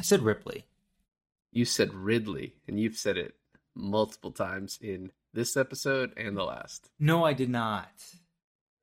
I 0.00 0.02
said 0.02 0.22
Ripley. 0.22 0.64
You 1.52 1.66
said 1.66 1.92
Ridley, 1.92 2.54
and 2.66 2.80
you've 2.80 2.96
said 2.96 3.18
it 3.18 3.34
multiple 3.74 4.30
times 4.32 4.78
in 4.80 5.12
this 5.34 5.58
episode 5.58 6.14
and 6.16 6.34
the 6.34 6.42
last. 6.42 6.88
No, 6.98 7.22
I 7.22 7.34
did 7.34 7.50
not. 7.50 7.90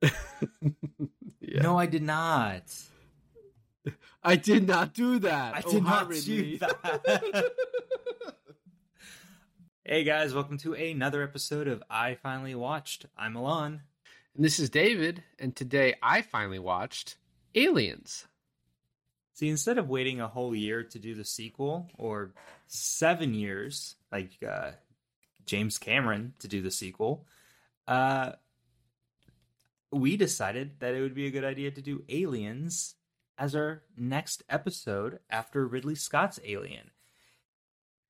yeah. 0.00 1.60
No, 1.60 1.76
I 1.76 1.86
did 1.86 2.04
not. 2.04 2.62
I 4.22 4.36
did 4.36 4.68
not 4.68 4.94
do 4.94 5.18
that. 5.18 5.56
I 5.56 5.62
Oh, 5.66 5.72
did 5.72 5.82
hi, 5.82 5.90
not 5.90 6.08
Ridley. 6.08 6.52
do 6.52 6.58
that. 6.58 7.52
hey 9.84 10.04
guys, 10.04 10.32
welcome 10.32 10.58
to 10.58 10.74
another 10.74 11.24
episode 11.24 11.66
of 11.66 11.82
I 11.90 12.14
Finally 12.14 12.54
Watched. 12.54 13.06
I'm 13.16 13.32
Milan. 13.32 13.80
And 14.36 14.44
this 14.44 14.60
is 14.60 14.70
David, 14.70 15.24
and 15.40 15.56
today 15.56 15.96
I 16.00 16.22
finally 16.22 16.60
watched 16.60 17.16
Aliens. 17.56 18.28
See, 19.38 19.50
instead 19.50 19.78
of 19.78 19.88
waiting 19.88 20.20
a 20.20 20.26
whole 20.26 20.52
year 20.52 20.82
to 20.82 20.98
do 20.98 21.14
the 21.14 21.24
sequel, 21.24 21.88
or 21.96 22.32
seven 22.66 23.34
years, 23.34 23.94
like 24.10 24.32
uh, 24.42 24.72
James 25.46 25.78
Cameron 25.78 26.32
to 26.40 26.48
do 26.48 26.60
the 26.60 26.72
sequel, 26.72 27.24
uh, 27.86 28.32
we 29.92 30.16
decided 30.16 30.80
that 30.80 30.96
it 30.96 31.00
would 31.02 31.14
be 31.14 31.28
a 31.28 31.30
good 31.30 31.44
idea 31.44 31.70
to 31.70 31.80
do 31.80 32.02
Aliens 32.08 32.96
as 33.38 33.54
our 33.54 33.84
next 33.96 34.42
episode 34.48 35.20
after 35.30 35.68
Ridley 35.68 35.94
Scott's 35.94 36.40
Alien. 36.44 36.90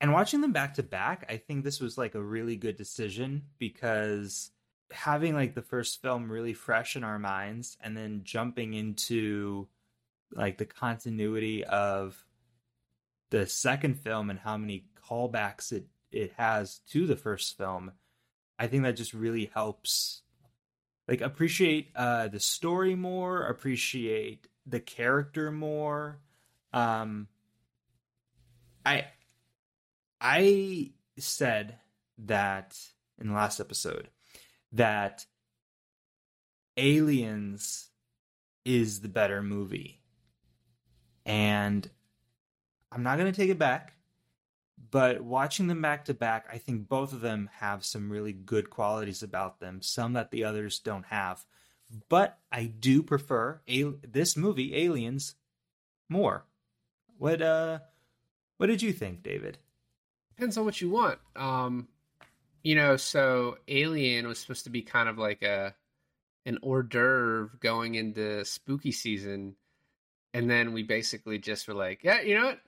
And 0.00 0.14
watching 0.14 0.40
them 0.40 0.52
back 0.52 0.76
to 0.76 0.82
back, 0.82 1.26
I 1.28 1.36
think 1.36 1.62
this 1.62 1.78
was 1.78 1.98
like 1.98 2.14
a 2.14 2.22
really 2.22 2.56
good 2.56 2.78
decision 2.78 3.42
because 3.58 4.50
having 4.90 5.34
like 5.34 5.54
the 5.54 5.60
first 5.60 6.00
film 6.00 6.32
really 6.32 6.54
fresh 6.54 6.96
in 6.96 7.04
our 7.04 7.18
minds 7.18 7.76
and 7.82 7.94
then 7.94 8.22
jumping 8.24 8.72
into 8.72 9.68
like 10.32 10.58
the 10.58 10.64
continuity 10.64 11.64
of 11.64 12.24
the 13.30 13.46
second 13.46 14.00
film 14.00 14.30
and 14.30 14.38
how 14.38 14.56
many 14.56 14.86
callbacks 15.08 15.72
it 15.72 15.86
it 16.10 16.32
has 16.36 16.78
to 16.90 17.06
the 17.06 17.16
first 17.16 17.56
film 17.56 17.92
i 18.58 18.66
think 18.66 18.82
that 18.82 18.92
just 18.96 19.12
really 19.12 19.50
helps 19.54 20.22
like 21.06 21.20
appreciate 21.20 21.90
uh 21.96 22.28
the 22.28 22.40
story 22.40 22.94
more 22.94 23.42
appreciate 23.46 24.46
the 24.66 24.80
character 24.80 25.50
more. 25.50 26.20
Um 26.72 27.28
i 28.84 29.06
i 30.20 30.90
said 31.18 31.78
that 32.18 32.78
in 33.18 33.28
the 33.28 33.34
last 33.34 33.60
episode 33.60 34.08
that 34.72 35.24
aliens 36.76 37.88
is 38.64 39.00
the 39.00 39.08
better 39.08 39.42
movie 39.42 39.97
and 41.28 41.88
I'm 42.90 43.02
not 43.02 43.18
going 43.18 43.30
to 43.30 43.38
take 43.38 43.50
it 43.50 43.58
back, 43.58 43.92
but 44.90 45.20
watching 45.20 45.66
them 45.66 45.82
back 45.82 46.06
to 46.06 46.14
back, 46.14 46.46
I 46.50 46.56
think 46.56 46.88
both 46.88 47.12
of 47.12 47.20
them 47.20 47.50
have 47.58 47.84
some 47.84 48.10
really 48.10 48.32
good 48.32 48.70
qualities 48.70 49.22
about 49.22 49.60
them, 49.60 49.82
some 49.82 50.14
that 50.14 50.30
the 50.30 50.44
others 50.44 50.78
don't 50.78 51.04
have. 51.04 51.44
But 52.08 52.38
I 52.50 52.64
do 52.64 53.02
prefer 53.02 53.60
a- 53.68 53.94
this 54.02 54.36
movie, 54.36 54.74
Aliens, 54.74 55.34
more. 56.08 56.46
What 57.18 57.42
uh, 57.42 57.80
what 58.56 58.66
did 58.68 58.82
you 58.82 58.92
think, 58.92 59.22
David? 59.22 59.58
Depends 60.36 60.56
on 60.56 60.64
what 60.64 60.80
you 60.80 60.90
want. 60.90 61.18
Um, 61.36 61.88
you 62.62 62.74
know, 62.74 62.96
so 62.96 63.58
Alien 63.68 64.26
was 64.26 64.38
supposed 64.38 64.64
to 64.64 64.70
be 64.70 64.82
kind 64.82 65.08
of 65.08 65.18
like 65.18 65.42
a 65.42 65.74
an 66.46 66.58
hors 66.62 66.84
d'oeuvre 66.84 67.50
going 67.60 67.96
into 67.96 68.44
spooky 68.44 68.92
season, 68.92 69.56
and 70.34 70.50
then 70.50 70.72
we 70.72 70.82
basically 70.82 71.38
just 71.38 71.68
were 71.68 71.74
like, 71.74 72.04
yeah, 72.04 72.20
you 72.20 72.36
know 72.36 72.46
what? 72.46 72.60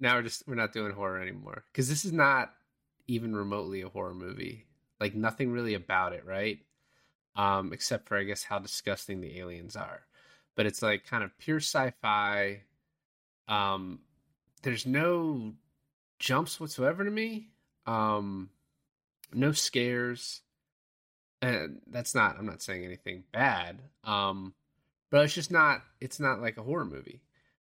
Now 0.00 0.16
we're 0.16 0.22
just 0.22 0.46
we're 0.46 0.54
not 0.54 0.72
doing 0.72 0.92
horror 0.92 1.20
anymore 1.20 1.64
because 1.72 1.88
this 1.88 2.04
is 2.04 2.12
not 2.12 2.52
even 3.06 3.34
remotely 3.34 3.82
a 3.82 3.88
horror 3.88 4.14
movie. 4.14 4.66
Like 5.00 5.14
nothing 5.14 5.50
really 5.50 5.74
about 5.74 6.12
it, 6.12 6.24
right? 6.24 6.58
Um, 7.36 7.72
except 7.72 8.08
for 8.08 8.16
I 8.16 8.24
guess 8.24 8.44
how 8.44 8.58
disgusting 8.58 9.20
the 9.20 9.38
aliens 9.38 9.76
are. 9.76 10.02
But 10.54 10.66
it's 10.66 10.82
like 10.82 11.06
kind 11.06 11.24
of 11.24 11.36
pure 11.38 11.58
sci-fi. 11.60 12.62
Um, 13.48 14.00
there's 14.62 14.86
no 14.86 15.54
jumps 16.18 16.60
whatsoever 16.60 17.04
to 17.04 17.10
me. 17.10 17.50
Um, 17.86 18.50
no 19.32 19.52
scares. 19.52 20.42
And 21.40 21.80
that's 21.86 22.14
not. 22.14 22.36
I'm 22.38 22.46
not 22.46 22.62
saying 22.62 22.84
anything 22.84 23.22
bad. 23.32 23.78
Um, 24.02 24.54
but 25.10 25.24
it's 25.24 25.34
just 25.34 25.50
not. 25.50 25.82
It's 26.00 26.20
not 26.20 26.40
like 26.40 26.56
a 26.56 26.62
horror 26.62 26.84
movie. 26.84 27.20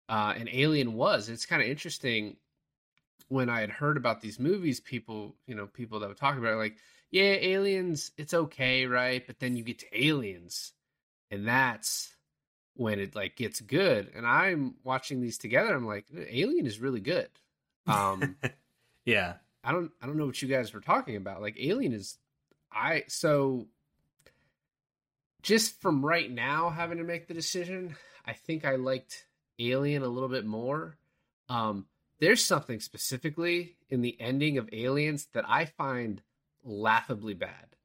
Uh, 0.10 0.34
and 0.38 0.50
Alien 0.52 0.94
was. 0.94 1.30
It's 1.30 1.46
kind 1.46 1.62
of 1.62 1.68
interesting. 1.68 2.38
When 3.30 3.50
I 3.50 3.62
had 3.62 3.70
heard 3.70 3.96
about 3.96 4.20
these 4.20 4.40
movies, 4.40 4.82
people, 4.82 5.36
you 5.48 5.56
know, 5.56 5.66
people 5.66 6.02
that 6.02 6.10
would 6.10 6.18
talk 6.18 6.38
about 6.38 6.54
it, 6.54 6.58
like, 6.58 6.76
yeah, 7.12 7.32
Aliens, 7.40 8.12
it's 8.18 8.34
okay, 8.34 8.86
right? 8.86 9.26
But 9.26 9.40
then 9.40 9.56
you 9.56 9.64
get 9.64 9.80
to 9.80 10.06
Aliens, 10.06 10.74
and 11.30 11.48
that's 11.48 12.14
when 12.76 13.00
it 13.00 13.16
like 13.16 13.36
gets 13.36 13.62
good. 13.62 14.12
And 14.16 14.26
I'm 14.26 14.76
watching 14.84 15.22
these 15.22 15.38
together. 15.38 15.74
I'm 15.74 15.88
like, 15.88 16.06
Alien 16.30 16.66
is 16.66 16.80
really 16.80 17.00
good. 17.00 17.30
Um, 17.88 18.36
yeah, 19.06 19.36
I 19.64 19.72
don't 19.72 19.92
I 20.02 20.08
don't 20.08 20.18
know 20.18 20.26
what 20.26 20.42
you 20.42 20.48
guys 20.48 20.74
were 20.74 20.82
talking 20.82 21.16
about. 21.16 21.42
Like 21.42 21.58
Alien 21.60 21.94
is 21.94 22.18
I 22.72 23.04
so 23.08 23.68
just 25.42 25.82
from 25.82 26.06
right 26.06 26.30
now 26.30 26.70
having 26.70 26.98
to 26.98 27.04
make 27.04 27.28
the 27.28 27.34
decision, 27.34 27.96
I 28.26 28.34
think 28.34 28.66
I 28.66 28.76
liked 28.76 29.26
Alien 29.60 30.04
a 30.04 30.08
little 30.08 30.30
bit 30.30 30.46
more. 30.46 30.98
Um 31.50 31.86
there's 32.20 32.44
something 32.46 32.80
specifically 32.80 33.78
in 33.90 34.02
the 34.02 34.16
ending 34.22 34.60
of 34.60 34.70
Aliens 34.72 35.26
that 35.34 35.44
I 35.50 35.66
find 35.66 36.22
laughably 36.64 37.34
bad. 37.34 37.76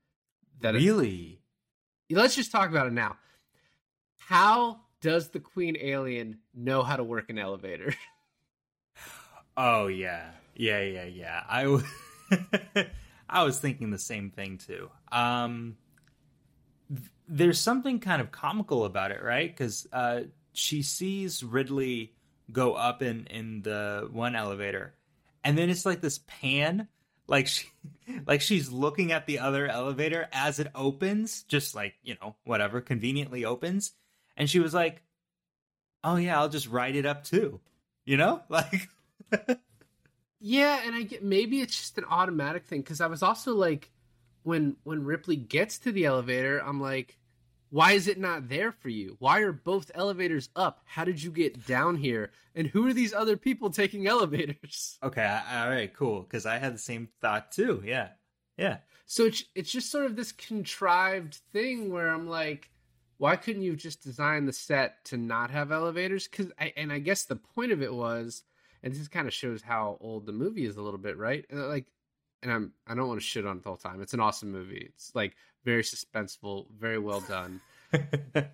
That 0.61 0.75
it- 0.75 0.78
really. 0.78 1.41
let's 2.11 2.37
just 2.37 2.53
talk 2.53 2.69
about 2.69 2.87
it 2.87 2.93
now. 2.93 3.16
How 4.19 4.81
does 5.00 5.28
the 5.31 5.41
Queen 5.41 5.77
Alien 5.81 6.39
know 6.55 6.83
how 6.83 6.97
to 6.97 7.05
work 7.05 7.31
an 7.31 7.39
elevator? 7.39 7.95
Oh 9.56 9.87
yeah, 9.87 10.33
yeah, 10.55 10.83
yeah, 10.83 11.05
yeah. 11.05 11.43
I 11.49 11.62
w- 11.62 11.84
I 13.28 13.43
was 13.43 13.59
thinking 13.59 13.91
the 13.91 13.99
same 13.99 14.31
thing 14.31 14.59
too. 14.59 14.91
Um, 15.11 15.78
there's 17.28 17.60
something 17.60 18.00
kind 18.00 18.20
of 18.20 18.31
comical 18.31 18.84
about 18.84 19.10
it, 19.10 19.22
right? 19.22 19.50
Because 19.50 19.87
uh, 19.92 20.22
she 20.53 20.82
sees 20.82 21.42
Ridley 21.42 22.14
go 22.53 22.75
up 22.75 23.03
in 23.03 23.26
in 23.26 23.62
the 23.62 24.09
one 24.10 24.37
elevator, 24.37 24.94
and 25.44 25.56
then 25.56 25.70
it's 25.70 25.86
like 25.86 26.00
this 26.00 26.20
pan, 26.26 26.88
like 27.26 27.47
she, 27.47 27.69
like 28.26 28.41
she's 28.41 28.70
looking 28.70 29.12
at 29.12 29.26
the 29.26 29.41
other 29.41 29.66
elevator 29.66 30.28
as 30.32 30.59
it 30.59 30.69
opens, 30.75 31.42
just 31.44 31.75
like 31.75 31.94
you 32.03 32.16
know 32.20 32.36
whatever 32.44 32.81
conveniently 32.81 33.44
opens, 33.44 33.92
and 34.36 34.48
she 34.48 34.60
was 34.60 34.75
like, 34.75 35.03
"Oh 36.04 36.16
yeah, 36.16 36.38
I'll 36.38 36.48
just 36.48 36.69
ride 36.69 36.97
it 36.97 37.06
up 37.06 37.25
too," 37.25 37.60
you 38.04 38.16
know, 38.16 38.42
like. 38.48 38.88
Yeah, 40.38 40.82
and 40.84 40.94
I 40.94 41.03
get 41.03 41.25
maybe 41.25 41.60
it's 41.60 41.76
just 41.76 41.98
an 41.98 42.04
automatic 42.04 42.66
thing 42.66 42.81
because 42.81 43.00
I 43.00 43.06
was 43.06 43.22
also 43.22 43.54
like, 43.54 43.91
when 44.47 44.77
when 44.84 45.05
Ripley 45.05 45.37
gets 45.37 45.79
to 45.81 45.93
the 45.93 46.05
elevator, 46.07 46.59
I'm 46.61 46.81
like, 46.81 47.19
why 47.71 47.93
is 47.93 48.07
it 48.09 48.19
not 48.19 48.49
there 48.49 48.73
for 48.73 48.89
you? 48.89 49.17
Why 49.19 49.41
are 49.41 49.53
both 49.53 49.91
elevators 49.95 50.49
up? 50.57 50.81
How 50.84 51.05
did 51.05 51.23
you 51.23 51.31
get 51.33 51.67
down 51.67 51.97
here? 51.97 52.31
And 52.55 52.69
who 52.69 52.87
are 52.87 52.93
these 52.93 53.12
other 53.12 53.37
people 53.37 53.71
taking 53.71 54.07
elevators? 54.15 54.99
Okay, 55.03 55.41
all 55.53 55.69
right, 55.69 55.93
cool. 55.95 56.23
Because 56.23 56.47
I 56.47 56.59
had 56.59 56.75
the 56.75 56.79
same 56.79 57.09
thought 57.21 57.53
too. 57.53 57.83
Yeah, 57.84 58.11
yeah, 58.57 58.79
So 59.07 59.25
it's 59.27 59.45
it's 59.55 59.71
just 59.73 59.91
sort 59.91 60.07
of 60.07 60.17
this 60.17 60.33
contrived 60.33 61.34
thing 61.53 61.91
where 61.93 62.09
I'm 62.09 62.28
like, 62.28 62.71
why 63.19 63.37
couldn't 63.37 63.63
you 63.63 63.77
just 63.77 64.03
design 64.03 64.47
the 64.47 64.53
set 64.53 65.05
to 65.07 65.17
not 65.17 65.51
have 65.51 65.73
elevators? 65.73 66.28
Because 66.28 66.53
I 66.59 66.73
and 66.77 66.93
I 66.93 67.01
guess 67.01 67.25
the 67.25 67.37
point 67.37 67.73
of 67.73 67.83
it 67.83 67.93
was, 67.93 68.45
and 68.83 68.95
this 68.95 69.09
kind 69.09 69.27
of 69.27 69.34
shows 69.34 69.63
how 69.63 69.99
old 70.01 70.27
the 70.27 70.33
movie 70.33 70.66
is 70.66 70.77
a 70.77 70.83
little 70.83 70.99
bit, 71.01 71.19
right? 71.19 71.45
Uh, 71.53 71.66
Like, 71.66 71.87
and 72.42 72.53
I'm 72.53 72.72
I 72.86 72.94
don't 72.94 73.09
want 73.09 73.21
to 73.21 73.27
shit 73.27 73.47
on 73.47 73.59
it 73.59 73.62
the 73.62 73.68
whole 73.68 73.77
time. 73.77 74.00
It's 74.03 74.15
an 74.15 74.21
awesome 74.21 74.50
movie. 74.53 74.91
It's 74.94 75.15
like 75.15 75.36
very 75.65 75.83
suspenseful, 75.83 76.66
very 76.78 76.98
well 76.98 77.21
done. 77.21 77.60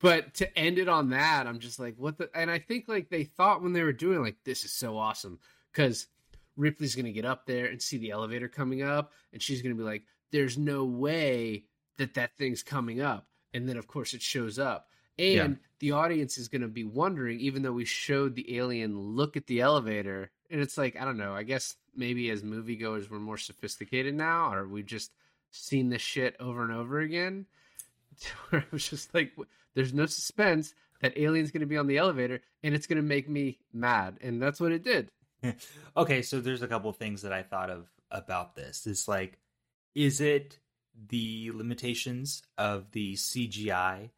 But 0.00 0.34
to 0.34 0.58
end 0.58 0.78
it 0.78 0.88
on 0.88 1.10
that, 1.10 1.46
I'm 1.46 1.58
just 1.58 1.78
like, 1.78 1.94
what 1.96 2.18
the? 2.18 2.28
And 2.34 2.50
I 2.50 2.58
think 2.58 2.84
like 2.86 3.08
they 3.08 3.24
thought 3.24 3.62
when 3.62 3.72
they 3.72 3.82
were 3.82 3.92
doing 3.94 4.20
like 4.20 4.36
this 4.44 4.64
is 4.64 4.72
so 4.72 4.98
awesome 4.98 5.38
because 5.72 6.06
Ripley's 6.56 6.94
gonna 6.94 7.12
get 7.12 7.24
up 7.24 7.46
there 7.46 7.66
and 7.66 7.80
see 7.80 7.96
the 7.96 8.10
elevator 8.10 8.48
coming 8.48 8.82
up, 8.82 9.12
and 9.32 9.40
she's 9.40 9.62
gonna 9.62 9.74
be 9.74 9.82
like, 9.82 10.04
"There's 10.32 10.58
no 10.58 10.84
way 10.84 11.64
that 11.96 12.14
that 12.14 12.36
thing's 12.36 12.62
coming 12.62 13.00
up," 13.00 13.26
and 13.54 13.66
then 13.66 13.78
of 13.78 13.86
course 13.86 14.12
it 14.12 14.20
shows 14.20 14.58
up, 14.58 14.90
and 15.18 15.34
Yeah. 15.52 15.54
the 15.78 15.92
audience 15.92 16.36
is 16.36 16.48
gonna 16.48 16.68
be 16.68 16.84
wondering, 16.84 17.40
even 17.40 17.62
though 17.62 17.72
we 17.72 17.86
showed 17.86 18.34
the 18.34 18.58
alien 18.58 18.98
look 18.98 19.34
at 19.34 19.46
the 19.46 19.60
elevator, 19.62 20.30
and 20.50 20.60
it's 20.60 20.78
like 20.78 21.00
I 21.00 21.04
don't 21.04 21.18
know. 21.18 21.34
I 21.34 21.42
guess 21.42 21.76
maybe 21.94 22.30
as 22.30 22.42
moviegoers 22.42 23.10
we're 23.10 23.18
more 23.18 23.38
sophisticated 23.38 24.14
now, 24.14 24.52
or 24.52 24.66
we've 24.66 24.86
just 24.86 25.12
seen 25.50 25.88
this 25.88 26.02
shit 26.02 26.36
over 26.40 26.62
and 26.62 26.72
over 26.72 27.00
again. 27.00 27.46
Where 28.50 28.62
it 28.62 28.72
was 28.72 28.88
just 28.88 29.12
like, 29.14 29.32
there's 29.74 29.94
no 29.94 30.06
suspense. 30.06 30.74
that 31.00 31.18
alien's 31.18 31.50
going 31.50 31.60
to 31.60 31.66
be 31.66 31.76
on 31.76 31.86
the 31.86 31.98
elevator 31.98 32.40
and 32.62 32.74
it's 32.74 32.86
going 32.86 32.96
to 32.96 33.02
make 33.02 33.28
me 33.28 33.58
mad. 33.72 34.18
And 34.20 34.40
that's 34.40 34.60
what 34.60 34.72
it 34.72 34.82
did. 34.84 35.10
okay, 35.96 36.22
so 36.22 36.40
there's 36.40 36.62
a 36.62 36.68
couple 36.68 36.92
things 36.92 37.22
that 37.22 37.32
I 37.32 37.42
thought 37.42 37.70
of 37.70 37.88
about 38.10 38.54
this. 38.54 38.86
It's 38.86 39.06
like, 39.06 39.38
is 39.94 40.20
it 40.20 40.58
the 41.08 41.50
limitations 41.54 42.42
of 42.56 42.90
the 42.92 43.14
CGI? 43.14 44.10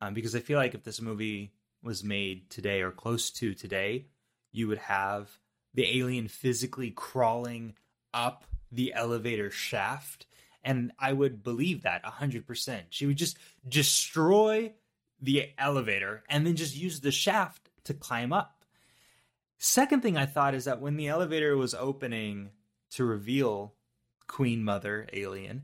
Um, 0.00 0.14
because 0.14 0.34
I 0.34 0.40
feel 0.40 0.58
like 0.58 0.74
if 0.74 0.84
this 0.84 1.00
movie 1.00 1.52
was 1.82 2.02
made 2.02 2.50
today 2.50 2.82
or 2.82 2.90
close 2.90 3.30
to 3.30 3.54
today, 3.54 4.06
you 4.52 4.68
would 4.68 4.78
have 4.78 5.30
the 5.76 5.98
alien 5.98 6.26
physically 6.26 6.90
crawling 6.90 7.74
up 8.12 8.44
the 8.72 8.92
elevator 8.94 9.50
shaft. 9.50 10.26
And 10.64 10.90
I 10.98 11.12
would 11.12 11.44
believe 11.44 11.82
that 11.82 12.04
100%. 12.04 12.82
She 12.90 13.06
would 13.06 13.16
just 13.16 13.38
destroy 13.68 14.72
the 15.20 15.50
elevator 15.58 16.24
and 16.28 16.44
then 16.44 16.56
just 16.56 16.76
use 16.76 17.00
the 17.00 17.12
shaft 17.12 17.70
to 17.84 17.94
climb 17.94 18.32
up. 18.32 18.64
Second 19.58 20.02
thing 20.02 20.16
I 20.16 20.26
thought 20.26 20.54
is 20.54 20.64
that 20.64 20.80
when 20.80 20.96
the 20.96 21.08
elevator 21.08 21.56
was 21.56 21.74
opening 21.74 22.50
to 22.90 23.04
reveal 23.04 23.74
Queen 24.26 24.64
Mother 24.64 25.06
Alien, 25.12 25.62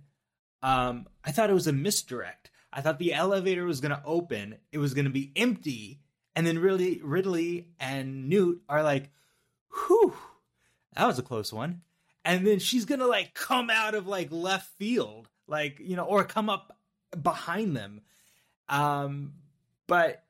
um, 0.63 1.07
I 1.25 1.33
thought 1.33 1.51
it 1.51 1.55
was 1.55 1.67
a 1.67 1.73
misdirect. 1.73 2.51
I 2.73 2.81
thought 2.81 2.99
the 2.99 3.13
elevator 3.13 3.65
was 3.67 3.81
going 3.81 3.91
to 3.91 4.03
open, 4.05 4.57
it 4.71 4.79
was 4.79 4.95
going 4.95 5.05
to 5.05 5.11
be 5.11 5.33
empty, 5.37 6.01
and 6.35 6.47
then 6.47 6.59
really 6.59 7.01
Ridley 7.03 7.69
and 7.79 8.29
Newt 8.29 8.63
are 8.69 8.83
like, 8.83 9.11
"Whew, 9.73 10.15
that 10.95 11.07
was 11.07 11.19
a 11.19 11.23
close 11.23 11.53
one." 11.53 11.83
And 12.25 12.47
then 12.47 12.59
she's 12.59 12.85
to 12.87 13.07
like 13.07 13.35
come 13.35 13.71
out 13.71 13.95
of 13.95 14.07
like 14.07 14.31
left 14.31 14.71
field, 14.79 15.29
like 15.47 15.81
you 15.81 15.97
know, 15.97 16.05
or 16.05 16.25
come 16.25 16.49
up 16.49 16.77
behind 17.21 17.77
them. 17.77 18.03
Um, 18.69 19.35
but 19.87 20.25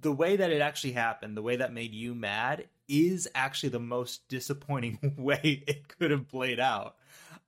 the 0.00 0.12
way 0.12 0.36
that 0.36 0.50
it 0.50 0.60
actually 0.60 0.92
happened, 0.92 1.36
the 1.36 1.42
way 1.42 1.56
that 1.56 1.72
made 1.72 1.94
you 1.94 2.14
mad, 2.14 2.68
is 2.88 3.28
actually 3.34 3.70
the 3.70 3.80
most 3.80 4.28
disappointing 4.28 5.14
way 5.18 5.64
it 5.66 5.88
could 5.88 6.10
have 6.10 6.28
played 6.28 6.60
out. 6.60 6.96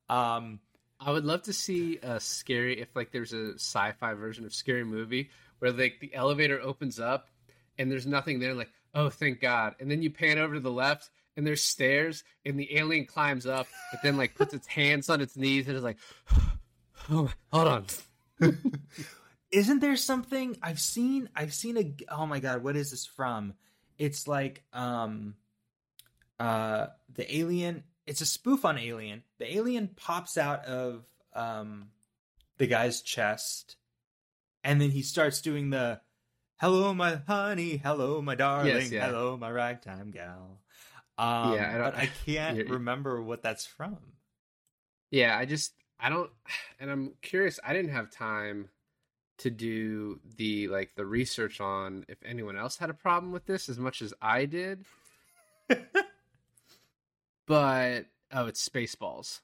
Um, 0.09 0.61
I 0.99 1.11
would 1.13 1.25
love 1.25 1.43
to 1.43 1.53
see 1.53 1.99
a 2.03 2.19
scary 2.21 2.81
if 2.81 2.89
like 2.95 3.13
there's 3.13 3.33
a 3.33 3.55
sci-fi 3.55 4.15
version 4.15 4.47
of 4.47 4.55
scary 4.55 4.85
movie 4.85 5.31
where 5.59 5.73
like 5.73 6.01
the 6.01 6.15
elevator 6.15 6.61
opens 6.61 6.99
up 6.99 7.29
and 7.79 7.91
there's 7.91 8.07
nothing 8.07 8.39
there 8.39 8.55
like 8.55 8.71
oh 8.97 9.11
thank 9.11 9.41
god. 9.41 9.77
And 9.79 9.89
then 9.89 10.03
you 10.03 10.11
pan 10.11 10.39
over 10.39 10.55
to 10.55 10.61
the 10.61 10.73
left 10.73 11.11
and 11.37 11.47
there's 11.47 11.63
stairs 11.63 12.25
and 12.45 12.59
the 12.59 12.77
alien 12.77 13.05
climbs 13.05 13.47
up 13.47 13.69
but 13.93 14.03
then 14.03 14.17
like 14.17 14.35
puts 14.35 14.55
its 14.55 14.67
hands 14.67 15.09
on 15.09 15.21
its 15.21 15.37
knees 15.37 15.69
and 15.69 15.77
is 15.77 15.83
like 15.85 15.99
oh 17.11 17.31
hold 17.53 17.69
on. 17.69 17.85
Isn't 19.53 19.81
there 19.81 19.97
something 19.97 20.57
I've 20.63 20.81
seen 20.81 21.29
I've 21.37 21.55
seen 21.55 21.77
a 21.77 21.95
oh 22.11 22.27
my 22.27 22.41
god 22.41 22.65
what 22.65 22.75
is 22.75 22.91
this 22.91 23.07
from? 23.07 23.55
It's 23.99 24.27
like 24.27 24.65
um 24.73 25.35
uh 26.41 26.87
the 27.15 27.37
alien 27.37 27.85
it's 28.07 28.23
a 28.23 28.27
spoof 28.27 28.65
on 28.65 28.79
alien. 28.79 29.23
The 29.39 29.55
alien 29.55 29.91
pops 29.95 30.39
out 30.39 30.65
of 30.65 31.05
um 31.35 31.91
the 32.57 32.67
guy's 32.67 33.03
chest 33.03 33.77
and 34.65 34.81
then 34.81 34.91
he 34.91 35.03
starts 35.03 35.43
doing 35.43 35.71
the 35.71 36.01
hello 36.59 36.95
my 36.95 37.17
honey 37.27 37.77
hello 37.77 38.23
my 38.23 38.35
darling 38.35 38.75
yes, 38.75 38.91
yeah. 38.91 39.07
hello 39.07 39.37
my 39.37 39.51
ragtime 39.51 40.11
gal 40.11 40.61
um 41.19 41.55
yeah 41.55 41.75
I 41.75 41.79
but 41.79 41.95
i 41.97 42.11
can't 42.25 42.69
remember 42.71 43.23
what 43.23 43.43
that's 43.43 43.67
from 43.67 43.99
yeah 45.11 45.37
i 45.37 45.45
just 45.45 45.73
i 46.01 46.09
don't 46.09 46.31
and 46.81 46.91
i'm 46.91 47.13
curious 47.23 47.61
i 47.65 47.73
didn't 47.73 47.93
have 47.93 48.11
time 48.11 48.69
to 49.39 49.51
do 49.51 50.21
the 50.37 50.69
like 50.69 50.95
the 50.95 51.05
research 51.05 51.61
on 51.61 52.05
if 52.09 52.19
anyone 52.25 52.57
else 52.57 52.77
had 52.77 52.91
a 52.91 52.95
problem 52.95 53.33
with 53.33 53.47
this 53.47 53.69
as 53.69 53.79
much 53.79 54.03
as 54.03 54.15
I 54.21 54.47
did. 54.47 54.85
but 57.47 58.07
oh, 58.33 58.47
it's 58.47 58.67
Spaceballs. 58.67 59.41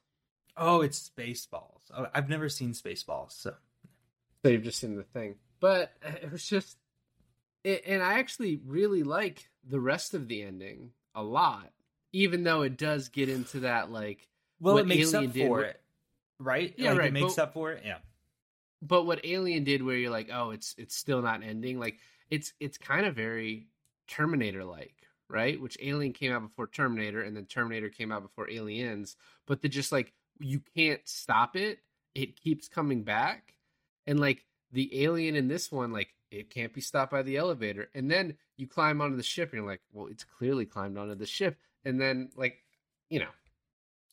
Oh, 0.56 0.80
it's 0.80 1.10
Spaceballs. 1.10 1.90
Oh, 1.94 2.06
I've 2.14 2.28
never 2.28 2.48
seen 2.48 2.72
Spaceballs, 2.72 3.32
so 3.32 3.54
so 4.42 4.48
you've 4.48 4.64
just 4.64 4.78
seen 4.78 4.96
the 4.96 5.02
thing. 5.02 5.36
But 5.60 5.92
it 6.02 6.32
was 6.32 6.44
just, 6.44 6.76
and 7.64 8.02
I 8.02 8.18
actually 8.18 8.60
really 8.66 9.02
like 9.02 9.48
the 9.68 9.80
rest 9.80 10.14
of 10.14 10.28
the 10.28 10.42
ending 10.42 10.90
a 11.14 11.22
lot, 11.22 11.70
even 12.12 12.44
though 12.44 12.62
it 12.62 12.76
does 12.76 13.08
get 13.08 13.28
into 13.28 13.60
that 13.60 13.90
like. 13.90 14.28
Well, 14.60 14.78
it 14.78 14.86
makes 14.86 15.12
Alien 15.12 15.30
up 15.30 15.36
for 15.36 15.62
it, 15.62 15.80
right? 16.38 16.72
Yeah, 16.76 16.90
like, 16.90 16.98
right. 16.98 17.08
It 17.08 17.12
makes 17.12 17.34
but, 17.34 17.42
up 17.42 17.54
for 17.54 17.72
it. 17.72 17.82
Yeah 17.84 17.98
but 18.82 19.04
what 19.04 19.24
Alien 19.24 19.64
did, 19.64 19.82
where 19.82 19.96
you're 19.96 20.10
like, 20.10 20.28
oh, 20.32 20.50
it's 20.50 20.74
it's 20.76 20.96
still 20.96 21.22
not 21.22 21.42
ending. 21.42 21.78
Like 21.78 21.98
it's 22.28 22.52
it's 22.58 22.76
kind 22.76 23.06
of 23.06 23.14
very 23.14 23.68
Terminator 24.08 24.64
like, 24.64 24.94
right? 25.28 25.60
Which 25.60 25.78
Alien 25.80 26.12
came 26.12 26.32
out 26.32 26.42
before 26.42 26.66
Terminator, 26.66 27.22
and 27.22 27.36
then 27.36 27.46
Terminator 27.46 27.88
came 27.88 28.10
out 28.10 28.22
before 28.22 28.50
Aliens. 28.50 29.16
But 29.46 29.62
the 29.62 29.68
just 29.68 29.92
like 29.92 30.12
you 30.40 30.60
can't 30.76 31.00
stop 31.04 31.56
it; 31.56 31.78
it 32.14 32.40
keeps 32.40 32.68
coming 32.68 33.04
back, 33.04 33.54
and 34.06 34.18
like 34.18 34.44
the 34.72 35.04
alien 35.04 35.36
in 35.36 35.46
this 35.46 35.70
one, 35.70 35.92
like 35.92 36.08
it 36.32 36.50
can't 36.50 36.72
be 36.72 36.80
stopped 36.80 37.12
by 37.12 37.22
the 37.22 37.36
elevator. 37.36 37.90
And 37.94 38.10
then 38.10 38.34
you 38.56 38.66
climb 38.66 39.00
onto 39.00 39.16
the 39.16 39.22
ship, 39.22 39.50
and 39.50 39.60
you're 39.60 39.70
like, 39.70 39.82
well, 39.92 40.06
it's 40.06 40.24
clearly 40.24 40.64
climbed 40.64 40.98
onto 40.98 41.14
the 41.14 41.26
ship. 41.26 41.58
And 41.84 42.00
then 42.00 42.30
like, 42.36 42.64
you 43.10 43.20
know, 43.20 43.28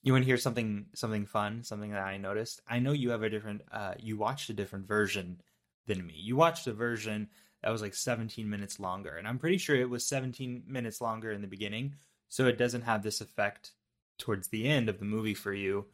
you 0.03 0.11
want 0.11 0.23
to 0.23 0.27
hear 0.27 0.37
something 0.37 0.87
something 0.93 1.25
fun, 1.25 1.63
something 1.63 1.91
that 1.91 2.01
I 2.01 2.17
noticed? 2.17 2.61
I 2.67 2.79
know 2.79 2.91
you 2.91 3.11
have 3.11 3.23
a 3.23 3.29
different 3.29 3.61
uh 3.71 3.93
you 3.97 4.17
watched 4.17 4.49
a 4.49 4.53
different 4.53 4.87
version 4.87 5.41
than 5.87 6.05
me. 6.05 6.13
You 6.15 6.35
watched 6.35 6.67
a 6.67 6.73
version 6.73 7.29
that 7.61 7.71
was 7.71 7.81
like 7.81 7.95
17 7.95 8.49
minutes 8.49 8.79
longer, 8.79 9.15
and 9.15 9.27
I'm 9.27 9.39
pretty 9.39 9.57
sure 9.57 9.75
it 9.75 9.89
was 9.89 10.05
17 10.05 10.63
minutes 10.67 11.01
longer 11.01 11.31
in 11.31 11.41
the 11.41 11.47
beginning, 11.47 11.95
so 12.27 12.47
it 12.47 12.57
doesn't 12.57 12.83
have 12.83 13.03
this 13.03 13.21
effect 13.21 13.73
towards 14.17 14.47
the 14.47 14.67
end 14.67 14.89
of 14.89 14.99
the 14.99 15.05
movie 15.05 15.33
for 15.33 15.53
you. 15.53 15.85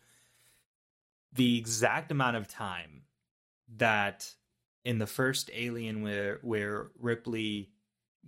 The 1.33 1.57
exact 1.57 2.11
amount 2.11 2.37
of 2.37 2.47
time 2.47 3.03
that 3.77 4.31
in 4.85 4.99
the 4.99 5.07
first 5.07 5.49
Alien 5.53 6.01
where 6.01 6.39
where 6.43 6.91
Ripley 6.99 7.71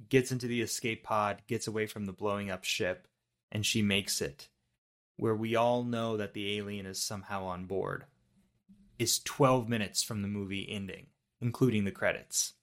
gets 0.09 0.31
into 0.31 0.47
the 0.47 0.61
escape 0.61 1.03
pod, 1.03 1.41
gets 1.47 1.67
away 1.67 1.87
from 1.87 2.05
the 2.05 2.11
blowing 2.11 2.51
up 2.51 2.63
ship, 2.63 3.07
and 3.51 3.65
she 3.65 3.81
makes 3.81 4.21
it 4.21 4.49
where 5.17 5.35
we 5.35 5.55
all 5.55 5.83
know 5.83 6.17
that 6.17 6.33
the 6.33 6.57
alien 6.57 6.85
is 6.85 7.01
somehow 7.01 7.43
on 7.45 7.65
board, 7.65 8.05
is 8.99 9.19
12 9.19 9.67
minutes 9.67 10.03
from 10.03 10.21
the 10.21 10.27
movie 10.27 10.67
ending, 10.69 11.07
including 11.41 11.83
the 11.85 11.91
credits. 11.91 12.53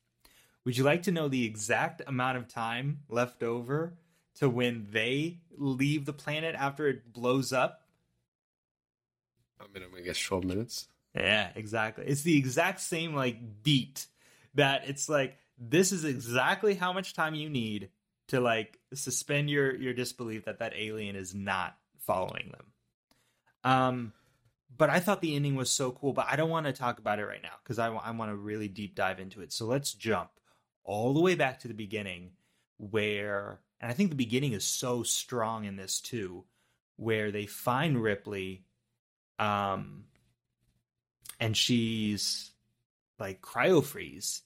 Would 0.64 0.78
you 0.78 0.84
like 0.84 1.02
to 1.02 1.12
know 1.12 1.28
the 1.28 1.44
exact 1.44 2.00
amount 2.06 2.38
of 2.38 2.48
time 2.48 3.00
left 3.08 3.42
over 3.42 3.98
to 4.36 4.48
when 4.48 4.86
they 4.90 5.40
leave 5.56 6.06
the 6.06 6.12
planet 6.12 6.54
after 6.56 6.88
it 6.88 7.12
blows 7.12 7.52
up? 7.52 7.82
I 9.60 9.64
mean, 9.72 9.84
I 9.96 10.00
guess 10.00 10.18
12 10.18 10.44
minutes. 10.44 10.88
Yeah, 11.14 11.50
exactly. 11.54 12.04
It's 12.06 12.22
the 12.22 12.36
exact 12.36 12.80
same 12.80 13.14
like 13.14 13.62
beat 13.62 14.06
that 14.54 14.88
it's 14.88 15.08
like 15.08 15.38
this 15.58 15.92
is 15.92 16.04
exactly 16.04 16.74
how 16.74 16.92
much 16.92 17.14
time 17.14 17.34
you 17.34 17.48
need 17.48 17.90
to 18.28 18.40
like 18.40 18.78
suspend 18.94 19.50
your 19.50 19.74
your 19.74 19.94
disbelief 19.94 20.46
that 20.46 20.58
that 20.58 20.72
alien 20.76 21.16
is 21.16 21.34
not 21.34 21.76
following 22.00 22.52
them. 22.52 22.66
Um, 23.62 24.12
but 24.76 24.90
I 24.90 24.98
thought 25.00 25.20
the 25.20 25.36
ending 25.36 25.54
was 25.54 25.70
so 25.70 25.92
cool, 25.92 26.12
but 26.12 26.26
I 26.28 26.36
don't 26.36 26.50
want 26.50 26.66
to 26.66 26.72
talk 26.72 26.98
about 26.98 27.18
it 27.18 27.26
right 27.26 27.42
now 27.42 27.54
because 27.62 27.78
I, 27.78 27.88
I 27.88 28.10
want 28.10 28.30
to 28.30 28.36
really 28.36 28.68
deep 28.68 28.94
dive 28.94 29.20
into 29.20 29.40
it. 29.40 29.52
So 29.52 29.66
let's 29.66 29.92
jump 29.92 30.30
all 30.82 31.14
the 31.14 31.20
way 31.20 31.34
back 31.34 31.60
to 31.60 31.68
the 31.68 31.74
beginning 31.74 32.32
where, 32.78 33.60
and 33.80 33.90
I 33.90 33.94
think 33.94 34.10
the 34.10 34.16
beginning 34.16 34.52
is 34.52 34.64
so 34.64 35.02
strong 35.02 35.64
in 35.64 35.76
this 35.76 36.00
too, 36.00 36.44
where 36.96 37.30
they 37.30 37.46
find 37.46 38.02
Ripley, 38.02 38.64
um, 39.38 40.04
and 41.40 41.56
she's 41.56 42.50
like 43.18 43.40
cryo 43.40 43.84
freeze. 43.84 44.42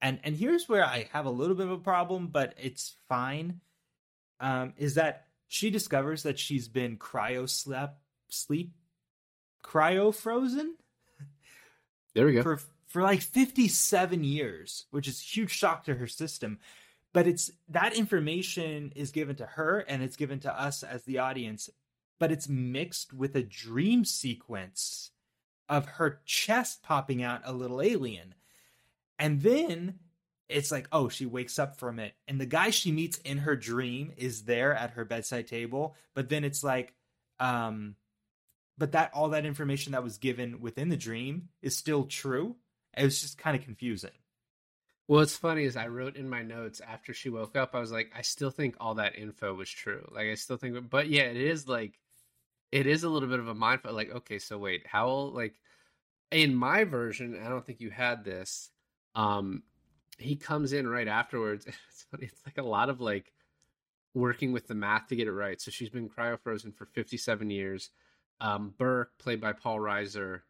And, 0.00 0.20
and 0.22 0.36
here's 0.36 0.68
where 0.68 0.84
I 0.84 1.08
have 1.12 1.26
a 1.26 1.30
little 1.30 1.56
bit 1.56 1.66
of 1.66 1.72
a 1.72 1.78
problem, 1.78 2.28
but 2.28 2.54
it's 2.56 2.94
fine. 3.08 3.60
Um, 4.40 4.74
is 4.76 4.94
that 4.94 5.26
she 5.48 5.70
discovers 5.70 6.22
that 6.22 6.38
she's 6.38 6.68
been 6.68 6.96
cryo 6.96 7.48
slept 7.48 7.98
sleep 8.28 8.72
cryo 9.64 10.14
frozen. 10.14 10.76
There 12.14 12.26
we 12.26 12.34
go. 12.34 12.42
For 12.42 12.60
for 12.86 13.02
like 13.02 13.20
57 13.20 14.24
years, 14.24 14.86
which 14.90 15.08
is 15.08 15.20
huge 15.20 15.50
shock 15.50 15.84
to 15.84 15.94
her 15.94 16.06
system. 16.06 16.58
But 17.12 17.26
it's 17.26 17.50
that 17.68 17.94
information 17.94 18.92
is 18.94 19.12
given 19.12 19.36
to 19.36 19.46
her 19.46 19.80
and 19.80 20.02
it's 20.02 20.16
given 20.16 20.40
to 20.40 20.60
us 20.60 20.82
as 20.82 21.02
the 21.04 21.18
audience, 21.18 21.68
but 22.18 22.30
it's 22.32 22.48
mixed 22.48 23.12
with 23.12 23.34
a 23.34 23.42
dream 23.42 24.04
sequence 24.04 25.10
of 25.68 25.86
her 25.86 26.20
chest 26.24 26.82
popping 26.82 27.22
out 27.22 27.42
a 27.44 27.52
little 27.52 27.82
alien. 27.82 28.34
And 29.18 29.42
then 29.42 29.98
it's 30.48 30.72
like, 30.72 30.88
oh, 30.92 31.08
she 31.08 31.26
wakes 31.26 31.58
up 31.58 31.76
from 31.76 31.98
it. 31.98 32.14
And 32.26 32.40
the 32.40 32.46
guy 32.46 32.70
she 32.70 32.92
meets 32.92 33.18
in 33.18 33.38
her 33.38 33.56
dream 33.56 34.12
is 34.16 34.44
there 34.44 34.74
at 34.74 34.92
her 34.92 35.04
bedside 35.04 35.46
table. 35.46 35.94
But 36.14 36.28
then 36.28 36.44
it's 36.44 36.64
like, 36.64 36.94
um, 37.38 37.96
but 38.78 38.92
that 38.92 39.10
all 39.12 39.30
that 39.30 39.44
information 39.44 39.92
that 39.92 40.04
was 40.04 40.18
given 40.18 40.60
within 40.60 40.88
the 40.88 40.96
dream 40.96 41.48
is 41.60 41.76
still 41.76 42.04
true. 42.04 42.56
It 42.96 43.04
was 43.04 43.20
just 43.20 43.36
kind 43.38 43.56
of 43.56 43.64
confusing. 43.64 44.10
Well, 45.06 45.20
what's 45.20 45.36
funny 45.36 45.64
is 45.64 45.76
I 45.76 45.88
wrote 45.88 46.16
in 46.16 46.28
my 46.28 46.42
notes 46.42 46.80
after 46.80 47.14
she 47.14 47.30
woke 47.30 47.56
up, 47.56 47.74
I 47.74 47.80
was 47.80 47.90
like, 47.90 48.12
I 48.16 48.22
still 48.22 48.50
think 48.50 48.76
all 48.78 48.94
that 48.94 49.16
info 49.16 49.54
was 49.54 49.70
true. 49.70 50.06
Like, 50.12 50.26
I 50.26 50.34
still 50.34 50.58
think, 50.58 50.90
but 50.90 51.08
yeah, 51.08 51.22
it 51.22 51.36
is 51.36 51.66
like, 51.66 51.98
it 52.72 52.86
is 52.86 53.04
a 53.04 53.08
little 53.08 53.28
bit 53.28 53.40
of 53.40 53.48
a 53.48 53.54
mindfuck. 53.54 53.92
Like, 53.92 54.14
okay, 54.14 54.38
so 54.38 54.58
wait, 54.58 54.86
how, 54.86 55.08
like, 55.10 55.54
in 56.30 56.54
my 56.54 56.84
version, 56.84 57.40
I 57.44 57.48
don't 57.48 57.64
think 57.64 57.80
you 57.80 57.90
had 57.90 58.24
this. 58.24 58.70
Um, 59.14 59.62
he 60.18 60.36
comes 60.36 60.72
in 60.72 60.88
right 60.88 61.08
afterwards. 61.08 61.66
It's 61.90 62.06
funny. 62.10 62.26
It's 62.26 62.46
like 62.46 62.58
a 62.58 62.68
lot 62.68 62.90
of 62.90 63.00
like 63.00 63.32
working 64.14 64.52
with 64.52 64.66
the 64.68 64.74
math 64.74 65.08
to 65.08 65.16
get 65.16 65.26
it 65.26 65.32
right. 65.32 65.60
So 65.60 65.70
she's 65.70 65.90
been 65.90 66.08
cryofrozen 66.08 66.74
for 66.74 66.86
57 66.86 67.50
years. 67.50 67.90
Um, 68.40 68.72
Burke, 68.78 69.18
played 69.18 69.40
by 69.40 69.52
Paul 69.52 69.78
Reiser, 69.78 70.42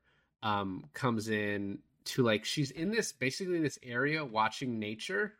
um, 0.42 0.84
comes 0.92 1.28
in 1.28 1.78
to 2.04 2.22
like 2.22 2.44
she's 2.44 2.70
in 2.70 2.90
this 2.90 3.12
basically 3.12 3.60
this 3.60 3.78
area 3.82 4.24
watching 4.24 4.78
nature, 4.78 5.34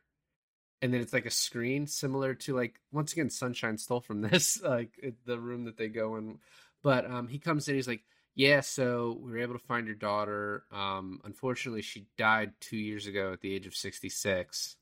and 0.81 0.93
then 0.93 1.01
it's 1.01 1.13
like 1.13 1.27
a 1.27 1.31
screen 1.31 1.87
similar 1.87 2.35
to 2.35 2.55
like 2.55 2.81
once 2.91 3.13
again 3.13 3.31
Sunshine 3.31 3.77
stole 3.79 4.01
from 4.01 4.21
this 4.23 4.63
like 4.63 5.15
the 5.27 5.39
room 5.39 5.65
that 5.65 5.77
they 5.77 5.89
go 5.89 6.17
in. 6.17 6.39
But 6.83 7.11
um, 7.11 7.29
he 7.29 7.39
comes 7.39 7.69
in, 7.69 7.75
he's 7.75 7.89
like, 7.89 8.03
yeah, 8.35 8.61
so 8.61 9.19
we 9.21 9.33
were 9.33 9.39
able 9.39 9.55
to 9.55 9.65
find 9.67 9.87
your 9.87 9.97
daughter. 9.97 10.63
Um, 10.73 11.21
unfortunately, 11.25 11.83
she 11.83 12.07
died 12.17 12.53
two 12.61 12.77
years 12.77 13.07
ago 13.07 13.33
at 13.33 13.41
the 13.41 13.53
age 13.53 13.67
of 13.67 13.75
66. 13.75 14.77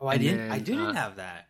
Oh, 0.00 0.06
I 0.06 0.14
and 0.14 0.22
didn't. 0.22 0.38
Then, 0.38 0.50
I 0.50 0.58
didn't 0.58 0.86
uh, 0.86 0.92
have 0.94 1.16
that. 1.16 1.48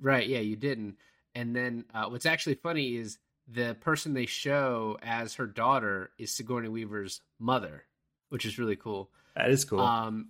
Right. 0.00 0.26
Yeah, 0.26 0.40
you 0.40 0.56
didn't. 0.56 0.96
And 1.34 1.56
then 1.56 1.86
uh, 1.94 2.06
what's 2.06 2.26
actually 2.26 2.56
funny 2.56 2.96
is 2.96 3.18
the 3.48 3.74
person 3.80 4.14
they 4.14 4.26
show 4.26 4.98
as 5.02 5.34
her 5.34 5.46
daughter 5.46 6.10
is 6.18 6.30
Sigourney 6.30 6.68
Weaver's 6.68 7.20
mother, 7.38 7.84
which 8.28 8.44
is 8.44 8.58
really 8.58 8.76
cool. 8.76 9.10
That 9.34 9.50
is 9.50 9.64
cool. 9.64 9.80
Um, 9.80 10.28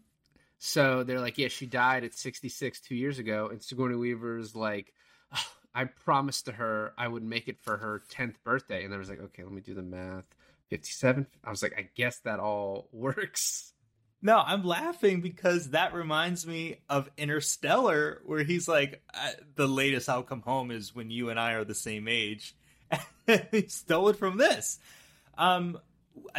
so 0.58 1.02
they're 1.02 1.20
like, 1.20 1.38
yeah, 1.38 1.48
she 1.48 1.66
died 1.66 2.04
at 2.04 2.14
66 2.14 2.80
two 2.80 2.94
years 2.94 3.18
ago, 3.18 3.48
and 3.50 3.60
Sigourney 3.60 3.96
Weaver's 3.96 4.54
like, 4.54 4.94
oh, 5.34 5.44
I 5.74 5.84
promised 5.84 6.46
to 6.46 6.52
her 6.52 6.92
I 6.98 7.08
would 7.08 7.22
make 7.22 7.48
it 7.48 7.58
for 7.60 7.76
her 7.76 8.02
10th 8.10 8.34
birthday, 8.44 8.84
and 8.84 8.94
I 8.94 8.98
was 8.98 9.08
like, 9.08 9.20
okay, 9.20 9.42
let 9.42 9.52
me 9.52 9.60
do 9.60 9.74
the 9.74 9.82
math. 9.82 10.24
57. 10.70 11.26
I 11.44 11.50
was 11.50 11.62
like, 11.62 11.74
I 11.76 11.88
guess 11.94 12.18
that 12.20 12.40
all 12.40 12.88
works. 12.92 13.72
No, 14.22 14.38
I'm 14.38 14.64
laughing 14.64 15.20
because 15.20 15.70
that 15.70 15.94
reminds 15.94 16.46
me 16.46 16.78
of 16.88 17.10
Interstellar, 17.18 18.22
where 18.24 18.44
he's 18.44 18.68
like, 18.68 19.02
the 19.56 19.66
latest 19.66 20.08
outcome 20.08 20.42
home 20.42 20.70
is 20.70 20.94
when 20.94 21.10
you 21.10 21.28
and 21.28 21.40
I 21.40 21.54
are 21.54 21.64
the 21.64 21.74
same 21.74 22.06
age. 22.06 22.54
he 23.50 23.66
stole 23.66 24.08
it 24.10 24.16
from 24.16 24.38
this. 24.38 24.78
Um, 25.36 25.78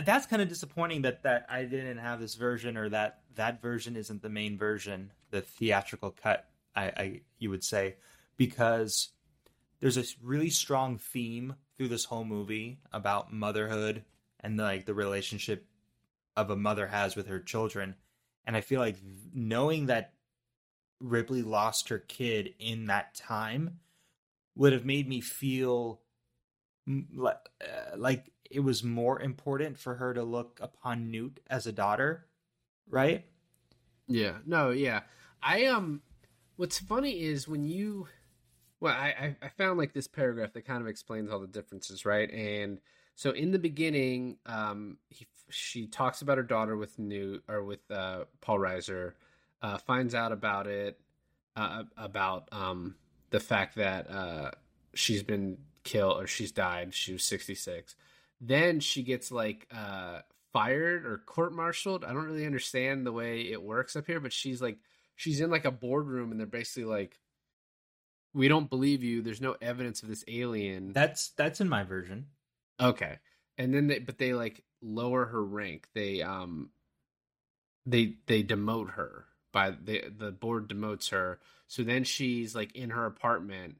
that's 0.06 0.28
kind 0.28 0.42
of 0.42 0.48
disappointing 0.48 1.02
that 1.02 1.24
that 1.24 1.46
I 1.50 1.64
didn't 1.64 1.98
have 1.98 2.20
this 2.20 2.36
version, 2.36 2.78
or 2.78 2.90
that 2.90 3.20
that 3.36 3.62
version 3.62 3.96
isn't 3.96 4.22
the 4.22 4.30
main 4.30 4.58
version, 4.58 5.12
the 5.32 5.42
theatrical 5.42 6.12
cut. 6.12 6.48
I, 6.76 6.84
I 6.86 7.22
you 7.40 7.50
would 7.50 7.64
say 7.64 7.96
because 8.38 9.10
there's 9.84 9.98
a 9.98 10.06
really 10.24 10.50
strong 10.50 10.98
theme 10.98 11.56
through 11.76 11.90
this 11.90 12.06
whole 12.06 12.24
movie 12.24 12.80
about 12.94 13.34
motherhood 13.34 14.06
and 14.40 14.56
like 14.56 14.86
the 14.86 14.94
relationship 14.94 15.66
of 16.38 16.50
a 16.50 16.56
mother 16.56 16.88
has 16.88 17.18
with 17.18 17.28
her 17.28 17.42
children. 17.42 17.94
And 18.46 18.56
I 18.56 18.62
feel 18.62 18.80
like 18.80 18.96
knowing 19.34 19.88
that 19.88 20.14
Ripley 21.02 21.42
lost 21.42 21.90
her 21.90 22.00
kid 22.00 22.54
in 22.60 22.86
that 22.86 23.14
time 23.14 23.80
would 24.56 24.72
have 24.72 24.86
made 24.86 25.10
me 25.10 25.20
feel 25.20 26.00
uh, 26.90 27.34
like 27.98 28.32
it 28.50 28.62
was 28.62 28.86
more 28.86 29.22
important 29.22 29.78
for 29.78 29.96
her 29.96 30.14
to 30.14 30.24
look 30.24 30.60
upon 30.62 31.12
Newt 31.12 31.42
as 31.50 31.68
a 31.68 31.74
daughter, 31.74 32.26
right? 32.90 33.26
Yeah. 34.08 34.38
No, 34.46 34.70
yeah. 34.70 35.02
I 35.42 35.66
um 35.66 36.04
what's 36.56 36.80
funny 36.80 37.22
is 37.22 37.50
when 37.50 37.66
you 37.66 38.08
well, 38.84 38.94
I 38.94 39.38
I 39.42 39.48
found 39.48 39.78
like 39.78 39.94
this 39.94 40.10
paragraph 40.10 40.52
that 40.54 40.66
kind 40.66 40.82
of 40.82 40.90
explains 40.90 41.32
all 41.32 41.40
the 41.40 41.48
differences, 41.48 42.06
right? 42.06 42.30
And 42.30 42.82
so 43.16 43.32
in 43.32 43.52
the 43.52 43.58
beginning, 43.58 44.40
um, 44.46 44.98
he, 45.08 45.26
she 45.50 45.88
talks 45.88 46.22
about 46.22 46.36
her 46.38 46.44
daughter 46.44 46.76
with 46.76 47.00
Newt 47.00 47.46
or 47.48 47.64
with 47.64 47.80
uh, 47.90 48.26
Paul 48.42 48.60
Reiser, 48.60 49.14
uh, 49.62 49.78
finds 49.78 50.14
out 50.14 50.34
about 50.34 50.68
it, 50.68 51.00
uh, 51.56 51.84
about 51.96 52.50
um, 52.52 52.96
the 53.30 53.40
fact 53.40 53.76
that 53.76 54.12
uh, 54.12 54.52
she's 54.94 55.24
been 55.24 55.60
killed 55.86 56.22
or 56.22 56.28
she's 56.28 56.52
died. 56.52 56.94
She 56.94 57.14
was 57.14 57.24
sixty 57.24 57.56
six. 57.56 57.96
Then 58.42 58.82
she 58.82 59.02
gets 59.02 59.32
like 59.32 59.66
uh, 59.74 60.24
fired 60.52 61.06
or 61.06 61.20
court 61.20 61.54
martialed. 61.54 62.04
I 62.04 62.12
don't 62.12 62.26
really 62.26 62.46
understand 62.46 63.06
the 63.06 63.14
way 63.14 63.44
it 63.50 63.64
works 63.64 63.96
up 63.96 64.08
here, 64.08 64.20
but 64.20 64.34
she's 64.34 64.62
like 64.62 64.80
she's 65.16 65.40
in 65.40 65.50
like 65.50 65.64
a 65.64 65.72
boardroom 65.72 66.32
and 66.32 66.40
they're 66.42 66.48
basically 66.48 66.84
like 66.84 67.18
we 68.34 68.48
don't 68.48 68.70
believe 68.70 69.04
you. 69.04 69.22
There's 69.22 69.42
no 69.42 69.56
evidence 69.62 70.04
of 70.04 70.10
this 70.10 70.24
alien. 70.28 70.94
That's 70.94 71.30
that's 71.30 71.62
in 71.62 71.70
my 71.70 71.84
version. 71.84 72.28
Okay. 72.80 73.20
And 73.58 73.74
then 73.74 73.88
they 73.88 74.00
but 74.00 74.18
they 74.18 74.34
like 74.34 74.64
lower 74.82 75.26
her 75.26 75.44
rank. 75.44 75.88
They 75.94 76.22
um 76.22 76.70
they 77.86 78.16
they 78.28 78.44
demote 78.44 78.92
her 78.92 79.26
by 79.52 79.72
the 79.72 80.06
the 80.16 80.32
board 80.32 80.70
demotes 80.70 81.10
her. 81.12 81.40
So 81.68 81.84
then 81.84 82.04
she's 82.04 82.56
like 82.56 82.76
in 82.76 82.92
her 82.92 83.06
apartment 83.06 83.78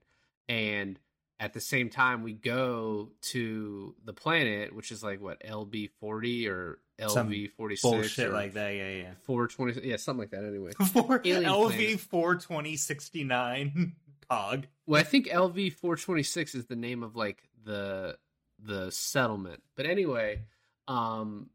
and 0.48 1.00
at 1.40 1.54
the 1.54 1.60
same 1.60 1.90
time 1.90 2.22
we 2.24 2.34
go 2.34 3.10
to 3.22 3.96
the 4.06 4.14
planet 4.14 4.76
which 4.76 4.92
is 4.92 5.04
like 5.04 5.20
what 5.22 5.44
LB40 5.44 6.48
or 6.48 6.80
LV46 7.00 7.82
bullshit 7.82 8.32
like 8.32 8.54
that 8.54 8.76
yeah 8.76 8.90
yeah 8.90 9.12
420 9.24 9.88
yeah 9.88 9.98
something 9.98 10.20
like 10.22 10.30
that 10.32 10.46
anyway 10.46 10.72
4 10.74 11.20
LV42069 11.20 13.92
well, 14.86 15.00
I 15.00 15.04
think 15.04 15.28
LV 15.28 15.74
four 15.74 15.96
twenty 15.96 16.24
six 16.24 16.56
is 16.56 16.66
the 16.66 16.76
name 16.76 17.04
of 17.04 17.16
like 17.16 17.44
the 17.64 18.18
the 18.60 18.92
settlement. 18.92 19.62
But 19.76 19.86
anyway, 19.86 20.42
um, 20.88 21.50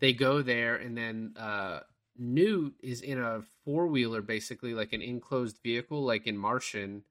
they 0.00 0.12
go 0.12 0.42
there, 0.42 0.76
and 0.76 0.96
then 0.96 1.34
uh, 1.38 1.80
Newt 2.16 2.74
is 2.82 3.00
in 3.00 3.18
a 3.20 3.42
four 3.64 3.86
wheeler, 3.86 4.22
basically 4.22 4.74
like 4.74 4.92
an 4.92 5.02
enclosed 5.02 5.58
vehicle, 5.62 6.02
like 6.02 6.26
in 6.26 6.36
Martian, 6.36 7.02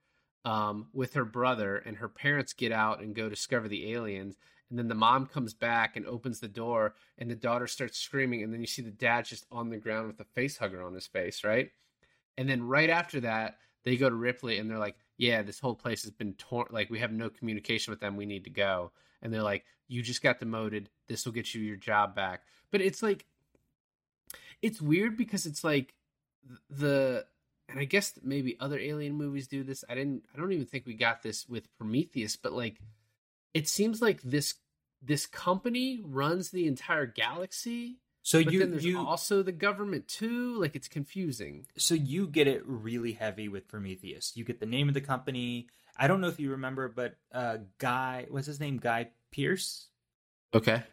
um, 0.45 0.87
with 0.93 1.13
her 1.13 1.25
brother, 1.25 1.77
and 1.77 1.97
her 1.97 2.09
parents 2.09 2.53
get 2.53 2.71
out 2.71 3.01
and 3.01 3.15
go 3.15 3.29
discover 3.29 3.67
the 3.67 3.93
aliens. 3.93 4.35
And 4.69 4.79
then 4.79 4.87
the 4.87 4.95
mom 4.95 5.27
comes 5.27 5.53
back 5.53 5.95
and 5.95 6.05
opens 6.05 6.39
the 6.39 6.47
door, 6.47 6.95
and 7.17 7.29
the 7.29 7.35
daughter 7.35 7.67
starts 7.67 7.99
screaming. 7.99 8.41
And 8.41 8.53
then 8.53 8.61
you 8.61 8.67
see 8.67 8.81
the 8.81 8.91
dad 8.91 9.25
just 9.25 9.45
on 9.51 9.69
the 9.69 9.77
ground 9.77 10.07
with 10.07 10.19
a 10.19 10.23
face 10.23 10.57
hugger 10.57 10.81
on 10.81 10.93
his 10.93 11.05
face, 11.05 11.43
right? 11.43 11.69
And 12.37 12.49
then 12.49 12.63
right 12.63 12.89
after 12.89 13.19
that, 13.21 13.57
they 13.83 13.97
go 13.97 14.09
to 14.09 14.15
Ripley 14.15 14.57
and 14.57 14.69
they're 14.69 14.79
like, 14.79 14.95
"Yeah, 15.17 15.41
this 15.41 15.59
whole 15.59 15.75
place 15.75 16.03
has 16.03 16.11
been 16.11 16.33
torn. 16.33 16.67
Like 16.71 16.89
we 16.89 16.99
have 16.99 17.11
no 17.11 17.29
communication 17.29 17.91
with 17.91 17.99
them. 17.99 18.15
We 18.15 18.25
need 18.25 18.45
to 18.45 18.49
go." 18.49 18.91
and 19.23 19.33
they're 19.33 19.41
like, 19.41 19.65
"You 19.87 20.03
just 20.03 20.21
got 20.21 20.39
demoted. 20.39 20.89
This 21.07 21.25
will 21.25 21.31
get 21.31 21.55
you 21.55 21.61
your 21.61 21.77
job 21.77 22.13
back." 22.13 22.43
But 22.69 22.81
it's 22.81 23.01
like, 23.01 23.25
it's 24.61 24.81
weird 24.81 25.17
because 25.17 25.45
it's 25.47 25.63
like 25.63 25.95
the, 26.69 27.25
and 27.69 27.79
I 27.79 27.85
guess 27.85 28.13
maybe 28.21 28.57
other 28.59 28.77
alien 28.77 29.15
movies 29.15 29.47
do 29.47 29.63
this. 29.63 29.83
I 29.89 29.95
didn't. 29.95 30.25
I 30.33 30.37
don't 30.37 30.51
even 30.51 30.65
think 30.65 30.85
we 30.85 30.93
got 30.93 31.23
this 31.23 31.47
with 31.47 31.73
Prometheus, 31.77 32.35
but 32.35 32.53
like, 32.53 32.79
it 33.53 33.67
seems 33.67 34.01
like 34.01 34.21
this 34.21 34.55
this 35.01 35.25
company 35.25 36.01
runs 36.03 36.51
the 36.51 36.67
entire 36.67 37.05
galaxy. 37.05 37.99
So 38.23 38.43
but 38.43 38.53
you, 38.53 38.59
then 38.59 38.71
there's 38.71 38.85
you, 38.85 38.99
also 38.99 39.43
the 39.43 39.51
government 39.51 40.07
too. 40.07 40.59
Like 40.59 40.75
it's 40.75 40.87
confusing. 40.87 41.67
So 41.77 41.93
you 41.93 42.27
get 42.27 42.47
it 42.47 42.63
really 42.65 43.11
heavy 43.11 43.47
with 43.47 43.67
Prometheus. 43.67 44.31
You 44.35 44.43
get 44.43 44.59
the 44.59 44.65
name 44.65 44.87
of 44.87 44.93
the 44.93 45.01
company, 45.01 45.67
I 45.97 46.07
don't 46.07 46.21
know 46.21 46.27
if 46.27 46.39
you 46.39 46.51
remember, 46.51 46.87
but 46.87 47.15
uh, 47.31 47.57
Guy, 47.77 48.25
what's 48.29 48.47
his 48.47 48.59
name? 48.59 48.77
Guy 48.77 49.09
Pearce. 49.31 49.87
Okay. 50.53 50.83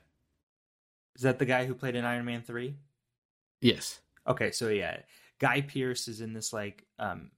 Is 1.16 1.22
that 1.22 1.38
the 1.38 1.44
guy 1.44 1.66
who 1.66 1.74
played 1.74 1.96
in 1.96 2.04
Iron 2.04 2.24
Man 2.24 2.42
three? 2.42 2.76
Yes. 3.60 4.00
Okay, 4.26 4.50
so 4.50 4.68
yeah, 4.68 4.98
Guy 5.38 5.60
Pearce 5.60 6.08
is 6.08 6.20
in 6.20 6.32
this 6.32 6.52
like, 6.52 6.84
um, 6.98 7.30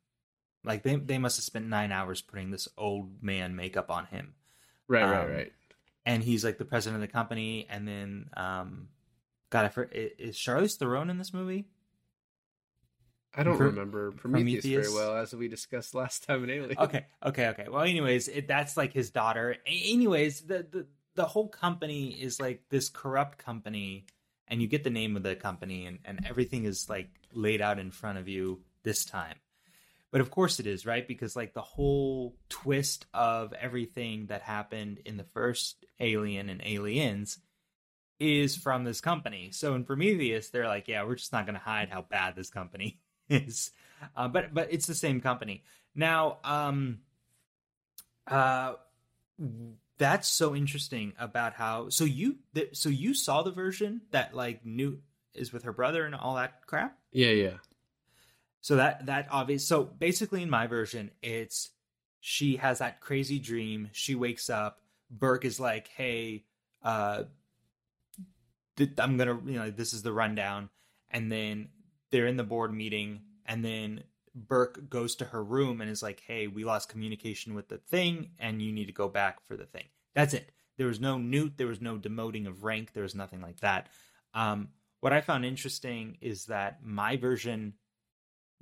like 0.64 0.82
they 0.82 0.96
they 0.96 1.18
must 1.18 1.36
have 1.36 1.44
spent 1.44 1.66
nine 1.66 1.90
hours 1.90 2.20
putting 2.20 2.50
this 2.50 2.68
old 2.76 3.22
man 3.22 3.56
makeup 3.56 3.90
on 3.90 4.06
him. 4.06 4.34
Right, 4.88 5.02
um, 5.02 5.10
right, 5.10 5.30
right. 5.30 5.52
And 6.04 6.22
he's 6.22 6.44
like 6.44 6.58
the 6.58 6.64
president 6.64 7.02
of 7.02 7.08
the 7.08 7.12
company, 7.12 7.66
and 7.70 7.86
then, 7.86 8.30
um, 8.36 8.88
God, 9.52 9.66
I 9.66 9.68
for, 9.68 9.84
is 9.92 10.34
Charlize 10.34 10.78
Theron 10.78 11.10
in 11.10 11.18
this 11.18 11.34
movie? 11.34 11.66
I 13.34 13.42
don't 13.42 13.58
Pr- 13.58 13.64
remember 13.64 14.10
Prometheus, 14.12 14.62
Prometheus, 14.62 14.86
very 14.86 15.06
well, 15.06 15.14
as 15.14 15.34
we 15.34 15.48
discussed 15.48 15.94
last 15.94 16.26
time 16.26 16.42
in 16.44 16.50
Alien. 16.50 16.78
Okay, 16.78 17.04
okay, 17.22 17.48
okay. 17.48 17.66
Well, 17.68 17.82
anyways, 17.82 18.28
it, 18.28 18.48
that's 18.48 18.78
like 18.78 18.94
his 18.94 19.10
daughter. 19.10 19.56
Anyways, 19.66 20.40
the, 20.40 20.66
the 20.70 20.86
the 21.16 21.26
whole 21.26 21.48
company 21.48 22.12
is 22.12 22.40
like 22.40 22.62
this 22.70 22.88
corrupt 22.88 23.36
company, 23.36 24.06
and 24.48 24.62
you 24.62 24.68
get 24.68 24.84
the 24.84 24.90
name 24.90 25.18
of 25.18 25.22
the 25.22 25.36
company, 25.36 25.84
and 25.84 25.98
and 26.06 26.24
everything 26.26 26.64
is 26.64 26.88
like 26.88 27.10
laid 27.34 27.60
out 27.60 27.78
in 27.78 27.90
front 27.90 28.16
of 28.16 28.28
you 28.28 28.62
this 28.84 29.04
time. 29.04 29.36
But 30.10 30.22
of 30.22 30.30
course 30.30 30.60
it 30.60 30.66
is, 30.66 30.86
right? 30.86 31.06
Because 31.06 31.36
like 31.36 31.52
the 31.52 31.60
whole 31.60 32.36
twist 32.48 33.04
of 33.12 33.52
everything 33.52 34.26
that 34.26 34.40
happened 34.40 35.00
in 35.04 35.18
the 35.18 35.24
first 35.24 35.84
Alien 36.00 36.48
and 36.48 36.62
Aliens 36.64 37.38
is 38.22 38.56
from 38.56 38.84
this 38.84 39.00
company. 39.00 39.50
So 39.52 39.74
in 39.74 39.84
Prometheus, 39.84 40.48
they're 40.48 40.68
like, 40.68 40.86
yeah, 40.86 41.04
we're 41.04 41.16
just 41.16 41.32
not 41.32 41.44
going 41.44 41.58
to 41.58 41.60
hide 41.60 41.88
how 41.90 42.02
bad 42.02 42.36
this 42.36 42.50
company 42.50 43.00
is. 43.28 43.72
Uh, 44.16 44.28
but 44.28 44.54
but 44.54 44.68
it's 44.70 44.86
the 44.86 44.94
same 44.94 45.20
company. 45.20 45.64
Now, 45.94 46.38
um, 46.44 47.00
uh, 48.26 48.74
that's 49.98 50.28
so 50.28 50.54
interesting 50.54 51.12
about 51.18 51.54
how. 51.54 51.88
So 51.88 52.04
you 52.04 52.36
th- 52.54 52.76
so 52.76 52.88
you 52.88 53.14
saw 53.14 53.42
the 53.42 53.50
version 53.50 54.02
that 54.12 54.34
like 54.34 54.64
Newt 54.64 55.02
is 55.34 55.52
with 55.52 55.64
her 55.64 55.72
brother 55.72 56.04
and 56.04 56.14
all 56.14 56.36
that 56.36 56.66
crap. 56.66 56.96
Yeah, 57.10 57.30
yeah. 57.30 57.56
So 58.60 58.76
that 58.76 59.06
that 59.06 59.28
obvious. 59.30 59.66
So 59.66 59.82
basically, 59.84 60.42
in 60.42 60.50
my 60.50 60.68
version, 60.68 61.10
it's 61.22 61.70
she 62.20 62.56
has 62.56 62.78
that 62.78 63.00
crazy 63.00 63.40
dream. 63.40 63.90
She 63.92 64.14
wakes 64.14 64.48
up. 64.48 64.80
Burke 65.10 65.44
is 65.44 65.60
like, 65.60 65.88
"Hey, 65.88 66.44
uh, 66.82 67.24
I'm 68.78 69.16
gonna, 69.16 69.40
you 69.44 69.58
know, 69.58 69.70
this 69.70 69.92
is 69.92 70.02
the 70.02 70.12
rundown." 70.12 70.70
And 71.10 71.30
then 71.30 71.68
they're 72.10 72.26
in 72.26 72.36
the 72.36 72.44
board 72.44 72.72
meeting, 72.72 73.22
and 73.46 73.64
then 73.64 74.04
Burke 74.34 74.88
goes 74.88 75.16
to 75.16 75.26
her 75.26 75.42
room 75.44 75.80
and 75.80 75.90
is 75.90 76.02
like, 76.02 76.20
"Hey, 76.20 76.46
we 76.46 76.64
lost 76.64 76.88
communication 76.88 77.54
with 77.54 77.68
the 77.68 77.78
thing, 77.78 78.30
and 78.38 78.62
you 78.62 78.72
need 78.72 78.86
to 78.86 78.92
go 78.92 79.08
back 79.08 79.44
for 79.46 79.56
the 79.56 79.66
thing." 79.66 79.84
That's 80.14 80.34
it. 80.34 80.52
There 80.78 80.86
was 80.86 81.00
no 81.00 81.18
Newt. 81.18 81.58
There 81.58 81.66
was 81.66 81.80
no 81.80 81.98
demoting 81.98 82.46
of 82.46 82.64
rank. 82.64 82.92
There 82.92 83.02
was 83.02 83.14
nothing 83.14 83.40
like 83.40 83.60
that. 83.60 83.88
Um, 84.34 84.68
what 85.00 85.12
I 85.12 85.20
found 85.20 85.44
interesting 85.44 86.16
is 86.20 86.46
that 86.46 86.84
my 86.84 87.16
version 87.16 87.74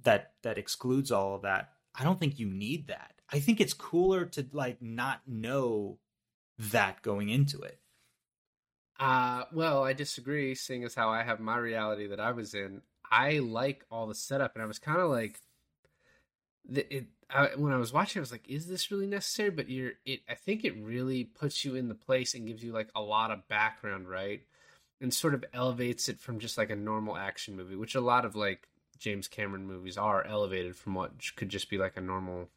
that 0.02 0.34
that 0.42 0.58
excludes 0.58 1.12
all 1.12 1.34
of 1.34 1.42
that. 1.42 1.72
I 1.94 2.04
don't 2.04 2.18
think 2.18 2.38
you 2.38 2.48
need 2.48 2.88
that. 2.88 3.14
I 3.30 3.40
think 3.40 3.60
it's 3.60 3.74
cooler 3.74 4.24
to 4.26 4.46
like 4.52 4.80
not 4.80 5.20
know 5.26 5.98
that 6.58 7.02
going 7.02 7.28
into 7.28 7.60
it. 7.60 7.79
Uh, 9.00 9.44
well, 9.50 9.82
I 9.82 9.94
disagree, 9.94 10.54
seeing 10.54 10.84
as 10.84 10.94
how 10.94 11.08
I 11.08 11.22
have 11.22 11.40
my 11.40 11.56
reality 11.56 12.06
that 12.08 12.20
I 12.20 12.32
was 12.32 12.52
in. 12.52 12.82
I 13.10 13.38
like 13.38 13.86
all 13.90 14.06
the 14.06 14.14
setup, 14.14 14.54
and 14.54 14.62
I 14.62 14.66
was 14.66 14.78
kind 14.78 15.00
of 15.00 15.10
like, 15.10 15.40
the, 16.68 16.94
it. 16.94 17.06
I, 17.30 17.50
when 17.56 17.72
I 17.72 17.78
was 17.78 17.92
watching, 17.92 18.20
I 18.20 18.22
was 18.22 18.30
like, 18.30 18.48
"Is 18.48 18.66
this 18.66 18.90
really 18.90 19.06
necessary?" 19.06 19.50
But 19.50 19.70
you're, 19.70 19.92
it. 20.04 20.20
I 20.28 20.34
think 20.34 20.64
it 20.64 20.76
really 20.76 21.24
puts 21.24 21.64
you 21.64 21.76
in 21.76 21.88
the 21.88 21.94
place 21.94 22.34
and 22.34 22.46
gives 22.46 22.62
you 22.62 22.72
like 22.72 22.90
a 22.94 23.00
lot 23.00 23.30
of 23.30 23.48
background, 23.48 24.08
right? 24.08 24.42
And 25.00 25.14
sort 25.14 25.32
of 25.32 25.46
elevates 25.54 26.10
it 26.10 26.20
from 26.20 26.38
just 26.38 26.58
like 26.58 26.68
a 26.68 26.76
normal 26.76 27.16
action 27.16 27.56
movie, 27.56 27.76
which 27.76 27.94
a 27.94 28.02
lot 28.02 28.26
of 28.26 28.36
like 28.36 28.68
James 28.98 29.28
Cameron 29.28 29.66
movies 29.66 29.96
are 29.96 30.24
elevated 30.26 30.76
from 30.76 30.94
what 30.94 31.12
could 31.36 31.48
just 31.48 31.70
be 31.70 31.78
like 31.78 31.96
a 31.96 32.02
normal 32.02 32.50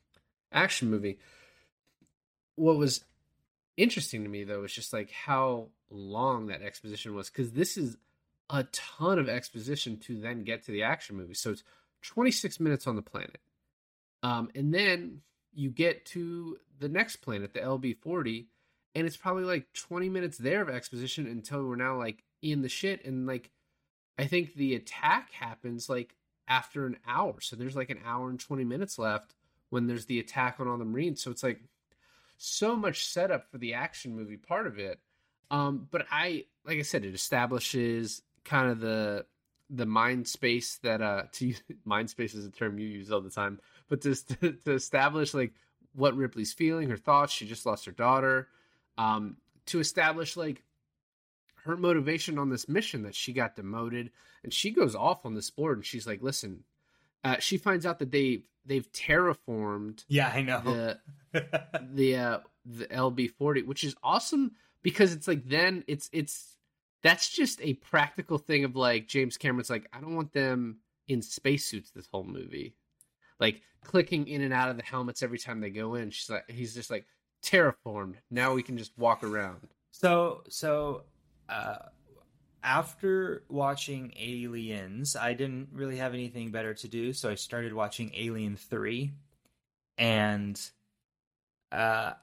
action 0.52 0.90
movie. 0.90 1.20
What 2.56 2.78
was 2.78 3.06
interesting 3.78 4.24
to 4.24 4.30
me 4.30 4.44
though 4.44 4.60
was 4.60 4.74
just 4.74 4.92
like 4.92 5.10
how 5.12 5.70
long 5.94 6.48
that 6.48 6.62
exposition 6.62 7.16
was 7.16 7.30
because 7.30 7.52
this 7.52 7.78
is 7.78 7.98
a 8.50 8.64
ton 8.66 9.20
of 9.20 9.30
exposition 9.30 9.98
to 9.98 10.20
then 10.20 10.44
get 10.44 10.64
to 10.64 10.72
the 10.72 10.84
action 10.84 11.16
movie. 11.16 11.34
So 11.34 11.52
it's 11.52 11.64
26 12.04 12.60
minutes 12.60 12.88
on 12.88 12.96
the 12.96 13.02
planet. 13.02 13.40
Um, 14.22 14.50
and 14.56 14.74
then 14.74 15.22
you 15.54 15.70
get 15.70 16.06
to 16.08 16.58
the 16.80 16.90
next 16.90 17.18
planet, 17.18 17.54
the 17.54 17.60
LB 17.60 17.98
40, 17.98 18.48
and 18.96 19.08
it's 19.08 19.18
probably 19.18 19.44
like 19.44 19.72
20 19.74 20.10
minutes 20.10 20.38
there 20.38 20.62
of 20.62 20.70
exposition 20.70 21.26
until 21.28 21.64
we're 21.66 21.76
now 21.76 21.98
like 21.98 22.24
in 22.42 22.62
the 22.62 22.70
shit. 22.70 23.06
And 23.06 23.26
like, 23.26 23.52
I 24.18 24.26
think 24.26 24.54
the 24.54 24.76
attack 24.76 25.32
happens 25.32 25.90
like 25.90 26.16
after 26.48 26.86
an 26.86 26.98
hour. 27.08 27.42
So 27.42 27.56
there's 27.56 27.76
like 27.76 27.90
an 27.90 28.00
hour 28.06 28.30
and 28.30 28.40
20 28.40 28.64
minutes 28.64 29.00
left 29.00 29.36
when 29.70 29.88
there's 29.88 30.06
the 30.06 30.20
attack 30.20 30.60
on 30.60 30.68
all 30.68 30.78
the 30.78 30.86
Marines. 30.86 31.22
So 31.22 31.32
it's 31.32 31.44
like 31.44 31.62
so 32.38 32.76
much 32.76 33.06
setup 33.06 33.50
for 33.50 33.58
the 33.58 33.74
action 33.74 34.16
movie 34.16 34.38
part 34.38 34.68
of 34.68 34.78
it. 34.78 35.00
Um, 35.52 35.88
but 35.92 36.06
I, 36.12 36.46
like 36.66 36.80
I 36.80 36.84
said, 36.84 37.06
it 37.06 37.14
establishes 37.14 38.22
kind 38.44 38.70
of 38.70 38.80
the 38.80 39.26
the 39.70 39.86
mind 39.86 40.28
space 40.28 40.78
that 40.84 41.02
uh 41.02 41.24
to 41.32 41.48
use, 41.48 41.62
mind 41.86 42.10
space 42.10 42.34
is 42.34 42.46
a 42.46 42.52
term 42.52 42.78
you 42.78 42.88
use 42.88 43.12
all 43.12 43.22
the 43.22 43.30
time, 43.30 43.60
but 43.90 44.02
to 44.02 44.16
to 44.66 44.72
establish 44.72 45.34
like 45.34 45.54
what 45.94 46.16
Ripley's 46.16 46.54
feeling, 46.54 46.90
her 46.90 46.98
thoughts. 46.98 47.34
She 47.34 47.46
just 47.46 47.66
lost 47.66 47.86
her 47.86 47.92
daughter. 47.92 48.48
Um, 48.98 49.38
to 49.68 49.80
establish 49.80 50.36
like 50.38 50.64
her 51.64 51.78
motivation 51.78 52.38
on 52.38 52.50
this 52.50 52.68
mission 52.68 53.04
that 53.04 53.16
she 53.16 53.34
got 53.34 53.56
demoted 53.56 54.12
and 54.44 54.54
she 54.54 54.72
goes 54.72 54.96
off 54.96 55.26
on 55.26 55.34
this 55.34 55.50
board 55.50 55.78
and 55.78 55.86
she's 55.86 56.06
like 56.06 56.22
listen 56.22 56.64
uh, 57.24 57.38
she 57.40 57.58
finds 57.58 57.86
out 57.86 58.00
that 58.00 58.12
they 58.12 58.44
they've 58.66 58.92
terraformed 58.92 60.04
yeah 60.08 60.32
i 60.34 60.42
know 60.42 60.62
the 60.62 61.00
the 61.94 62.16
uh 62.18 62.40
the 62.66 62.86
lb40 62.88 63.66
which 63.66 63.84
is 63.84 63.96
awesome 64.04 64.52
because 64.84 65.14
it's 65.14 65.28
like 65.28 65.48
then 65.48 65.84
it's 65.88 66.10
it's 66.14 66.58
that's 67.02 67.30
just 67.30 67.60
a 67.62 67.74
practical 67.76 68.38
thing 68.38 68.64
of 68.64 68.76
like 68.76 69.08
james 69.08 69.38
cameron's 69.38 69.70
like 69.70 69.88
i 69.94 70.00
don't 70.00 70.16
want 70.16 70.32
them 70.34 70.78
in 71.08 71.22
spacesuits 71.22 71.92
this 71.92 72.08
whole 72.12 72.24
movie. 72.24 72.76
Like 73.40 73.62
clicking 73.84 74.28
in 74.28 74.42
and 74.42 74.54
out 74.54 74.70
of 74.70 74.78
the 74.78 74.84
helmets 74.84 75.24
every 75.24 75.38
time 75.38 75.60
they 75.60 75.70
go 75.70 75.96
in. 75.96 76.12
She's 76.12 76.30
like 76.30 76.50
he's 76.50 76.74
just 76.74 76.90
like 76.90 77.06
terraformed. 77.44 78.16
Now 78.32 78.54
we 78.54 78.64
can 78.64 78.78
just 78.78 78.98
walk 78.98 79.24
around. 79.24 79.68
So 79.92 80.44
so 80.50 81.04
uh, 81.50 81.78
after 82.64 83.44
watching 83.50 84.14
Aliens, 84.18 85.16
I 85.16 85.34
didn't 85.34 85.70
really 85.74 85.98
have 85.98 86.14
anything 86.14 86.52
better 86.52 86.74
to 86.76 86.88
do, 86.88 87.14
so 87.14 87.30
I 87.30 87.36
started 87.36 87.74
watching 87.74 88.12
Alien 88.16 88.56
Three, 88.56 89.12
and 89.98 90.60
uh, 91.72 92.14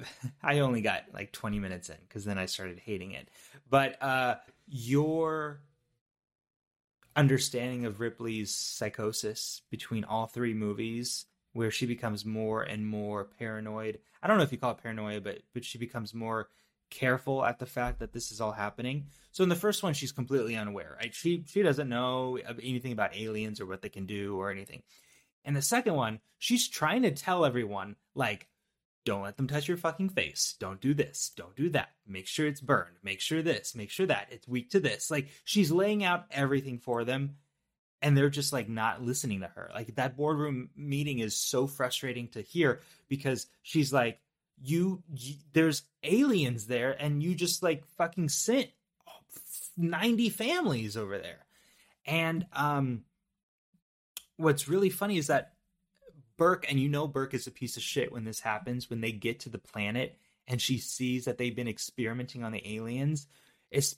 I 0.42 0.60
only 0.60 0.80
got 0.80 1.04
like 1.12 1.32
twenty 1.32 1.58
minutes 1.58 1.88
in 1.88 1.96
because 2.08 2.24
then 2.24 2.38
I 2.38 2.46
started 2.46 2.78
hating 2.78 3.12
it. 3.12 3.28
But 3.68 4.02
uh, 4.02 4.36
your 4.66 5.60
understanding 7.14 7.84
of 7.84 8.00
Ripley's 8.00 8.54
psychosis 8.54 9.62
between 9.70 10.04
all 10.04 10.26
three 10.26 10.54
movies 10.54 11.26
where 11.52 11.70
she 11.70 11.86
becomes 11.86 12.24
more 12.24 12.62
and 12.62 12.86
more 12.86 13.24
paranoid. 13.38 13.98
I 14.22 14.26
don't 14.26 14.38
know 14.38 14.42
if 14.44 14.52
you 14.52 14.58
call 14.58 14.72
it 14.72 14.82
paranoia, 14.82 15.20
but 15.20 15.40
but 15.52 15.64
she 15.64 15.78
becomes 15.78 16.14
more 16.14 16.48
careful 16.90 17.44
at 17.44 17.58
the 17.58 17.66
fact 17.66 18.00
that 18.00 18.12
this 18.12 18.30
is 18.30 18.40
all 18.40 18.52
happening. 18.52 19.06
So 19.32 19.42
in 19.42 19.48
the 19.48 19.56
first 19.56 19.82
one, 19.82 19.94
she's 19.94 20.12
completely 20.12 20.56
unaware. 20.56 20.96
Right? 20.98 21.14
She 21.14 21.44
she 21.46 21.62
doesn't 21.62 21.88
know 21.88 22.38
anything 22.62 22.92
about 22.92 23.16
aliens 23.16 23.60
or 23.60 23.66
what 23.66 23.82
they 23.82 23.88
can 23.88 24.06
do 24.06 24.38
or 24.38 24.50
anything. 24.50 24.82
And 25.44 25.56
the 25.56 25.62
second 25.62 25.94
one, 25.94 26.20
she's 26.38 26.68
trying 26.68 27.02
to 27.02 27.10
tell 27.10 27.44
everyone 27.44 27.96
like, 28.14 28.46
don't 29.04 29.22
let 29.22 29.36
them 29.36 29.48
touch 29.48 29.68
your 29.68 29.76
fucking 29.76 30.10
face. 30.10 30.54
Don't 30.60 30.80
do 30.80 30.94
this. 30.94 31.32
Don't 31.36 31.56
do 31.56 31.70
that. 31.70 31.90
Make 32.06 32.26
sure 32.26 32.46
it's 32.46 32.60
burned. 32.60 32.96
Make 33.02 33.20
sure 33.20 33.42
this. 33.42 33.74
Make 33.74 33.90
sure 33.90 34.06
that. 34.06 34.28
It's 34.30 34.46
weak 34.46 34.70
to 34.70 34.80
this. 34.80 35.10
Like 35.10 35.28
she's 35.44 35.72
laying 35.72 36.04
out 36.04 36.26
everything 36.30 36.78
for 36.78 37.04
them. 37.04 37.36
And 38.00 38.16
they're 38.16 38.30
just 38.30 38.52
like 38.52 38.68
not 38.68 39.02
listening 39.02 39.40
to 39.40 39.46
her. 39.46 39.70
Like 39.72 39.94
that 39.94 40.16
boardroom 40.16 40.70
meeting 40.76 41.20
is 41.20 41.36
so 41.36 41.66
frustrating 41.66 42.28
to 42.28 42.42
hear 42.42 42.80
because 43.08 43.46
she's 43.62 43.92
like, 43.92 44.18
you, 44.60 45.02
you 45.14 45.34
there's 45.52 45.82
aliens 46.04 46.66
there 46.66 46.92
and 46.92 47.22
you 47.22 47.34
just 47.34 47.62
like 47.62 47.84
fucking 47.96 48.28
sent 48.28 48.68
90 49.76 50.28
families 50.28 50.96
over 50.96 51.18
there 51.18 51.46
and 52.04 52.46
um 52.52 53.02
what's 54.36 54.68
really 54.68 54.90
funny 54.90 55.16
is 55.16 55.28
that 55.28 55.51
burke 56.36 56.66
and 56.68 56.78
you 56.78 56.88
know 56.88 57.06
burke 57.06 57.34
is 57.34 57.46
a 57.46 57.52
piece 57.52 57.76
of 57.76 57.82
shit 57.82 58.12
when 58.12 58.24
this 58.24 58.40
happens 58.40 58.88
when 58.88 59.00
they 59.00 59.12
get 59.12 59.40
to 59.40 59.48
the 59.48 59.58
planet 59.58 60.16
and 60.46 60.60
she 60.60 60.78
sees 60.78 61.24
that 61.24 61.38
they've 61.38 61.56
been 61.56 61.68
experimenting 61.68 62.44
on 62.44 62.52
the 62.52 62.76
aliens 62.76 63.26
it's 63.70 63.96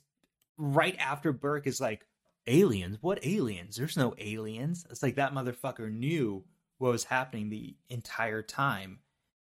right 0.57 0.95
after 0.99 1.31
burke 1.31 1.67
is 1.67 1.81
like 1.81 2.05
aliens 2.47 2.97
what 3.01 3.25
aliens 3.25 3.75
there's 3.75 3.97
no 3.97 4.13
aliens 4.17 4.85
it's 4.89 5.03
like 5.03 5.15
that 5.15 5.33
motherfucker 5.33 5.91
knew 5.91 6.43
what 6.77 6.91
was 6.91 7.03
happening 7.03 7.49
the 7.49 7.75
entire 7.89 8.41
time 8.41 8.99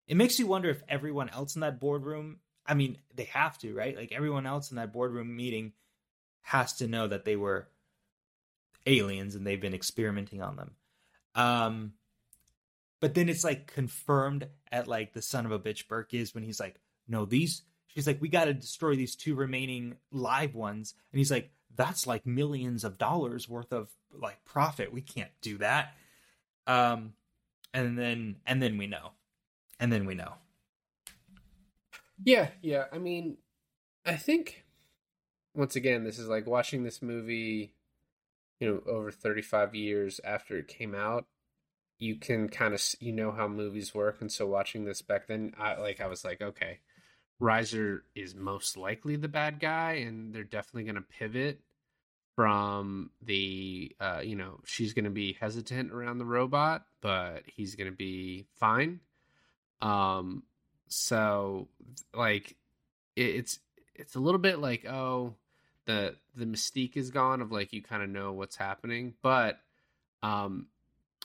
it 0.08 0.16
makes 0.16 0.38
you 0.38 0.46
wonder 0.46 0.70
if 0.70 0.82
everyone 0.88 1.28
else 1.28 1.54
in 1.54 1.60
that 1.60 1.78
boardroom, 1.78 2.38
I 2.66 2.74
mean, 2.74 2.96
they 3.14 3.24
have 3.24 3.58
to, 3.58 3.74
right? 3.74 3.94
Like 3.94 4.10
everyone 4.10 4.46
else 4.46 4.70
in 4.70 4.78
that 4.78 4.92
boardroom 4.92 5.36
meeting 5.36 5.74
has 6.40 6.72
to 6.74 6.88
know 6.88 7.06
that 7.06 7.26
they 7.26 7.36
were 7.36 7.68
aliens 8.86 9.34
and 9.34 9.46
they've 9.46 9.60
been 9.60 9.74
experimenting 9.74 10.40
on 10.40 10.56
them. 10.56 10.70
Um 11.34 11.92
but 13.00 13.14
then 13.14 13.28
it's 13.28 13.44
like 13.44 13.66
confirmed 13.72 14.48
at 14.72 14.88
like 14.88 15.12
the 15.12 15.22
son 15.22 15.46
of 15.46 15.52
a 15.52 15.58
bitch 15.58 15.88
Burke 15.88 16.14
is 16.14 16.34
when 16.34 16.44
he's 16.44 16.60
like, 16.60 16.80
no, 17.06 17.24
these 17.24 17.62
she's 17.88 18.06
like, 18.06 18.20
we 18.20 18.28
gotta 18.28 18.54
destroy 18.54 18.96
these 18.96 19.14
two 19.16 19.34
remaining 19.34 19.96
live 20.10 20.54
ones. 20.54 20.94
And 21.12 21.18
he's 21.18 21.30
like, 21.30 21.50
that's 21.76 22.06
like 22.06 22.26
millions 22.26 22.84
of 22.84 22.98
dollars 22.98 23.48
worth 23.48 23.72
of 23.72 23.90
like 24.12 24.44
profit. 24.44 24.92
We 24.92 25.02
can't 25.02 25.30
do 25.40 25.58
that. 25.58 25.94
Um 26.66 27.12
and 27.72 27.98
then 27.98 28.36
and 28.46 28.62
then 28.62 28.78
we 28.78 28.86
know 28.86 29.12
and 29.78 29.92
then 29.92 30.06
we 30.06 30.14
know. 30.14 30.34
Yeah, 32.24 32.48
yeah. 32.62 32.84
I 32.92 32.98
mean, 32.98 33.36
I 34.04 34.16
think 34.16 34.64
once 35.54 35.76
again, 35.76 36.04
this 36.04 36.18
is 36.18 36.28
like 36.28 36.46
watching 36.46 36.82
this 36.82 37.00
movie, 37.00 37.72
you 38.60 38.68
know, 38.68 38.92
over 38.92 39.10
35 39.10 39.74
years 39.74 40.20
after 40.24 40.58
it 40.58 40.68
came 40.68 40.94
out. 40.94 41.26
You 41.98 42.16
can 42.16 42.48
kind 42.48 42.74
of 42.74 42.82
you 43.00 43.12
know 43.12 43.32
how 43.32 43.48
movies 43.48 43.94
work, 43.94 44.20
and 44.20 44.30
so 44.30 44.46
watching 44.46 44.84
this 44.84 45.02
back 45.02 45.26
then, 45.26 45.54
I 45.58 45.76
like 45.76 46.00
I 46.00 46.06
was 46.06 46.24
like, 46.24 46.40
okay, 46.40 46.78
Reiser 47.40 48.00
is 48.14 48.34
most 48.34 48.76
likely 48.76 49.16
the 49.16 49.28
bad 49.28 49.60
guy, 49.60 49.94
and 50.06 50.32
they're 50.34 50.44
definitely 50.44 50.84
going 50.84 50.96
to 50.96 51.02
pivot. 51.02 51.60
from 52.36 53.10
the 53.22 53.94
uh, 54.00 54.20
you 54.22 54.36
know 54.36 54.60
she's 54.64 54.92
going 54.92 55.04
to 55.04 55.10
be 55.10 55.36
hesitant 55.40 55.92
around 55.92 56.18
the 56.18 56.24
robot, 56.24 56.84
but 57.00 57.42
he's 57.46 57.74
going 57.74 57.90
to 57.90 57.96
be 57.96 58.46
fine. 58.60 59.00
Um, 59.82 60.44
so 60.88 61.68
like 62.14 62.56
it, 63.16 63.26
it's 63.36 63.58
it's 63.94 64.14
a 64.14 64.20
little 64.20 64.38
bit 64.38 64.58
like 64.60 64.86
oh 64.86 65.34
the 65.86 66.14
the 66.36 66.44
mystique 66.44 66.96
is 66.96 67.10
gone 67.10 67.40
of 67.42 67.50
like 67.50 67.72
you 67.72 67.82
kind 67.82 68.02
of 68.02 68.08
know 68.08 68.32
what's 68.32 68.56
happening, 68.56 69.14
but 69.22 69.58
um, 70.22 70.68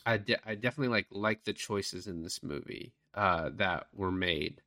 I 0.06 0.18
de- 0.18 0.50
I 0.50 0.56
definitely 0.56 0.90
like 0.90 1.08
like 1.12 1.44
the 1.44 1.54
choices 1.54 2.08
in 2.08 2.22
this 2.22 2.44
movie 2.44 2.94
uh 3.14 3.50
that 3.56 3.88
were 3.94 4.12
made. 4.12 4.62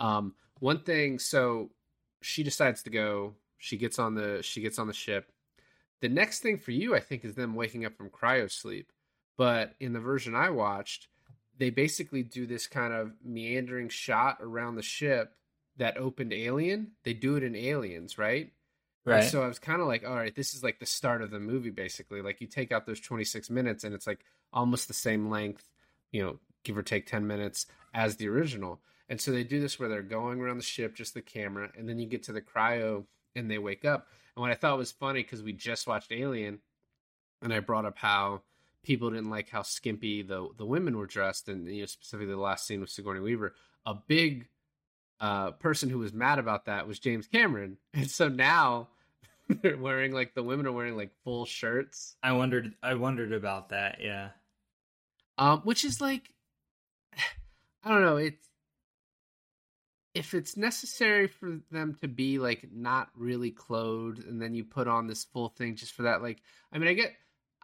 Um, 0.00 0.34
one 0.60 0.80
thing, 0.80 1.18
so 1.18 1.70
she 2.20 2.42
decides 2.42 2.82
to 2.84 2.90
go. 2.90 3.34
She 3.58 3.76
gets 3.76 3.98
on 3.98 4.14
the 4.14 4.42
she 4.42 4.60
gets 4.60 4.78
on 4.78 4.86
the 4.86 4.92
ship. 4.92 5.32
The 6.00 6.08
next 6.08 6.40
thing 6.40 6.58
for 6.58 6.70
you, 6.70 6.94
I 6.94 7.00
think, 7.00 7.24
is 7.24 7.34
them 7.34 7.54
waking 7.54 7.84
up 7.84 7.96
from 7.96 8.10
cryo 8.10 8.50
sleep. 8.50 8.92
But 9.36 9.74
in 9.80 9.92
the 9.92 10.00
version 10.00 10.34
I 10.34 10.50
watched, 10.50 11.08
they 11.56 11.70
basically 11.70 12.22
do 12.22 12.46
this 12.46 12.66
kind 12.66 12.92
of 12.92 13.12
meandering 13.24 13.88
shot 13.88 14.38
around 14.40 14.76
the 14.76 14.82
ship 14.82 15.34
that 15.76 15.96
opened 15.96 16.32
Alien. 16.32 16.92
They 17.04 17.14
do 17.14 17.36
it 17.36 17.42
in 17.42 17.54
Aliens, 17.56 18.18
right? 18.18 18.52
Right. 19.04 19.22
And 19.22 19.30
so 19.30 19.42
I 19.42 19.48
was 19.48 19.58
kind 19.58 19.80
of 19.80 19.86
like, 19.86 20.06
all 20.06 20.14
right, 20.14 20.34
this 20.34 20.54
is 20.54 20.62
like 20.62 20.80
the 20.80 20.86
start 20.86 21.22
of 21.22 21.30
the 21.30 21.40
movie, 21.40 21.70
basically. 21.70 22.20
Like 22.20 22.40
you 22.40 22.46
take 22.46 22.72
out 22.72 22.84
those 22.84 23.00
26 23.00 23.48
minutes 23.48 23.84
and 23.84 23.94
it's 23.94 24.06
like 24.06 24.24
almost 24.52 24.88
the 24.88 24.94
same 24.94 25.28
length, 25.28 25.68
you 26.12 26.22
know, 26.22 26.38
give 26.64 26.76
or 26.76 26.82
take 26.82 27.06
10 27.06 27.26
minutes 27.26 27.66
as 27.94 28.16
the 28.16 28.28
original. 28.28 28.80
And 29.08 29.20
so 29.20 29.30
they 29.30 29.44
do 29.44 29.60
this 29.60 29.78
where 29.78 29.88
they're 29.88 30.02
going 30.02 30.40
around 30.40 30.58
the 30.58 30.64
ship, 30.64 30.94
just 30.94 31.14
the 31.14 31.22
camera, 31.22 31.70
and 31.76 31.88
then 31.88 31.98
you 31.98 32.06
get 32.06 32.24
to 32.24 32.32
the 32.32 32.42
cryo 32.42 33.04
and 33.34 33.50
they 33.50 33.58
wake 33.58 33.84
up. 33.84 34.08
And 34.36 34.42
what 34.42 34.50
I 34.50 34.54
thought 34.54 34.78
was 34.78 34.92
funny 34.92 35.22
because 35.22 35.42
we 35.42 35.52
just 35.52 35.86
watched 35.86 36.12
Alien, 36.12 36.60
and 37.42 37.52
I 37.52 37.60
brought 37.60 37.86
up 37.86 37.98
how 37.98 38.42
people 38.84 39.10
didn't 39.10 39.30
like 39.30 39.48
how 39.48 39.62
skimpy 39.62 40.22
the 40.22 40.48
the 40.56 40.66
women 40.66 40.96
were 40.96 41.06
dressed, 41.06 41.48
and 41.48 41.66
you 41.66 41.80
know 41.80 41.86
specifically 41.86 42.32
the 42.32 42.40
last 42.40 42.66
scene 42.66 42.80
with 42.80 42.90
Sigourney 42.90 43.20
Weaver. 43.20 43.54
A 43.86 43.94
big 43.94 44.48
uh, 45.20 45.52
person 45.52 45.88
who 45.88 45.98
was 45.98 46.12
mad 46.12 46.38
about 46.38 46.66
that 46.66 46.86
was 46.86 46.98
James 46.98 47.26
Cameron, 47.26 47.78
and 47.94 48.10
so 48.10 48.28
now 48.28 48.88
they're 49.48 49.76
wearing 49.76 50.12
like 50.12 50.34
the 50.34 50.42
women 50.42 50.66
are 50.66 50.72
wearing 50.72 50.96
like 50.96 51.10
full 51.24 51.44
shirts. 51.44 52.16
I 52.22 52.32
wondered. 52.32 52.74
I 52.82 52.94
wondered 52.94 53.32
about 53.32 53.70
that. 53.70 53.98
Yeah. 54.00 54.30
Um, 55.38 55.60
which 55.60 55.84
is 55.84 56.00
like, 56.00 56.30
I 57.84 57.90
don't 57.90 58.02
know. 58.02 58.16
It's 58.16 58.48
if 60.14 60.34
it's 60.34 60.56
necessary 60.56 61.28
for 61.28 61.60
them 61.70 61.96
to 62.00 62.08
be 62.08 62.38
like 62.40 62.68
not 62.72 63.08
really 63.14 63.52
clothed, 63.52 64.26
and 64.26 64.42
then 64.42 64.52
you 64.54 64.64
put 64.64 64.88
on 64.88 65.06
this 65.06 65.24
full 65.24 65.50
thing 65.50 65.76
just 65.76 65.92
for 65.92 66.02
that. 66.02 66.22
Like, 66.22 66.42
I 66.72 66.78
mean, 66.78 66.88
I 66.88 66.94
get. 66.94 67.14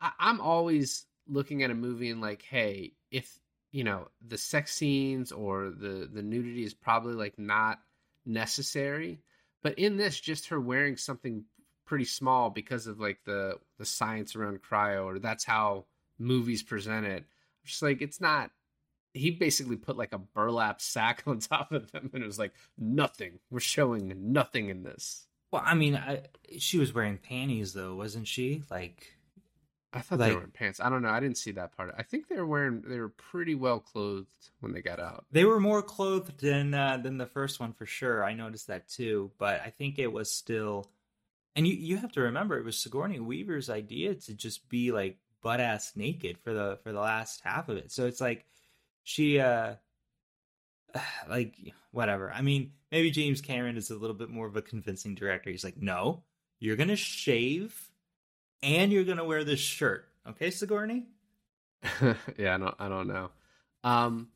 I, 0.00 0.12
I'm 0.18 0.40
always 0.40 1.06
looking 1.26 1.62
at 1.62 1.70
a 1.70 1.74
movie 1.74 2.10
and 2.10 2.20
like, 2.20 2.42
hey, 2.42 2.92
if 3.10 3.38
you 3.72 3.82
know 3.82 4.08
the 4.24 4.38
sex 4.38 4.72
scenes 4.72 5.32
or 5.32 5.70
the 5.70 6.08
the 6.12 6.22
nudity 6.22 6.62
is 6.64 6.74
probably 6.74 7.14
like 7.14 7.38
not 7.38 7.80
necessary, 8.24 9.20
but 9.62 9.78
in 9.78 9.96
this, 9.96 10.20
just 10.20 10.48
her 10.48 10.60
wearing 10.60 10.96
something 10.96 11.44
pretty 11.86 12.04
small 12.04 12.50
because 12.50 12.86
of 12.86 13.00
like 13.00 13.18
the 13.24 13.58
the 13.78 13.84
science 13.84 14.36
around 14.36 14.62
cryo, 14.62 15.04
or 15.04 15.18
that's 15.18 15.44
how 15.44 15.86
movies 16.18 16.62
present 16.62 17.04
it. 17.04 17.24
Just 17.64 17.82
like 17.82 18.02
it's 18.02 18.20
not 18.20 18.50
he 19.12 19.30
basically 19.30 19.76
put 19.76 19.96
like 19.96 20.12
a 20.12 20.18
burlap 20.18 20.80
sack 20.80 21.22
on 21.26 21.38
top 21.38 21.72
of 21.72 21.90
them 21.92 22.10
and 22.12 22.22
it 22.22 22.26
was 22.26 22.38
like 22.38 22.52
nothing 22.78 23.38
we're 23.50 23.60
showing 23.60 24.12
nothing 24.32 24.68
in 24.68 24.82
this 24.82 25.26
Well, 25.52 25.62
I 25.64 25.74
mean, 25.74 25.94
I, 25.96 26.22
she 26.58 26.78
was 26.78 26.92
wearing 26.92 27.18
panties 27.18 27.72
though, 27.72 27.94
wasn't 27.94 28.26
she? 28.26 28.62
Like, 28.70 29.16
i 29.92 30.00
thought 30.00 30.18
they 30.18 30.34
were 30.34 30.42
in 30.42 30.50
pants 30.50 30.80
i 30.80 30.90
don't 30.90 31.02
know 31.02 31.08
i 31.08 31.20
didn't 31.20 31.38
see 31.38 31.52
that 31.52 31.76
part 31.76 31.94
i 31.96 32.02
think 32.02 32.26
they 32.26 32.34
were 32.34 32.46
wearing 32.46 32.82
they 32.84 32.98
were 32.98 33.10
pretty 33.10 33.54
well 33.54 33.78
clothed 33.78 34.26
when 34.58 34.72
they 34.72 34.82
got 34.82 34.98
out 34.98 35.24
they 35.30 35.44
were 35.44 35.60
more 35.60 35.82
clothed 35.82 36.40
than 36.40 36.74
uh, 36.74 36.96
than 36.96 37.16
the 37.16 37.26
first 37.26 37.60
one 37.60 37.72
for 37.72 37.86
sure. 37.86 38.24
I 38.24 38.34
noticed 38.34 38.66
that 38.68 38.88
too, 38.88 39.30
but 39.38 39.60
I 39.64 39.70
think 39.70 39.98
it 39.98 40.12
was 40.12 40.30
still. 40.30 40.90
And 41.56 41.66
you 41.66 41.74
you 41.74 41.96
have 41.98 42.12
to 42.12 42.20
remember, 42.20 42.58
it 42.58 42.64
was 42.64 42.76
Sigourney 42.76 43.20
Weaver's 43.20 43.70
idea 43.70 44.14
to 44.14 44.34
just 44.34 44.68
be 44.68 44.90
like 44.90 45.18
butt 45.44 45.60
ass 45.60 45.92
naked 45.94 46.38
for 46.38 46.52
the 46.52 46.78
for 46.82 46.90
the 46.92 46.98
last 47.00 47.42
half 47.44 47.68
of 47.68 47.76
it. 47.76 47.92
So 47.92 48.06
it's 48.06 48.20
like 48.20 48.44
she 49.04 49.38
uh 49.38 49.74
like 51.28 51.54
whatever. 51.92 52.32
I 52.32 52.42
mean, 52.42 52.72
maybe 52.90 53.10
James 53.12 53.40
Cameron 53.40 53.76
is 53.76 53.90
a 53.90 53.96
little 53.96 54.16
bit 54.16 54.30
more 54.30 54.46
of 54.46 54.56
a 54.56 54.62
convincing 54.62 55.14
director. 55.14 55.50
He's 55.50 55.62
like, 55.64 55.76
"No, 55.80 56.24
you're 56.58 56.76
going 56.76 56.88
to 56.88 56.96
shave 56.96 57.78
and 58.62 58.90
you're 58.92 59.04
going 59.04 59.18
to 59.18 59.24
wear 59.24 59.44
this 59.44 59.60
shirt." 59.60 60.08
Okay, 60.26 60.50
Sigourney? 60.50 61.04
yeah 62.38 62.54
i 62.54 62.56
don't 62.56 62.74
i 62.78 62.88
don't 62.88 63.06
know 63.08 63.28
um 63.84 64.28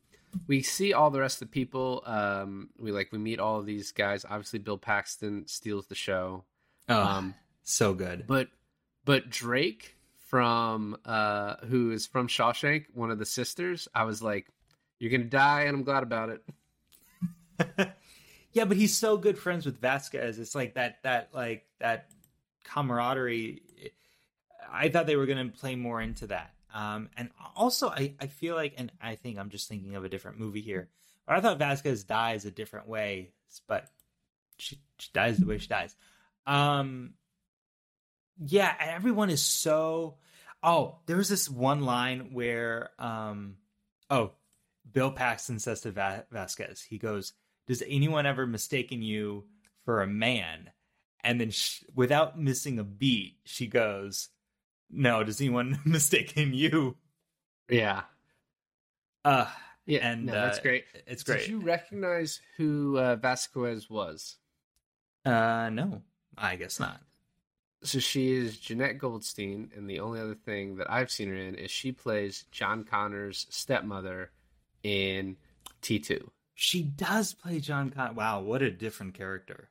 we 0.45 0.61
see 0.61 0.93
all 0.93 1.09
the 1.09 1.19
rest 1.19 1.41
of 1.41 1.47
the 1.47 1.51
people 1.51 2.03
um 2.05 2.69
we 2.77 2.91
like 2.91 3.11
we 3.11 3.17
meet 3.17 3.39
all 3.39 3.57
of 3.57 3.65
these 3.65 3.91
guys 3.91 4.23
obviously 4.23 4.59
bill 4.59 4.77
paxton 4.77 5.47
steals 5.47 5.87
the 5.87 5.95
show 5.95 6.43
Oh, 6.87 7.01
um 7.01 7.33
so 7.63 7.95
good. 7.95 8.25
but 8.27 8.49
but 9.03 9.31
Drake 9.31 9.95
from 10.29 10.95
uh 11.05 11.55
who 11.65 11.91
is 11.91 12.05
from 12.05 12.27
Shawshank, 12.27 12.85
one 12.93 13.09
of 13.09 13.17
the 13.17 13.25
sisters, 13.25 13.87
I 13.93 14.03
was 14.03 14.21
like, 14.21 14.47
You're 14.99 15.11
gonna 15.11 15.23
die 15.25 15.63
and 15.63 15.75
I'm 15.75 15.83
glad 15.83 16.03
about 16.03 16.29
it. 16.29 17.93
yeah, 18.53 18.65
but 18.65 18.77
he's 18.77 18.95
so 18.95 19.17
good 19.17 19.37
friends 19.37 19.65
with 19.65 19.81
Vasquez. 19.81 20.39
It's 20.39 20.55
like 20.55 20.75
that 20.75 20.99
that 21.03 21.29
like 21.33 21.65
that 21.79 22.09
camaraderie. 22.63 23.63
I 24.71 24.89
thought 24.89 25.07
they 25.07 25.15
were 25.15 25.25
to 25.25 25.45
play 25.57 25.75
more 25.75 25.99
into 25.99 26.27
that. 26.27 26.53
Um, 26.73 27.09
and 27.17 27.29
also, 27.55 27.89
I, 27.89 28.13
I 28.19 28.27
feel 28.27 28.53
like, 28.53 28.75
and 28.77 28.91
I 29.01 29.15
think 29.15 29.39
I'm 29.39 29.49
just 29.49 29.67
thinking 29.67 29.95
of 29.95 30.05
a 30.05 30.09
different 30.09 30.39
movie 30.39 30.61
here. 30.61 30.89
But 31.25 31.37
I 31.37 31.41
thought 31.41 31.57
Vasquez 31.57 32.03
dies 32.03 32.45
a 32.45 32.51
different 32.51 32.87
way, 32.87 33.31
but 33.67 33.87
she, 34.57 34.79
she 34.99 35.09
dies 35.11 35.37
the 35.37 35.47
way 35.47 35.57
she 35.57 35.67
dies. 35.67 35.95
Um, 36.45 37.13
yeah, 38.45 38.73
everyone 38.79 39.29
is 39.29 39.41
so. 39.43 40.15
Oh, 40.61 40.97
there 41.05 41.15
was 41.17 41.29
this 41.29 41.49
one 41.49 41.81
line 41.81 42.31
where, 42.33 42.89
um, 42.99 43.55
oh, 44.09 44.31
Bill 44.91 45.11
Paxton 45.11 45.59
says 45.59 45.81
to 45.81 45.91
Va- 45.91 46.25
Vasquez, 46.31 46.81
he 46.81 46.97
goes, 46.97 47.33
"Does 47.67 47.81
anyone 47.87 48.25
ever 48.25 48.45
mistaken 48.47 49.01
you 49.01 49.45
for 49.85 50.01
a 50.01 50.07
man?" 50.07 50.71
And 51.23 51.39
then, 51.39 51.51
sh- 51.51 51.83
without 51.95 52.39
missing 52.39 52.79
a 52.79 52.83
beat, 52.83 53.37
she 53.45 53.67
goes, 53.67 54.29
"No, 54.89 55.23
does 55.23 55.39
anyone 55.39 55.79
mistaken 55.85 56.53
you?" 56.53 56.97
Yeah. 57.69 58.03
Uh, 59.23 59.45
Yeah. 59.85 59.99
and 60.11 60.25
no, 60.25 60.31
that's 60.33 60.59
uh, 60.59 60.61
great. 60.61 60.85
It's 61.07 61.23
great. 61.23 61.41
Did 61.41 61.49
you 61.49 61.59
recognize 61.59 62.41
who 62.57 62.97
uh, 62.97 63.15
Vasquez 63.15 63.89
was? 63.89 64.37
Uh, 65.25 65.69
no, 65.71 66.01
I 66.37 66.55
guess 66.55 66.79
not. 66.79 66.99
So 67.83 67.99
she 67.99 68.31
is 68.33 68.57
Jenette 68.57 68.97
Goldstein, 68.97 69.71
and 69.75 69.89
the 69.89 70.01
only 70.01 70.19
other 70.19 70.35
thing 70.35 70.75
that 70.77 70.91
I've 70.91 71.09
seen 71.11 71.29
her 71.29 71.35
in 71.35 71.55
is 71.55 71.71
she 71.71 71.91
plays 71.91 72.45
John 72.51 72.83
Connor's 72.83 73.47
stepmother 73.49 74.31
in 74.83 75.37
T2. 75.81 76.27
She 76.55 76.83
does 76.83 77.33
play 77.33 77.59
John 77.59 77.89
Connor. 77.89 78.13
Wow, 78.13 78.41
what 78.41 78.61
a 78.61 78.69
different 78.69 79.13
character. 79.13 79.69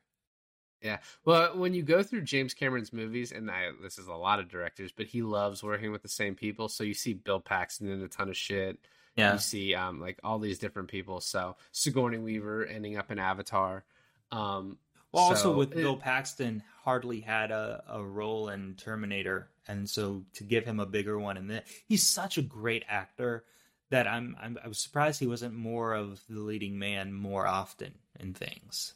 Yeah. 0.81 0.97
Well, 1.25 1.57
when 1.57 1.73
you 1.73 1.83
go 1.83 2.01
through 2.01 2.21
James 2.21 2.53
Cameron's 2.53 2.93
movies, 2.93 3.31
and 3.31 3.51
I, 3.51 3.69
this 3.81 3.99
is 3.99 4.07
a 4.07 4.13
lot 4.13 4.39
of 4.39 4.49
directors, 4.49 4.91
but 4.91 5.07
he 5.07 5.21
loves 5.21 5.61
working 5.61 5.91
with 5.91 6.01
the 6.01 6.07
same 6.07 6.35
people. 6.35 6.69
So 6.69 6.83
you 6.83 6.93
see 6.93 7.13
Bill 7.13 7.39
Paxton 7.39 7.89
in 7.89 8.01
a 8.01 8.07
ton 8.07 8.29
of 8.29 8.37
shit. 8.37 8.79
Yeah, 9.15 9.33
You 9.33 9.39
see 9.39 9.75
um, 9.75 9.99
like 9.99 10.19
all 10.23 10.39
these 10.39 10.59
different 10.59 10.87
people. 10.87 11.19
So 11.19 11.57
Sigourney 11.73 12.17
Weaver 12.17 12.65
ending 12.65 12.97
up 12.97 13.11
in 13.11 13.19
Avatar. 13.19 13.83
Um, 14.31 14.77
Well, 15.11 15.23
also 15.23 15.51
So, 15.51 15.57
with 15.57 15.71
it- 15.71 15.77
Bill 15.77 15.97
Paxton, 15.97 16.63
hardly 16.83 17.19
had 17.21 17.51
a, 17.51 17.83
a 17.87 18.03
role 18.03 18.49
in 18.49 18.75
Terminator, 18.75 19.49
and 19.67 19.89
so 19.89 20.23
to 20.33 20.43
give 20.43 20.65
him 20.65 20.79
a 20.79 20.85
bigger 20.85 21.19
one 21.19 21.37
in 21.37 21.47
that, 21.47 21.67
he's 21.87 22.05
such 22.07 22.37
a 22.37 22.41
great 22.41 22.83
actor 22.87 23.45
that 23.89 24.07
I'm, 24.07 24.35
I'm 24.39 24.57
I 24.63 24.67
was 24.67 24.79
surprised 24.79 25.19
he 25.19 25.27
wasn't 25.27 25.55
more 25.55 25.93
of 25.93 26.21
the 26.29 26.39
leading 26.41 26.77
man 26.77 27.11
more 27.11 27.47
often 27.47 27.95
in 28.19 28.33
things. 28.33 28.93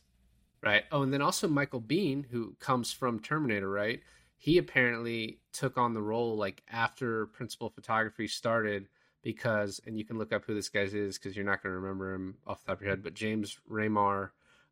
Right. 0.62 0.84
Oh, 0.91 1.02
and 1.02 1.12
then 1.12 1.21
also 1.21 1.47
Michael 1.47 1.82
Biehn, 1.82 2.26
who 2.30 2.56
comes 2.60 2.93
from 2.93 3.19
Terminator, 3.19 3.69
right? 3.69 4.02
He 4.38 4.58
apparently 4.60 5.39
took 5.52 5.78
on 5.78 5.93
the 5.93 6.02
role 6.02 6.38
like 6.38 6.63
after 6.71 7.26
principal 7.28 7.69
photography 7.69 8.28
started 8.28 8.88
because, 9.23 9.82
and 9.86 9.97
you 9.97 10.06
can 10.06 10.17
look 10.17 10.32
up 10.32 10.45
who 10.45 10.54
this 10.54 10.69
guy 10.69 10.82
is 10.82 11.17
because 11.17 11.36
you're 11.36 11.45
not 11.45 11.63
going 11.63 11.73
to 11.73 11.80
remember 11.80 12.13
him 12.13 12.36
off 12.45 12.62
the 12.62 12.67
top 12.67 12.78
of 12.78 12.82
your 12.82 12.91
head, 12.91 13.04
but 13.04 13.13
James 13.13 13.58
Remar 13.69 14.30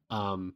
um, 0.09 0.53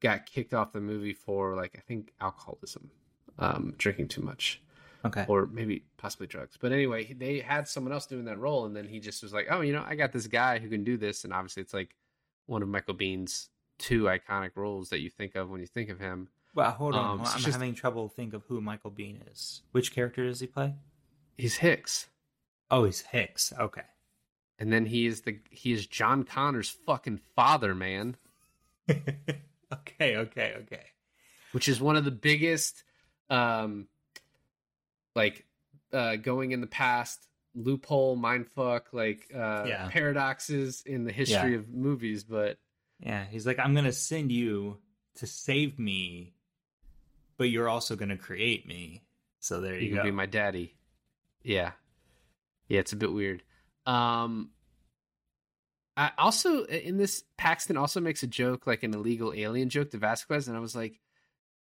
got 0.00 0.26
kicked 0.26 0.54
off 0.54 0.72
the 0.72 0.80
movie 0.80 1.12
for 1.14 1.54
like, 1.56 1.74
I 1.76 1.80
think 1.80 2.12
alcoholism, 2.20 2.90
um, 3.38 3.74
drinking 3.78 4.08
too 4.08 4.22
much, 4.22 4.60
Okay, 5.04 5.24
or 5.28 5.46
maybe 5.46 5.84
possibly 5.96 6.26
drugs. 6.26 6.56
But 6.60 6.72
anyway, 6.72 7.12
they 7.12 7.40
had 7.40 7.68
someone 7.68 7.92
else 7.92 8.06
doing 8.06 8.24
that 8.26 8.38
role, 8.38 8.66
and 8.66 8.74
then 8.76 8.86
he 8.88 9.00
just 9.00 9.22
was 9.22 9.32
like, 9.32 9.46
oh, 9.50 9.60
you 9.60 9.72
know, 9.72 9.84
I 9.86 9.94
got 9.94 10.12
this 10.12 10.26
guy 10.26 10.58
who 10.58 10.68
can 10.68 10.84
do 10.84 10.96
this. 10.96 11.24
And 11.24 11.32
obviously, 11.32 11.62
it's 11.62 11.74
like 11.74 11.94
one 12.46 12.62
of 12.62 12.68
Michael 12.68 12.94
Biehn's 12.94 13.48
two 13.78 14.04
iconic 14.04 14.50
roles 14.54 14.88
that 14.90 15.00
you 15.00 15.10
think 15.10 15.34
of 15.34 15.50
when 15.50 15.60
you 15.60 15.66
think 15.66 15.90
of 15.90 15.98
him. 15.98 16.28
Well, 16.54 16.70
hold 16.70 16.94
on. 16.94 17.04
Um, 17.04 17.20
I'm 17.20 17.40
just- 17.40 17.46
having 17.46 17.74
trouble 17.74 18.08
think 18.08 18.32
of 18.32 18.42
who 18.48 18.60
Michael 18.60 18.90
Biehn 18.90 19.20
is. 19.30 19.62
Which 19.72 19.92
character 19.94 20.26
does 20.26 20.40
he 20.40 20.46
play? 20.46 20.74
He's 21.36 21.56
Hicks. 21.56 22.08
Oh, 22.70 22.84
he's 22.84 23.02
Hicks. 23.02 23.52
Okay. 23.58 23.82
And 24.58 24.72
then 24.72 24.86
he 24.86 25.04
is 25.06 25.20
the 25.20 25.38
he 25.50 25.72
is 25.72 25.86
John 25.86 26.24
Connor's 26.24 26.70
fucking 26.70 27.20
father, 27.34 27.74
man. 27.74 28.16
okay, 29.72 30.16
okay, 30.16 30.54
okay. 30.62 30.84
which 31.52 31.68
is 31.68 31.80
one 31.80 31.96
of 31.96 32.04
the 32.04 32.10
biggest 32.10 32.84
um 33.30 33.86
like 35.14 35.44
uh 35.92 36.16
going 36.16 36.52
in 36.52 36.60
the 36.60 36.66
past 36.66 37.26
loophole 37.54 38.16
mindfuck 38.16 38.82
like 38.92 39.26
uh 39.34 39.66
Yeah. 39.66 39.88
paradoxes 39.88 40.82
in 40.86 41.04
the 41.04 41.12
history 41.12 41.52
Yeah. 41.52 41.58
of 41.58 41.68
movies 41.68 42.22
but 42.24 42.58
Yeah, 43.00 43.24
he's 43.24 43.46
like, 43.46 43.58
I'm 43.58 43.74
gonna 43.74 43.92
send 43.92 44.30
you 44.32 44.78
to 45.16 45.26
save 45.26 45.78
me, 45.78 46.34
but 47.38 47.44
you're 47.50 47.68
also 47.68 47.96
gonna 47.96 48.16
create 48.18 48.66
me. 48.66 49.02
So 49.40 49.60
there 49.60 49.74
you 49.74 49.82
you, 49.82 49.88
can 49.88 49.96
go. 49.98 50.02
be 50.04 50.10
my 50.10 50.26
daddy 50.26 50.74
yeah 51.42 51.72
yeah 52.68 52.80
it's 52.80 52.92
a 52.92 52.96
bit 52.96 53.12
weird 53.12 53.42
um 53.86 54.50
I 55.96 56.10
also 56.18 56.64
in 56.64 56.96
this 56.96 57.24
Paxton 57.36 57.76
also 57.76 58.00
makes 58.00 58.22
a 58.22 58.26
joke 58.26 58.66
like 58.66 58.82
an 58.82 58.94
illegal 58.94 59.32
alien 59.34 59.68
joke 59.68 59.90
to 59.90 59.98
Vasquez 59.98 60.48
and 60.48 60.56
I 60.56 60.60
was 60.60 60.76
like 60.76 61.00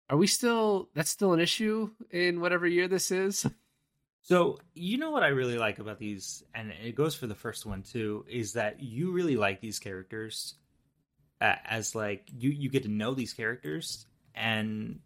are 0.08 0.16
we 0.16 0.26
still 0.26 0.88
that's 0.94 1.10
still 1.10 1.32
an 1.32 1.40
issue 1.40 1.90
in 2.10 2.40
whatever 2.40 2.66
year 2.66 2.88
this 2.88 3.10
is? 3.10 3.46
So 4.24 4.60
you 4.74 4.98
know 4.98 5.10
what 5.10 5.24
I 5.24 5.28
really 5.28 5.58
like 5.58 5.80
about 5.80 5.98
these, 5.98 6.44
and 6.54 6.72
it 6.84 6.94
goes 6.94 7.16
for 7.16 7.26
the 7.26 7.34
first 7.34 7.66
one 7.66 7.82
too, 7.82 8.24
is 8.28 8.52
that 8.52 8.80
you 8.80 9.10
really 9.10 9.36
like 9.36 9.60
these 9.60 9.80
characters 9.80 10.54
uh, 11.40 11.56
as 11.64 11.96
like 11.96 12.28
you 12.32 12.50
you 12.50 12.70
get 12.70 12.84
to 12.84 12.88
know 12.88 13.14
these 13.14 13.32
characters, 13.32 14.06
and 14.32 15.00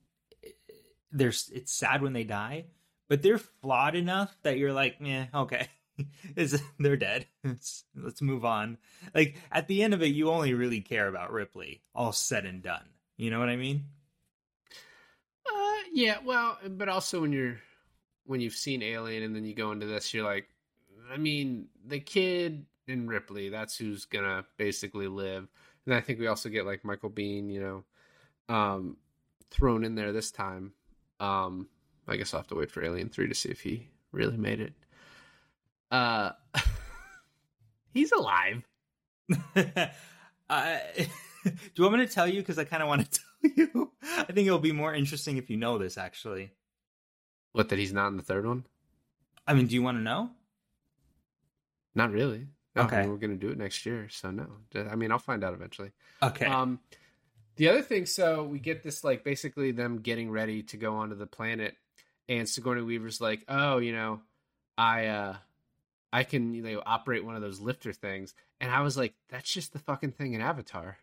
there's 1.11 1.51
it's 1.55 1.73
sad 1.73 2.03
when 2.03 2.13
they 2.13 2.25
die, 2.25 2.67
but 3.09 3.23
they're 3.23 3.39
flawed 3.39 3.95
enough 3.95 4.37
that 4.43 4.59
you're 4.59 4.75
like, 4.75 4.97
yeah, 5.01 5.27
okay, 5.35 5.67
is 6.37 6.63
they're 6.79 6.97
dead. 6.97 7.27
Let's, 7.45 7.85
move 8.21 8.45
on. 8.45 8.79
Like 9.15 9.37
at 9.51 9.69
the 9.69 9.83
end 9.83 9.95
of 9.95 10.03
it, 10.03 10.07
you 10.07 10.31
only 10.31 10.55
really 10.55 10.81
care 10.81 11.09
about 11.09 11.33
Ripley, 11.33 11.83
all 11.95 12.13
said 12.13 12.45
and 12.45 12.63
done. 12.63 12.89
You 13.17 13.31
know 13.31 13.39
what 13.39 13.49
I 13.49 13.57
mean? 13.57 13.85
Uh, 15.47 15.77
yeah, 15.93 16.19
well, 16.25 16.59
but 16.69 16.89
also 16.89 17.21
when 17.21 17.33
you're 17.33 17.59
when 18.25 18.41
you've 18.41 18.55
seen 18.55 18.83
Alien 18.83 19.23
and 19.23 19.35
then 19.35 19.45
you 19.45 19.55
go 19.55 19.71
into 19.73 19.87
this, 19.87 20.13
you're 20.13 20.25
like, 20.25 20.49
I 21.13 21.17
mean, 21.17 21.69
the 21.87 22.01
kid 22.01 22.67
and 22.89 23.09
Ripley, 23.09 23.49
that's 23.49 23.77
who's 23.77 24.05
gonna 24.05 24.45
basically 24.57 25.09
live. 25.09 25.49
And 25.87 25.95
I 25.95 26.01
think 26.01 26.19
we 26.19 26.27
also 26.27 26.49
get 26.49 26.67
like 26.67 26.85
Michael 26.85 27.11
Biehn, 27.11 27.51
you 27.51 27.61
know, 27.61 28.55
um, 28.55 28.97
thrown 29.51 29.85
in 29.85 29.95
there 29.95 30.13
this 30.13 30.31
time. 30.31 30.73
Um, 31.21 31.69
I 32.09 32.17
guess 32.17 32.35
I'll 32.35 32.41
have 32.41 32.49
to 32.49 32.57
wait 32.57 32.71
for 32.71 32.85
Alien 32.85 33.09
Three 33.09 33.29
to 33.29 33.35
see 33.35 33.49
if 33.49 33.61
he 33.61 33.89
really 34.13 34.37
made 34.37 34.61
it. 34.61 34.75
Uh, 35.91 36.33
he's 37.93 38.13
alive. 38.13 38.63
uh, 39.57 40.79
do 41.45 41.51
you 41.77 41.85
want 41.85 41.99
me 41.99 42.07
to 42.07 42.13
tell 42.13 42.27
you? 42.29 42.41
Because 42.41 42.59
I 42.59 42.65
kind 42.65 42.83
of 42.83 42.89
want 42.89 43.11
to 43.11 43.21
tell 43.21 43.51
you. 43.57 43.93
I 44.03 44.33
think 44.33 44.47
it'll 44.47 44.59
be 44.59 44.73
more 44.73 44.95
interesting 44.95 45.37
if 45.37 45.51
you 45.51 45.57
know 45.57 45.79
this. 45.79 45.99
Actually, 45.99 46.53
What 47.53 47.69
that 47.71 47.79
he's 47.79 47.93
not 47.93 48.09
in 48.09 48.17
the 48.17 48.23
third 48.23 48.47
one? 48.47 48.65
I 49.47 49.55
mean, 49.55 49.67
do 49.67 49.75
you 49.75 49.83
want 49.83 49.99
to 49.99 50.03
know? 50.03 50.31
Not 51.95 52.11
really. 52.11 52.49
No, 52.75 52.83
I 52.83 52.85
Okay. 52.87 53.01
mean, 53.03 53.11
we're 53.11 53.17
gonna 53.17 53.37
do 53.37 53.49
it 53.51 53.59
next 53.59 53.87
year, 53.87 54.09
so 54.11 54.31
no. 54.31 54.47
I 54.75 54.97
mean, 54.97 55.11
I'll 55.11 55.19
find 55.19 55.43
out 55.43 55.55
eventually. 55.55 55.93
Okay. 56.23 56.45
Um, 56.47 56.81
the 57.57 57.69
other 57.69 57.81
thing, 57.83 58.05
so 58.05 58.45
we 58.45 58.59
get 58.59 58.83
this 58.83 59.03
like 59.03 59.25
basically 59.25 59.71
them 59.73 59.99
getting 60.01 60.31
ready 60.31 60.63
to 60.65 60.77
go 60.77 60.97
onto 60.97 61.15
the 61.17 61.27
planet, 61.27 61.75
and 62.29 62.47
Sigourney 62.49 62.83
Weaver's 62.83 63.21
like, 63.21 63.45
"Oh, 63.49 63.79
you 63.79 63.93
know, 63.93 64.21
I 64.77 65.07
uh, 65.07 65.37
I 66.13 66.25
can 66.25 66.55
you 66.55 66.63
know 66.63 66.83
operate 66.87 67.25
one 67.25 67.37
of 67.37 67.43
those 67.43 67.61
lifter 67.61 67.93
things," 67.93 68.35
and 68.61 68.71
I 68.71 68.81
was 68.83 68.97
like, 68.97 69.15
"That's 69.29 69.53
just 69.53 69.73
the 69.73 69.79
fucking 69.79 70.13
thing 70.13 70.33
in 70.35 70.41
Avatar." 70.41 70.99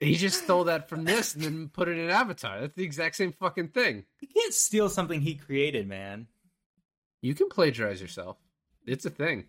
he 0.00 0.14
just 0.16 0.44
stole 0.44 0.64
that 0.64 0.88
from 0.88 1.04
this 1.04 1.34
and 1.34 1.42
then 1.42 1.68
put 1.68 1.88
it 1.88 1.96
in 1.98 2.10
Avatar. 2.10 2.60
That's 2.60 2.74
the 2.74 2.84
exact 2.84 3.16
same 3.16 3.32
fucking 3.32 3.68
thing. 3.68 4.04
you 4.20 4.28
can't 4.28 4.52
steal 4.54 4.88
something 4.88 5.20
he 5.20 5.34
created, 5.34 5.88
man. 5.88 6.26
You 7.22 7.34
can 7.34 7.48
plagiarize 7.48 8.00
yourself. 8.00 8.36
It's 8.86 9.06
a 9.06 9.10
thing. 9.10 9.46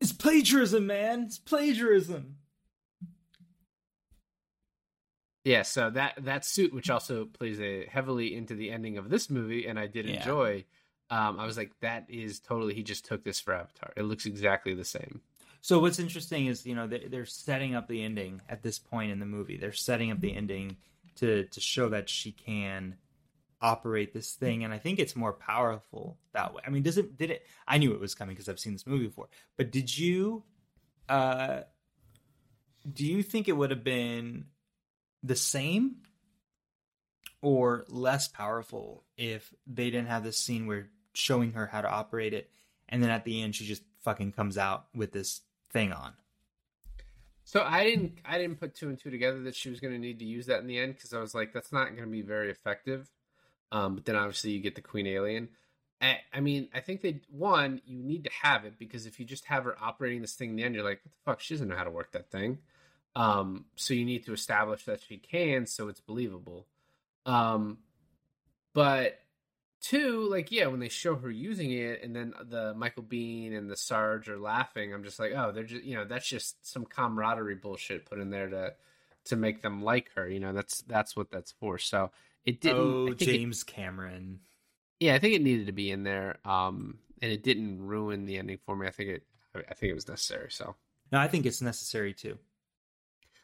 It's 0.00 0.12
plagiarism, 0.12 0.86
man. 0.86 1.22
It's 1.22 1.38
plagiarism. 1.38 2.36
Yeah, 5.44 5.62
so 5.62 5.90
that 5.90 6.14
that 6.24 6.44
suit, 6.44 6.72
which 6.72 6.90
also 6.90 7.24
plays 7.24 7.60
a 7.60 7.86
heavily 7.86 8.34
into 8.34 8.54
the 8.54 8.70
ending 8.70 8.96
of 8.98 9.10
this 9.10 9.28
movie, 9.28 9.66
and 9.66 9.78
I 9.78 9.86
did 9.88 10.06
Yeah. 10.06 10.16
enjoy. 10.16 10.64
Um, 11.12 11.38
I 11.38 11.44
was 11.44 11.58
like, 11.58 11.78
that 11.80 12.06
is 12.08 12.40
totally. 12.40 12.72
He 12.72 12.82
just 12.82 13.04
took 13.04 13.22
this 13.22 13.38
for 13.38 13.52
Avatar. 13.52 13.92
It 13.96 14.04
looks 14.04 14.24
exactly 14.24 14.72
the 14.72 14.84
same. 14.84 15.20
So 15.60 15.78
what's 15.78 15.98
interesting 15.98 16.46
is 16.46 16.64
you 16.64 16.74
know 16.74 16.86
they, 16.86 17.06
they're 17.06 17.26
setting 17.26 17.74
up 17.74 17.86
the 17.86 18.02
ending 18.02 18.40
at 18.48 18.62
this 18.62 18.78
point 18.78 19.12
in 19.12 19.20
the 19.20 19.26
movie. 19.26 19.58
They're 19.58 19.74
setting 19.74 20.10
up 20.10 20.20
the 20.20 20.34
ending 20.34 20.78
to 21.16 21.44
to 21.44 21.60
show 21.60 21.90
that 21.90 22.08
she 22.08 22.32
can 22.32 22.96
operate 23.60 24.14
this 24.14 24.32
thing, 24.32 24.64
and 24.64 24.72
I 24.72 24.78
think 24.78 24.98
it's 24.98 25.14
more 25.14 25.34
powerful 25.34 26.16
that 26.32 26.54
way. 26.54 26.62
I 26.66 26.70
mean, 26.70 26.82
does 26.82 26.96
it? 26.96 27.18
Did 27.18 27.30
it? 27.30 27.46
I 27.68 27.76
knew 27.76 27.92
it 27.92 28.00
was 28.00 28.14
coming 28.14 28.34
because 28.34 28.48
I've 28.48 28.58
seen 28.58 28.72
this 28.72 28.86
movie 28.86 29.06
before. 29.06 29.28
But 29.58 29.70
did 29.70 29.94
you? 29.96 30.44
uh 31.10 31.60
Do 32.90 33.04
you 33.04 33.22
think 33.22 33.48
it 33.48 33.52
would 33.52 33.70
have 33.70 33.84
been 33.84 34.46
the 35.22 35.36
same 35.36 35.96
or 37.42 37.84
less 37.88 38.28
powerful 38.28 39.04
if 39.18 39.52
they 39.66 39.90
didn't 39.90 40.08
have 40.08 40.24
this 40.24 40.38
scene 40.38 40.66
where 40.66 40.88
showing 41.12 41.52
her 41.52 41.66
how 41.66 41.80
to 41.80 41.90
operate 41.90 42.34
it, 42.34 42.50
and 42.88 43.02
then 43.02 43.10
at 43.10 43.24
the 43.24 43.42
end 43.42 43.54
she 43.54 43.64
just 43.64 43.82
fucking 44.02 44.32
comes 44.32 44.58
out 44.58 44.86
with 44.94 45.12
this 45.12 45.40
thing 45.72 45.92
on? 45.92 46.12
So 47.44 47.62
I 47.62 47.84
didn't. 47.84 48.18
I 48.24 48.38
didn't 48.38 48.60
put 48.60 48.74
two 48.74 48.88
and 48.88 48.98
two 48.98 49.10
together 49.10 49.42
that 49.42 49.54
she 49.54 49.68
was 49.68 49.80
going 49.80 49.92
to 49.92 49.98
need 49.98 50.20
to 50.20 50.24
use 50.24 50.46
that 50.46 50.60
in 50.60 50.66
the 50.66 50.78
end 50.78 50.94
because 50.94 51.12
I 51.12 51.20
was 51.20 51.34
like, 51.34 51.52
that's 51.52 51.72
not 51.72 51.88
going 51.88 52.04
to 52.04 52.06
be 52.06 52.22
very 52.22 52.50
effective. 52.50 53.10
Um, 53.72 53.96
but 53.96 54.04
then 54.04 54.16
obviously 54.16 54.50
you 54.52 54.60
get 54.60 54.74
the 54.74 54.80
Queen 54.80 55.06
Alien. 55.06 55.48
I, 56.00 56.18
I 56.32 56.40
mean, 56.40 56.68
I 56.74 56.80
think 56.80 57.00
they 57.00 57.20
one 57.30 57.80
you 57.86 58.02
need 58.02 58.24
to 58.24 58.30
have 58.42 58.64
it 58.64 58.78
because 58.78 59.06
if 59.06 59.18
you 59.18 59.24
just 59.24 59.44
have 59.46 59.64
her 59.64 59.76
operating 59.80 60.20
this 60.20 60.34
thing 60.34 60.50
in 60.50 60.56
the 60.56 60.64
end, 60.64 60.74
you're 60.74 60.84
like, 60.84 61.00
what 61.02 61.12
the 61.12 61.30
fuck? 61.30 61.40
She 61.40 61.54
doesn't 61.54 61.68
know 61.68 61.76
how 61.76 61.84
to 61.84 61.90
work 61.90 62.12
that 62.12 62.30
thing. 62.30 62.58
Um, 63.14 63.66
so 63.76 63.94
you 63.94 64.04
need 64.04 64.24
to 64.26 64.32
establish 64.32 64.84
that 64.86 65.00
she 65.06 65.18
can, 65.18 65.66
so 65.66 65.88
it's 65.88 66.00
believable. 66.00 66.66
Um, 67.26 67.78
but 68.72 69.18
two, 69.82 70.28
like, 70.30 70.50
yeah, 70.50 70.66
when 70.68 70.80
they 70.80 70.88
show 70.88 71.16
her 71.16 71.30
using 71.30 71.72
it, 71.72 72.02
and 72.02 72.14
then 72.16 72.32
the 72.48 72.72
Michael 72.74 73.02
Biehn 73.02 73.56
and 73.56 73.68
the 73.70 73.76
Sarge 73.76 74.28
are 74.28 74.38
laughing, 74.38 74.94
I'm 74.94 75.04
just 75.04 75.18
like, 75.18 75.32
oh, 75.36 75.52
they're 75.52 75.64
just, 75.64 75.84
you 75.84 75.96
know, 75.96 76.04
that's 76.04 76.26
just 76.26 76.66
some 76.66 76.84
camaraderie 76.86 77.56
bullshit 77.56 78.06
put 78.06 78.18
in 78.18 78.30
there 78.30 78.48
to 78.48 78.74
to 79.26 79.36
make 79.36 79.62
them 79.62 79.82
like 79.82 80.10
her. 80.14 80.28
You 80.28 80.40
know, 80.40 80.52
that's 80.52 80.82
that's 80.82 81.14
what 81.16 81.30
that's 81.30 81.52
for. 81.52 81.78
So 81.78 82.10
it 82.44 82.60
didn't. 82.60 82.78
oh, 82.78 83.06
think 83.08 83.22
it- 83.22 83.26
James 83.26 83.64
Cameron. 83.64 84.40
yeah, 85.00 85.14
I 85.14 85.18
think 85.18 85.34
it 85.34 85.42
needed 85.42 85.66
to 85.66 85.72
be 85.72 85.90
in 85.90 86.02
there. 86.04 86.38
Um, 86.44 86.98
and 87.20 87.30
it 87.30 87.42
didn't 87.42 87.86
ruin 87.86 88.24
the 88.26 88.38
ending 88.38 88.58
for 88.64 88.74
me. 88.74 88.86
I 88.86 88.90
think 88.90 89.10
it, 89.10 89.22
I 89.54 89.74
think 89.74 89.90
it 89.90 89.94
was 89.94 90.08
necessary. 90.08 90.50
So. 90.50 90.74
No, 91.12 91.18
I 91.18 91.28
think 91.28 91.44
it's 91.46 91.60
necessary 91.60 92.14
too. 92.14 92.38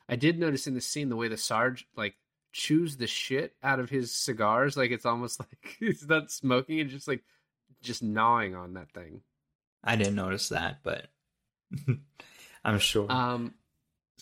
I 0.08 0.16
did 0.16 0.38
notice 0.38 0.66
in 0.66 0.74
the 0.74 0.80
scene 0.80 1.10
the 1.10 1.16
way 1.16 1.28
the 1.28 1.36
Sarge 1.36 1.86
like 1.96 2.14
chews 2.58 2.96
the 2.96 3.06
shit 3.06 3.54
out 3.62 3.78
of 3.78 3.88
his 3.88 4.12
cigars, 4.12 4.76
like 4.76 4.90
it's 4.90 5.06
almost 5.06 5.38
like 5.40 5.76
he's 5.78 6.06
not 6.08 6.30
smoking 6.30 6.80
and 6.80 6.90
just 6.90 7.06
like 7.06 7.22
just 7.80 8.02
gnawing 8.02 8.56
on 8.56 8.74
that 8.74 8.90
thing. 8.92 9.22
I 9.84 9.94
didn't 9.94 10.16
notice 10.16 10.48
that, 10.48 10.80
but 10.82 11.06
I'm 12.64 12.80
sure. 12.80 13.10
Um, 13.10 13.54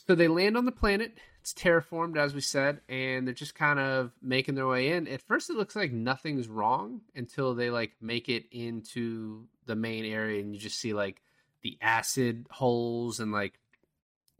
so 0.06 0.14
they 0.14 0.28
land 0.28 0.56
on 0.58 0.66
the 0.66 0.72
planet. 0.72 1.16
It's 1.40 1.54
terraformed, 1.54 2.16
as 2.18 2.34
we 2.34 2.40
said, 2.42 2.80
and 2.88 3.26
they're 3.26 3.32
just 3.32 3.54
kind 3.54 3.78
of 3.78 4.10
making 4.20 4.54
their 4.56 4.66
way 4.66 4.90
in. 4.92 5.08
At 5.08 5.22
first, 5.22 5.48
it 5.48 5.56
looks 5.56 5.74
like 5.76 5.92
nothing's 5.92 6.48
wrong 6.48 7.00
until 7.14 7.54
they 7.54 7.70
like 7.70 7.92
make 8.02 8.28
it 8.28 8.44
into 8.50 9.46
the 9.64 9.76
main 9.76 10.04
area, 10.04 10.42
and 10.42 10.52
you 10.54 10.60
just 10.60 10.78
see 10.78 10.92
like 10.92 11.22
the 11.62 11.78
acid 11.80 12.46
holes 12.50 13.18
and 13.20 13.32
like 13.32 13.58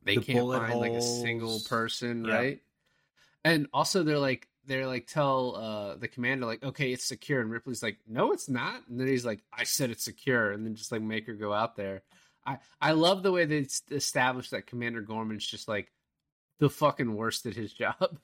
they 0.05 0.17
The 0.17 0.23
can't 0.23 0.53
find 0.53 0.79
like 0.81 0.93
a 0.93 1.01
single 1.01 1.61
person, 1.69 2.25
Yeah. 2.25 2.35
right? 2.35 2.61
And 3.47 3.69
also, 3.73 4.03
they're 4.03 4.19
like 4.19 4.49
they're 4.67 4.89
like 4.89 5.07
tell 5.07 5.55
uh 5.55 5.95
the 5.95 6.09
commander 6.09 6.45
like 6.45 6.65
okay 6.65 6.93
it's 6.93 7.05
secure 7.05 7.41
and 7.41 7.53
ripley's 7.53 7.85
like 7.85 7.99
no 8.09 8.33
it's 8.33 8.49
not 8.49 8.83
and 8.89 8.99
then 8.99 9.07
he's 9.07 9.25
like 9.25 9.41
i 9.57 9.63
said 9.63 9.91
it's 9.91 10.05
secure 10.05 10.51
and 10.51 10.67
then 10.67 10.75
just 10.75 10.91
like 10.91 11.01
make 11.01 11.25
her 11.29 11.35
go 11.35 11.53
out 11.53 11.77
there 11.77 12.03
i 12.45 12.59
i 12.81 12.91
love 12.91 13.23
the 13.23 13.31
way 13.31 13.45
they 13.45 13.65
established 13.93 14.51
that 14.51 14.67
commander 14.67 15.01
gorman's 15.01 15.47
just 15.47 15.69
like 15.69 15.93
the 16.59 16.69
fucking 16.69 17.15
worst 17.15 17.47
at 17.47 17.55
his 17.55 17.73
job 17.85 18.19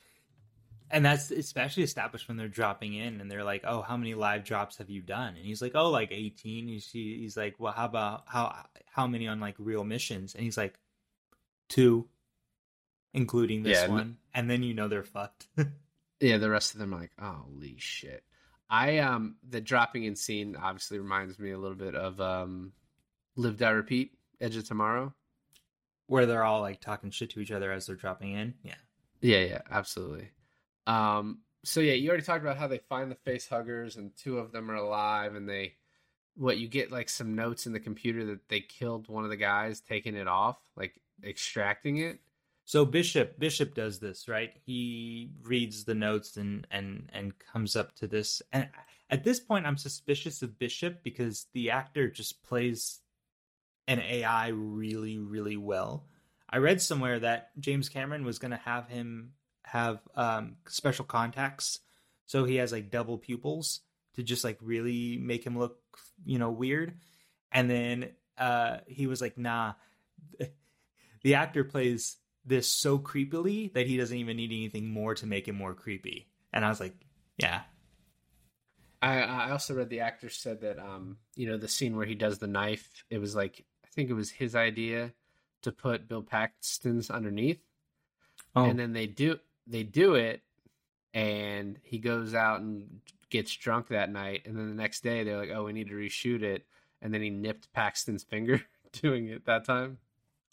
and 0.91 1.05
that's 1.05 1.31
especially 1.31 1.85
established 1.85 2.27
when 2.27 2.37
they're 2.37 2.49
dropping 2.49 2.93
in 2.93 3.23
and 3.23 3.31
they're 3.31 3.45
like, 3.45 3.63
"Oh, 3.65 3.81
how 3.81 3.97
many 3.97 4.13
live 4.13 4.45
drops 4.45 4.77
have 4.77 4.91
you 4.91 5.01
done?" 5.01 5.37
And 5.37 5.47
he's 5.47 5.63
like, 5.63 5.73
"Oh, 5.75 5.89
like 5.89 6.13
18." 6.13 6.69
He's, 6.69 6.91
he's 6.91 7.35
like, 7.35 7.55
"Well, 7.59 7.73
how 7.73 7.87
about 7.87 8.25
how 8.27 8.67
how 8.85 9.07
many 9.07 9.27
on 9.27 9.41
like 9.41 9.55
real 9.59 9.85
missions?" 9.85 10.35
And 10.35 10.45
he's 10.45 10.59
like, 10.59 10.79
two, 11.73 12.07
including 13.15 13.63
this 13.63 13.79
Yeah, 13.79 13.85
n- 13.85 13.91
one. 13.91 14.17
and 14.35 14.51
then 14.51 14.63
you 14.63 14.75
know 14.75 14.89
they're 14.89 15.03
fucked. 15.03 15.47
yeah, 16.21 16.39
the 16.39 16.51
rest 16.51 16.75
of 16.75 16.81
them 16.81 16.95
are 16.95 17.01
like, 17.01 17.13
holy 17.19 17.77
shit. 17.79 18.25
I 18.71 18.99
um 18.99 19.37
the 19.49 19.61
dropping 19.61 20.05
in 20.05 20.17
scene 20.17 20.57
obviously 20.57 20.99
reminds 20.99 21.39
me 21.39 21.51
a 21.51 21.59
little 21.59 21.77
bit 21.77 21.95
of 21.95 22.21
um 22.21 22.73
Live 23.37 23.59
Die 23.59 23.71
Repeat, 23.71 24.13
Edge 24.41 24.57
of 24.57 24.67
Tomorrow. 24.67 25.13
Where 26.07 26.27
they're 26.27 26.45
all 26.45 26.61
like 26.61 26.81
talking 26.81 27.11
shit 27.11 27.31
to 27.31 27.41
each 27.41 27.53
other 27.53 27.71
as 27.73 27.87
they're 27.87 27.97
dropping 27.97 28.33
in. 28.33 28.55
Yeah. 28.63 28.75
Yeah, 29.21 29.41
yeah, 29.41 29.61
absolutely. 29.71 30.31
Um 30.87 31.41
so 31.65 31.81
yeah, 31.81 31.93
you 31.93 32.09
already 32.09 32.25
talked 32.25 32.43
about 32.43 32.57
how 32.57 32.67
they 32.67 32.79
find 32.89 33.11
the 33.11 33.15
face 33.17 33.47
huggers 33.47 33.97
and 33.97 34.17
two 34.17 34.39
of 34.39 34.53
them 34.53 34.71
are 34.71 34.75
alive 34.75 35.35
and 35.35 35.49
they 35.49 35.75
what 36.35 36.57
you 36.59 36.67
get 36.67 36.91
like 36.91 37.09
some 37.11 37.35
notes 37.35 37.67
in 37.67 37.73
the 37.75 37.79
computer 37.81 38.25
that 38.25 38.49
they 38.49 38.61
killed 38.61 39.07
one 39.09 39.25
of 39.25 39.31
the 39.31 39.37
guys 39.37 39.81
taking 39.81 40.17
it 40.17 40.27
off, 40.27 40.57
like 40.77 40.95
extracting 41.23 41.99
it. 41.99 42.19
So 42.65 42.85
Bishop 42.85 43.39
Bishop 43.39 43.75
does 43.75 43.99
this, 43.99 44.29
right? 44.29 44.53
He 44.65 45.31
reads 45.43 45.85
the 45.85 45.95
notes 45.95 46.37
and 46.37 46.67
and 46.71 47.11
and 47.13 47.33
comes 47.53 47.77
up 47.77 47.95
to 47.97 48.07
this. 48.07 48.41
And 48.53 48.69
at 49.11 49.25
this 49.25 49.41
point 49.41 49.67
I'm 49.67 49.77
suspicious 49.77 50.43
of 50.43 50.59
Bishop 50.59 51.03
because 51.03 51.47
the 51.53 51.71
actor 51.71 52.09
just 52.09 52.43
plays 52.43 53.01
an 53.89 54.01
AI 54.01 54.49
really 54.49 55.19
really 55.19 55.57
well. 55.57 56.07
I 56.49 56.59
read 56.59 56.83
somewhere 56.83 57.19
that 57.21 57.51
James 57.59 57.89
Cameron 57.89 58.25
was 58.25 58.39
going 58.39 58.51
to 58.51 58.59
have 58.59 58.89
him 58.89 59.33
have 59.65 60.01
um, 60.15 60.57
special 60.69 61.05
contacts 61.05 61.79
so 62.27 62.45
he 62.45 62.57
has 62.57 62.73
like 62.73 62.91
double 62.91 63.19
pupils 63.19 63.81
to 64.15 64.23
just 64.23 64.43
like 64.43 64.59
really 64.63 65.19
make 65.19 65.45
him 65.45 65.59
look 65.59 65.79
you 66.25 66.39
know 66.39 66.51
weird 66.51 66.95
and 67.51 67.69
then 67.69 68.09
uh 68.39 68.79
he 68.87 69.07
was 69.07 69.21
like 69.21 69.37
nah 69.37 69.75
the 71.23 71.35
actor 71.35 71.63
plays 71.63 72.17
this 72.45 72.69
so 72.69 72.99
creepily 72.99 73.73
that 73.75 73.87
he 73.87 73.97
doesn't 73.97 74.17
even 74.17 74.37
need 74.37 74.51
anything 74.51 74.89
more 74.89 75.15
to 75.15 75.27
make 75.27 75.49
it 75.49 75.53
more 75.53 75.75
creepy. 75.75 76.29
And 76.53 76.65
i 76.65 76.69
was 76.69 76.81
like 76.81 76.95
yeah. 77.39 77.63
I 79.01 79.21
i 79.21 79.51
also 79.51 79.75
read 79.75 79.89
the 79.89 80.01
actor 80.01 80.29
said 80.29 80.61
that 80.61 80.79
um 80.79 81.17
you 81.35 81.49
know 81.49 81.57
the 81.57 81.69
scene 81.69 81.97
where 81.97 82.07
he 82.07 82.15
does 82.15 82.39
the 82.39 82.47
knife 82.47 83.05
it 83.11 83.19
was 83.19 83.35
like 83.35 83.65
i 83.85 83.89
think 83.95 84.11
it 84.11 84.15
was 84.15 84.31
his 84.31 84.55
idea 84.55 85.13
to 85.63 85.73
put 85.73 86.09
bill 86.09 86.23
paxton's 86.23 87.11
underneath. 87.11 87.61
Oh. 88.55 88.65
and 88.65 88.79
then 88.79 88.93
they 88.93 89.07
do 89.07 89.39
they 89.67 89.83
do 89.83 90.15
it 90.15 90.43
and 91.15 91.79
he 91.83 91.99
goes 91.99 92.35
out 92.35 92.61
and 92.61 93.01
gets 93.31 93.55
drunk 93.57 93.89
that 93.89 94.11
night. 94.11 94.43
And 94.45 94.57
then 94.57 94.69
the 94.69 94.75
next 94.75 95.03
day 95.03 95.25
they're 95.25 95.39
like 95.39 95.51
oh 95.55 95.65
we 95.65 95.73
need 95.73 95.89
to 95.89 95.95
reshoot 95.95 96.43
it. 96.43 96.67
And 97.01 97.13
then 97.13 97.23
he 97.23 97.31
nipped 97.31 97.73
paxton's 97.73 98.25
finger 98.25 98.63
doing 99.01 99.29
it 99.29 99.47
that 99.47 99.65
time. 99.65 99.99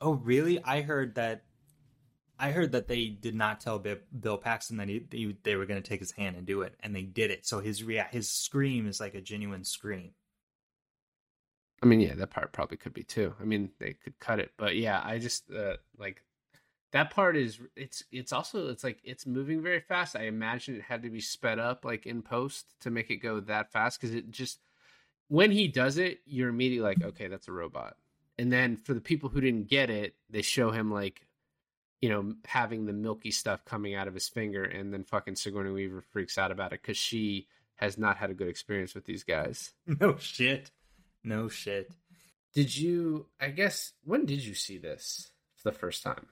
Oh 0.02 0.14
really? 0.14 0.64
I 0.64 0.82
heard 0.82 1.16
that 1.16 1.44
i 2.40 2.52
heard 2.52 2.72
that 2.72 2.88
they 2.88 3.08
did 3.08 3.36
not 3.36 3.60
tell 3.60 3.78
bill 3.78 4.38
paxton 4.38 4.78
that 4.78 4.88
he, 4.88 5.36
they, 5.44 5.56
were 5.56 5.66
going 5.66 5.82
to 5.82 5.88
take 5.88 6.00
his 6.00 6.12
hand 6.12 6.36
and 6.36 6.48
do 6.48 6.62
it 6.62 6.76
and 6.82 6.96
they 6.96 7.04
did 7.04 7.30
it. 7.32 7.46
So 7.46 7.60
his 7.60 7.84
rea- 7.84 8.08
his 8.10 8.30
scream 8.30 8.88
is 8.88 9.00
like 9.00 9.14
a 9.14 9.22
genuine 9.22 9.64
scream. 9.64 10.12
I 11.84 11.86
mean 11.86 12.00
yeah 12.00 12.16
that 12.16 12.32
part 12.32 12.52
probably 12.52 12.78
could 12.78 12.94
be 12.94 13.04
too. 13.04 13.36
I 13.40 13.44
mean 13.44 13.72
they 13.80 13.94
could 13.94 14.20
cut 14.20 14.40
it 14.40 14.52
but 14.58 14.76
yeah 14.76 15.02
i 15.04 15.18
just 15.18 15.52
uh, 15.52 15.78
like 15.98 16.24
that 16.92 17.12
part 17.12 17.38
is 17.38 17.60
it's 17.76 18.04
it's 18.12 18.34
also 18.34 18.68
it's 18.70 18.84
like 18.84 19.00
it's 19.04 19.26
moving 19.26 19.62
very 19.62 19.80
fast. 19.80 20.16
I 20.16 20.24
imagine 20.24 20.76
it 20.76 20.82
had 20.82 21.04
to 21.04 21.10
be 21.10 21.22
sped 21.22 21.60
up 21.60 21.86
like 21.86 22.06
in 22.06 22.22
post 22.22 22.66
to 22.82 22.90
make 22.90 23.12
it 23.12 23.18
go 23.18 23.40
that 23.42 23.72
fast 23.72 24.00
because 24.00 24.16
it 24.16 24.32
just 24.32 24.60
when 25.28 25.52
he 25.52 25.68
does 25.68 25.98
it 25.98 26.22
you're 26.26 26.50
immediately 26.50 26.84
like 26.84 27.04
okay 27.04 27.28
that's 27.28 27.48
a 27.48 27.52
robot. 27.52 27.96
And 28.40 28.52
then 28.52 28.78
for 28.78 28.94
the 28.94 29.02
people 29.02 29.30
who 29.30 29.42
didn't 29.42 29.68
get 29.68 29.90
it 29.90 30.16
they 30.30 30.42
show 30.42 30.72
him 30.72 30.92
like 30.92 31.28
you 32.02 32.10
know 32.10 32.34
having 32.46 32.86
the 32.86 32.94
milky 32.94 33.32
stuff 33.32 33.66
coming 33.66 33.96
out 33.96 34.08
of 34.08 34.14
his 34.14 34.30
finger 34.30 34.64
and 34.64 34.94
then 34.94 35.04
fucking 35.04 35.36
sigourney 35.36 35.72
weaver 35.72 36.02
freaks 36.02 36.38
out 36.38 36.52
about 36.52 36.74
it 36.74 36.82
because 36.82 36.98
she 36.98 37.48
has 37.76 37.98
not 37.98 38.18
had 38.18 38.30
a 38.30 38.34
good 38.34 38.48
experience 38.48 38.94
with 38.94 39.06
these 39.06 39.24
guys 39.24 39.72
no 40.00 40.18
shit 40.18 40.72
no 41.24 41.48
shit 41.48 41.92
did 42.54 42.76
you 42.76 43.28
i 43.40 43.50
guess 43.50 43.94
when 44.04 44.26
did 44.26 44.44
you 44.44 44.54
see 44.54 44.78
this 44.78 45.32
for 45.56 45.72
the 45.72 45.78
first 45.78 46.04
time 46.04 46.28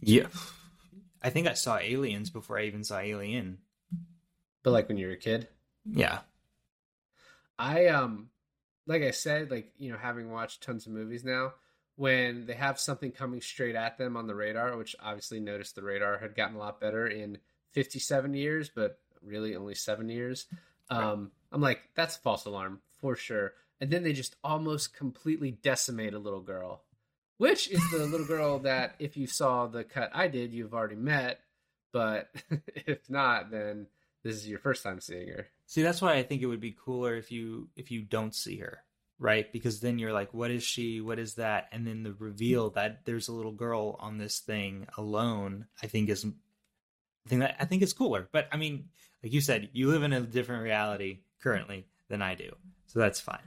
yeah. 0.00 0.26
I 1.22 1.30
think 1.30 1.46
I 1.46 1.54
saw 1.54 1.78
Aliens 1.78 2.30
before 2.30 2.58
I 2.58 2.64
even 2.64 2.84
saw 2.84 2.98
Alien. 2.98 3.58
But 4.62 4.72
like 4.72 4.88
when 4.88 4.98
you 4.98 5.06
were 5.06 5.14
a 5.14 5.18
kid? 5.18 5.48
Yeah. 5.84 6.20
I 7.58 7.86
um 7.86 8.30
like 8.86 9.02
I 9.02 9.10
said, 9.10 9.50
like, 9.50 9.72
you 9.78 9.90
know, 9.90 9.98
having 9.98 10.30
watched 10.30 10.62
tons 10.62 10.86
of 10.86 10.92
movies 10.92 11.24
now, 11.24 11.54
when 11.96 12.46
they 12.46 12.54
have 12.54 12.78
something 12.78 13.10
coming 13.10 13.40
straight 13.40 13.74
at 13.74 13.98
them 13.98 14.16
on 14.16 14.26
the 14.26 14.34
radar, 14.34 14.76
which 14.76 14.96
obviously 15.02 15.40
noticed 15.40 15.74
the 15.74 15.82
radar 15.82 16.18
had 16.18 16.34
gotten 16.34 16.56
a 16.56 16.58
lot 16.58 16.80
better 16.80 17.06
in 17.06 17.38
57 17.72 18.34
years, 18.34 18.70
but 18.74 18.98
really 19.22 19.56
only 19.56 19.74
seven 19.74 20.08
years. 20.08 20.46
Um, 20.88 21.00
right. 21.00 21.28
I'm 21.52 21.60
like, 21.60 21.80
that's 21.94 22.16
false 22.16 22.44
alarm 22.44 22.80
for 23.00 23.16
sure. 23.16 23.54
And 23.80 23.90
then 23.90 24.04
they 24.04 24.12
just 24.12 24.36
almost 24.44 24.94
completely 24.94 25.50
decimate 25.50 26.14
a 26.14 26.18
little 26.18 26.40
girl 26.40 26.82
which 27.38 27.70
is 27.70 27.80
the 27.90 27.98
little 27.98 28.26
girl 28.26 28.58
that 28.60 28.94
if 28.98 29.16
you 29.16 29.26
saw 29.26 29.66
the 29.66 29.84
cut 29.84 30.10
I 30.14 30.28
did, 30.28 30.52
you've 30.52 30.74
already 30.74 30.96
met. 30.96 31.40
But 31.92 32.30
if 32.74 33.08
not, 33.08 33.50
then 33.50 33.86
this 34.22 34.36
is 34.36 34.48
your 34.48 34.58
first 34.58 34.82
time 34.82 35.00
seeing 35.00 35.28
her. 35.28 35.46
See, 35.66 35.82
that's 35.82 36.02
why 36.02 36.14
I 36.14 36.22
think 36.22 36.42
it 36.42 36.46
would 36.46 36.60
be 36.60 36.76
cooler 36.78 37.16
if 37.16 37.32
you 37.32 37.68
if 37.76 37.90
you 37.90 38.02
don't 38.02 38.34
see 38.34 38.58
her, 38.58 38.82
right? 39.18 39.50
Because 39.52 39.80
then 39.80 39.98
you're 39.98 40.12
like, 40.12 40.34
what 40.34 40.50
is 40.50 40.62
she? 40.62 41.00
What 41.00 41.18
is 41.18 41.34
that? 41.34 41.68
And 41.72 41.86
then 41.86 42.02
the 42.02 42.12
reveal 42.12 42.70
that 42.70 43.04
there's 43.04 43.28
a 43.28 43.32
little 43.32 43.52
girl 43.52 43.96
on 43.98 44.18
this 44.18 44.40
thing 44.40 44.86
alone, 44.96 45.66
I 45.82 45.86
think 45.86 46.08
is 46.08 46.24
I 46.24 47.28
think 47.28 47.40
that 47.40 47.56
I 47.58 47.64
think 47.64 47.82
it's 47.82 47.92
cooler. 47.92 48.28
But 48.30 48.48
I 48.52 48.56
mean, 48.56 48.88
like 49.22 49.32
you 49.32 49.40
said, 49.40 49.70
you 49.72 49.88
live 49.90 50.02
in 50.02 50.12
a 50.12 50.20
different 50.20 50.62
reality 50.62 51.20
currently 51.42 51.86
than 52.08 52.22
I 52.22 52.34
do. 52.34 52.50
So 52.86 52.98
that's 53.00 53.20
fine. 53.20 53.40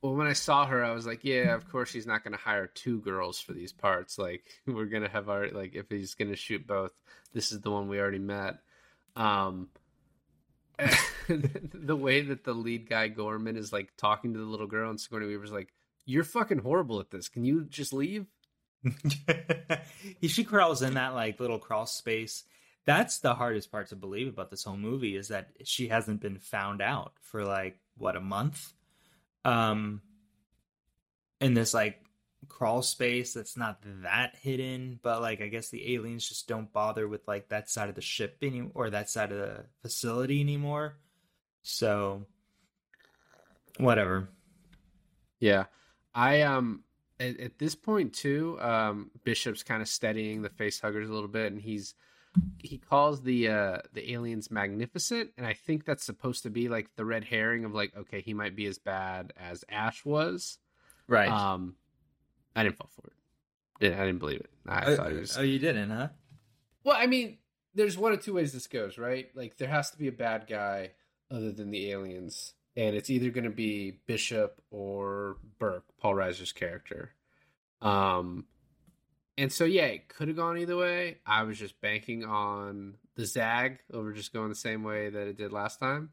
Well, 0.00 0.14
when 0.14 0.26
I 0.26 0.32
saw 0.32 0.66
her, 0.66 0.84
I 0.84 0.92
was 0.92 1.06
like, 1.06 1.22
yeah, 1.22 1.54
of 1.54 1.68
course 1.68 1.92
he's 1.92 2.08
not 2.08 2.24
going 2.24 2.32
to 2.32 2.42
hire 2.42 2.66
two 2.66 3.00
girls 3.02 3.38
for 3.38 3.52
these 3.52 3.72
parts. 3.72 4.18
Like, 4.18 4.42
we're 4.66 4.86
going 4.86 5.04
to 5.04 5.08
have 5.08 5.28
our, 5.28 5.48
like, 5.50 5.74
if 5.74 5.88
he's 5.88 6.14
going 6.14 6.30
to 6.30 6.36
shoot 6.36 6.66
both, 6.66 6.90
this 7.32 7.52
is 7.52 7.60
the 7.60 7.70
one 7.70 7.88
we 7.88 8.00
already 8.00 8.18
met. 8.18 8.58
Um, 9.14 9.68
the 11.28 11.96
way 11.96 12.22
that 12.22 12.44
the 12.44 12.54
lead 12.54 12.88
guy, 12.88 13.08
Gorman, 13.08 13.56
is 13.56 13.72
like 13.72 13.96
talking 13.96 14.32
to 14.32 14.38
the 14.38 14.44
little 14.44 14.66
girl, 14.66 14.90
and 14.90 15.00
Sigourney 15.00 15.26
Weaver's 15.26 15.52
like, 15.52 15.72
you're 16.04 16.24
fucking 16.24 16.58
horrible 16.58 17.00
at 17.00 17.10
this. 17.10 17.28
Can 17.28 17.44
you 17.44 17.64
just 17.64 17.92
leave? 17.92 18.26
she 20.26 20.44
crawls 20.44 20.82
in 20.82 20.94
that, 20.94 21.14
like, 21.14 21.38
little 21.38 21.58
crawl 21.58 21.86
space. 21.86 22.44
That's 22.84 23.18
the 23.20 23.34
hardest 23.34 23.70
part 23.70 23.88
to 23.90 23.96
believe 23.96 24.26
about 24.26 24.50
this 24.50 24.64
whole 24.64 24.76
movie 24.76 25.16
is 25.16 25.28
that 25.28 25.50
she 25.62 25.88
hasn't 25.88 26.20
been 26.20 26.38
found 26.38 26.82
out 26.82 27.12
for, 27.20 27.44
like, 27.44 27.78
what, 27.96 28.16
a 28.16 28.20
month? 28.20 28.72
um 29.44 30.00
in 31.40 31.54
this 31.54 31.74
like 31.74 32.00
crawl 32.48 32.82
space 32.82 33.34
that's 33.34 33.56
not 33.56 33.78
that 34.02 34.34
hidden 34.40 34.98
but 35.02 35.20
like 35.20 35.40
i 35.40 35.48
guess 35.48 35.68
the 35.70 35.94
aliens 35.94 36.28
just 36.28 36.48
don't 36.48 36.72
bother 36.72 37.06
with 37.06 37.26
like 37.28 37.48
that 37.48 37.70
side 37.70 37.88
of 37.88 37.94
the 37.94 38.00
ship 38.00 38.36
any 38.42 38.68
or 38.74 38.90
that 38.90 39.08
side 39.08 39.32
of 39.32 39.38
the 39.38 39.64
facility 39.80 40.40
anymore. 40.40 40.96
So 41.62 42.26
whatever. 43.78 44.28
Yeah. 45.38 45.64
I 46.14 46.42
um 46.42 46.84
at, 47.18 47.38
at 47.40 47.58
this 47.58 47.74
point 47.74 48.12
too 48.12 48.58
um 48.60 49.10
bishop's 49.24 49.62
kind 49.62 49.80
of 49.80 49.88
steadying 49.88 50.42
the 50.42 50.50
face 50.50 50.80
huggers 50.80 51.08
a 51.08 51.12
little 51.12 51.28
bit 51.28 51.52
and 51.52 51.60
he's 51.60 51.94
he 52.58 52.78
calls 52.78 53.22
the 53.22 53.48
uh 53.48 53.78
the 53.92 54.12
aliens 54.12 54.50
magnificent 54.50 55.30
and 55.36 55.46
i 55.46 55.52
think 55.52 55.84
that's 55.84 56.04
supposed 56.04 56.42
to 56.42 56.50
be 56.50 56.68
like 56.68 56.88
the 56.96 57.04
red 57.04 57.24
herring 57.24 57.64
of 57.64 57.74
like 57.74 57.92
okay 57.96 58.20
he 58.20 58.34
might 58.34 58.56
be 58.56 58.66
as 58.66 58.78
bad 58.78 59.32
as 59.36 59.64
ash 59.68 60.04
was. 60.04 60.58
Right. 61.08 61.30
Um 61.30 61.76
i 62.54 62.62
didn't 62.62 62.76
fall 62.76 62.90
for 62.94 63.08
it. 63.08 63.12
I? 63.94 64.04
Didn't 64.04 64.18
believe 64.18 64.40
it. 64.40 64.50
I 64.66 64.92
uh, 64.92 64.96
thought 64.96 65.12
it 65.12 65.20
was 65.20 65.38
oh 65.38 65.42
you 65.42 65.58
didn't 65.58 65.90
huh? 65.90 66.08
Well 66.84 66.96
i 66.98 67.06
mean 67.06 67.38
there's 67.74 67.96
one 67.96 68.12
of 68.12 68.22
two 68.22 68.34
ways 68.34 68.52
this 68.52 68.66
goes 68.66 68.98
right? 68.98 69.28
Like 69.34 69.56
there 69.56 69.68
has 69.68 69.90
to 69.92 69.98
be 69.98 70.08
a 70.08 70.12
bad 70.12 70.46
guy 70.48 70.92
other 71.30 71.52
than 71.52 71.70
the 71.70 71.90
aliens 71.90 72.54
and 72.76 72.96
it's 72.96 73.10
either 73.10 73.30
going 73.30 73.44
to 73.44 73.50
be 73.50 73.98
bishop 74.06 74.62
or 74.70 75.36
burke 75.58 75.84
paul 75.98 76.14
reiser's 76.14 76.52
character. 76.52 77.12
Um 77.80 78.46
and 79.38 79.52
so 79.52 79.64
yeah, 79.64 79.86
it 79.86 80.08
could 80.08 80.28
have 80.28 80.36
gone 80.36 80.58
either 80.58 80.76
way. 80.76 81.18
I 81.26 81.44
was 81.44 81.58
just 81.58 81.80
banking 81.80 82.24
on 82.24 82.94
the 83.16 83.24
zag 83.24 83.78
over 83.92 84.12
just 84.12 84.32
going 84.32 84.48
the 84.48 84.54
same 84.54 84.82
way 84.82 85.08
that 85.08 85.26
it 85.26 85.36
did 85.36 85.52
last 85.52 85.80
time. 85.80 86.10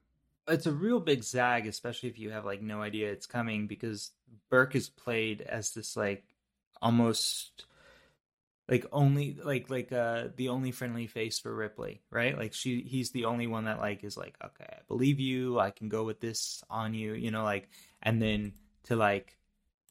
It's 0.47 0.65
a 0.65 0.71
real 0.71 0.99
big 0.99 1.23
zag, 1.23 1.67
especially 1.67 2.09
if 2.09 2.17
you 2.17 2.31
have 2.31 2.45
like 2.45 2.61
no 2.61 2.81
idea 2.81 3.11
it's 3.11 3.27
coming, 3.27 3.67
because 3.67 4.11
Burke 4.49 4.75
is 4.75 4.89
played 4.89 5.41
as 5.41 5.71
this 5.71 5.95
like 5.95 6.23
almost 6.81 7.65
like 8.69 8.85
only 8.91 9.37
like 9.43 9.69
like 9.69 9.91
uh 9.91 10.25
the 10.35 10.49
only 10.49 10.71
friendly 10.71 11.07
face 11.07 11.39
for 11.39 11.53
Ripley, 11.53 12.01
right? 12.11 12.37
Like 12.37 12.53
she 12.53 12.81
he's 12.81 13.11
the 13.11 13.25
only 13.25 13.47
one 13.47 13.65
that 13.65 13.79
like 13.79 14.03
is 14.03 14.15
like, 14.15 14.35
okay, 14.43 14.67
I 14.69 14.81
believe 14.87 15.19
you, 15.19 15.59
I 15.59 15.71
can 15.71 15.89
go 15.89 16.03
with 16.03 16.19
this 16.19 16.63
on 16.69 16.93
you, 16.93 17.13
you 17.13 17.31
know, 17.31 17.43
like 17.43 17.69
and 18.01 18.21
then 18.21 18.53
to 18.83 18.95
like 18.95 19.37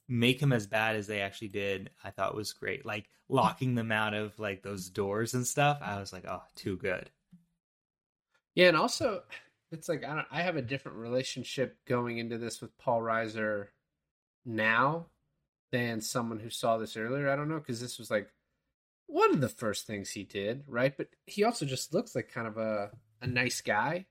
make 0.08 0.40
him 0.40 0.52
as 0.52 0.66
bad 0.66 0.96
as 0.96 1.06
they 1.06 1.20
actually 1.20 1.48
did, 1.48 1.90
I 2.02 2.10
thought 2.10 2.36
was 2.36 2.52
great. 2.52 2.86
Like 2.86 3.08
locking 3.28 3.74
them 3.74 3.92
out 3.92 4.14
of 4.14 4.38
like 4.38 4.62
those 4.62 4.88
doors 4.88 5.34
and 5.34 5.46
stuff. 5.46 5.78
I 5.82 5.98
was 5.98 6.12
like, 6.12 6.24
oh, 6.26 6.42
too 6.54 6.76
good. 6.76 7.10
Yeah, 8.54 8.68
and 8.68 8.76
also 8.76 9.22
it's 9.72 9.88
like 9.88 10.04
I 10.04 10.14
don't 10.14 10.26
I 10.30 10.42
have 10.42 10.56
a 10.56 10.62
different 10.62 10.98
relationship 10.98 11.76
going 11.86 12.18
into 12.18 12.38
this 12.38 12.60
with 12.60 12.76
Paul 12.78 13.00
Reiser 13.00 13.66
now 14.46 15.06
than 15.70 16.00
someone 16.00 16.40
who 16.40 16.50
saw 16.50 16.78
this 16.78 16.96
earlier. 16.96 17.28
I 17.30 17.36
don't 17.36 17.48
know 17.48 17.58
because 17.58 17.80
this 17.80 17.98
was 17.98 18.10
like 18.10 18.30
one 19.06 19.32
of 19.32 19.40
the 19.40 19.48
first 19.48 19.86
things 19.86 20.10
he 20.10 20.24
did, 20.24 20.64
right? 20.66 20.96
But 20.96 21.08
he 21.26 21.44
also 21.44 21.66
just 21.66 21.92
looks 21.94 22.14
like 22.14 22.32
kind 22.32 22.46
of 22.46 22.56
a 22.58 22.90
a 23.20 23.26
nice 23.26 23.60
guy. 23.60 24.06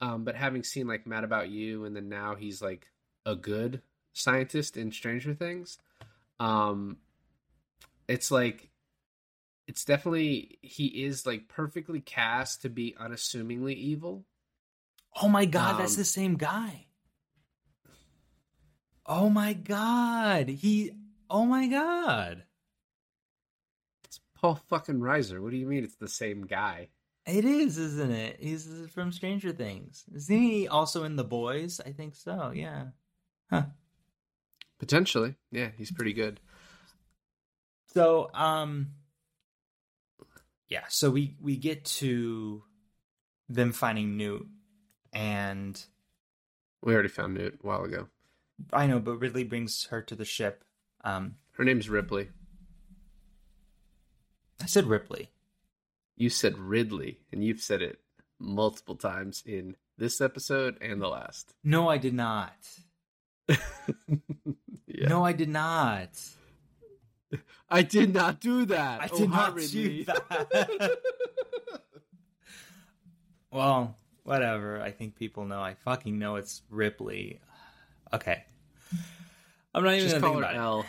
Um, 0.00 0.24
but 0.24 0.34
having 0.34 0.64
seen 0.64 0.88
like 0.88 1.06
Mad 1.06 1.22
About 1.22 1.48
You, 1.48 1.84
and 1.84 1.94
then 1.94 2.08
now 2.08 2.34
he's 2.34 2.60
like 2.60 2.86
a 3.24 3.36
good 3.36 3.82
scientist 4.12 4.76
in 4.76 4.90
Stranger 4.90 5.32
Things, 5.32 5.78
um, 6.40 6.96
it's 8.08 8.30
like 8.30 8.70
it's 9.68 9.84
definitely 9.84 10.58
he 10.60 10.86
is 11.04 11.24
like 11.24 11.48
perfectly 11.48 12.00
cast 12.00 12.62
to 12.62 12.68
be 12.68 12.96
unassumingly 12.98 13.74
evil. 13.74 14.24
Oh 15.22 15.28
my 15.28 15.44
god, 15.44 15.74
Um, 15.74 15.78
that's 15.78 15.96
the 15.96 16.04
same 16.04 16.36
guy. 16.36 16.86
Oh 19.14 19.28
my 19.28 19.52
god, 19.52 20.48
he. 20.48 20.92
Oh 21.28 21.44
my 21.44 21.66
god, 21.66 22.44
It's 24.04 24.18
Paul 24.34 24.54
fucking 24.54 25.00
Reiser. 25.00 25.38
What 25.38 25.50
do 25.50 25.58
you 25.58 25.66
mean 25.66 25.84
it's 25.84 25.96
the 25.96 26.08
same 26.08 26.46
guy? 26.46 26.88
it 27.26 27.44
is, 27.44 27.76
isn't 27.76 28.10
it? 28.10 28.38
He's 28.40 28.66
from 28.94 29.12
Stranger 29.12 29.52
Things. 29.52 30.04
Isn't 30.14 30.34
he 30.42 30.66
also 30.66 31.04
in 31.04 31.16
The 31.16 31.24
Boys? 31.24 31.78
I 31.84 31.92
think 31.92 32.14
so. 32.14 32.52
Yeah. 32.54 32.86
Huh. 33.50 33.64
Potentially, 34.78 35.34
yeah, 35.50 35.68
he's 35.76 35.92
pretty 35.92 36.14
good. 36.14 36.40
So, 37.92 38.30
um, 38.32 38.92
yeah. 40.68 40.84
So 40.88 41.10
we 41.10 41.36
we 41.38 41.58
get 41.58 41.84
to 42.00 42.62
them 43.50 43.72
finding 43.72 44.16
Newt, 44.16 44.46
and 45.12 45.78
We 46.80 46.94
already 46.94 47.10
found 47.10 47.36
it 47.36 47.58
a 47.62 47.66
while 47.66 47.84
ago. 47.84 48.08
I 48.72 48.86
know, 48.86 48.98
but 49.00 49.16
Ridley 49.18 49.44
brings 49.44 49.86
her 49.86 50.02
to 50.02 50.14
the 50.14 50.24
ship. 50.24 50.64
Um, 51.04 51.36
Her 51.52 51.64
name's 51.64 51.88
Ripley. 51.88 52.28
I 54.60 54.66
said 54.66 54.86
Ripley. 54.86 55.30
You 56.16 56.28
said 56.30 56.58
Ridley, 56.58 57.18
and 57.32 57.42
you've 57.42 57.60
said 57.60 57.82
it 57.82 57.98
multiple 58.38 58.96
times 58.96 59.42
in 59.46 59.76
this 59.98 60.20
episode 60.20 60.76
and 60.80 61.00
the 61.00 61.08
last. 61.08 61.54
No, 61.64 61.88
I 61.88 61.98
did 61.98 62.14
not. 62.14 62.52
yeah. 63.48 65.08
No, 65.08 65.24
I 65.24 65.32
did 65.32 65.48
not. 65.48 66.10
I 67.68 67.82
did 67.82 68.12
not 68.14 68.40
do 68.40 68.66
that. 68.66 69.00
I 69.00 69.08
Oh, 69.10 69.18
did 69.18 69.30
hi, 69.30 69.36
not 69.36 69.54
Ridley. 69.54 69.82
do 69.82 70.04
that. 70.04 70.98
well, 73.50 73.96
whatever. 74.22 74.80
I 74.80 74.90
think 74.90 75.16
people 75.16 75.44
know. 75.46 75.60
I 75.60 75.74
fucking 75.74 76.18
know 76.18 76.36
it's 76.36 76.62
Ripley. 76.70 77.40
Okay. 78.12 78.44
I'm 79.74 79.84
not 79.84 79.94
even 79.94 80.08
Just 80.08 80.20
gonna 80.20 80.26
call 80.26 80.34
think 80.34 80.44
her 80.44 80.50
about 80.52 80.56
it. 80.56 80.66
L. 80.66 80.86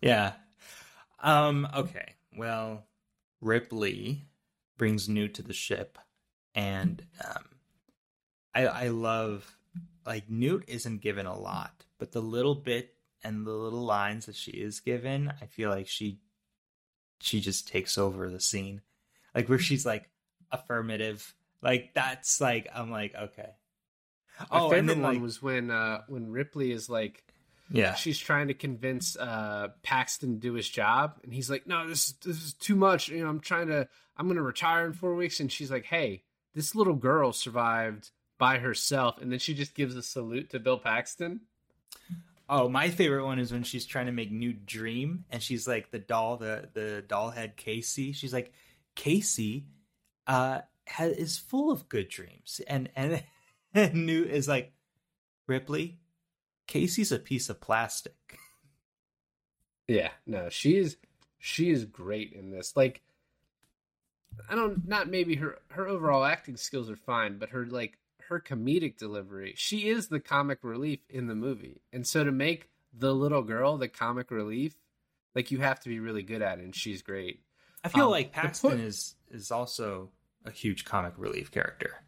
Yeah. 0.00 0.32
Um, 1.20 1.68
okay. 1.76 2.14
Well, 2.36 2.84
Ripley 3.40 4.26
brings 4.76 5.08
Newt 5.08 5.34
to 5.34 5.42
the 5.42 5.52
ship 5.52 5.98
and 6.54 7.04
um 7.24 7.44
I 8.54 8.66
I 8.66 8.88
love 8.88 9.50
like 10.04 10.28
Newt 10.28 10.64
isn't 10.68 11.00
given 11.00 11.26
a 11.26 11.38
lot, 11.38 11.84
but 11.98 12.12
the 12.12 12.20
little 12.20 12.54
bit 12.54 12.94
and 13.24 13.46
the 13.46 13.52
little 13.52 13.84
lines 13.84 14.26
that 14.26 14.34
she 14.34 14.50
is 14.50 14.80
given, 14.80 15.32
I 15.40 15.46
feel 15.46 15.70
like 15.70 15.86
she 15.86 16.18
she 17.20 17.40
just 17.40 17.68
takes 17.68 17.96
over 17.96 18.28
the 18.28 18.40
scene. 18.40 18.82
Like 19.34 19.48
where 19.48 19.58
she's 19.58 19.86
like 19.86 20.10
affirmative. 20.50 21.34
Like 21.62 21.92
that's 21.94 22.40
like 22.40 22.68
I'm 22.74 22.90
like, 22.90 23.14
okay. 23.14 23.50
Oh, 24.50 24.70
favorite 24.70 24.78
and 24.78 24.88
then 24.88 25.02
one 25.02 25.14
like 25.14 25.22
was 25.22 25.42
when 25.42 25.70
uh 25.70 26.02
when 26.08 26.30
Ripley 26.30 26.72
is 26.72 26.88
like 26.88 27.24
yeah. 27.70 27.94
she's 27.94 28.18
trying 28.18 28.48
to 28.48 28.54
convince 28.54 29.16
uh 29.16 29.68
Paxton 29.82 30.34
to 30.34 30.40
do 30.40 30.54
his 30.54 30.68
job 30.68 31.18
and 31.22 31.32
he's 31.32 31.50
like 31.50 31.66
no 31.66 31.88
this 31.88 32.12
this 32.12 32.42
is 32.42 32.54
too 32.54 32.74
much. 32.76 33.08
You 33.08 33.22
know 33.22 33.30
I'm 33.30 33.40
trying 33.40 33.68
to 33.68 33.88
I'm 34.16 34.26
going 34.26 34.36
to 34.36 34.42
retire 34.42 34.86
in 34.86 34.92
4 34.92 35.14
weeks. 35.14 35.40
And 35.40 35.50
she's 35.50 35.70
like 35.70 35.86
hey 35.86 36.22
this 36.54 36.74
little 36.74 36.94
girl 36.94 37.32
survived 37.32 38.10
by 38.38 38.58
herself. 38.58 39.20
And 39.20 39.30
then 39.30 39.38
she 39.38 39.54
just 39.54 39.74
gives 39.74 39.96
a 39.96 40.02
salute 40.02 40.50
to 40.50 40.58
Bill 40.58 40.78
Paxton. 40.78 41.40
Oh, 42.48 42.68
my 42.68 42.90
favorite 42.90 43.24
one 43.24 43.38
is 43.38 43.52
when 43.52 43.62
she's 43.62 43.86
trying 43.86 44.06
to 44.06 44.12
make 44.12 44.30
new 44.30 44.52
dream, 44.52 45.24
and 45.30 45.42
she's 45.42 45.66
like 45.66 45.90
the 45.90 45.98
doll, 45.98 46.36
the 46.36 46.68
the 46.74 47.02
doll 47.06 47.30
head 47.30 47.56
Casey. 47.56 48.12
She's 48.12 48.32
like, 48.32 48.52
Casey, 48.94 49.64
uh, 50.26 50.60
ha 50.86 51.04
is 51.04 51.38
full 51.38 51.70
of 51.70 51.88
good 51.88 52.08
dreams, 52.08 52.60
and 52.66 52.90
and, 52.94 53.22
and 53.92 54.06
Newt 54.06 54.30
is 54.30 54.48
like, 54.48 54.72
Ripley, 55.46 55.98
Casey's 56.66 57.12
a 57.12 57.18
piece 57.18 57.48
of 57.50 57.60
plastic. 57.60 58.38
yeah 59.88 60.10
no 60.26 60.48
she's 60.48 60.96
she 61.38 61.70
is 61.70 61.84
great 61.84 62.32
in 62.32 62.50
this 62.50 62.76
like 62.76 63.02
I 64.48 64.54
don't 64.54 64.86
not 64.86 65.08
maybe 65.08 65.34
her 65.36 65.58
her 65.70 65.88
overall 65.88 66.24
acting 66.24 66.56
skills 66.56 66.88
are 66.88 66.96
fine 66.96 67.38
but 67.38 67.50
her 67.50 67.66
like 67.66 67.98
her 68.28 68.40
comedic 68.40 68.96
delivery 68.96 69.54
she 69.56 69.88
is 69.88 70.08
the 70.08 70.20
comic 70.20 70.60
relief 70.62 71.00
in 71.10 71.26
the 71.26 71.34
movie 71.34 71.82
and 71.92 72.06
so 72.06 72.22
to 72.24 72.30
make 72.32 72.70
the 72.96 73.12
little 73.14 73.42
girl 73.42 73.76
the 73.76 73.88
comic 73.88 74.30
relief 74.30 74.74
like 75.34 75.50
you 75.50 75.58
have 75.58 75.80
to 75.80 75.88
be 75.88 75.98
really 75.98 76.22
good 76.22 76.40
at 76.42 76.58
it 76.60 76.64
and 76.64 76.74
she's 76.74 77.02
great 77.02 77.40
I 77.84 77.88
feel 77.88 78.04
Um, 78.04 78.10
like 78.12 78.32
Paxton 78.32 78.70
point- 78.70 78.80
is 78.82 79.16
is 79.30 79.50
also 79.50 80.10
a 80.44 80.50
huge 80.52 80.84
comic 80.84 81.14
relief 81.16 81.50
character. 81.50 82.04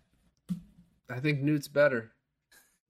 I 1.09 1.20
think 1.20 1.40
newt's 1.40 1.68
better 1.68 2.12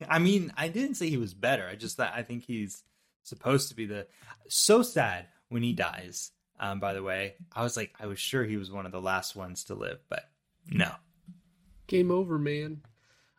I 0.09 0.19
mean, 0.19 0.53
I 0.57 0.69
didn't 0.69 0.97
say 0.97 1.09
he 1.09 1.17
was 1.17 1.35
better. 1.35 1.69
I 1.69 1.77
just 1.77 1.97
thought 1.97 2.13
I 2.15 2.23
think 2.23 2.45
he's 2.45 2.83
supposed 3.23 3.69
to 3.69 3.77
be 3.77 3.87
the 3.87 4.07
so 4.49 4.83
sad 4.83 5.27
when 5.49 5.63
he 5.63 5.73
dies. 5.73 6.31
Um, 6.59 6.81
by 6.81 6.95
the 6.95 7.03
way, 7.03 7.35
I 7.53 7.63
was 7.63 7.77
like, 7.77 7.95
I 7.99 8.07
was 8.07 8.19
sure 8.19 8.45
he 8.45 8.57
was 8.57 8.71
one 8.71 8.87
of 8.87 8.93
the 8.93 9.01
last 9.01 9.35
ones 9.35 9.65
to 9.65 9.75
live, 9.75 9.99
but 10.09 10.25
no. 10.71 10.91
game 11.87 12.11
over 12.11 12.39
man 12.39 12.81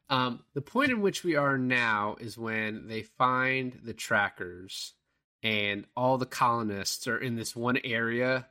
um 0.09 0.39
the 0.53 0.61
point 0.61 0.91
in 0.91 1.01
which 1.01 1.23
we 1.23 1.35
are 1.35 1.57
now 1.57 2.15
is 2.19 2.37
when 2.37 2.87
they 2.87 3.01
find 3.01 3.79
the 3.83 3.93
trackers 3.93 4.93
and 5.41 5.85
all 5.97 6.19
the 6.19 6.27
colonists 6.27 7.07
are 7.07 7.17
in 7.17 7.35
this 7.35 7.55
one 7.55 7.79
area 7.83 8.45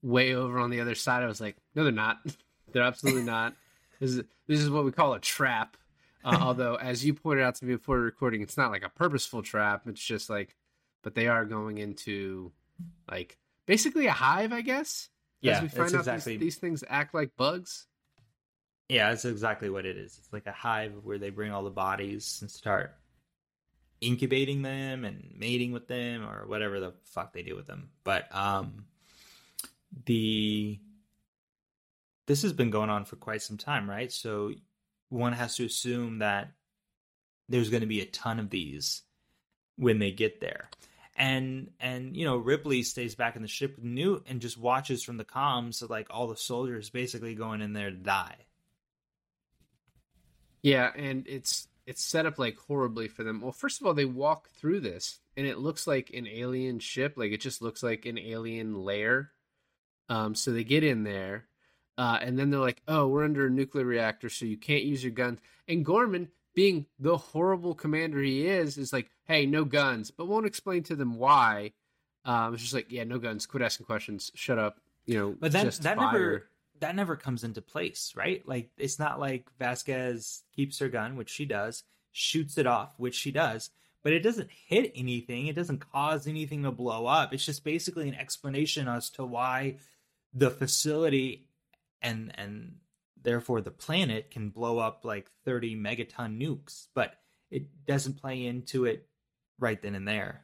way 0.00 0.34
over 0.34 0.60
on 0.60 0.70
the 0.70 0.80
other 0.80 0.94
side 0.94 1.24
i 1.24 1.26
was 1.26 1.40
like 1.40 1.56
no 1.74 1.82
they're 1.82 1.92
not 1.92 2.18
they're 2.72 2.84
absolutely 2.84 3.24
not 3.24 3.54
this 4.02 4.10
is 4.10 4.22
this 4.46 4.60
is 4.60 4.68
what 4.68 4.84
we 4.84 4.92
call 4.92 5.14
a 5.14 5.20
trap 5.20 5.76
uh, 6.24 6.38
although 6.42 6.74
as 6.74 7.04
you 7.04 7.14
pointed 7.14 7.44
out 7.44 7.54
to 7.54 7.64
me 7.64 7.74
before 7.74 7.98
recording 8.00 8.42
it's 8.42 8.56
not 8.56 8.70
like 8.70 8.84
a 8.84 8.88
purposeful 8.90 9.42
trap 9.42 9.82
it's 9.86 10.02
just 10.02 10.28
like 10.28 10.56
but 11.02 11.14
they 11.14 11.28
are 11.28 11.44
going 11.44 11.78
into 11.78 12.52
like 13.10 13.38
basically 13.66 14.06
a 14.06 14.12
hive 14.12 14.52
i 14.52 14.60
guess 14.60 15.08
Yeah, 15.40 15.56
as 15.56 15.62
we 15.62 15.68
find 15.68 15.94
out 15.94 16.00
exactly 16.00 16.36
these, 16.36 16.54
these 16.54 16.56
things 16.56 16.84
act 16.88 17.14
like 17.14 17.30
bugs 17.36 17.86
yeah, 18.88 19.08
that's 19.08 19.24
exactly 19.24 19.70
what 19.70 19.86
it 19.86 19.96
is. 19.96 20.18
It's 20.18 20.32
like 20.34 20.46
a 20.46 20.52
hive 20.52 20.92
where 21.02 21.16
they 21.16 21.30
bring 21.30 21.50
all 21.50 21.62
the 21.62 21.70
bodies 21.70 22.38
and 22.42 22.50
start 22.50 22.94
incubating 24.02 24.60
them 24.60 25.06
and 25.06 25.32
mating 25.34 25.72
with 25.72 25.88
them 25.88 26.24
or 26.24 26.46
whatever 26.46 26.78
the 26.78 26.92
fuck 27.04 27.32
they 27.32 27.42
do 27.42 27.56
with 27.56 27.66
them. 27.66 27.88
But 28.04 28.28
um 28.36 28.84
the 30.04 30.78
this 32.26 32.42
has 32.42 32.52
been 32.52 32.70
going 32.70 32.90
on 32.90 33.04
for 33.04 33.16
quite 33.16 33.42
some 33.42 33.56
time, 33.56 33.88
right? 33.88 34.12
So 34.12 34.52
one 35.08 35.32
has 35.32 35.56
to 35.56 35.64
assume 35.64 36.18
that 36.18 36.52
there's 37.48 37.70
going 37.70 37.82
to 37.82 37.86
be 37.86 38.00
a 38.00 38.06
ton 38.06 38.38
of 38.38 38.50
these 38.50 39.02
when 39.76 39.98
they 39.98 40.10
get 40.10 40.40
there. 40.40 40.68
And 41.14 41.70
and 41.78 42.16
you 42.16 42.24
know 42.24 42.38
Ripley 42.38 42.82
stays 42.82 43.14
back 43.14 43.36
in 43.36 43.42
the 43.42 43.48
ship 43.48 43.76
with 43.76 43.84
Newt 43.84 44.24
and 44.26 44.40
just 44.40 44.56
watches 44.56 45.02
from 45.02 45.18
the 45.18 45.24
comms 45.24 45.88
like 45.88 46.06
all 46.08 46.26
the 46.26 46.36
soldiers 46.36 46.88
basically 46.88 47.34
going 47.34 47.60
in 47.60 47.74
there 47.74 47.90
to 47.90 47.96
die. 47.96 48.36
Yeah, 50.62 50.90
and 50.96 51.26
it's 51.26 51.68
it's 51.86 52.02
set 52.02 52.24
up 52.24 52.38
like 52.38 52.56
horribly 52.56 53.08
for 53.08 53.24
them. 53.24 53.42
Well, 53.42 53.52
first 53.52 53.80
of 53.80 53.86
all, 53.86 53.92
they 53.92 54.06
walk 54.06 54.48
through 54.50 54.80
this 54.80 55.18
and 55.36 55.46
it 55.46 55.58
looks 55.58 55.86
like 55.86 56.10
an 56.14 56.26
alien 56.26 56.78
ship, 56.78 57.14
like 57.16 57.32
it 57.32 57.40
just 57.40 57.60
looks 57.60 57.82
like 57.82 58.06
an 58.06 58.18
alien 58.18 58.82
lair. 58.82 59.32
Um 60.08 60.34
so 60.34 60.50
they 60.52 60.64
get 60.64 60.82
in 60.82 61.02
there 61.02 61.46
uh 61.98 62.18
and 62.20 62.38
then 62.38 62.50
they're 62.50 62.60
like, 62.60 62.82
"Oh, 62.88 63.08
we're 63.08 63.24
under 63.24 63.46
a 63.46 63.50
nuclear 63.50 63.84
reactor, 63.84 64.28
so 64.28 64.44
you 64.46 64.56
can't 64.56 64.84
use 64.84 65.02
your 65.02 65.12
guns." 65.12 65.40
And 65.68 65.84
Gorman, 65.84 66.28
being 66.54 66.86
the 66.98 67.16
horrible 67.16 67.74
commander 67.74 68.20
he 68.20 68.46
is, 68.46 68.78
is 68.78 68.92
like, 68.92 69.10
"Hey, 69.24 69.46
no 69.46 69.64
guns," 69.64 70.10
but 70.10 70.26
won't 70.26 70.46
explain 70.46 70.82
to 70.84 70.96
them 70.96 71.16
why. 71.16 71.72
Um 72.24 72.54
it's 72.54 72.62
just 72.62 72.74
like, 72.74 72.90
"Yeah, 72.90 73.04
no 73.04 73.18
guns. 73.18 73.46
Quit 73.46 73.62
asking 73.62 73.86
questions. 73.86 74.30
Shut 74.34 74.58
up." 74.58 74.80
You 75.06 75.18
know, 75.18 75.36
But 75.38 75.52
that 75.52 75.72
that 75.72 75.96
fire. 75.96 76.12
never 76.12 76.48
that 76.80 76.94
never 76.96 77.16
comes 77.16 77.44
into 77.44 77.62
place, 77.62 78.12
right? 78.16 78.46
Like 78.46 78.70
it's 78.78 78.98
not 78.98 79.20
like 79.20 79.50
Vasquez 79.58 80.42
keeps 80.54 80.78
her 80.80 80.88
gun, 80.88 81.16
which 81.16 81.30
she 81.30 81.44
does, 81.44 81.84
shoots 82.12 82.56
it 82.58 82.66
off, 82.66 82.94
which 82.98 83.14
she 83.14 83.30
does, 83.30 83.70
but 84.02 84.12
it 84.12 84.20
doesn't 84.20 84.50
hit 84.50 84.92
anything. 84.96 85.46
It 85.46 85.54
doesn't 85.56 85.78
cause 85.92 86.26
anything 86.26 86.62
to 86.64 86.70
blow 86.72 87.06
up. 87.06 87.32
It's 87.32 87.44
just 87.44 87.62
basically 87.64 88.08
an 88.08 88.14
explanation 88.14 88.88
as 88.88 89.10
to 89.10 89.24
why 89.24 89.76
the 90.34 90.50
facility 90.50 91.46
and 92.02 92.32
and 92.36 92.76
therefore 93.20 93.60
the 93.60 93.70
planet 93.70 94.30
can 94.30 94.50
blow 94.50 94.78
up 94.78 95.04
like 95.04 95.30
30 95.44 95.76
megaton 95.76 96.40
nukes, 96.40 96.88
but 96.94 97.14
it 97.50 97.86
doesn't 97.86 98.20
play 98.20 98.46
into 98.46 98.84
it 98.84 99.08
right 99.58 99.80
then 99.80 99.94
and 99.94 100.08
there. 100.08 100.42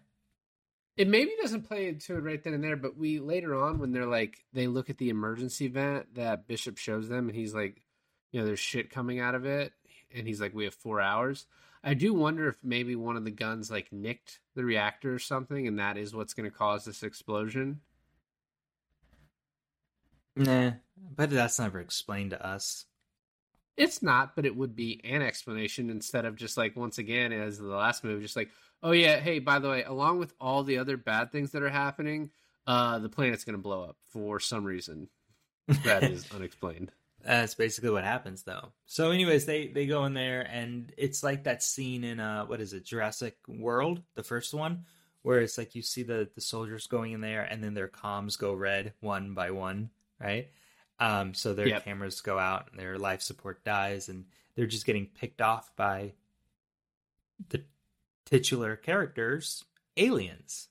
It 0.96 1.08
maybe 1.08 1.30
doesn't 1.40 1.68
play 1.68 1.88
into 1.88 2.16
it 2.16 2.20
right 2.20 2.42
then 2.42 2.54
and 2.54 2.64
there, 2.64 2.76
but 2.76 2.96
we 2.96 3.20
later 3.20 3.54
on 3.54 3.78
when 3.78 3.92
they're 3.92 4.06
like 4.06 4.44
they 4.52 4.66
look 4.66 4.90
at 4.90 4.98
the 4.98 5.10
emergency 5.10 5.68
vent 5.68 6.14
that 6.14 6.48
Bishop 6.48 6.78
shows 6.78 7.08
them 7.08 7.28
and 7.28 7.36
he's 7.36 7.54
like, 7.54 7.82
you 8.32 8.40
know, 8.40 8.46
there's 8.46 8.58
shit 8.58 8.90
coming 8.90 9.20
out 9.20 9.34
of 9.34 9.44
it 9.44 9.72
and 10.14 10.26
he's 10.26 10.40
like, 10.40 10.54
We 10.54 10.64
have 10.64 10.74
four 10.74 11.00
hours. 11.00 11.46
I 11.82 11.94
do 11.94 12.12
wonder 12.12 12.48
if 12.48 12.56
maybe 12.62 12.96
one 12.96 13.16
of 13.16 13.24
the 13.24 13.30
guns 13.30 13.70
like 13.70 13.92
nicked 13.92 14.40
the 14.54 14.64
reactor 14.64 15.14
or 15.14 15.18
something, 15.18 15.66
and 15.66 15.78
that 15.78 15.96
is 15.96 16.14
what's 16.14 16.34
going 16.34 16.50
to 16.50 16.56
cause 16.56 16.84
this 16.84 17.02
explosion. 17.02 17.80
Nah, 20.34 20.72
but 21.16 21.30
that's 21.30 21.58
never 21.58 21.80
explained 21.80 22.30
to 22.30 22.46
us. 22.46 22.84
It's 23.76 24.02
not, 24.02 24.34
but 24.34 24.44
it 24.44 24.56
would 24.56 24.74
be 24.74 25.00
an 25.04 25.22
explanation 25.22 25.88
instead 25.88 26.24
of 26.24 26.36
just 26.36 26.56
like 26.56 26.76
once 26.76 26.98
again 26.98 27.32
as 27.32 27.58
the 27.58 27.66
last 27.66 28.02
movie, 28.02 28.22
just 28.22 28.36
like, 28.36 28.50
oh 28.82 28.90
yeah, 28.90 29.18
hey, 29.20 29.38
by 29.38 29.58
the 29.58 29.68
way, 29.68 29.84
along 29.84 30.18
with 30.18 30.34
all 30.40 30.64
the 30.64 30.78
other 30.78 30.96
bad 30.96 31.30
things 31.30 31.52
that 31.52 31.62
are 31.62 31.68
happening, 31.68 32.30
uh, 32.66 32.98
the 32.98 33.08
planet's 33.08 33.44
going 33.44 33.56
to 33.56 33.62
blow 33.62 33.84
up 33.84 33.96
for 34.08 34.40
some 34.40 34.64
reason 34.64 35.08
that 35.84 36.02
is 36.02 36.26
unexplained. 36.34 36.92
That's 37.24 37.54
basically 37.54 37.90
what 37.90 38.04
happens, 38.04 38.42
though. 38.42 38.72
So, 38.86 39.10
anyways, 39.10 39.44
they 39.44 39.68
they 39.68 39.86
go 39.86 40.04
in 40.04 40.14
there, 40.14 40.42
and 40.42 40.92
it's 40.96 41.22
like 41.22 41.44
that 41.44 41.62
scene 41.62 42.04
in 42.04 42.20
uh, 42.20 42.44
what 42.46 42.60
is 42.60 42.72
it, 42.72 42.84
Jurassic 42.84 43.36
World, 43.48 44.02
the 44.14 44.22
first 44.22 44.54
one, 44.54 44.84
where 45.22 45.40
it's 45.40 45.58
like 45.58 45.74
you 45.74 45.82
see 45.82 46.02
the 46.02 46.28
the 46.34 46.40
soldiers 46.40 46.86
going 46.86 47.12
in 47.12 47.20
there, 47.20 47.42
and 47.42 47.62
then 47.62 47.74
their 47.74 47.88
comms 47.88 48.38
go 48.38 48.54
red 48.54 48.92
one 49.00 49.34
by 49.34 49.50
one, 49.50 49.90
right? 50.20 50.50
Um, 51.00 51.34
so 51.34 51.54
their 51.54 51.68
yep. 51.68 51.84
cameras 51.84 52.20
go 52.20 52.38
out, 52.38 52.68
and 52.70 52.80
their 52.80 52.98
life 52.98 53.22
support 53.22 53.64
dies, 53.64 54.08
and 54.08 54.24
they're 54.56 54.66
just 54.66 54.86
getting 54.86 55.06
picked 55.06 55.40
off 55.40 55.70
by 55.76 56.12
the 57.50 57.62
titular 58.24 58.76
characters, 58.76 59.64
aliens. 59.96 60.68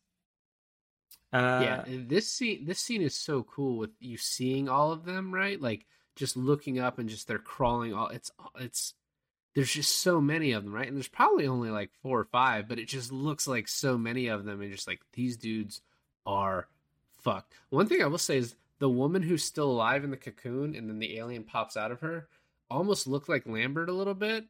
Uh, 1.32 1.60
yeah, 1.62 1.84
this 1.88 2.30
scene 2.30 2.66
this 2.66 2.80
scene 2.80 3.02
is 3.02 3.16
so 3.16 3.44
cool 3.44 3.78
with 3.78 3.92
you 4.00 4.18
seeing 4.18 4.68
all 4.70 4.92
of 4.92 5.06
them, 5.06 5.34
right? 5.34 5.62
Like 5.62 5.86
just 6.18 6.36
looking 6.36 6.80
up 6.80 7.00
and 7.00 7.08
just 7.08 7.28
they're 7.28 7.38
crawling 7.38 7.94
all 7.94 8.08
it's 8.08 8.32
it's 8.60 8.94
there's 9.56 9.72
just 9.72 10.02
so 10.02 10.20
many 10.20 10.52
of 10.52 10.64
them 10.64 10.74
right 10.74 10.88
and 10.88 10.98
there's 10.98 11.08
probably 11.08 11.48
only 11.48 11.70
like 11.70 11.92
four 12.02 12.20
or 12.20 12.26
five 12.26 12.68
but 12.68 12.80
it 12.80 12.88
just 12.88 13.12
looks 13.12 13.48
like 13.48 13.68
so 13.68 13.98
many 13.98 14.28
of 14.28 14.44
them 14.44 14.60
and 14.60 14.72
just 14.72 14.88
like 14.88 15.00
these 15.14 15.38
dudes 15.38 15.82
are 16.26 16.68
fucked 17.20 17.54
one 17.70 17.88
thing 17.88 18.02
i 18.02 18.08
will 18.08 18.18
say 18.18 18.38
is 18.38 18.56
the 18.80 18.90
woman 18.90 19.24
who's 19.24 19.44
still 19.44 19.70
alive 19.72 20.04
in 20.04 20.12
the 20.12 20.18
cocoon 20.18 20.76
and 20.76 20.90
then 20.90 21.00
the 21.00 21.18
alien 21.18 21.44
pops 21.44 21.78
out 21.78 21.92
of 21.92 22.02
her 22.02 22.28
almost 22.70 23.08
looked 23.08 23.30
like 23.30 23.48
lambert 23.48 23.90
a 23.90 23.94
little 23.94 24.14
bit 24.14 24.46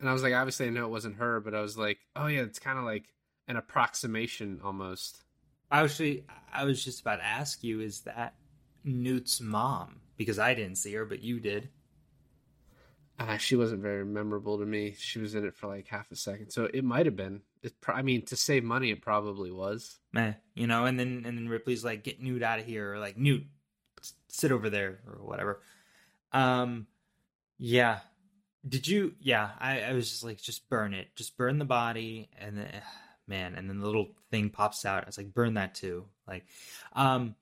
and 0.00 0.08
i 0.08 0.12
was 0.12 0.22
like 0.22 0.34
obviously 0.34 0.66
i 0.66 0.70
know 0.70 0.84
it 0.84 0.90
wasn't 0.90 1.16
her 1.16 1.40
but 1.40 1.54
i 1.54 1.60
was 1.60 1.78
like 1.78 1.98
oh 2.16 2.26
yeah 2.26 2.40
it's 2.40 2.58
kind 2.58 2.78
of 2.78 2.84
like 2.84 3.04
an 3.48 3.56
approximation 3.56 4.60
almost 4.62 5.24
actually 5.70 6.24
i 6.52 6.64
was 6.64 6.84
just 6.84 7.00
about 7.00 7.16
to 7.16 7.24
ask 7.24 7.64
you 7.64 7.80
is 7.80 8.02
that 8.02 8.34
newt's 8.84 9.40
mom 9.40 10.00
because 10.18 10.38
I 10.38 10.54
didn't 10.54 10.76
see 10.76 10.92
her, 10.94 11.04
but 11.04 11.22
you 11.22 11.40
did. 11.40 11.70
Uh, 13.18 13.36
she 13.36 13.56
wasn't 13.56 13.82
very 13.82 14.04
memorable 14.04 14.58
to 14.58 14.66
me. 14.66 14.94
She 14.98 15.18
was 15.18 15.34
in 15.34 15.44
it 15.44 15.54
for 15.54 15.66
like 15.68 15.86
half 15.88 16.10
a 16.10 16.16
second, 16.16 16.50
so 16.50 16.68
it 16.72 16.84
might 16.84 17.06
have 17.06 17.16
been. 17.16 17.40
I 17.86 18.02
mean, 18.02 18.24
to 18.26 18.36
save 18.36 18.64
money, 18.64 18.90
it 18.90 19.02
probably 19.02 19.50
was. 19.50 19.98
Meh, 20.12 20.34
you 20.54 20.66
know. 20.66 20.84
And 20.84 20.98
then 20.98 21.22
and 21.26 21.36
then 21.36 21.48
Ripley's 21.48 21.84
like, 21.84 22.04
"Get 22.04 22.22
Newt 22.22 22.42
out 22.42 22.58
of 22.58 22.66
here," 22.66 22.94
or 22.94 22.98
like, 22.98 23.16
"Newt, 23.16 23.44
sit 24.28 24.52
over 24.52 24.70
there," 24.70 25.00
or 25.06 25.24
whatever. 25.24 25.60
Um, 26.32 26.86
yeah. 27.58 28.00
Did 28.68 28.86
you? 28.86 29.14
Yeah, 29.20 29.50
I, 29.58 29.82
I 29.82 29.92
was 29.92 30.10
just 30.10 30.24
like, 30.24 30.40
just 30.40 30.68
burn 30.68 30.92
it, 30.92 31.14
just 31.14 31.36
burn 31.36 31.58
the 31.58 31.64
body, 31.64 32.28
and 32.38 32.58
then, 32.58 32.82
man, 33.26 33.54
and 33.54 33.68
then 33.68 33.78
the 33.78 33.86
little 33.86 34.08
thing 34.30 34.50
pops 34.50 34.84
out. 34.84 35.04
I 35.04 35.06
was 35.06 35.16
like, 35.16 35.32
burn 35.32 35.54
that 35.54 35.74
too. 35.74 36.06
Like, 36.26 36.44
um, 36.92 37.34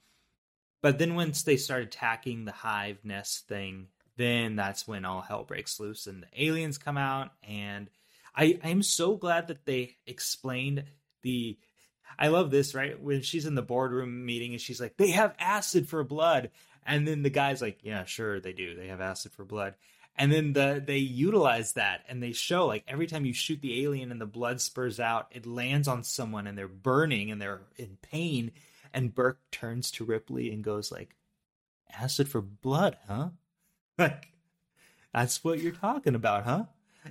but 0.83 0.99
then 0.99 1.15
once 1.15 1.43
they 1.43 1.57
start 1.57 1.83
attacking 1.83 2.45
the 2.45 2.53
hive 2.53 2.99
nest 3.03 3.49
thing, 3.49 3.89
then 4.17 4.57
that's 4.57 4.87
when 4.87 5.05
all 5.05 5.21
hell 5.21 5.45
breaks 5.45 5.81
loose 5.81 6.07
and 6.07 6.23
the 6.23 6.45
aliens 6.45 6.79
come 6.79 6.97
out. 6.97 7.31
And 7.43 7.91
I 8.37 8.59
I'm 8.63 8.83
so 8.83 9.17
glad 9.17 9.49
that 9.49 9.65
they 9.65 9.97
explained 10.07 10.85
the. 11.23 11.59
I 12.19 12.29
love 12.29 12.51
this 12.51 12.75
right 12.75 12.99
when 13.01 13.23
she's 13.23 13.47
in 13.47 13.55
the 13.55 13.63
boardroom 13.63 14.25
meeting 14.25 14.53
and 14.53 14.61
she's 14.61 14.81
like, 14.81 14.97
they 14.97 15.11
have 15.11 15.35
acid 15.39 15.89
for 15.89 16.03
blood, 16.05 16.51
and 16.87 17.07
then 17.07 17.23
the 17.23 17.31
guy's 17.31 17.61
like, 17.61 17.81
yeah, 17.83 18.05
sure 18.05 18.41
they 18.41 18.53
do. 18.53 18.75
They 18.75 18.89
have 18.89 19.01
acid 19.01 19.33
for 19.33 19.45
blood. 19.45 19.75
And 20.19 20.33
then 20.33 20.55
the 20.55 20.83
they 20.85 20.99
utilize 20.99 21.75
that 21.75 22.05
and 22.09 22.23
they 22.23 22.33
show 22.33 22.67
like 22.67 22.85
every 22.89 23.07
time 23.07 23.27
you 23.27 23.35
shoot 23.35 23.61
the 23.61 23.85
alien 23.85 24.11
and 24.11 24.21
the 24.21 24.27
blood 24.27 24.61
spurs 24.61 24.99
out, 24.99 25.29
it 25.31 25.47
lands 25.47 25.89
on 25.89 26.05
someone 26.05 26.47
and 26.47 26.57
they're 26.57 26.69
burning 26.69 27.31
and 27.31 27.41
they're 27.41 27.63
in 27.77 27.99
pain 28.01 28.53
and 28.97 29.15
Burke 29.15 29.39
turns 29.51 29.91
to 29.93 30.05
Ripley 30.05 30.51
and 30.51 30.65
goes 30.65 30.91
like, 30.91 31.17
"Acid 31.93 32.29
for 32.29 32.41
blood, 32.41 32.97
huh?" 33.07 33.31
Like, 33.99 34.29
that's 35.15 35.43
what 35.43 35.61
you're 35.61 35.73
talking 35.73 36.15
about, 36.15 36.45
huh? 36.45 36.65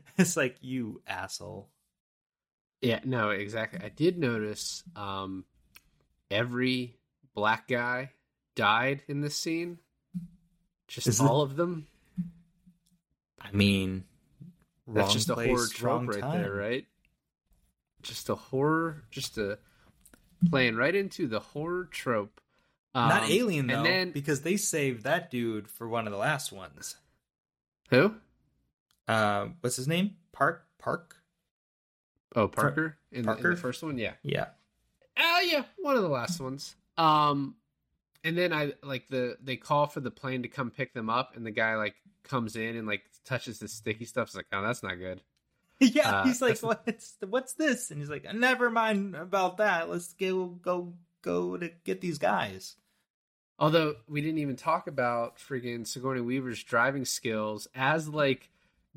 It's 0.17 0.37
like 0.37 0.57
you 0.61 1.01
asshole. 1.07 1.69
Yeah, 2.81 2.99
no, 3.03 3.29
exactly. 3.31 3.79
I 3.83 3.89
did 3.89 4.17
notice 4.17 4.83
um 4.95 5.45
every 6.29 6.97
black 7.33 7.67
guy 7.67 8.11
died 8.55 9.03
in 9.07 9.21
this 9.21 9.37
scene. 9.37 9.79
Just 10.87 11.07
Is 11.07 11.19
all 11.19 11.41
it... 11.41 11.45
of 11.45 11.55
them. 11.55 11.87
I 13.41 13.51
mean, 13.51 14.05
that's 14.87 15.13
just 15.13 15.29
a 15.29 15.35
horror 15.35 15.67
trope 15.67 16.07
right 16.07 16.19
time. 16.19 16.41
there, 16.41 16.53
right? 16.53 16.85
Just 18.01 18.29
a 18.29 18.35
horror, 18.35 19.03
just 19.11 19.37
a 19.37 19.59
playing 20.49 20.75
right 20.75 20.95
into 20.95 21.27
the 21.27 21.39
horror 21.39 21.85
trope. 21.85 22.41
Um, 22.93 23.09
Not 23.09 23.29
Alien 23.29 23.67
though, 23.67 23.83
then, 23.83 24.11
because 24.11 24.41
they 24.41 24.57
saved 24.57 25.03
that 25.03 25.29
dude 25.29 25.67
for 25.67 25.87
one 25.87 26.07
of 26.07 26.11
the 26.11 26.17
last 26.17 26.51
ones. 26.51 26.95
Who? 27.89 28.15
Uh, 29.07 29.47
what's 29.61 29.75
his 29.75 29.87
name? 29.87 30.15
Park 30.31 30.65
Park. 30.79 31.15
Oh, 32.35 32.47
Parker 32.47 32.97
in, 33.11 33.23
Parker? 33.23 33.41
The, 33.41 33.47
in 33.47 33.55
the 33.55 33.61
first 33.61 33.81
one, 33.81 33.97
yeah, 33.97 34.13
yeah. 34.23 34.47
Uh, 35.17 35.39
yeah, 35.43 35.63
one 35.77 35.95
of 35.95 36.01
the 36.01 36.09
last 36.09 36.39
ones. 36.41 36.75
Um, 36.97 37.55
and 38.23 38.37
then 38.37 38.51
I 38.51 38.73
like 38.83 39.07
the 39.07 39.37
they 39.41 39.55
call 39.55 39.87
for 39.87 39.99
the 39.99 40.11
plane 40.11 40.43
to 40.43 40.49
come 40.49 40.71
pick 40.71 40.93
them 40.93 41.09
up, 41.09 41.35
and 41.35 41.45
the 41.45 41.51
guy 41.51 41.75
like 41.75 41.95
comes 42.23 42.55
in 42.55 42.75
and 42.75 42.87
like 42.87 43.03
touches 43.23 43.59
the 43.59 43.67
sticky 43.67 44.05
stuff. 44.05 44.27
It's 44.27 44.35
like, 44.35 44.47
oh, 44.51 44.61
that's 44.61 44.83
not 44.83 44.95
good. 44.95 45.21
yeah, 45.79 46.09
uh, 46.09 46.23
he's 46.23 46.41
like, 46.41 46.59
"What's 46.59 47.15
what's 47.27 47.53
this?" 47.53 47.91
And 47.91 47.99
he's 47.99 48.09
like, 48.09 48.31
"Never 48.33 48.69
mind 48.69 49.15
about 49.15 49.57
that. 49.57 49.89
Let's 49.89 50.13
go 50.13 50.47
go 50.47 50.93
go 51.21 51.57
to 51.57 51.69
get 51.83 52.01
these 52.01 52.17
guys." 52.17 52.77
Although 53.57 53.95
we 54.07 54.21
didn't 54.21 54.39
even 54.39 54.55
talk 54.55 54.87
about 54.87 55.37
friggin' 55.37 55.87
Sigourney 55.87 56.21
Weaver's 56.21 56.63
driving 56.63 57.05
skills 57.05 57.67
as 57.73 58.09
like 58.09 58.49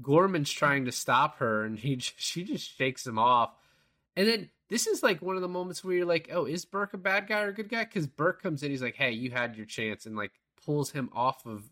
Gorman's 0.02 0.50
trying 0.50 0.84
to 0.84 0.92
stop 0.92 1.38
her, 1.38 1.64
and 1.64 1.78
he 1.78 1.98
she 2.00 2.44
just 2.44 2.76
shakes 2.76 3.06
him 3.06 3.18
off. 3.18 3.50
And 4.16 4.26
then 4.26 4.50
this 4.68 4.86
is 4.86 5.02
like 5.02 5.22
one 5.22 5.36
of 5.36 5.42
the 5.42 5.48
moments 5.48 5.84
where 5.84 5.94
you're 5.94 6.06
like, 6.06 6.28
"Oh, 6.32 6.44
is 6.44 6.64
Burke 6.64 6.94
a 6.94 6.98
bad 6.98 7.26
guy 7.26 7.42
or 7.42 7.48
a 7.48 7.54
good 7.54 7.68
guy?" 7.68 7.84
Because 7.84 8.06
Burke 8.06 8.42
comes 8.42 8.62
in, 8.62 8.70
he's 8.70 8.82
like, 8.82 8.96
"Hey, 8.96 9.12
you 9.12 9.30
had 9.30 9.56
your 9.56 9.66
chance," 9.66 10.06
and 10.06 10.16
like 10.16 10.32
pulls 10.64 10.90
him 10.90 11.10
off 11.14 11.46
of 11.46 11.70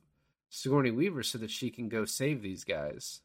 Sigourney 0.48 0.90
Weaver 0.90 1.22
so 1.22 1.38
that 1.38 1.50
she 1.50 1.70
can 1.70 1.88
go 1.88 2.04
save 2.04 2.42
these 2.42 2.64
guys. 2.64 3.20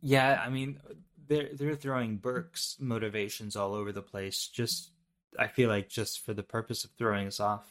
Yeah, 0.00 0.40
I 0.44 0.50
mean, 0.50 0.80
they're 1.28 1.50
they're 1.52 1.76
throwing 1.76 2.16
Burke's 2.16 2.76
motivations 2.78 3.56
all 3.56 3.74
over 3.74 3.92
the 3.92 4.02
place. 4.02 4.46
Just 4.46 4.90
I 5.38 5.46
feel 5.46 5.68
like 5.68 5.88
just 5.88 6.24
for 6.24 6.34
the 6.34 6.42
purpose 6.42 6.84
of 6.84 6.90
throwing 6.92 7.26
us 7.26 7.40
off. 7.40 7.66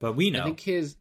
But 0.00 0.14
we 0.14 0.30
know. 0.30 0.40
I 0.40 0.44
think 0.44 0.60
his 0.60 0.96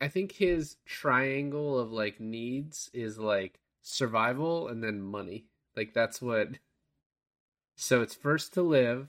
I 0.00 0.08
think 0.08 0.32
his 0.32 0.76
triangle 0.86 1.78
of 1.78 1.92
like 1.92 2.20
needs 2.20 2.90
is 2.92 3.18
like 3.18 3.60
survival 3.82 4.68
and 4.68 4.82
then 4.82 5.00
money. 5.00 5.46
Like 5.76 5.94
that's 5.94 6.20
what. 6.20 6.48
So 7.76 8.02
it's 8.02 8.14
first 8.14 8.52
to 8.54 8.62
live, 8.62 9.08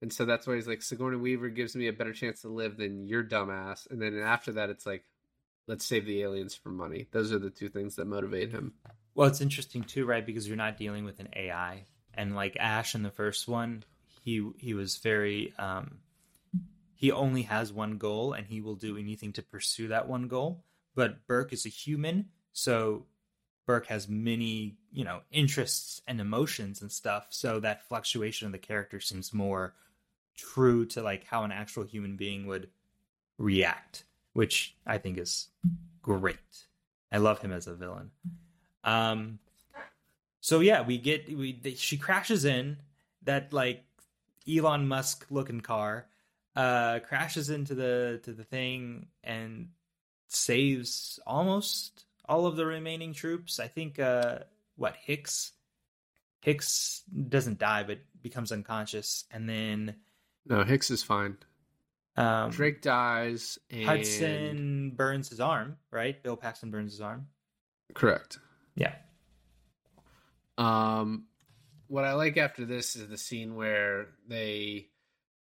and 0.00 0.10
so 0.10 0.24
that's 0.24 0.46
why 0.46 0.54
he's 0.54 0.66
like 0.66 0.80
Sigourney 0.80 1.18
Weaver 1.18 1.50
gives 1.50 1.76
me 1.76 1.88
a 1.88 1.92
better 1.92 2.14
chance 2.14 2.40
to 2.40 2.48
live 2.48 2.78
than 2.78 3.06
your 3.06 3.22
dumbass. 3.22 3.90
And 3.90 4.00
then 4.00 4.18
after 4.18 4.52
that, 4.52 4.70
it's 4.70 4.86
like, 4.86 5.04
let's 5.66 5.84
save 5.84 6.06
the 6.06 6.22
aliens 6.22 6.54
for 6.54 6.70
money. 6.70 7.08
Those 7.10 7.30
are 7.30 7.38
the 7.38 7.50
two 7.50 7.68
things 7.68 7.96
that 7.96 8.06
motivate 8.06 8.52
him. 8.52 8.72
Well, 9.14 9.28
it's 9.28 9.42
interesting 9.42 9.82
too, 9.82 10.06
right? 10.06 10.24
Because 10.24 10.48
you're 10.48 10.56
not 10.56 10.78
dealing 10.78 11.04
with 11.04 11.20
an 11.20 11.28
AI, 11.34 11.84
and 12.14 12.34
like 12.34 12.56
Ash 12.58 12.94
in 12.94 13.02
the 13.02 13.10
first 13.10 13.48
one, 13.48 13.84
he 14.22 14.50
he 14.58 14.72
was 14.72 14.96
very 14.96 15.52
um, 15.58 15.98
he 16.94 17.12
only 17.12 17.42
has 17.42 17.72
one 17.72 17.98
goal, 17.98 18.32
and 18.32 18.46
he 18.46 18.60
will 18.60 18.76
do 18.76 18.96
anything 18.96 19.32
to 19.34 19.42
pursue 19.42 19.88
that 19.88 20.08
one 20.08 20.28
goal. 20.28 20.64
But 20.94 21.26
Burke 21.26 21.52
is 21.52 21.66
a 21.66 21.70
human, 21.70 22.30
so 22.52 23.06
Burke 23.66 23.86
has 23.86 24.08
many, 24.08 24.76
you 24.92 25.04
know, 25.04 25.20
interests 25.30 26.00
and 26.06 26.20
emotions 26.20 26.80
and 26.80 26.90
stuff, 26.90 27.26
so 27.30 27.60
that 27.60 27.88
fluctuation 27.88 28.46
of 28.46 28.52
the 28.52 28.58
character 28.58 29.00
seems 29.00 29.34
more 29.34 29.74
true 30.36 30.86
to 30.86 31.02
like 31.02 31.24
how 31.24 31.42
an 31.42 31.52
actual 31.52 31.82
human 31.84 32.16
being 32.16 32.46
would 32.46 32.68
react, 33.38 34.04
which 34.32 34.76
I 34.86 34.98
think 34.98 35.18
is 35.18 35.48
great. 36.02 36.38
I 37.10 37.18
love 37.18 37.40
him 37.40 37.52
as 37.52 37.66
a 37.66 37.74
villain. 37.74 38.10
Um 38.84 39.38
so 40.40 40.60
yeah, 40.60 40.82
we 40.82 40.98
get 40.98 41.36
we 41.36 41.58
she 41.76 41.96
crashes 41.96 42.44
in 42.44 42.78
that 43.22 43.52
like 43.52 43.84
Elon 44.48 44.86
Musk 44.86 45.26
looking 45.30 45.60
car 45.60 46.06
uh 46.54 47.00
crashes 47.00 47.50
into 47.50 47.74
the 47.74 48.20
to 48.22 48.32
the 48.32 48.44
thing 48.44 49.08
and 49.24 49.70
saves 50.28 51.18
almost 51.26 52.05
all 52.28 52.46
of 52.46 52.56
the 52.56 52.66
remaining 52.66 53.12
troops. 53.12 53.58
I 53.60 53.68
think 53.68 53.98
uh 53.98 54.40
what 54.76 54.96
Hicks 54.96 55.52
Hicks 56.42 57.02
doesn't 57.28 57.58
die 57.58 57.82
but 57.82 57.98
becomes 58.22 58.52
unconscious 58.52 59.24
and 59.30 59.48
then 59.48 59.96
No, 60.46 60.62
Hicks 60.64 60.90
is 60.90 61.02
fine. 61.02 61.36
um 62.16 62.50
Drake 62.50 62.82
dies 62.82 63.58
and 63.70 63.84
Hudson 63.84 64.92
burns 64.96 65.28
his 65.28 65.40
arm, 65.40 65.76
right? 65.90 66.22
Bill 66.22 66.36
Paxton 66.36 66.70
burns 66.70 66.92
his 66.92 67.00
arm. 67.00 67.26
correct. 67.94 68.38
Yeah. 68.74 68.94
Um, 70.58 71.26
what 71.88 72.04
I 72.04 72.14
like 72.14 72.36
after 72.36 72.64
this 72.64 72.96
is 72.96 73.08
the 73.08 73.18
scene 73.18 73.54
where 73.54 74.08
they, 74.28 74.88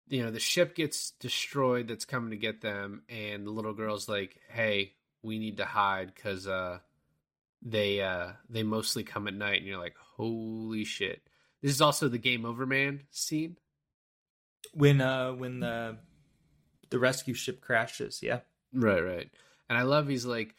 you 0.09 0.23
know, 0.23 0.31
the 0.31 0.41
ship 0.41 0.75
gets 0.75 1.13
destroyed 1.13 1.89
that's 1.89 2.05
coming 2.05 2.31
to 2.31 2.37
get 2.37 2.61
them, 2.61 3.03
and 3.09 3.47
the 3.47 3.51
little 3.51 3.73
girl's 3.75 4.09
like, 4.09 4.39
"Hey, 4.51 4.95
we 5.25 5.39
need 5.39 5.57
to 5.57 5.65
hide 5.65 6.13
because 6.15 6.47
uh, 6.47 6.79
they 7.63 8.01
uh 8.01 8.33
they 8.49 8.63
mostly 8.63 9.03
come 9.03 9.27
at 9.27 9.35
night," 9.35 9.59
and 9.59 9.67
you're 9.67 9.79
like, 9.79 9.97
"Holy 10.17 10.85
shit!" 10.85 11.23
This 11.63 11.73
is 11.73 11.81
also 11.81 12.09
the 12.09 12.19
game 12.19 12.45
over 12.45 12.67
man 12.67 13.03
scene. 13.11 13.57
When 14.73 15.01
uh 15.01 15.33
when 15.33 15.61
the 15.61 15.99
the 16.91 16.99
rescue 16.99 17.35
ship 17.35 17.61
crashes, 17.61 18.23
yeah. 18.23 18.41
Right, 18.73 19.01
right. 19.01 19.31
And 19.69 19.79
I 19.79 19.83
love 19.83 20.09
he's 20.09 20.27
like, 20.27 20.55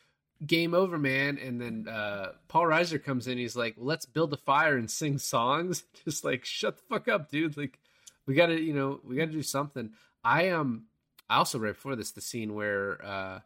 game 0.45 0.73
over, 0.73 0.97
man. 0.97 1.37
And 1.37 1.61
then 1.61 1.87
uh, 1.87 2.31
Paul 2.47 2.63
Reiser 2.63 3.03
comes 3.03 3.27
in. 3.27 3.37
He's 3.37 3.55
like, 3.55 3.75
let's 3.77 4.05
build 4.05 4.33
a 4.33 4.37
fire 4.37 4.77
and 4.77 4.89
sing 4.89 5.17
songs. 5.17 5.83
Just 6.05 6.23
like, 6.23 6.45
shut 6.45 6.77
the 6.77 6.83
fuck 6.89 7.07
up, 7.07 7.29
dude. 7.29 7.57
Like, 7.57 7.79
we 8.25 8.35
got 8.35 8.47
to, 8.47 8.59
you 8.59 8.73
know, 8.73 8.99
we 9.03 9.15
got 9.15 9.25
to 9.25 9.31
do 9.31 9.43
something. 9.43 9.91
I 10.23 10.49
um, 10.49 10.85
I 11.29 11.37
also 11.37 11.59
right 11.59 11.73
before 11.73 11.95
this 11.95 12.11
the 12.11 12.21
scene 12.21 12.53
where 12.53 13.03
uh, 13.05 13.39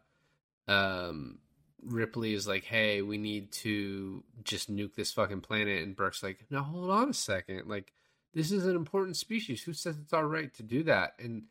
um, 0.70 1.38
Ripley 1.84 2.34
is 2.34 2.46
like, 2.46 2.64
hey, 2.64 3.02
we 3.02 3.18
need 3.18 3.52
to 3.52 4.22
just 4.44 4.74
nuke 4.74 4.94
this 4.94 5.12
fucking 5.12 5.40
planet, 5.40 5.82
and 5.82 5.96
Burke's 5.96 6.22
like, 6.22 6.46
no, 6.50 6.62
hold 6.62 6.90
on 6.90 7.10
a 7.10 7.14
second, 7.14 7.68
like. 7.68 7.92
This 8.32 8.52
is 8.52 8.64
an 8.64 8.76
important 8.76 9.16
species. 9.16 9.60
Who 9.64 9.72
says 9.72 9.98
it's 9.98 10.12
all 10.12 10.22
right 10.22 10.54
to 10.54 10.62
do 10.62 10.84
that? 10.84 11.14
And 11.18 11.46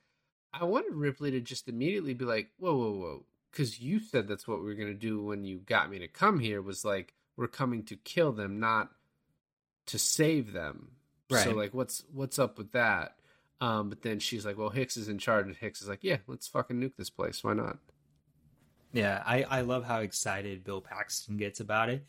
I 0.54 0.64
wanted 0.64 0.94
Ripley 0.94 1.30
to 1.32 1.42
just 1.42 1.68
immediately 1.68 2.14
be 2.14 2.24
like, 2.24 2.52
whoa, 2.58 2.74
whoa, 2.74 2.92
whoa. 2.92 3.26
Because 3.52 3.82
you 3.82 4.00
said 4.00 4.30
that's 4.30 4.48
what 4.48 4.60
we 4.60 4.66
were 4.68 4.76
going 4.76 4.88
to 4.88 4.94
do 4.94 5.22
when 5.22 5.44
you 5.44 5.58
got 5.58 5.90
me 5.90 6.00
to 6.00 6.08
come 6.08 6.40
here 6.40 6.62
was 6.62 6.86
like, 6.86 7.16
we're 7.36 7.50
coming 7.50 7.84
to 7.88 7.98
kill 7.98 8.32
them, 8.32 8.62
not 8.62 8.92
to 9.88 10.00
save 10.00 10.54
them. 10.54 10.92
So, 11.44 11.52
like, 11.52 11.74
what's 11.74 12.06
what's 12.14 12.40
up 12.40 12.58
with 12.58 12.72
that? 12.72 13.16
Um, 13.60 13.90
but 13.90 14.02
then 14.02 14.20
she's 14.20 14.46
like, 14.46 14.58
well, 14.58 14.70
Hicks 14.70 14.96
is 14.96 15.10
in 15.10 15.18
charge. 15.18 15.48
And 15.48 15.58
Hicks 15.58 15.82
is 15.82 15.90
like, 15.90 16.04
yeah, 16.06 16.20
let's 16.28 16.48
fucking 16.48 16.80
nuke 16.80 16.96
this 16.96 17.10
place. 17.10 17.44
Why 17.44 17.56
not? 17.56 17.78
Yeah, 18.92 19.22
I 19.26 19.44
I 19.44 19.62
love 19.62 19.86
how 19.86 20.00
excited 20.00 20.64
Bill 20.64 20.82
Paxton 20.82 21.38
gets 21.38 21.60
about 21.60 21.90
it 21.90 22.06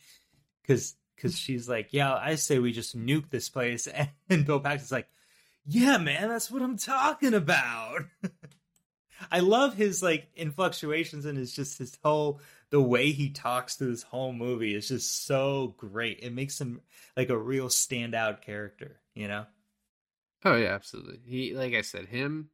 cuz 0.65 0.95
cuz 1.17 1.37
she's 1.37 1.69
like, 1.69 1.89
"Yeah, 1.91 2.13
I 2.13 2.35
say 2.35 2.59
we 2.59 2.71
just 2.71 2.97
nuke 2.97 3.29
this 3.29 3.49
place." 3.49 3.87
And 4.29 4.45
Bill 4.45 4.59
Paxton's 4.59 4.91
like, 4.91 5.09
"Yeah, 5.65 5.97
man, 5.97 6.29
that's 6.29 6.49
what 6.49 6.61
I'm 6.61 6.77
talking 6.77 7.33
about." 7.33 8.05
I 9.31 9.39
love 9.39 9.75
his 9.75 10.01
like 10.01 10.29
influctuations 10.35 11.25
and 11.25 11.37
his 11.37 11.53
just 11.53 11.77
his 11.77 11.97
whole 12.03 12.39
the 12.71 12.81
way 12.81 13.11
he 13.11 13.29
talks 13.29 13.75
through 13.75 13.91
this 13.91 14.03
whole 14.03 14.33
movie 14.33 14.73
is 14.73 14.87
just 14.87 15.25
so 15.25 15.75
great. 15.77 16.19
It 16.21 16.33
makes 16.33 16.59
him 16.59 16.81
like 17.15 17.29
a 17.29 17.37
real 17.37 17.67
standout 17.67 18.41
character, 18.41 19.01
you 19.13 19.27
know? 19.27 19.45
Oh 20.43 20.55
yeah, 20.55 20.69
absolutely. 20.73 21.19
He, 21.25 21.53
like 21.53 21.73
I 21.73 21.81
said, 21.81 22.07
him 22.07 22.49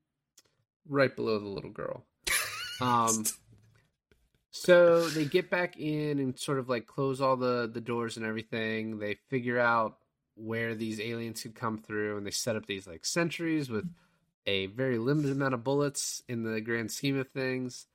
right 0.87 1.15
below 1.15 1.39
the 1.39 1.47
little 1.47 1.71
girl. 1.71 2.05
Um, 2.79 3.25
so 4.59 5.07
they 5.09 5.25
get 5.25 5.49
back 5.49 5.77
in 5.77 6.19
and 6.19 6.37
sort 6.37 6.59
of 6.59 6.69
like 6.69 6.87
close 6.87 7.21
all 7.21 7.37
the 7.37 7.69
the 7.71 7.81
doors 7.81 8.17
and 8.17 8.25
everything. 8.25 8.99
They 8.99 9.15
figure 9.29 9.59
out 9.59 9.97
where 10.35 10.75
these 10.75 10.99
aliens 10.99 11.41
could 11.41 11.55
come 11.55 11.77
through, 11.77 12.17
and 12.17 12.25
they 12.25 12.31
set 12.31 12.55
up 12.55 12.65
these 12.65 12.87
like 12.87 13.05
sentries 13.05 13.69
with 13.69 13.89
a 14.45 14.67
very 14.67 14.97
limited 14.97 15.31
amount 15.31 15.53
of 15.53 15.63
bullets 15.63 16.23
in 16.27 16.43
the 16.43 16.61
grand 16.61 16.91
scheme 16.91 17.19
of 17.19 17.29
things. 17.29 17.85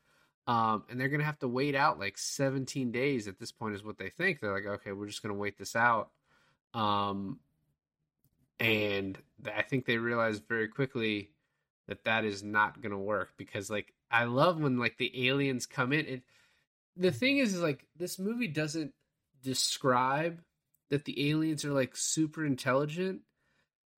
Um, 0.46 0.84
and 0.90 1.00
they're 1.00 1.08
gonna 1.08 1.24
have 1.24 1.38
to 1.40 1.48
wait 1.48 1.74
out 1.74 1.98
like 1.98 2.18
17 2.18 2.90
days 2.90 3.28
at 3.28 3.38
this 3.38 3.52
point, 3.52 3.74
is 3.74 3.84
what 3.84 3.98
they 3.98 4.10
think. 4.10 4.40
They're 4.40 4.52
like, 4.52 4.66
okay, 4.66 4.92
we're 4.92 5.06
just 5.06 5.22
gonna 5.22 5.34
wait 5.34 5.58
this 5.58 5.76
out. 5.76 6.10
Um, 6.74 7.38
and 8.58 9.18
I 9.54 9.62
think 9.62 9.86
they 9.86 9.98
realized 9.98 10.44
very 10.48 10.68
quickly 10.68 11.30
that 11.88 12.04
that 12.04 12.24
is 12.24 12.42
not 12.42 12.80
to 12.82 12.96
work 12.96 13.30
because 13.36 13.68
like 13.70 13.92
I 14.10 14.24
love 14.24 14.60
when 14.60 14.78
like 14.78 14.98
the 14.98 15.28
aliens 15.28 15.66
come 15.66 15.92
in 15.92 16.06
and 16.06 16.22
the 16.96 17.12
thing 17.12 17.38
is, 17.38 17.54
is 17.54 17.60
like 17.60 17.86
this 17.96 18.18
movie 18.18 18.48
doesn't 18.48 18.92
describe 19.42 20.40
that 20.90 21.04
the 21.04 21.30
aliens 21.30 21.64
are 21.64 21.72
like 21.72 21.96
super 21.96 22.44
intelligent 22.44 23.20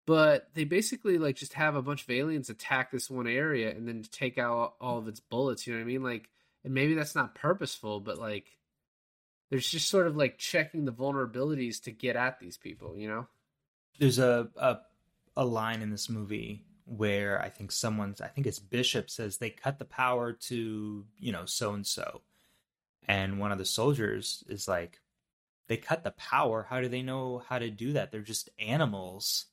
but 0.05 0.49
they 0.53 0.63
basically 0.65 1.17
like 1.17 1.35
just 1.35 1.53
have 1.53 1.75
a 1.75 1.81
bunch 1.81 2.03
of 2.03 2.09
aliens 2.09 2.49
attack 2.49 2.91
this 2.91 3.09
one 3.09 3.27
area 3.27 3.71
and 3.71 3.87
then 3.87 4.03
take 4.11 4.37
out 4.37 4.75
all 4.79 4.97
of 4.97 5.07
its 5.07 5.19
bullets 5.19 5.65
you 5.65 5.73
know 5.73 5.79
what 5.79 5.83
i 5.83 5.87
mean? 5.87 6.03
Like 6.03 6.29
and 6.63 6.73
maybe 6.73 6.93
that's 6.93 7.15
not 7.15 7.35
purposeful 7.35 7.99
but 7.99 8.17
like 8.17 8.57
there's 9.49 9.69
just 9.69 9.89
sort 9.89 10.07
of 10.07 10.15
like 10.15 10.37
checking 10.37 10.85
the 10.85 10.91
vulnerabilities 10.91 11.81
to 11.83 11.91
get 11.91 12.15
at 12.15 12.39
these 12.39 12.57
people 12.57 12.97
you 12.97 13.07
know? 13.07 13.27
There's 13.99 14.19
a, 14.19 14.47
a 14.55 14.77
a 15.35 15.45
line 15.45 15.81
in 15.81 15.89
this 15.89 16.09
movie 16.09 16.63
where 16.85 17.41
I 17.41 17.49
think 17.49 17.71
someone's 17.71 18.21
I 18.21 18.27
think 18.27 18.47
it's 18.47 18.59
Bishop 18.59 19.09
says 19.09 19.37
they 19.37 19.49
cut 19.49 19.79
the 19.79 19.85
power 19.85 20.33
to 20.33 21.05
you 21.17 21.31
know 21.31 21.45
so 21.45 21.73
and 21.73 21.85
so, 21.85 22.21
and 23.07 23.39
one 23.39 23.51
of 23.51 23.57
the 23.57 23.65
soldiers 23.65 24.43
is 24.47 24.67
like, 24.67 24.99
they 25.67 25.77
cut 25.77 26.03
the 26.03 26.11
power. 26.11 26.67
How 26.69 26.81
do 26.81 26.87
they 26.87 27.01
know 27.01 27.43
how 27.47 27.59
to 27.59 27.69
do 27.69 27.93
that? 27.93 28.11
They're 28.11 28.21
just 28.21 28.49
animals. 28.59 29.45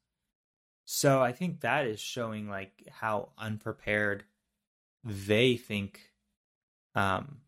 So 0.84 1.22
I 1.22 1.32
think 1.32 1.60
that 1.60 1.86
is 1.86 2.00
showing 2.00 2.48
like 2.48 2.88
how 2.90 3.30
unprepared 3.38 4.24
they 5.04 5.56
think, 5.56 6.00
um, 6.94 7.38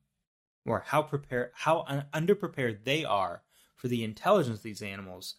or 0.64 0.84
how 0.86 1.02
prepared 1.02 1.50
how 1.54 1.84
un- 1.88 2.06
underprepared 2.14 2.84
they 2.84 3.04
are 3.04 3.42
for 3.74 3.88
the 3.88 4.04
intelligence 4.04 4.58
of 4.58 4.62
these 4.62 4.80
animals, 4.80 5.36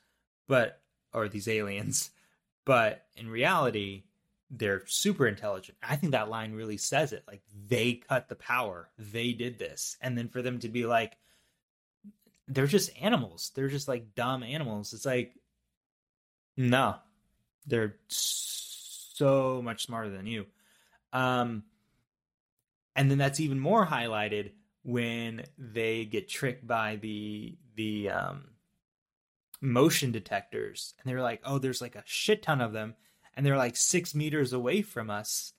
but 0.47 0.81
or 1.13 1.29
these 1.29 1.47
aliens, 1.47 2.11
but 2.65 3.05
in 3.15 3.29
reality, 3.29 4.03
they're 4.55 4.83
super 4.85 5.27
intelligent. 5.27 5.77
I 5.81 5.95
think 5.95 6.11
that 6.11 6.29
line 6.29 6.53
really 6.53 6.77
says 6.77 7.11
it. 7.11 7.23
Like 7.27 7.41
they 7.67 7.95
cut 7.95 8.29
the 8.29 8.35
power, 8.35 8.89
they 8.97 9.33
did 9.33 9.57
this, 9.57 9.97
and 9.99 10.17
then 10.17 10.29
for 10.29 10.41
them 10.41 10.59
to 10.59 10.69
be 10.69 10.85
like, 10.85 11.17
they're 12.47 12.67
just 12.67 12.91
animals. 13.01 13.51
They're 13.55 13.67
just 13.67 13.87
like 13.87 14.13
dumb 14.15 14.43
animals. 14.43 14.93
It's 14.93 15.05
like, 15.05 15.33
no, 16.55 16.95
they're 17.65 17.95
so 18.09 19.61
much 19.63 19.85
smarter 19.85 20.09
than 20.09 20.27
you. 20.27 20.45
Um, 21.11 21.63
and 22.95 23.09
then 23.09 23.17
that's 23.17 23.39
even 23.39 23.59
more 23.59 23.85
highlighted 23.85 24.51
when 24.83 25.43
they 25.57 26.05
get 26.05 26.29
tricked 26.29 26.67
by 26.67 26.97
the 26.97 27.57
the 27.75 28.09
um 28.09 28.49
motion 29.61 30.11
detectors 30.11 30.93
and 30.99 31.09
they're 31.09 31.21
like 31.21 31.39
oh 31.45 31.57
there's 31.57 31.81
like 31.81 31.95
a 31.95 32.03
shit 32.05 32.43
ton 32.43 32.59
of 32.59 32.73
them 32.73 32.93
and 33.35 33.45
they're 33.45 33.57
like 33.57 33.75
six 33.75 34.13
meters 34.15 34.53
away 34.53 34.81
from 34.81 35.09
us 35.09 35.53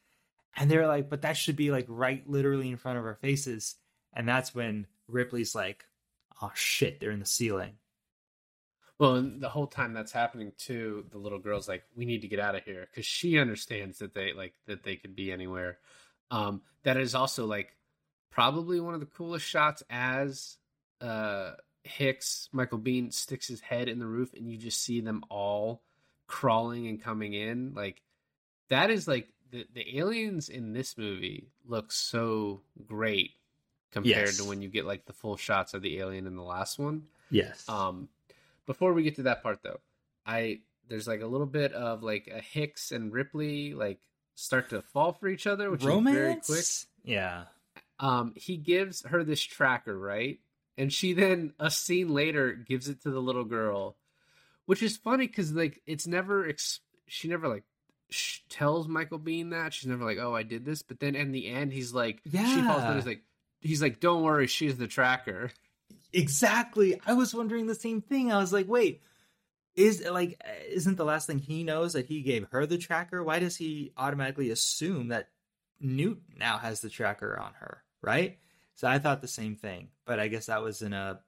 and 0.57 0.71
they're 0.71 0.87
like 0.87 1.09
but 1.11 1.23
that 1.23 1.37
should 1.37 1.57
be 1.57 1.71
like 1.71 1.87
right 1.89 2.29
literally 2.29 2.71
in 2.71 2.77
front 2.77 2.99
of 2.99 3.05
our 3.05 3.17
faces 3.17 3.77
and 4.13 4.29
that's 4.29 4.55
when 4.55 4.87
ripley's 5.09 5.55
like 5.55 5.85
oh 6.43 6.53
shit 6.55 7.01
they're 7.01 7.11
in 7.11 7.21
the 7.21 7.27
ceiling 7.27 7.75
Well, 8.99 9.17
and 9.17 9.41
the 9.41 9.49
whole 9.49 9.67
time 9.67 9.93
that's 9.93 10.13
happening 10.13 10.53
too, 10.57 11.07
the 11.11 11.19
little 11.19 11.41
girl's 11.41 11.69
like, 11.69 11.83
"We 11.97 12.05
need 12.05 12.23
to 12.23 12.29
get 12.29 12.39
out 12.39 12.55
of 12.55 12.63
here," 12.65 12.87
because 12.89 13.05
she 13.07 13.39
understands 13.41 13.99
that 13.99 14.15
they 14.15 14.33
like 14.33 14.55
that 14.67 14.85
they 14.85 14.97
could 14.97 15.17
be 15.17 15.33
anywhere. 15.33 15.79
Um, 16.31 16.63
that 16.85 16.97
is 16.97 17.15
also 17.15 17.45
like 17.47 17.77
probably 18.31 18.81
one 18.81 18.95
of 18.95 19.01
the 19.01 19.07
coolest 19.07 19.47
shots 19.47 19.83
as 19.91 20.59
uh, 21.01 21.53
Hicks 21.83 22.49
Michael 22.53 22.79
Biehn 22.79 23.13
sticks 23.13 23.49
his 23.49 23.61
head 23.61 23.89
in 23.89 23.99
the 23.99 24.07
roof, 24.07 24.33
and 24.33 24.49
you 24.49 24.57
just 24.57 24.81
see 24.83 25.01
them 25.01 25.25
all 25.29 25.83
crawling 26.27 26.87
and 26.87 27.03
coming 27.03 27.35
in. 27.35 27.73
Like 27.75 28.03
that 28.71 28.91
is 28.91 29.07
like 29.09 29.29
the 29.51 29.67
the 29.73 29.99
aliens 29.99 30.49
in 30.49 30.73
this 30.73 30.97
movie 30.99 31.49
look 31.67 31.93
so 31.93 32.61
great 32.87 33.33
compared 33.93 34.27
Yes. 34.27 34.37
to 34.39 34.45
when 34.45 34.61
you 34.63 34.69
get 34.69 34.87
like 34.87 35.05
the 35.07 35.13
full 35.13 35.37
shots 35.37 35.75
of 35.75 35.83
the 35.83 35.99
alien 35.99 36.27
in 36.27 36.37
the 36.37 36.43
last 36.43 36.79
one. 36.79 37.05
Yes. 37.31 37.69
Um, 37.69 38.09
before 38.67 38.93
we 38.93 39.03
get 39.03 39.17
to 39.17 39.23
that 39.25 39.43
part 39.43 39.63
though, 39.63 39.81
I 40.27 40.61
there's 40.89 41.07
like 41.09 41.21
a 41.23 41.27
little 41.27 41.47
bit 41.47 41.73
of 41.73 42.03
like 42.03 42.29
a 42.33 42.41
Hicks 42.41 42.93
and 42.93 43.13
Ripley 43.13 43.75
like 43.75 44.01
start 44.35 44.71
to 44.71 44.83
fall 44.83 45.13
for 45.13 45.29
each 45.29 45.47
other, 45.47 45.71
which 45.71 45.85
Romance. 45.85 46.49
is 46.49 46.55
very 46.55 46.59
quick. 46.59 46.67
Yeah. 47.17 47.45
Um, 48.01 48.33
he 48.37 48.57
gives 48.57 49.05
her 49.07 49.23
this 49.23 49.41
tracker, 49.41 49.97
right? 49.97 50.41
And 50.77 50.93
she 50.93 51.13
then 51.13 51.53
a 51.61 51.71
scene 51.71 52.13
later 52.13 52.53
gives 52.53 52.89
it 52.89 53.03
to 53.03 53.11
the 53.11 53.21
little 53.21 53.45
girl, 53.45 53.97
which 54.67 54.83
is 54.83 54.97
funny 54.97 55.27
because 55.27 55.53
like 55.53 55.81
it's 55.87 56.07
never 56.07 56.49
ex- 56.49 56.81
she 57.07 57.29
never 57.29 57.49
like 57.49 57.65
sh- 58.11 58.41
tells 58.49 58.89
Michael 58.89 59.19
Biehn 59.19 59.51
that 59.51 59.73
she's 59.73 59.89
never 59.89 60.05
like 60.05 60.19
oh 60.19 60.35
I 60.35 60.43
did 60.43 60.65
this, 60.65 60.83
but 60.83 61.01
then 61.01 61.15
in 61.15 61.33
the 61.33 61.49
end 61.49 61.73
he's 61.73 61.93
like 61.93 62.21
yeah 62.25 62.55
she 62.55 62.63
falls 62.63 62.83
down 62.83 62.97
he's 62.97 63.07
like 63.07 63.23
he's 63.61 63.83
like 63.83 64.01
don't 64.01 64.23
worry 64.23 64.47
she's 64.47 64.77
the 64.77 64.87
tracker. 64.87 65.51
Exactly. 66.13 67.01
I 67.07 67.15
was 67.15 67.35
wondering 67.35 67.67
the 67.67 67.75
same 67.75 68.01
thing. 68.01 68.33
I 68.33 68.39
was 68.39 68.53
like, 68.53 68.69
wait, 68.69 69.03
is 69.75 70.05
like 70.09 70.41
isn't 70.71 70.97
the 70.97 71.05
last 71.05 71.27
thing 71.27 71.39
he 71.39 71.65
knows 71.65 71.95
that 71.95 72.07
he 72.07 72.23
gave 72.23 72.47
her 72.51 72.67
the 72.67 72.79
tracker? 72.79 73.23
Why 73.23 73.41
does 73.41 73.57
he 73.57 73.93
automatically 73.97 74.51
assume 74.51 75.09
that 75.09 75.29
Newt 75.81 76.23
now 76.39 76.59
has 76.59 76.81
the 76.81 76.89
tracker 76.89 77.39
on 77.39 77.53
her, 77.55 77.83
right? 78.01 78.39
So 78.77 78.89
I 78.89 78.99
thought 78.99 79.21
the 79.21 79.29
same 79.29 79.57
thing, 79.57 79.89
but 80.05 80.19
I 80.21 80.29
guess 80.29 80.47
that 80.47 80.63
was 80.63 80.83
in 80.83 80.93
a 80.93 81.21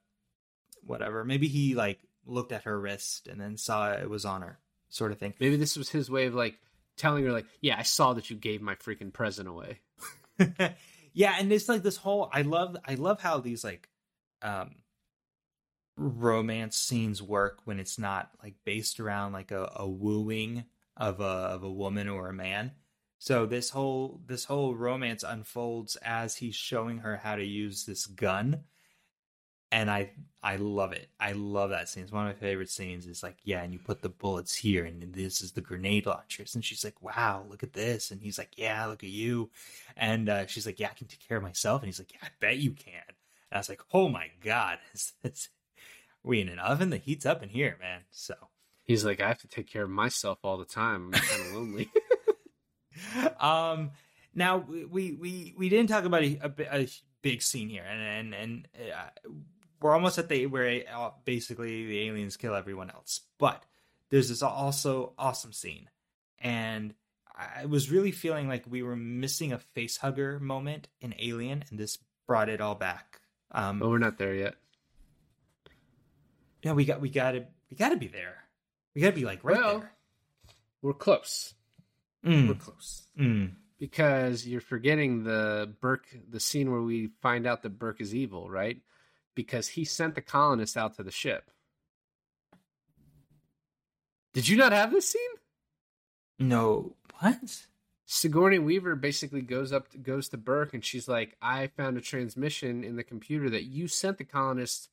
whatever. 0.84 1.24
Maybe 1.24 1.48
he 1.48 1.74
like 1.74 1.98
looked 2.26 2.52
at 2.52 2.64
her 2.64 2.78
wrist 2.78 3.28
and 3.28 3.40
then 3.40 3.56
saw 3.56 3.92
it 3.92 4.10
was 4.10 4.24
on 4.24 4.42
her, 4.42 4.58
sort 4.88 5.12
of 5.12 5.18
thing. 5.18 5.34
Maybe 5.40 5.56
this 5.56 5.76
was 5.76 5.88
his 5.88 6.10
way 6.10 6.26
of 6.26 6.34
like 6.34 6.58
telling 6.96 7.24
her 7.24 7.32
like 7.32 7.46
yeah 7.60 7.76
I 7.78 7.82
saw 7.82 8.14
that 8.14 8.30
you 8.30 8.36
gave 8.36 8.62
my 8.62 8.74
freaking 8.74 9.12
present 9.12 9.48
away. 9.48 9.80
yeah, 11.12 11.36
and 11.38 11.52
it's 11.52 11.68
like 11.68 11.82
this 11.82 11.96
whole 11.96 12.30
I 12.32 12.42
love 12.42 12.76
I 12.84 12.94
love 12.94 13.20
how 13.20 13.38
these 13.38 13.64
like 13.64 13.88
um 14.42 14.76
romance 15.96 16.76
scenes 16.76 17.22
work 17.22 17.60
when 17.64 17.80
it's 17.80 17.98
not 17.98 18.30
like 18.42 18.54
based 18.64 19.00
around 19.00 19.32
like 19.32 19.50
a, 19.50 19.72
a 19.76 19.88
wooing 19.88 20.64
of 20.96 21.20
a 21.20 21.24
of 21.24 21.62
a 21.62 21.70
woman 21.70 22.08
or 22.08 22.28
a 22.28 22.34
man. 22.34 22.72
So 23.18 23.46
this 23.46 23.70
whole 23.70 24.20
this 24.26 24.44
whole 24.44 24.74
romance 24.74 25.24
unfolds 25.26 25.96
as 25.96 26.36
he's 26.36 26.54
showing 26.54 26.98
her 26.98 27.16
how 27.16 27.36
to 27.36 27.44
use 27.44 27.84
this 27.84 28.06
gun. 28.06 28.64
And 29.72 29.90
I 29.90 30.10
I 30.42 30.56
love 30.56 30.92
it. 30.92 31.08
I 31.18 31.32
love 31.32 31.70
that 31.70 31.88
scene. 31.88 32.04
It's 32.04 32.12
one 32.12 32.28
of 32.28 32.32
my 32.32 32.40
favorite 32.40 32.70
scenes. 32.70 33.06
It's 33.06 33.24
like, 33.24 33.38
yeah, 33.42 33.62
and 33.64 33.72
you 33.72 33.80
put 33.80 34.00
the 34.00 34.08
bullets 34.08 34.54
here 34.54 34.84
and 34.84 35.12
this 35.12 35.40
is 35.40 35.50
the 35.50 35.60
grenade 35.60 36.06
launchers. 36.06 36.54
And 36.54 36.64
she's 36.64 36.84
like, 36.84 37.02
Wow, 37.02 37.44
look 37.48 37.64
at 37.64 37.72
this. 37.72 38.12
And 38.12 38.22
he's 38.22 38.38
like, 38.38 38.52
Yeah, 38.56 38.86
look 38.86 39.02
at 39.02 39.10
you. 39.10 39.50
And 39.96 40.28
uh, 40.28 40.46
she's 40.46 40.66
like, 40.66 40.78
Yeah, 40.78 40.90
I 40.90 40.94
can 40.94 41.08
take 41.08 41.26
care 41.26 41.36
of 41.36 41.42
myself. 41.42 41.82
And 41.82 41.88
he's 41.88 41.98
like, 41.98 42.12
Yeah, 42.12 42.20
I 42.22 42.28
bet 42.38 42.58
you 42.58 42.70
can. 42.72 43.02
And 43.08 43.56
I 43.56 43.58
was 43.58 43.68
like, 43.68 43.82
Oh 43.92 44.08
my 44.08 44.30
God. 44.40 44.78
Is 44.94 45.14
this 45.22 45.48
we 46.22 46.40
in 46.40 46.48
an 46.48 46.60
oven? 46.60 46.90
The 46.90 46.98
heat's 46.98 47.26
up 47.26 47.42
in 47.42 47.48
here, 47.48 47.76
man. 47.80 48.02
So 48.10 48.34
He's 48.84 49.04
like 49.04 49.20
I 49.20 49.26
have 49.26 49.40
to 49.40 49.48
take 49.48 49.68
care 49.68 49.82
of 49.82 49.90
myself 49.90 50.38
all 50.44 50.58
the 50.58 50.64
time. 50.64 51.10
I'm 51.12 51.20
kind 51.20 51.40
of 51.42 51.52
lonely. 51.54 51.90
um 53.40 53.90
now 54.32 54.58
we 54.58 55.12
we 55.12 55.54
we 55.58 55.68
didn't 55.68 55.88
talk 55.88 56.04
about 56.04 56.22
a, 56.22 56.38
a, 56.40 56.82
a 56.82 56.88
big 57.22 57.42
scene 57.42 57.68
here 57.68 57.82
and 57.82 58.32
and 58.32 58.34
and 58.34 58.68
uh, 58.94 59.30
we're 59.80 59.92
almost 59.92 60.18
at 60.18 60.28
the 60.28 60.46
where 60.46 60.82
uh, 60.94 61.10
basically 61.24 61.86
the 61.86 62.06
aliens 62.08 62.36
kill 62.36 62.54
everyone 62.54 62.90
else 62.90 63.20
but 63.38 63.62
there's 64.10 64.28
this 64.28 64.42
also 64.42 65.12
awesome 65.18 65.52
scene 65.52 65.88
and 66.38 66.94
i 67.36 67.66
was 67.66 67.90
really 67.90 68.12
feeling 68.12 68.48
like 68.48 68.64
we 68.68 68.82
were 68.82 68.96
missing 68.96 69.52
a 69.52 69.58
face 69.58 69.96
hugger 69.98 70.38
moment 70.40 70.88
in 71.00 71.14
alien 71.18 71.64
and 71.70 71.78
this 71.78 71.98
brought 72.26 72.48
it 72.48 72.60
all 72.60 72.74
back 72.74 73.20
um 73.52 73.78
but 73.78 73.88
we're 73.88 73.98
not 73.98 74.18
there 74.18 74.34
yet. 74.34 74.54
yeah 76.62 76.72
we 76.72 76.84
got 76.84 77.00
we 77.00 77.08
got 77.08 77.32
to 77.32 77.44
we 77.70 77.76
got 77.76 77.90
to 77.90 77.96
be 77.96 78.08
there 78.08 78.36
we 78.94 79.02
got 79.02 79.10
to 79.10 79.14
be 79.16 79.24
like 79.24 79.44
right 79.44 79.56
Well, 79.58 79.84
We're 80.82 80.94
close. 80.94 81.52
Mm, 82.24 82.48
We're 82.48 82.54
close. 82.54 83.06
mm. 83.18 83.50
because 83.78 84.46
you're 84.46 84.60
forgetting 84.62 85.22
the 85.24 85.70
Burke, 85.82 86.06
the 86.30 86.40
scene 86.40 86.70
where 86.72 86.80
we 86.80 87.10
find 87.20 87.46
out 87.46 87.62
that 87.62 87.78
Burke 87.78 88.00
is 88.00 88.14
evil, 88.14 88.48
right? 88.48 88.78
Because 89.36 89.68
he 89.68 89.84
sent 89.84 90.16
the 90.16 90.20
colonists 90.22 90.76
out 90.76 90.96
to 90.96 91.04
the 91.04 91.12
ship. 91.12 91.50
Did 94.32 94.48
you 94.48 94.56
not 94.56 94.72
have 94.72 94.90
this 94.90 95.08
scene? 95.10 95.20
no 96.38 96.94
what 97.20 97.38
Sigourney 98.04 98.58
Weaver 98.58 98.94
basically 98.94 99.40
goes 99.40 99.72
up, 99.72 99.88
to, 99.90 99.98
goes 99.98 100.28
to 100.28 100.36
Burke, 100.36 100.74
and 100.74 100.84
she's 100.84 101.08
like, 101.08 101.34
"I 101.40 101.68
found 101.68 101.96
a 101.96 102.00
transmission 102.00 102.84
in 102.84 102.96
the 102.96 103.02
computer 103.02 103.48
that 103.50 103.64
you 103.64 103.88
sent 103.88 104.18
the 104.18 104.24
colonists 104.24 104.88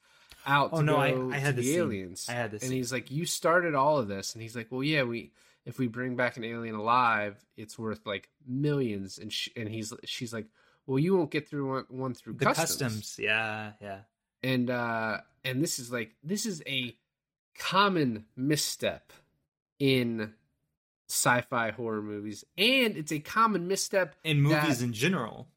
out 0.47 0.69
Oh, 0.71 0.77
to 0.79 0.83
no, 0.83 0.93
go 0.95 1.31
I- 1.31 1.35
I 1.35 1.39
had 1.39 1.55
to 1.57 1.61
the 1.61 1.67
scene. 1.67 1.79
aliens." 1.79 2.25
I 2.29 2.33
had 2.33 2.51
this 2.51 2.63
and 2.63 2.69
scene. 2.69 2.77
he's 2.77 2.91
like, 2.93 3.11
"You 3.11 3.25
started 3.25 3.75
all 3.75 3.97
of 3.99 4.07
this," 4.07 4.33
and 4.33 4.41
he's 4.41 4.55
like, 4.55 4.67
"Well, 4.71 4.83
yeah, 4.83 5.03
we." 5.03 5.31
If 5.65 5.77
we 5.79 5.87
bring 5.87 6.17
back 6.17 6.35
an 6.35 6.43
alien 6.43 6.75
alive, 6.75 7.37
it's 7.55 7.77
worth 7.79 8.05
like 8.05 8.29
millions, 8.45 9.17
and 9.17 9.31
sh- 9.31 9.47
and 9.55 9.69
he's 9.69 9.93
she's 10.05 10.33
like, 10.33 10.47
well, 10.85 10.99
you 10.99 11.15
won't 11.15 11.31
get 11.31 11.47
through 11.47 11.69
one, 11.69 11.85
one 11.87 12.13
through 12.13 12.33
the 12.33 12.43
customs. 12.45 12.67
customs 12.81 13.15
yeah 13.19 13.71
yeah 13.81 13.99
and 14.43 14.69
uh 14.69 15.17
and 15.43 15.61
this 15.61 15.79
is 15.79 15.91
like 15.91 16.11
this 16.23 16.45
is 16.45 16.61
a 16.67 16.95
common 17.57 18.25
misstep 18.35 19.11
in 19.79 20.33
sci-fi 21.09 21.71
horror 21.71 22.01
movies. 22.01 22.43
And 22.57 22.97
it's 22.97 23.11
a 23.11 23.19
common 23.19 23.67
misstep 23.67 24.15
in 24.23 24.41
movies 24.41 24.79
that- 24.79 24.85
in 24.85 24.93
general. 24.93 25.49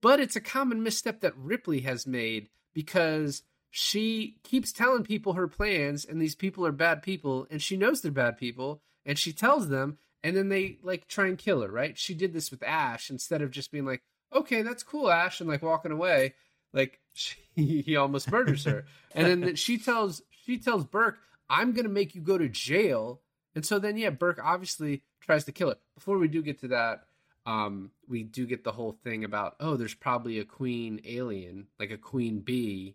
But 0.00 0.20
it's 0.20 0.36
a 0.36 0.40
common 0.40 0.82
misstep 0.82 1.20
that 1.20 1.36
Ripley 1.36 1.80
has 1.80 2.06
made 2.06 2.50
because 2.72 3.42
she 3.70 4.38
keeps 4.44 4.72
telling 4.72 5.02
people 5.02 5.32
her 5.32 5.48
plans 5.48 6.04
and 6.04 6.20
these 6.22 6.36
people 6.36 6.64
are 6.64 6.72
bad 6.72 7.02
people 7.02 7.46
and 7.50 7.60
she 7.60 7.76
knows 7.76 8.00
they're 8.00 8.12
bad 8.12 8.38
people 8.38 8.80
and 9.04 9.18
she 9.18 9.32
tells 9.32 9.68
them 9.68 9.98
and 10.22 10.36
then 10.36 10.48
they 10.50 10.78
like 10.82 11.08
try 11.08 11.26
and 11.26 11.36
kill 11.38 11.62
her 11.62 11.68
right? 11.68 11.98
She 11.98 12.14
did 12.14 12.32
this 12.32 12.50
with 12.50 12.62
ash 12.62 13.10
instead 13.10 13.42
of 13.42 13.50
just 13.50 13.72
being 13.72 13.84
like 13.84 14.02
okay 14.32 14.62
that's 14.62 14.82
cool 14.82 15.10
ash 15.10 15.40
and 15.40 15.48
like 15.48 15.62
walking 15.62 15.92
away. 15.92 16.34
Like 16.72 17.00
she, 17.18 17.36
he 17.82 17.96
almost 17.96 18.30
murders 18.30 18.64
her 18.64 18.84
and 19.14 19.42
then 19.42 19.54
she 19.56 19.78
tells 19.78 20.22
she 20.44 20.58
tells 20.58 20.84
burke 20.84 21.18
i'm 21.50 21.72
gonna 21.72 21.88
make 21.88 22.14
you 22.14 22.20
go 22.20 22.38
to 22.38 22.48
jail 22.48 23.20
and 23.54 23.64
so 23.64 23.78
then 23.78 23.96
yeah 23.96 24.10
burke 24.10 24.40
obviously 24.42 25.02
tries 25.20 25.44
to 25.44 25.52
kill 25.52 25.68
her 25.68 25.76
before 25.94 26.18
we 26.18 26.28
do 26.28 26.42
get 26.42 26.60
to 26.60 26.68
that 26.68 27.08
um, 27.48 27.92
we 28.06 28.24
do 28.24 28.46
get 28.46 28.62
the 28.62 28.72
whole 28.72 28.92
thing 29.02 29.24
about 29.24 29.56
oh, 29.58 29.76
there's 29.76 29.94
probably 29.94 30.38
a 30.38 30.44
queen 30.44 31.00
alien, 31.06 31.68
like 31.78 31.90
a 31.90 31.96
queen 31.96 32.40
bee. 32.40 32.94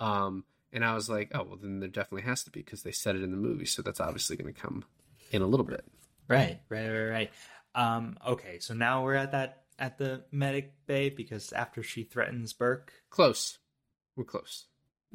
Um, 0.00 0.44
and 0.72 0.84
I 0.84 0.94
was 0.94 1.08
like, 1.08 1.30
oh, 1.32 1.44
well, 1.44 1.56
then 1.56 1.78
there 1.78 1.88
definitely 1.88 2.22
has 2.22 2.42
to 2.44 2.50
be 2.50 2.60
because 2.60 2.82
they 2.82 2.90
said 2.90 3.14
it 3.14 3.22
in 3.22 3.30
the 3.30 3.36
movie, 3.36 3.66
so 3.66 3.80
that's 3.80 4.00
obviously 4.00 4.36
going 4.36 4.52
to 4.52 4.60
come 4.60 4.84
in 5.30 5.40
a 5.40 5.46
little 5.46 5.64
bit. 5.64 5.84
Right, 6.26 6.60
right, 6.68 6.88
right, 6.88 7.08
right. 7.08 7.30
Um, 7.76 8.18
okay, 8.26 8.58
so 8.58 8.74
now 8.74 9.04
we're 9.04 9.14
at 9.14 9.32
that 9.32 9.62
at 9.78 9.98
the 9.98 10.24
medic 10.32 10.72
bay 10.86 11.08
because 11.08 11.52
after 11.52 11.84
she 11.84 12.02
threatens 12.02 12.52
Burke. 12.52 12.92
Close, 13.08 13.58
we're 14.16 14.24
close 14.24 14.66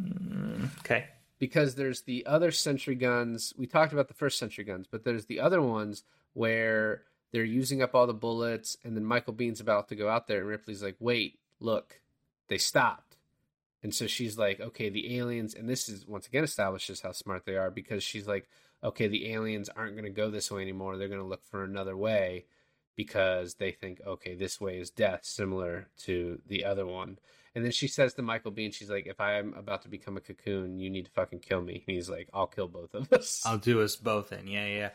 Mm, 0.01 0.69
okay. 0.79 1.05
because 1.39 1.73
there's 1.75 2.01
the 2.01 2.25
other 2.27 2.51
sentry 2.51 2.93
guns. 2.95 3.53
We 3.57 3.65
talked 3.65 3.93
about 3.93 4.07
the 4.07 4.13
first 4.13 4.37
sentry 4.37 4.63
guns, 4.63 4.85
but 4.89 5.03
there's 5.03 5.25
the 5.25 5.39
other 5.39 5.61
ones 5.61 6.03
where 6.33 7.01
they're 7.31 7.43
using 7.43 7.81
up 7.81 7.95
all 7.95 8.05
the 8.07 8.13
bullets, 8.13 8.77
and 8.83 8.95
then 8.95 9.03
Michael 9.03 9.33
Biehn's 9.33 9.59
about 9.59 9.87
to 9.89 9.95
go 9.95 10.07
out 10.07 10.27
there, 10.27 10.39
and 10.39 10.47
Ripley's 10.47 10.83
like, 10.83 10.95
wait, 10.99 11.39
look, 11.59 11.99
they 12.47 12.57
stopped. 12.59 13.17
And 13.83 13.93
so 13.93 14.05
she's 14.07 14.37
like, 14.37 14.59
okay, 14.59 14.89
the 14.89 15.17
aliens, 15.17 15.53
and 15.55 15.67
this 15.67 15.89
is 15.89 16.07
once 16.07 16.27
again 16.27 16.43
establishes 16.43 17.01
how 17.01 17.11
smart 17.11 17.45
they 17.45 17.55
are 17.57 17.71
because 17.71 18.03
she's 18.03 18.27
like, 18.27 18.47
okay, 18.83 19.07
the 19.07 19.31
aliens 19.33 19.69
aren't 19.69 19.93
going 19.95 20.03
to 20.05 20.09
go 20.11 20.29
this 20.29 20.51
way 20.51 20.61
anymore. 20.61 20.97
They're 20.97 21.07
going 21.07 21.21
to 21.21 21.25
look 21.27 21.45
for 21.45 21.63
another 21.63 21.97
way 21.97 22.45
because 22.95 23.55
they 23.55 23.71
think, 23.71 24.01
okay, 24.05 24.35
this 24.35 24.61
way 24.61 24.77
is 24.79 24.89
death, 24.89 25.21
similar 25.23 25.87
to 26.03 26.39
the 26.47 26.65
other 26.65 26.85
one. 26.85 27.17
And 27.57 27.65
then 27.65 27.71
she 27.71 27.87
says 27.87 28.13
to 28.13 28.21
Michael 28.21 28.51
Biehn, 28.51 28.71
she's 28.71 28.89
like, 28.91 29.07
if 29.07 29.19
I'm 29.19 29.55
about 29.55 29.81
to 29.81 29.89
become 29.89 30.15
a 30.15 30.19
cocoon, 30.21 30.77
you 30.77 30.91
need 30.91 31.05
to 31.05 31.11
fucking 31.11 31.39
kill 31.39 31.59
me. 31.59 31.83
And 31.87 31.95
he's 31.95 32.07
like, 32.07 32.29
I'll 32.31 32.45
kill 32.45 32.67
both 32.67 32.93
of 32.93 33.11
us. 33.13 33.41
I'll 33.47 33.57
do 33.57 33.81
us 33.81 33.95
both 33.95 34.31
in. 34.31 34.45
Yeah, 34.47 34.67
yeah. 34.67 34.89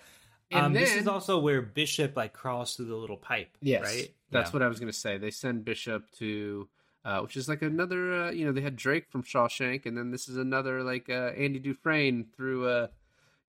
And 0.53 0.67
Um, 0.67 0.73
this 0.73 0.95
is 0.95 1.09
also 1.09 1.41
where 1.41 1.61
Bishop 1.61 2.17
like 2.17 2.33
crawls 2.35 2.77
through 2.77 2.85
the 2.87 2.95
little 2.95 3.17
pipe. 3.17 3.57
Yes, 3.61 3.83
right. 3.83 4.15
That's 4.31 4.51
Yeah. 4.51 4.53
what 4.53 4.63
I 4.63 4.69
was 4.69 4.79
going 4.79 4.93
to 4.93 4.97
say. 4.97 5.19
They 5.19 5.33
send 5.33 5.65
Bishop 5.65 6.09
to, 6.19 6.69
uh, 7.05 7.19
which 7.23 7.37
is 7.37 7.49
like 7.49 7.63
another. 7.63 8.27
Uh, 8.27 8.31
you 8.31 8.45
know, 8.45 8.53
they 8.53 8.61
had 8.61 8.77
Drake 8.77 9.11
from 9.11 9.25
Shawshank, 9.25 9.85
and 9.85 9.99
then 9.99 10.13
this 10.13 10.29
is 10.29 10.37
another 10.37 10.85
like 10.85 11.11
uh, 11.11 11.33
Andy 11.37 11.59
Dufresne 11.59 12.27
through, 12.37 12.69
uh, 12.69 12.87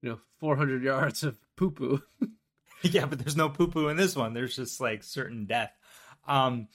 you 0.01 0.09
know, 0.09 0.19
400 0.39 0.81
yards 0.81 1.21
of 1.23 1.37
poo 1.55 1.69
poo. 1.69 2.01
yeah, 2.81 3.05
but 3.05 3.19
there's 3.19 3.37
no 3.37 3.47
poo 3.49 3.67
poo 3.67 3.89
in 3.89 3.97
this 3.97 4.15
one. 4.15 4.33
There's 4.33 4.55
just 4.55 4.81
like 4.81 5.03
certain 5.03 5.45
death. 5.45 5.71
Um, 6.27 6.67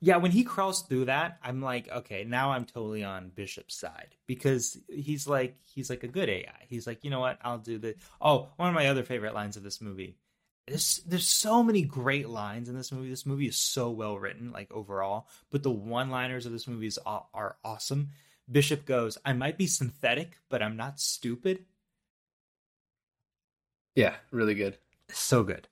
yeah, 0.00 0.16
when 0.16 0.30
he 0.30 0.44
crawls 0.44 0.82
through 0.82 1.06
that, 1.06 1.38
I'm 1.42 1.60
like, 1.60 1.88
okay, 1.88 2.24
now 2.24 2.52
I'm 2.52 2.64
totally 2.64 3.04
on 3.04 3.30
Bishop's 3.34 3.74
side 3.74 4.16
because 4.26 4.78
he's 4.88 5.26
like, 5.26 5.56
he's 5.64 5.90
like 5.90 6.04
a 6.04 6.08
good 6.08 6.28
AI. 6.28 6.66
He's 6.68 6.86
like, 6.86 7.04
you 7.04 7.10
know 7.10 7.20
what? 7.20 7.38
I'll 7.42 7.58
do 7.58 7.78
the. 7.78 7.94
Oh, 8.20 8.48
one 8.56 8.68
of 8.68 8.74
my 8.74 8.88
other 8.88 9.04
favorite 9.04 9.34
lines 9.34 9.56
of 9.56 9.62
this 9.62 9.80
movie 9.80 10.16
there's 10.70 11.02
there's 11.06 11.28
so 11.28 11.62
many 11.62 11.82
great 11.82 12.28
lines 12.28 12.68
in 12.68 12.76
this 12.76 12.92
movie. 12.92 13.10
This 13.10 13.26
movie 13.26 13.48
is 13.48 13.56
so 13.56 13.90
well 13.90 14.18
written, 14.18 14.52
like 14.52 14.72
overall. 14.72 15.28
But 15.50 15.62
the 15.62 15.70
one-liners 15.70 16.46
of 16.46 16.52
this 16.52 16.68
movie 16.68 16.86
is, 16.86 16.98
are, 16.98 17.26
are 17.34 17.56
awesome. 17.64 18.10
Bishop 18.50 18.86
goes, 18.86 19.18
"I 19.24 19.32
might 19.32 19.58
be 19.58 19.66
synthetic, 19.66 20.38
but 20.48 20.62
I'm 20.62 20.76
not 20.76 21.00
stupid." 21.00 21.64
Yeah, 23.96 24.14
really 24.30 24.54
good. 24.54 24.78
So 25.08 25.42
good. 25.42 25.66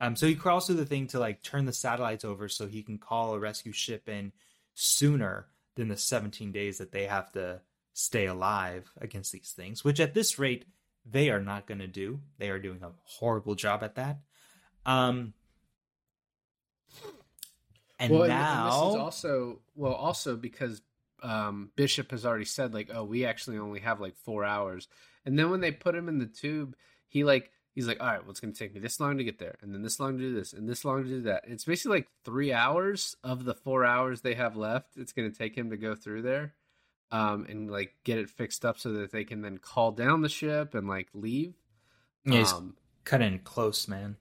Um, 0.00 0.16
so 0.16 0.26
he 0.26 0.34
crawls 0.34 0.66
through 0.66 0.76
the 0.76 0.86
thing 0.86 1.06
to 1.08 1.18
like 1.18 1.42
turn 1.42 1.64
the 1.64 1.72
satellites 1.72 2.24
over 2.24 2.48
so 2.48 2.66
he 2.66 2.82
can 2.82 2.98
call 2.98 3.34
a 3.34 3.38
rescue 3.38 3.72
ship 3.72 4.08
in 4.08 4.32
sooner 4.74 5.46
than 5.74 5.88
the 5.88 5.96
17 5.96 6.52
days 6.52 6.78
that 6.78 6.92
they 6.92 7.06
have 7.06 7.32
to 7.32 7.60
stay 7.92 8.26
alive 8.26 8.90
against 9.00 9.32
these 9.32 9.52
things. 9.56 9.84
Which 9.84 10.00
at 10.00 10.14
this 10.14 10.38
rate, 10.38 10.66
they 11.10 11.30
are 11.30 11.40
not 11.40 11.66
going 11.66 11.78
to 11.78 11.86
do. 11.86 12.20
They 12.38 12.50
are 12.50 12.58
doing 12.58 12.82
a 12.82 12.92
horrible 13.04 13.54
job 13.54 13.82
at 13.82 13.94
that. 13.94 14.18
Um, 14.84 15.32
and 17.98 18.12
well, 18.12 18.28
now 18.28 18.52
and, 18.52 18.58
and 18.58 18.66
this 18.66 18.74
is 18.74 18.96
also 18.96 19.60
well, 19.74 19.94
also 19.94 20.36
because 20.36 20.82
um, 21.22 21.70
Bishop 21.76 22.10
has 22.10 22.26
already 22.26 22.44
said 22.44 22.74
like, 22.74 22.90
oh, 22.92 23.04
we 23.04 23.24
actually 23.24 23.58
only 23.58 23.80
have 23.80 24.00
like 24.00 24.16
four 24.18 24.44
hours, 24.44 24.88
and 25.24 25.38
then 25.38 25.50
when 25.50 25.60
they 25.60 25.72
put 25.72 25.94
him 25.94 26.08
in 26.08 26.18
the 26.18 26.26
tube, 26.26 26.76
he 27.08 27.24
like 27.24 27.50
he's 27.76 27.86
like, 27.86 28.00
all 28.00 28.06
right, 28.06 28.22
well, 28.22 28.30
it's 28.30 28.40
going 28.40 28.52
to 28.52 28.58
take 28.58 28.74
me 28.74 28.80
this 28.80 28.98
long 28.98 29.18
to 29.18 29.24
get 29.24 29.38
there, 29.38 29.54
and 29.60 29.72
then 29.72 29.82
this 29.82 30.00
long 30.00 30.16
to 30.16 30.18
do 30.18 30.34
this, 30.34 30.52
and 30.52 30.68
this 30.68 30.84
long 30.84 31.04
to 31.04 31.08
do 31.08 31.20
that. 31.22 31.44
It's 31.46 31.64
basically 31.64 31.98
like 31.98 32.08
three 32.24 32.52
hours 32.52 33.14
of 33.22 33.44
the 33.44 33.54
four 33.54 33.84
hours 33.84 34.22
they 34.22 34.34
have 34.34 34.56
left. 34.56 34.96
It's 34.96 35.12
going 35.12 35.30
to 35.30 35.38
take 35.38 35.56
him 35.56 35.70
to 35.70 35.76
go 35.76 35.94
through 35.94 36.22
there, 36.22 36.54
um, 37.12 37.46
and 37.48 37.70
like 37.70 37.94
get 38.02 38.18
it 38.18 38.30
fixed 38.30 38.64
up 38.64 38.78
so 38.78 38.94
that 38.94 39.12
they 39.12 39.22
can 39.22 39.42
then 39.42 39.58
call 39.58 39.92
down 39.92 40.22
the 40.22 40.28
ship 40.28 40.74
and 40.74 40.88
like 40.88 41.08
leave. 41.14 41.54
Yeah, 42.24 42.38
he's 42.38 42.52
um, 42.52 42.74
cutting 43.04 43.38
close, 43.40 43.86
man. 43.86 44.16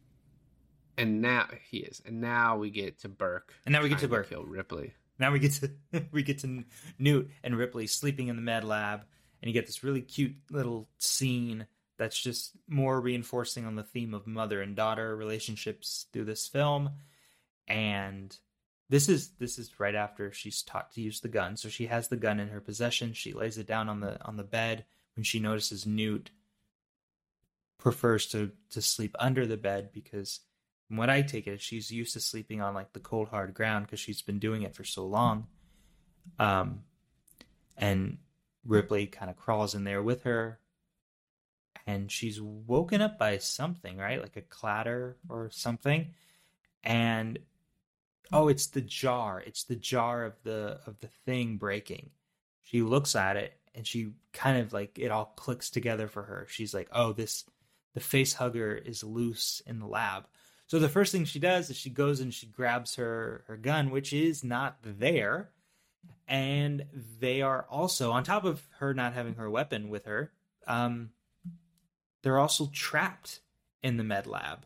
And 0.97 1.21
now 1.21 1.47
he 1.69 1.77
is, 1.77 2.01
and 2.05 2.21
now 2.21 2.57
we 2.57 2.69
get 2.69 2.99
to 2.99 3.09
Burke, 3.09 3.53
and 3.65 3.73
now 3.73 3.81
we 3.81 3.89
get 3.89 3.99
to 3.99 4.07
Burke 4.07 4.29
kill 4.29 4.43
Ripley. 4.43 4.93
Now 5.17 5.31
we 5.31 5.39
get 5.39 5.53
to 5.53 5.71
we 6.11 6.23
get 6.23 6.39
to 6.39 6.65
Newt 6.99 7.31
and 7.41 7.57
Ripley 7.57 7.87
sleeping 7.87 8.27
in 8.27 8.35
the 8.35 8.41
med 8.41 8.65
lab, 8.65 9.01
and 9.41 9.47
you 9.47 9.53
get 9.53 9.65
this 9.65 9.83
really 9.83 10.01
cute 10.01 10.35
little 10.51 10.89
scene 10.97 11.67
that's 11.97 12.19
just 12.19 12.51
more 12.67 12.99
reinforcing 12.99 13.65
on 13.65 13.75
the 13.75 13.83
theme 13.83 14.13
of 14.13 14.27
mother 14.27 14.61
and 14.61 14.75
daughter 14.75 15.15
relationships 15.15 16.07
through 16.11 16.25
this 16.25 16.47
film. 16.47 16.91
And 17.67 18.37
this 18.89 19.09
is 19.09 19.29
this 19.39 19.57
is 19.57 19.79
right 19.79 19.95
after 19.95 20.31
she's 20.31 20.61
taught 20.61 20.91
to 20.93 21.01
use 21.01 21.19
the 21.21 21.27
gun, 21.27 21.57
so 21.57 21.69
she 21.69 21.87
has 21.87 22.07
the 22.07 22.17
gun 22.17 22.39
in 22.39 22.49
her 22.49 22.61
possession. 22.61 23.13
She 23.13 23.33
lays 23.33 23.57
it 23.57 23.67
down 23.67 23.89
on 23.89 23.99
the 23.99 24.23
on 24.25 24.37
the 24.37 24.43
bed 24.43 24.85
when 25.15 25.23
she 25.23 25.39
notices 25.39 25.85
Newt 25.85 26.29
prefers 27.77 28.27
to 28.27 28.51
to 28.71 28.81
sleep 28.81 29.15
under 29.19 29.47
the 29.47 29.57
bed 29.57 29.89
because 29.91 30.41
from 30.87 30.97
what 30.97 31.09
I 31.09 31.23
take 31.23 31.47
it, 31.47 31.61
she's 31.61 31.89
used 31.89 32.13
to 32.13 32.19
sleeping 32.19 32.61
on 32.61 32.75
like 32.75 32.93
the 32.93 32.99
cold 32.99 33.29
hard 33.29 33.53
ground 33.53 33.85
because 33.85 33.99
she's 33.99 34.21
been 34.21 34.39
doing 34.39 34.61
it 34.61 34.75
for 34.75 34.83
so 34.83 35.05
long. 35.05 35.47
Um, 36.37 36.81
and 37.75 38.19
Ripley 38.65 39.07
kind 39.07 39.31
of 39.31 39.37
crawls 39.37 39.73
in 39.73 39.83
there 39.83 40.03
with 40.03 40.23
her, 40.23 40.59
and 41.87 42.11
she's 42.11 42.41
woken 42.41 43.01
up 43.01 43.19
by 43.19 43.37
something, 43.37 43.97
right? 43.97 44.21
Like 44.21 44.37
a 44.37 44.41
clatter 44.41 45.17
or 45.29 45.49
something. 45.51 46.07
And 46.83 47.39
oh, 48.31 48.47
it's 48.47 48.67
the 48.67 48.81
jar. 48.81 49.43
It's 49.45 49.63
the 49.63 49.75
jar 49.75 50.25
of 50.25 50.33
the 50.43 50.79
of 50.85 50.99
the 50.99 51.09
thing 51.25 51.57
breaking. 51.57 52.09
She 52.63 52.81
looks 52.81 53.15
at 53.15 53.37
it 53.37 53.53
and 53.75 53.85
she 53.85 54.13
kind 54.33 54.59
of 54.59 54.73
like 54.73 54.97
it 54.97 55.11
all 55.11 55.33
clicks 55.35 55.69
together 55.69 56.07
for 56.07 56.23
her. 56.23 56.47
She's 56.49 56.73
like, 56.73 56.89
"Oh, 56.91 57.13
this 57.13 57.45
the 57.93 57.99
face 57.99 58.33
hugger 58.33 58.75
is 58.75 59.03
loose 59.03 59.61
in 59.65 59.79
the 59.79 59.87
lab." 59.87 60.27
So 60.67 60.79
the 60.79 60.89
first 60.89 61.11
thing 61.11 61.25
she 61.25 61.39
does 61.39 61.69
is 61.69 61.77
she 61.77 61.91
goes 61.91 62.19
and 62.19 62.33
she 62.33 62.47
grabs 62.47 62.95
her 62.95 63.43
her 63.47 63.57
gun, 63.57 63.91
which 63.91 64.13
is 64.13 64.43
not 64.43 64.77
there. 64.83 65.51
And 66.27 66.85
they 67.19 67.43
are 67.43 67.67
also 67.69 68.11
on 68.11 68.23
top 68.23 68.45
of 68.45 68.67
her 68.79 68.93
not 68.95 69.13
having 69.13 69.35
her 69.35 69.49
weapon 69.49 69.89
with 69.89 70.05
her. 70.05 70.31
Um, 70.65 71.11
they're 72.25 72.39
also 72.39 72.71
trapped 72.73 73.41
in 73.83 73.97
the 73.97 74.03
med 74.03 74.25
lab 74.25 74.65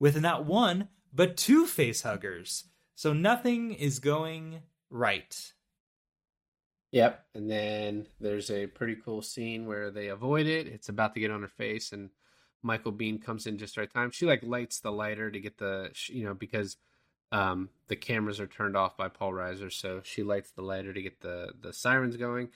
with 0.00 0.18
not 0.18 0.46
one 0.46 0.88
but 1.12 1.36
two 1.36 1.66
face 1.66 2.00
huggers. 2.00 2.64
So 2.94 3.12
nothing 3.12 3.74
is 3.74 3.98
going 3.98 4.62
right. 4.88 5.52
Yep. 6.92 7.26
And 7.34 7.50
then 7.50 8.06
there's 8.20 8.50
a 8.50 8.66
pretty 8.66 8.96
cool 9.04 9.20
scene 9.20 9.66
where 9.66 9.90
they 9.90 10.08
avoid 10.08 10.46
it. 10.46 10.66
It's 10.66 10.88
about 10.88 11.12
to 11.12 11.20
get 11.20 11.30
on 11.30 11.42
her 11.42 11.48
face, 11.48 11.92
and 11.92 12.08
Michael 12.62 12.92
Biehn 12.92 13.22
comes 13.22 13.46
in 13.46 13.58
just 13.58 13.76
right 13.76 13.92
time. 13.92 14.10
She 14.10 14.24
like 14.24 14.42
lights 14.42 14.80
the 14.80 14.90
lighter 14.90 15.30
to 15.30 15.40
get 15.40 15.58
the 15.58 15.90
you 16.06 16.24
know 16.24 16.32
because 16.32 16.78
um, 17.30 17.68
the 17.88 17.96
cameras 17.96 18.40
are 18.40 18.46
turned 18.46 18.78
off 18.78 18.96
by 18.96 19.08
Paul 19.08 19.32
Reiser, 19.32 19.70
so 19.70 20.00
she 20.02 20.22
lights 20.22 20.52
the 20.52 20.62
lighter 20.62 20.94
to 20.94 21.02
get 21.02 21.20
the 21.20 21.52
the 21.60 21.74
sirens 21.74 22.16
going. 22.16 22.48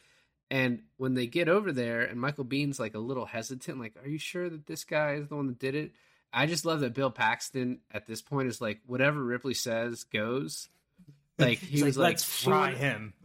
And 0.52 0.82
when 0.98 1.14
they 1.14 1.26
get 1.26 1.48
over 1.48 1.72
there, 1.72 2.02
and 2.02 2.20
Michael 2.20 2.44
Biehn's 2.44 2.78
like 2.78 2.94
a 2.94 2.98
little 2.98 3.24
hesitant, 3.24 3.80
like, 3.80 3.94
"Are 4.04 4.06
you 4.06 4.18
sure 4.18 4.50
that 4.50 4.66
this 4.66 4.84
guy 4.84 5.14
is 5.14 5.28
the 5.28 5.34
one 5.34 5.46
that 5.46 5.58
did 5.58 5.74
it?" 5.74 5.92
I 6.30 6.44
just 6.44 6.66
love 6.66 6.80
that 6.80 6.92
Bill 6.92 7.10
Paxton 7.10 7.80
at 7.90 8.06
this 8.06 8.20
point 8.20 8.48
is 8.48 8.60
like, 8.60 8.80
whatever 8.86 9.24
Ripley 9.24 9.54
says 9.54 10.04
goes. 10.04 10.68
Like 11.38 11.58
he 11.58 11.82
was 11.82 11.96
like, 11.96 12.10
"Let's 12.10 12.24
fry 12.24 12.72
him." 12.72 13.14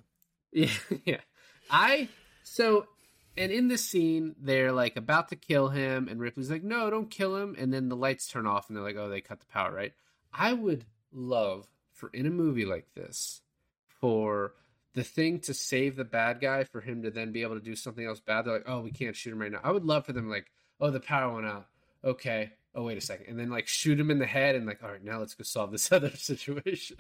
Yeah, 0.54 0.70
yeah. 1.04 1.20
I 1.70 2.08
so 2.42 2.88
and 3.36 3.52
in 3.52 3.68
this 3.68 3.84
scene, 3.84 4.34
they're 4.40 4.72
like 4.72 4.96
about 4.96 5.28
to 5.30 5.36
kill 5.36 5.68
him, 5.68 6.08
and 6.08 6.22
Ripley's 6.22 6.50
like, 6.50 6.64
"No, 6.64 6.90
don't 6.90 7.12
kill 7.12 7.36
him." 7.36 7.58
And 7.60 7.74
then 7.74 7.90
the 7.90 7.98
lights 7.98 8.30
turn 8.30 8.48
off, 8.48 8.70
and 8.70 8.78
they're 8.78 8.84
like, 8.84 8.96
"Oh, 8.96 9.10
they 9.10 9.20
cut 9.20 9.42
the 9.42 9.46
power." 9.48 9.74
Right? 9.74 9.94
I 10.34 10.54
would 10.54 10.86
love 11.12 11.68
for 11.92 12.10
in 12.14 12.26
a 12.26 12.32
movie 12.32 12.66
like 12.66 12.88
this 12.96 13.42
for 14.00 14.54
the 14.98 15.04
thing 15.04 15.40
to 15.42 15.54
save 15.54 15.96
the 15.96 16.04
bad 16.04 16.42
guy 16.42 16.64
for 16.64 16.82
him 16.82 17.04
to 17.04 17.12
then 17.12 17.32
be 17.32 17.44
able 17.44 17.54
to 17.54 17.64
do 17.64 17.76
something 17.76 18.04
else 18.04 18.20
bad. 18.20 18.46
They're 18.46 18.56
like, 18.56 18.68
"Oh, 18.68 18.82
we 18.82 18.90
can't 18.90 19.16
shoot 19.16 19.32
him 19.32 19.40
right 19.40 19.52
now." 19.52 19.60
I 19.64 19.72
would 19.72 19.86
love 19.86 20.08
for 20.08 20.12
them 20.12 20.28
like, 20.28 20.52
"Oh, 20.80 20.90
the 20.90 21.00
power 21.00 21.32
went 21.36 21.46
out." 21.46 21.68
Okay. 22.04 22.52
Oh, 22.74 22.84
wait 22.84 22.98
a 22.98 23.02
second, 23.02 23.28
and 23.28 23.40
then 23.40 23.52
like 23.52 23.68
shoot 23.68 24.00
him 24.00 24.10
in 24.10 24.18
the 24.18 24.26
head, 24.26 24.56
and 24.56 24.66
like, 24.66 24.84
all 24.84 24.90
right, 24.90 25.04
now 25.04 25.20
let's 25.20 25.36
go 25.36 25.44
solve 25.44 25.72
this 25.72 25.92
other 25.92 26.10
situation. 26.16 26.98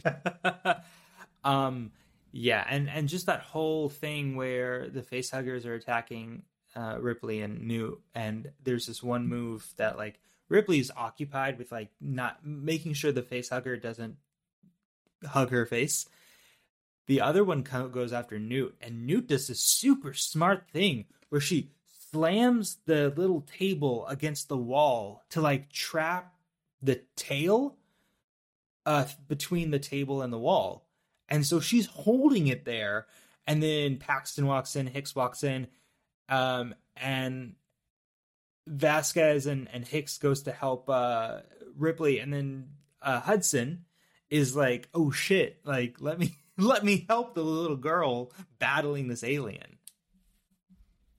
um 1.43 1.91
yeah, 2.31 2.65
and 2.69 2.87
and 2.87 3.09
just 3.09 3.25
that 3.25 3.41
whole 3.41 3.89
thing 3.89 4.35
where 4.35 4.89
the 4.89 5.01
facehuggers 5.01 5.65
are 5.65 5.73
attacking 5.73 6.43
uh, 6.75 6.97
Ripley 6.99 7.41
and 7.41 7.67
Newt, 7.67 7.99
and 8.13 8.51
there's 8.63 8.85
this 8.85 9.01
one 9.01 9.27
move 9.27 9.67
that 9.77 9.97
like 9.97 10.19
Ripley's 10.49 10.91
occupied 10.95 11.57
with 11.57 11.71
like 11.71 11.89
not 11.99 12.45
making 12.45 12.93
sure 12.93 13.11
the 13.11 13.23
facehugger 13.23 13.81
doesn't 13.81 14.17
hug 15.25 15.49
her 15.49 15.65
face. 15.65 16.07
The 17.07 17.21
other 17.21 17.43
one 17.43 17.61
goes 17.61 18.13
after 18.13 18.37
Newt, 18.37 18.75
and 18.81 19.07
Newt 19.07 19.27
does 19.27 19.47
this 19.47 19.61
super 19.61 20.13
smart 20.13 20.69
thing 20.71 21.05
where 21.29 21.41
she 21.41 21.71
slams 22.11 22.77
the 22.85 23.13
little 23.15 23.41
table 23.41 24.05
against 24.07 24.49
the 24.49 24.57
wall 24.57 25.23
to 25.29 25.41
like 25.41 25.71
trap 25.71 26.33
the 26.81 27.01
tail 27.15 27.77
uh, 28.85 29.05
between 29.27 29.71
the 29.71 29.79
table 29.79 30.21
and 30.21 30.31
the 30.31 30.37
wall. 30.37 30.85
And 31.29 31.45
so 31.45 31.59
she's 31.59 31.87
holding 31.87 32.47
it 32.47 32.65
there. 32.65 33.07
And 33.45 33.63
then 33.63 33.97
Paxton 33.97 34.45
walks 34.45 34.75
in, 34.75 34.87
Hicks 34.87 35.15
walks 35.15 35.43
in, 35.43 35.67
um, 36.29 36.75
and 36.97 37.55
Vasquez 38.67 39.45
and, 39.45 39.69
and 39.71 39.87
Hicks 39.87 40.17
goes 40.17 40.43
to 40.43 40.51
help 40.51 40.89
uh, 40.89 41.39
Ripley, 41.77 42.19
and 42.19 42.33
then 42.33 42.69
uh, 43.01 43.21
Hudson 43.21 43.85
is 44.29 44.55
like, 44.55 44.89
"Oh 44.93 45.11
shit! 45.11 45.61
Like 45.63 45.97
let 46.01 46.19
me 46.19 46.35
let 46.57 46.83
me 46.83 47.05
help 47.07 47.33
the 47.33 47.43
little 47.43 47.77
girl 47.77 48.31
battling 48.59 49.07
this 49.07 49.23
alien." 49.23 49.77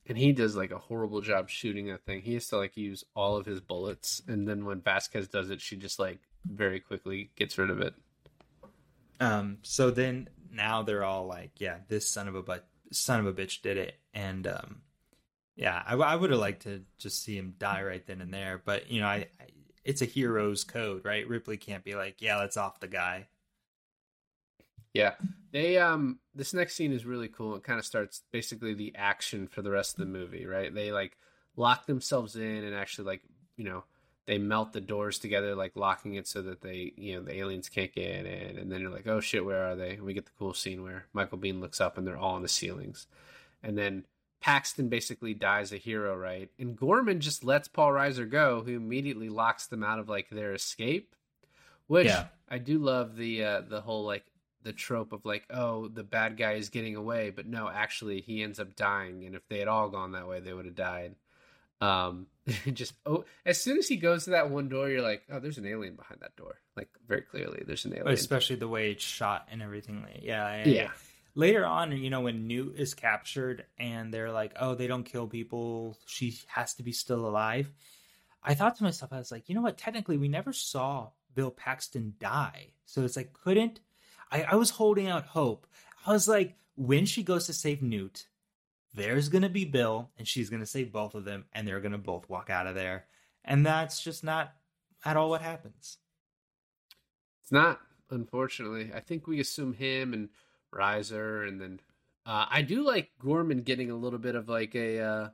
And 0.07 0.17
he 0.17 0.33
does 0.33 0.57
like 0.57 0.71
a 0.71 0.79
horrible 0.79 1.21
job 1.21 1.51
shooting 1.51 1.89
that 1.89 2.05
thing. 2.07 2.23
He 2.23 2.35
has 2.35 2.49
to 2.49 2.57
like 2.57 2.77
use 2.77 3.05
all 3.15 3.37
of 3.37 3.47
his 3.47 3.61
bullets, 3.61 4.23
and 4.27 4.49
then 4.49 4.65
when 4.65 4.81
Vasquez 4.81 5.29
does 5.29 5.51
it, 5.51 5.61
she 5.61 5.77
just 5.77 5.99
like 5.99 6.19
very 6.47 6.81
quickly 6.81 7.31
gets 7.37 7.59
rid 7.59 7.71
of 7.71 7.81
it. 7.81 7.95
Um, 9.21 9.59
so 9.63 9.91
then 9.91 10.29
now 10.51 10.83
they're 10.83 11.05
all 11.05 11.27
like, 11.27 11.53
yeah, 11.59 11.79
this 11.89 12.09
son 12.09 12.29
of 12.29 12.35
a 12.35 12.43
but 12.43 12.67
son 12.91 13.21
of 13.21 13.27
a 13.27 13.33
bitch 13.33 13.61
did 13.61 13.77
it, 13.77 13.97
and 14.15 14.47
um, 14.47 14.81
yeah, 15.57 15.83
I, 15.87 15.95
I 15.95 16.17
would 16.17 16.31
have 16.31 16.39
liked 16.39 16.63
to 16.63 16.83
just 16.99 17.23
see 17.23 17.37
him 17.37 17.55
die 17.59 17.83
right 17.83 18.07
then 18.07 18.21
and 18.21 18.33
there, 18.33 18.63
but 18.65 18.91
you 18.91 19.01
know, 19.01 19.09
I, 19.09 19.27
I 19.41 19.47
it's 19.85 20.03
a 20.03 20.07
hero's 20.07 20.65
code, 20.65 21.05
right? 21.05 21.27
Ripley 21.27 21.57
can't 21.57 21.83
be 21.83 21.95
like, 21.95 22.21
yeah, 22.21 22.39
let's 22.39 22.59
off 22.59 22.79
the 22.79 22.89
guy. 22.89 23.27
Yeah. 24.99 25.15
They 25.53 25.79
um 25.79 26.19
this 26.35 26.53
next 26.53 26.75
scene 26.75 26.93
is 26.93 27.07
really 27.07 27.29
cool. 27.29 27.55
It 27.55 27.63
kind 27.63 27.79
of 27.79 27.87
starts 27.87 28.23
basically 28.33 28.75
the 28.75 28.93
action 28.97 29.47
for 29.47 29.63
the 29.63 29.71
rest 29.71 29.95
of 29.95 30.01
the 30.01 30.19
movie, 30.19 30.45
right? 30.45 30.75
They 30.75 30.91
like 30.93 31.17
lock 31.57 31.87
themselves 31.87 32.37
in 32.37 32.65
and 32.65 32.75
actually 32.75 33.07
like, 33.07 33.23
you 33.57 33.65
know, 33.65 33.85
they 34.27 34.39
melt 34.39 34.73
the 34.73 34.81
doors 34.81 35.19
together, 35.19 35.55
like 35.55 35.77
locking 35.77 36.15
it 36.15 36.27
so 36.27 36.43
that 36.43 36.61
they, 36.61 36.93
you 36.97 37.15
know, 37.15 37.23
the 37.23 37.37
aliens 37.37 37.69
can't 37.69 37.95
get 37.95 38.27
in. 38.27 38.59
And 38.59 38.71
then 38.71 38.81
you're 38.81 38.91
like, 38.91 39.07
oh 39.07 39.21
shit, 39.21 39.45
where 39.45 39.65
are 39.65 39.77
they? 39.77 39.93
And 39.93 40.03
we 40.03 40.15
get 40.15 40.27
the 40.27 40.33
cool 40.39 40.53
scene 40.53 40.83
where 40.83 41.07
Michael 41.13 41.39
Biehn 41.39 41.61
looks 41.61 41.81
up 41.81 41.97
and 41.97 42.07
they're 42.07 42.19
all 42.19 42.35
on 42.35 42.43
the 42.43 42.49
ceilings. 42.49 43.07
And 43.63 43.79
then 43.79 44.05
Paxton 44.41 44.89
basically 44.89 45.33
dies 45.33 45.73
a 45.73 45.77
hero, 45.77 46.17
right? 46.17 46.51
And 46.59 46.77
Gorman 46.77 47.21
just 47.21 47.43
lets 47.45 47.69
Paul 47.69 47.93
Reiser 47.93 48.29
go, 48.29 48.63
who 48.65 48.77
immediately 48.77 49.29
locks 49.29 49.67
them 49.67 49.83
out 49.83 49.99
of 49.99 50.09
like 50.09 50.29
their 50.29 50.53
escape. 50.53 51.15
Which 51.87 52.07
Yeah. 52.07 52.27
I 52.49 52.59
do 52.59 52.79
love 52.79 53.17
the 53.17 53.45
uh, 53.45 53.61
the 53.63 53.81
whole 53.81 54.05
like 54.05 54.25
the 54.69 54.73
trope 54.75 55.13
of 55.15 55.25
like, 55.25 55.45
oh, 55.51 55.89
the 55.89 56.05
bad 56.05 56.37
guy 56.37 56.53
is 56.53 56.69
getting 56.69 56.95
away, 56.95 57.31
but 57.31 57.47
no, 57.47 57.69
actually 57.69 58.21
he 58.21 58.43
ends 58.43 58.61
up 58.61 58.77
dying, 58.77 59.25
and 59.25 59.35
if 59.35 59.49
they 59.49 59.59
had 59.59 59.69
all 59.69 59.89
gone 59.89 60.13
that 60.13 60.29
way, 60.29 60.41
they 60.41 60.53
would 60.53 60.67
have 60.67 60.75
died. 60.75 61.15
Um, 61.81 62.27
just 62.73 62.93
oh, 63.07 63.25
as 63.47 63.61
soon 63.63 63.79
as 63.79 63.89
he 63.89 63.97
goes 63.97 64.25
to 64.25 64.31
that 64.31 64.51
one 64.51 64.69
door, 64.69 64.89
you're 64.91 65.01
like, 65.03 65.23
oh, 65.33 65.39
there's 65.41 65.59
an 65.59 65.67
alien 65.67 65.95
behind 65.97 66.21
that 66.21 66.37
door. 66.37 66.57
Like 66.77 66.89
very 67.07 67.23
clearly, 67.23 67.63
there's 67.67 67.85
an 67.87 67.95
alien. 67.95 68.09
especially 68.09 68.57
the 68.57 68.69
way 68.69 68.91
it's 68.91 69.03
shot 69.05 69.49
and 69.51 69.63
everything. 69.63 70.05
Yeah, 70.23 70.45
I- 70.45 70.63
Yeah. 70.65 70.91
Later 71.35 71.65
on, 71.65 71.93
you 71.93 72.11
know, 72.11 72.23
when 72.23 72.49
Newt 72.49 72.75
is 72.79 72.95
captured 72.95 73.65
and 73.79 74.13
they're 74.13 74.33
like, 74.33 74.55
"Oh, 74.59 74.75
they 74.75 74.89
don't 74.89 75.05
kill 75.05 75.29
people. 75.29 75.97
She 76.07 76.37
has 76.49 76.75
to 76.75 76.83
be 76.83 76.91
still 76.93 77.27
alive." 77.27 77.71
I 78.43 78.55
thought 78.55 78.77
to 78.77 78.83
myself, 78.83 79.13
I 79.13 79.19
was 79.19 79.31
like, 79.31 79.49
you 79.49 79.55
know 79.55 79.63
what? 79.63 79.79
Technically, 79.79 80.17
we 80.19 80.27
never 80.29 80.53
saw 80.53 81.11
Bill 81.35 81.51
Paxton 81.53 82.15
die, 82.19 82.73
so 82.87 83.05
it's 83.05 83.17
like, 83.17 83.33
couldn't 83.33 83.79
I? 84.31 84.43
I 84.43 84.55
was 84.57 84.71
holding 84.71 85.07
out 85.07 85.27
hope. 85.27 85.67
I 86.07 86.13
was 86.13 86.29
like, 86.29 86.57
when 86.77 87.07
she 87.07 87.23
goes 87.23 87.47
to 87.47 87.53
save 87.53 87.83
Newt, 87.83 88.27
there's 88.95 89.29
gonna 89.29 89.49
be 89.49 89.65
Bill, 89.65 90.11
and 90.19 90.27
she's 90.27 90.51
gonna 90.51 90.67
save 90.67 90.93
both 90.93 91.15
of 91.15 91.25
them, 91.25 91.45
and 91.53 91.67
they're 91.67 91.81
gonna 91.81 91.99
both 91.99 92.29
walk 92.29 92.51
out 92.51 92.67
of 92.67 92.75
there, 92.75 93.07
and 93.45 93.65
that's 93.65 94.03
just 94.03 94.25
not 94.25 94.55
at 95.05 95.17
all 95.17 95.31
what 95.31 95.43
happens. 95.43 95.99
It's 97.43 97.53
not, 97.53 97.81
unfortunately. 98.11 98.91
I 98.95 99.01
think 99.01 99.27
we 99.27 99.41
assume 99.41 99.73
him 99.73 100.13
and 100.13 100.29
Reiser, 100.73 101.47
and 101.49 101.61
then 101.61 101.81
uh, 102.27 102.47
I 102.51 102.63
do 102.63 102.83
like 102.83 103.11
Gorman 103.19 103.63
getting 103.63 103.91
a 103.91 103.97
little 103.97 104.19
bit 104.19 104.35
of 104.35 104.49
like 104.49 104.75
a, 104.75 105.01
uh, 105.01 105.29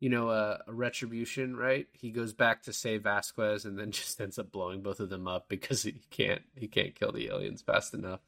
you 0.00 0.08
know, 0.10 0.30
a, 0.30 0.60
a 0.66 0.72
retribution. 0.72 1.56
Right? 1.56 1.86
He 1.92 2.10
goes 2.10 2.32
back 2.32 2.62
to 2.64 2.72
save 2.72 3.02
Vasquez, 3.02 3.64
and 3.64 3.78
then 3.78 3.90
just 3.92 4.20
ends 4.20 4.38
up 4.38 4.50
blowing 4.52 4.80
both 4.82 5.00
of 5.00 5.08
them 5.10 5.26
up 5.28 5.48
because 5.48 5.82
he 5.82 6.00
can't 6.10 6.42
he 6.56 6.68
can't 6.68 6.94
kill 6.94 7.12
the 7.12 7.28
aliens 7.28 7.62
fast 7.62 7.94
enough. 7.94 8.20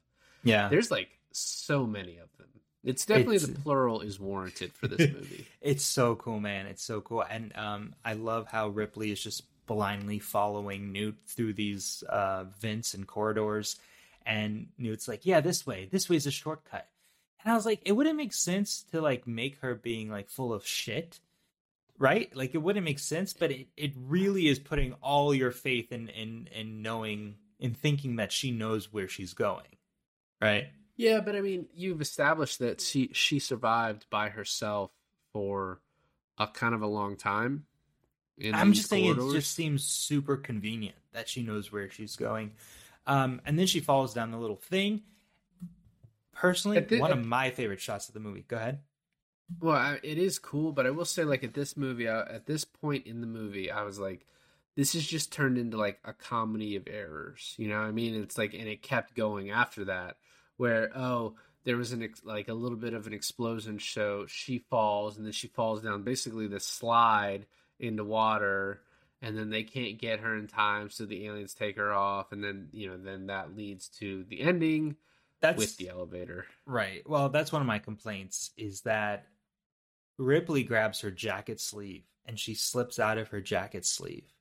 Yeah, 0.44 0.68
There's 0.68 0.90
like 0.90 1.08
so 1.32 1.86
many 1.86 2.18
of 2.18 2.28
them. 2.38 2.46
It's 2.84 3.04
definitely 3.04 3.36
It's- 3.36 3.50
the 3.50 3.60
plural 3.60 4.00
is 4.02 4.20
warranted 4.20 4.72
for 4.72 4.86
this 4.86 5.12
movie. 5.12 5.46
It's 5.60 5.82
so 5.82 6.14
cool, 6.14 6.38
man. 6.38 6.66
It's 6.66 6.82
so 6.82 7.00
cool. 7.00 7.22
And 7.28 7.52
um, 7.56 7.94
I 8.04 8.12
love 8.12 8.46
how 8.46 8.68
Ripley 8.68 9.10
is 9.10 9.20
just 9.22 9.42
blindly 9.66 10.20
following 10.20 10.92
Newt 10.92 11.16
through 11.26 11.54
these 11.54 12.04
uh, 12.08 12.44
vents 12.60 12.94
and 12.94 13.06
corridors. 13.06 13.76
And 14.24 14.68
Newt's 14.78 15.08
like, 15.08 15.26
yeah, 15.26 15.40
this 15.40 15.66
way. 15.66 15.88
This 15.90 16.08
way's 16.08 16.26
a 16.26 16.30
shortcut. 16.30 16.86
And 17.42 17.52
I 17.52 17.56
was 17.56 17.66
like, 17.66 17.82
it 17.84 17.92
wouldn't 17.92 18.16
make 18.16 18.32
sense 18.32 18.84
to 18.92 19.00
like 19.00 19.26
make 19.26 19.58
her 19.60 19.74
being 19.74 20.08
like 20.08 20.30
full 20.30 20.52
of 20.54 20.64
shit. 20.66 21.18
Right? 21.98 22.34
Like 22.36 22.54
it 22.54 22.58
wouldn't 22.58 22.84
make 22.84 22.98
sense, 23.00 23.32
but 23.32 23.50
it, 23.50 23.68
it 23.76 23.92
really 23.96 24.46
is 24.46 24.58
putting 24.58 24.92
all 24.94 25.34
your 25.34 25.50
faith 25.50 25.90
in, 25.92 26.08
in 26.08 26.48
in 26.54 26.80
knowing 26.82 27.34
in 27.58 27.74
thinking 27.74 28.16
that 28.16 28.30
she 28.30 28.50
knows 28.52 28.92
where 28.92 29.08
she's 29.08 29.34
going. 29.34 29.66
Right? 30.40 30.68
Yeah, 30.96 31.20
but 31.20 31.34
I 31.36 31.40
mean, 31.40 31.66
you've 31.74 32.00
established 32.00 32.60
that 32.60 32.80
she 32.80 33.10
she 33.12 33.38
survived 33.40 34.06
by 34.10 34.28
herself 34.28 34.90
for 35.32 35.80
a 36.38 36.46
kind 36.46 36.74
of 36.74 36.82
a 36.82 36.86
long 36.86 37.16
time. 37.16 37.64
in 38.36 38.54
I'm 38.54 38.72
just 38.72 38.88
saying 38.88 39.06
it 39.18 39.32
just 39.32 39.54
seems 39.54 39.84
super 39.84 40.36
convenient 40.36 40.96
that 41.12 41.28
she 41.28 41.42
knows 41.42 41.72
where 41.72 41.90
she's 41.90 42.14
going. 42.16 42.52
Um, 43.06 43.40
and 43.44 43.58
then 43.58 43.66
she 43.66 43.80
falls 43.80 44.14
down 44.14 44.30
the 44.30 44.38
little 44.38 44.56
thing. 44.56 45.02
Personally, 46.32 46.78
the- 46.80 47.00
one 47.00 47.10
of 47.10 47.24
my 47.24 47.50
favorite 47.50 47.80
shots 47.80 48.06
of 48.08 48.14
the 48.14 48.20
movie. 48.20 48.44
Go 48.46 48.56
ahead. 48.56 48.80
Well, 49.60 49.76
I, 49.76 49.98
it 50.02 50.18
is 50.18 50.38
cool, 50.38 50.72
but 50.72 50.86
I 50.86 50.90
will 50.90 51.04
say, 51.04 51.24
like 51.24 51.42
at 51.42 51.54
this 51.54 51.76
movie, 51.76 52.06
at 52.06 52.46
this 52.46 52.64
point 52.64 53.06
in 53.06 53.20
the 53.20 53.26
movie, 53.26 53.70
I 53.70 53.82
was 53.82 53.98
like, 53.98 54.26
this 54.76 54.94
is 54.94 55.06
just 55.06 55.32
turned 55.32 55.58
into 55.58 55.76
like 55.76 55.98
a 56.04 56.12
comedy 56.12 56.76
of 56.76 56.86
errors. 56.86 57.54
You 57.56 57.68
know 57.68 57.80
what 57.80 57.86
I 57.86 57.92
mean? 57.92 58.14
It's 58.22 58.38
like, 58.38 58.54
and 58.54 58.68
it 58.68 58.82
kept 58.82 59.14
going 59.14 59.50
after 59.50 59.86
that, 59.86 60.16
where 60.56 60.90
oh, 60.96 61.34
there 61.64 61.76
was 61.76 61.92
an 61.92 62.02
ex- 62.02 62.24
like 62.24 62.48
a 62.48 62.54
little 62.54 62.76
bit 62.76 62.94
of 62.94 63.06
an 63.06 63.12
explosion, 63.14 63.80
so 63.80 64.26
she 64.28 64.58
falls, 64.58 65.16
and 65.16 65.24
then 65.24 65.32
she 65.32 65.48
falls 65.48 65.82
down 65.82 66.02
basically 66.02 66.46
the 66.46 66.60
slide 66.60 67.46
into 67.80 68.04
water, 68.04 68.82
and 69.22 69.36
then 69.36 69.50
they 69.50 69.62
can't 69.62 69.98
get 69.98 70.20
her 70.20 70.36
in 70.36 70.46
time, 70.46 70.90
so 70.90 71.06
the 71.06 71.26
aliens 71.26 71.54
take 71.54 71.76
her 71.76 71.92
off, 71.92 72.32
and 72.32 72.44
then 72.44 72.68
you 72.72 72.88
know, 72.88 72.98
then 72.98 73.26
that 73.26 73.56
leads 73.56 73.88
to 73.88 74.24
the 74.28 74.42
ending 74.42 74.96
That's 75.40 75.56
with 75.58 75.76
the 75.78 75.88
elevator. 75.88 76.46
right. 76.66 77.02
Well, 77.08 77.30
that's 77.30 77.50
one 77.50 77.62
of 77.62 77.66
my 77.66 77.78
complaints 77.78 78.50
is 78.56 78.82
that 78.82 79.26
Ripley 80.18 80.64
grabs 80.64 81.00
her 81.00 81.10
jacket 81.10 81.60
sleeve 81.60 82.04
and 82.26 82.38
she 82.38 82.54
slips 82.54 82.98
out 82.98 83.18
of 83.18 83.28
her 83.28 83.40
jacket 83.40 83.86
sleeve. 83.86 84.32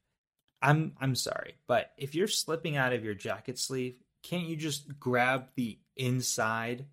I'm 0.61 0.93
I'm 0.99 1.15
sorry, 1.15 1.55
but 1.67 1.91
if 1.97 2.15
you're 2.15 2.28
slipping 2.28 2.78
out 2.78 2.93
of 2.93 3.05
your 3.05 3.13
jacket 3.13 3.59
sleeve, 3.59 3.95
can't 4.23 4.47
you 4.47 4.55
just 4.55 4.99
grab 4.99 5.49
the 5.55 5.78
inside 5.95 6.86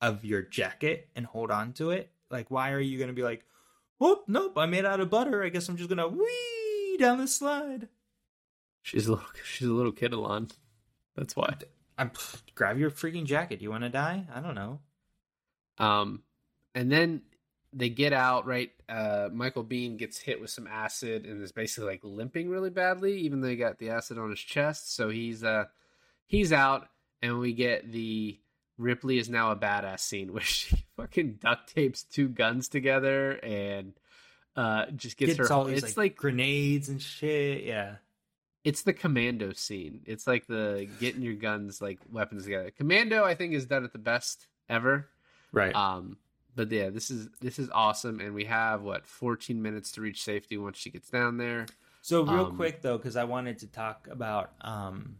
of 0.00 0.24
your 0.24 0.42
jacket 0.42 1.08
and 1.16 1.26
hold 1.26 1.50
on 1.50 1.72
to 1.74 1.90
it? 1.90 2.10
Like, 2.30 2.50
why 2.50 2.72
are 2.72 2.80
you 2.80 2.98
gonna 2.98 3.12
be 3.12 3.24
like, 3.24 3.44
whoop, 3.98 4.24
nope, 4.28 4.56
I'm 4.56 4.70
made 4.70 4.84
out 4.84 5.00
of 5.00 5.10
butter. 5.10 5.42
I 5.42 5.48
guess 5.48 5.68
I'm 5.68 5.76
just 5.76 5.88
gonna 5.88 6.08
wee 6.08 6.96
down 6.98 7.18
the 7.18 7.26
slide. 7.26 7.88
She's 8.82 9.06
a 9.06 9.12
little, 9.12 9.26
she's 9.44 9.68
a 9.68 9.72
little 9.72 9.92
kid, 9.92 10.12
Alon. 10.12 10.48
That's 11.16 11.34
why. 11.34 11.56
I'm 11.98 12.10
grab 12.54 12.78
your 12.78 12.90
freaking 12.90 13.24
jacket. 13.24 13.62
You 13.62 13.70
want 13.70 13.84
to 13.84 13.88
die? 13.88 14.26
I 14.32 14.40
don't 14.40 14.54
know. 14.54 14.80
Um, 15.78 16.22
and 16.74 16.90
then 16.90 17.22
they 17.76 17.88
get 17.88 18.12
out, 18.12 18.46
right? 18.46 18.70
Uh, 18.88 19.28
Michael 19.32 19.64
Biehn 19.64 19.96
gets 19.96 20.18
hit 20.18 20.40
with 20.40 20.50
some 20.50 20.66
acid 20.66 21.26
and 21.26 21.42
is 21.42 21.52
basically 21.52 21.90
like 21.90 22.00
limping 22.04 22.48
really 22.48 22.70
badly, 22.70 23.18
even 23.20 23.40
though 23.40 23.48
he 23.48 23.56
got 23.56 23.78
the 23.78 23.90
acid 23.90 24.18
on 24.18 24.30
his 24.30 24.40
chest. 24.40 24.94
So 24.94 25.08
he's 25.08 25.42
uh 25.42 25.64
he's 26.26 26.52
out, 26.52 26.88
and 27.22 27.38
we 27.38 27.52
get 27.52 27.90
the 27.90 28.38
Ripley 28.78 29.18
is 29.18 29.28
now 29.28 29.50
a 29.50 29.56
badass 29.56 30.00
scene 30.00 30.32
where 30.32 30.42
she 30.42 30.84
fucking 30.96 31.38
duct 31.42 31.74
tapes 31.74 32.02
two 32.02 32.28
guns 32.28 32.68
together 32.68 33.32
and 33.42 33.92
uh 34.56 34.86
just 34.94 35.16
gets, 35.16 35.36
Gets 35.36 35.48
her. 35.48 35.54
all 35.54 35.64
these 35.64 35.78
it's 35.82 35.96
like, 35.96 36.12
like 36.12 36.16
grenades 36.16 36.88
and 36.88 37.02
shit. 37.02 37.64
Yeah. 37.64 37.96
it's 38.62 38.82
the 38.82 38.92
commando 38.92 39.52
scene. 39.52 40.02
It's 40.06 40.26
like 40.26 40.46
the 40.46 40.88
getting 41.00 41.22
your 41.22 41.34
guns 41.34 41.82
like 41.82 41.98
weapons 42.10 42.44
together. 42.44 42.70
Commando, 42.76 43.24
I 43.24 43.34
think, 43.34 43.52
is 43.54 43.66
done 43.66 43.84
at 43.84 43.92
the 43.92 43.98
best 43.98 44.46
ever. 44.68 45.08
Right. 45.52 45.74
Um, 45.74 46.16
but 46.54 46.70
yeah, 46.70 46.90
this 46.90 47.10
is 47.10 47.28
this 47.40 47.58
is 47.58 47.68
awesome, 47.70 48.20
and 48.20 48.34
we 48.34 48.44
have 48.44 48.82
what 48.82 49.06
14 49.06 49.60
minutes 49.60 49.92
to 49.92 50.00
reach 50.00 50.22
safety 50.22 50.56
once 50.56 50.78
she 50.78 50.90
gets 50.90 51.08
down 51.10 51.36
there. 51.36 51.66
So 52.02 52.22
real 52.22 52.46
Um, 52.46 52.56
quick 52.56 52.82
though, 52.82 52.96
because 52.98 53.16
I 53.16 53.24
wanted 53.24 53.60
to 53.60 53.66
talk 53.66 54.08
about, 54.10 54.52
um, 54.60 55.16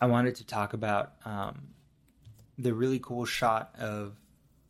I 0.00 0.06
wanted 0.06 0.36
to 0.36 0.46
talk 0.46 0.72
about 0.72 1.14
um, 1.24 1.68
the 2.58 2.72
really 2.74 2.98
cool 3.00 3.24
shot 3.24 3.74
of 3.78 4.16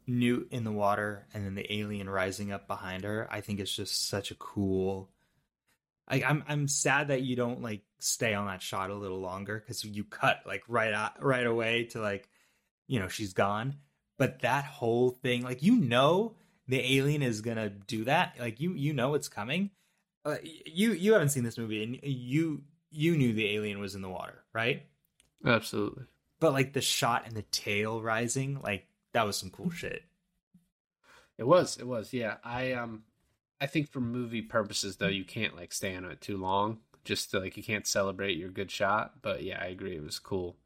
Newt 0.06 0.48
in 0.50 0.64
the 0.64 0.72
water 0.72 1.26
and 1.32 1.44
then 1.44 1.54
the 1.54 1.72
alien 1.72 2.08
rising 2.10 2.52
up 2.52 2.66
behind 2.66 3.04
her. 3.04 3.28
I 3.30 3.40
think 3.40 3.60
it's 3.60 3.74
just 3.74 4.08
such 4.08 4.30
a 4.30 4.34
cool. 4.34 5.10
I, 6.08 6.22
I'm 6.24 6.42
I'm 6.48 6.68
sad 6.68 7.08
that 7.08 7.22
you 7.22 7.36
don't 7.36 7.62
like 7.62 7.82
stay 8.00 8.34
on 8.34 8.46
that 8.46 8.60
shot 8.62 8.90
a 8.90 8.94
little 8.94 9.20
longer 9.20 9.60
because 9.60 9.84
you 9.84 10.02
cut 10.04 10.40
like 10.44 10.64
right 10.66 10.92
out, 10.92 11.22
right 11.22 11.46
away 11.46 11.84
to 11.92 12.00
like, 12.00 12.28
you 12.88 12.98
know, 12.98 13.08
she's 13.08 13.32
gone. 13.32 13.76
But 14.18 14.40
that 14.40 14.64
whole 14.64 15.10
thing, 15.10 15.42
like 15.42 15.62
you 15.62 15.76
know, 15.76 16.34
the 16.68 16.96
alien 16.98 17.22
is 17.22 17.40
gonna 17.40 17.68
do 17.68 18.04
that. 18.04 18.34
Like 18.38 18.60
you 18.60 18.72
you 18.72 18.92
know 18.92 19.14
it's 19.14 19.28
coming 19.28 19.70
uh, 20.24 20.36
you 20.42 20.92
you 20.92 21.12
haven't 21.12 21.30
seen 21.30 21.42
this 21.44 21.58
movie 21.58 21.82
and 21.82 21.98
you 22.02 22.62
you 22.90 23.16
knew 23.16 23.32
the 23.32 23.54
alien 23.54 23.80
was 23.80 23.94
in 23.94 24.02
the 24.02 24.08
water 24.08 24.44
right 24.52 24.84
Absolutely. 25.44 26.04
but 26.38 26.52
like 26.52 26.72
the 26.72 26.80
shot 26.80 27.24
and 27.26 27.36
the 27.36 27.42
tail 27.42 28.00
rising 28.00 28.60
like 28.62 28.86
that 29.14 29.26
was 29.26 29.36
some 29.36 29.50
cool 29.50 29.70
shit 29.70 30.02
It 31.38 31.44
was. 31.44 31.76
It 31.78 31.86
was. 31.86 32.12
Yeah. 32.12 32.36
I 32.44 32.72
um, 32.72 33.02
I 33.60 33.66
think 33.66 33.90
for 33.90 34.00
movie 34.00 34.42
purposes 34.42 34.96
though, 34.96 35.08
you 35.08 35.24
can't 35.24 35.56
like 35.56 35.72
stay 35.72 35.96
on 35.96 36.04
it 36.04 36.20
too 36.20 36.36
long. 36.36 36.78
Just 37.04 37.32
to, 37.32 37.40
like 37.40 37.56
you 37.56 37.64
can't 37.64 37.86
celebrate 37.86 38.36
your 38.36 38.50
good 38.50 38.70
shot. 38.70 39.14
But 39.22 39.42
yeah, 39.42 39.58
I 39.60 39.66
agree. 39.66 39.96
It 39.96 40.04
was 40.04 40.20
cool. 40.20 40.56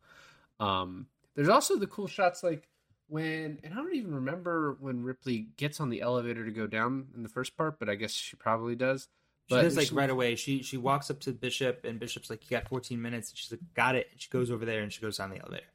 Um, 0.60 1.06
there's 1.34 1.48
also 1.48 1.76
the 1.78 1.86
cool 1.86 2.08
shots 2.08 2.42
like 2.42 2.68
when, 3.08 3.58
and 3.62 3.72
I 3.72 3.76
don't 3.76 3.94
even 3.94 4.14
remember 4.14 4.76
when 4.80 5.02
Ripley 5.02 5.48
gets 5.56 5.80
on 5.80 5.90
the 5.90 6.00
elevator 6.00 6.44
to 6.44 6.50
go 6.50 6.66
down 6.66 7.06
in 7.14 7.22
the 7.22 7.28
first 7.28 7.56
part, 7.56 7.78
but 7.78 7.88
I 7.88 7.94
guess 7.94 8.12
she 8.12 8.36
probably 8.36 8.74
does. 8.74 9.08
she 9.48 9.54
does 9.54 9.76
like 9.76 9.88
she- 9.88 9.94
right 9.94 10.10
away 10.10 10.34
she 10.34 10.62
she 10.62 10.76
walks 10.76 11.08
up 11.10 11.20
to 11.20 11.32
bishop 11.32 11.84
and 11.84 12.00
bishop's 12.00 12.28
like 12.30 12.42
you 12.50 12.56
got 12.56 12.68
14 12.68 13.00
minutes 13.00 13.30
and 13.30 13.38
she's 13.38 13.52
like 13.52 13.60
got 13.74 13.94
it 13.94 14.08
and 14.10 14.20
she 14.20 14.28
goes 14.28 14.50
over 14.50 14.64
there 14.64 14.82
and 14.82 14.92
she 14.92 15.00
goes 15.00 15.18
down 15.18 15.30
the 15.30 15.38
elevator 15.40 15.66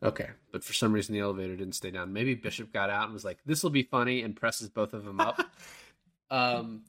Okay, 0.00 0.28
but 0.52 0.62
for 0.62 0.72
some 0.72 0.92
reason 0.92 1.12
the 1.12 1.20
elevator 1.20 1.56
didn't 1.56 1.74
stay 1.74 1.90
down. 1.90 2.12
Maybe 2.12 2.36
Bishop 2.36 2.72
got 2.72 2.88
out 2.88 3.06
and 3.06 3.12
was 3.12 3.24
like, 3.24 3.38
"This 3.44 3.64
will 3.64 3.70
be 3.70 3.82
funny," 3.82 4.22
and 4.22 4.36
presses 4.36 4.68
both 4.68 4.92
of 4.92 5.04
them 5.04 5.18
up. 5.18 5.40
um, 6.30 6.84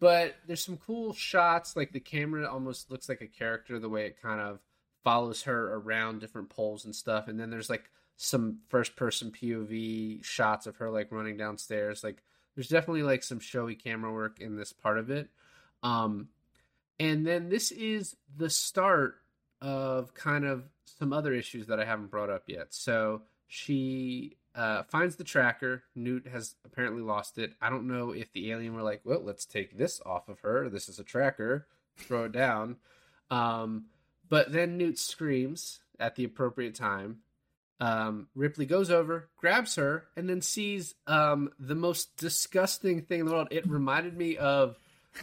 but 0.00 0.34
there's 0.46 0.64
some 0.64 0.76
cool 0.76 1.12
shots. 1.14 1.76
Like 1.76 1.92
the 1.92 2.00
camera 2.00 2.52
almost 2.52 2.90
looks 2.90 3.08
like 3.08 3.20
a 3.20 3.28
character 3.28 3.78
the 3.78 3.88
way 3.88 4.06
it 4.06 4.20
kind 4.20 4.40
of 4.40 4.58
follows 5.04 5.42
her 5.42 5.74
around 5.74 6.20
different 6.20 6.50
poles 6.50 6.84
and 6.84 6.94
stuff. 6.94 7.28
And 7.28 7.38
then 7.38 7.50
there's 7.50 7.70
like 7.70 7.88
some 8.16 8.58
first 8.68 8.96
person 8.96 9.30
POV 9.32 10.24
shots 10.24 10.66
of 10.66 10.76
her 10.76 10.90
like 10.90 11.10
running 11.10 11.36
downstairs. 11.36 12.04
Like 12.04 12.22
there's 12.54 12.68
definitely 12.68 13.02
like 13.02 13.22
some 13.22 13.40
showy 13.40 13.74
camera 13.74 14.12
work 14.12 14.40
in 14.40 14.56
this 14.56 14.72
part 14.72 14.98
of 14.98 15.10
it. 15.10 15.28
Um 15.82 16.28
and 17.00 17.26
then 17.26 17.48
this 17.48 17.72
is 17.72 18.16
the 18.36 18.50
start 18.50 19.16
of 19.60 20.14
kind 20.14 20.44
of 20.44 20.64
some 20.98 21.12
other 21.12 21.32
issues 21.32 21.66
that 21.66 21.80
I 21.80 21.84
haven't 21.84 22.10
brought 22.10 22.30
up 22.30 22.44
yet. 22.46 22.68
So 22.70 23.22
she 23.48 24.36
uh, 24.54 24.84
finds 24.84 25.16
the 25.16 25.24
tracker. 25.24 25.82
Newt 25.94 26.26
has 26.26 26.54
apparently 26.64 27.02
lost 27.02 27.38
it. 27.38 27.54
I 27.60 27.70
don't 27.70 27.88
know 27.88 28.12
if 28.12 28.32
the 28.32 28.52
alien 28.52 28.74
were 28.74 28.82
like, 28.82 29.00
well, 29.04 29.22
let's 29.22 29.44
take 29.44 29.76
this 29.76 30.00
off 30.06 30.28
of 30.28 30.40
her. 30.40 30.68
This 30.68 30.88
is 30.88 30.98
a 30.98 31.04
tracker. 31.04 31.66
Throw 31.96 32.24
it 32.24 32.32
down. 32.32 32.76
Um, 33.30 33.86
but 34.28 34.52
then 34.52 34.76
Newt 34.76 34.98
screams 34.98 35.80
at 35.98 36.16
the 36.16 36.24
appropriate 36.24 36.74
time. 36.74 37.18
Um, 37.84 38.28
Ripley 38.34 38.66
goes 38.66 38.90
over, 38.90 39.28
grabs 39.36 39.74
her, 39.76 40.04
and 40.16 40.28
then 40.28 40.40
sees 40.40 40.94
um, 41.06 41.50
the 41.58 41.74
most 41.74 42.16
disgusting 42.16 43.02
thing 43.02 43.20
in 43.20 43.26
the 43.26 43.32
world. 43.32 43.48
It 43.50 43.68
reminded 43.68 44.16
me 44.16 44.36
of 44.38 44.78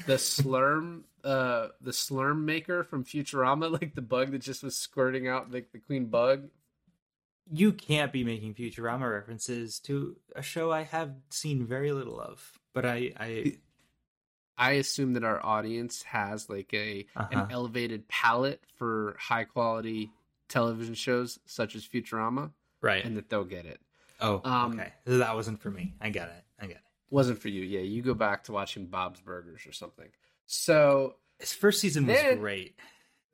the 0.06 0.14
slurm, 0.16 1.02
uh, 1.24 1.70
the 1.82 1.92
slurm 1.92 2.44
maker 2.44 2.84
from 2.84 3.04
Futurama, 3.04 3.72
like 3.82 3.96
the 3.96 4.02
bug 4.02 4.32
that 4.32 4.40
just 4.42 4.64
was 4.64 4.76
squirting 4.76 5.28
out 5.28 5.52
like 5.52 5.72
the 5.72 5.80
queen 5.80 6.06
bug. 6.06 6.50
You 7.52 7.74
can't 7.74 8.12
be 8.14 8.24
making 8.24 8.54
Futurama 8.54 9.12
references 9.12 9.80
to 9.82 10.16
a 10.36 10.42
show 10.42 10.72
I 10.72 10.84
have 10.84 11.12
seen 11.32 11.66
very 11.66 11.92
little 11.92 12.20
of, 12.20 12.60
but 12.74 12.86
I, 12.86 13.12
I 13.20 13.54
I 14.58 14.72
assume 14.74 15.14
that 15.14 15.24
our 15.24 15.44
audience 15.44 16.04
has 16.04 16.48
like 16.50 16.72
a 16.74 17.08
Uh-huh. 17.16 17.28
an 17.32 17.48
elevated 17.50 18.08
palate 18.08 18.62
for 18.78 19.16
high 19.20 19.46
quality 19.46 20.12
television 20.52 20.94
shows 20.94 21.40
such 21.46 21.76
as 21.76 21.86
Futurama, 21.88 22.52
right. 22.82 23.04
and 23.04 23.18
that 23.18 23.30
they'll 23.30 23.44
get 23.44 23.66
it. 23.66 23.80
oh, 24.20 24.42
um, 24.44 24.74
okay. 24.80 24.94
That 25.06 25.34
wasn't 25.36 25.60
for 25.62 25.72
me. 25.72 25.94
I 26.00 26.10
get 26.10 26.28
it. 26.30 26.44
I 26.64 26.68
get 26.68 26.76
it. 26.78 26.82
Wasn't 27.10 27.40
for 27.40 27.50
you, 27.50 27.64
yeah. 27.64 27.80
You 27.82 28.02
go 28.02 28.14
back 28.14 28.44
to 28.46 28.52
watching 28.52 28.86
Bob's 28.86 29.20
Burgers 29.20 29.66
or 29.68 29.72
something. 29.74 30.08
So 30.46 31.16
His 31.40 31.54
first 31.54 31.80
season 31.82 32.06
was 32.06 32.18
Then- 32.18 32.38
great. 32.40 32.76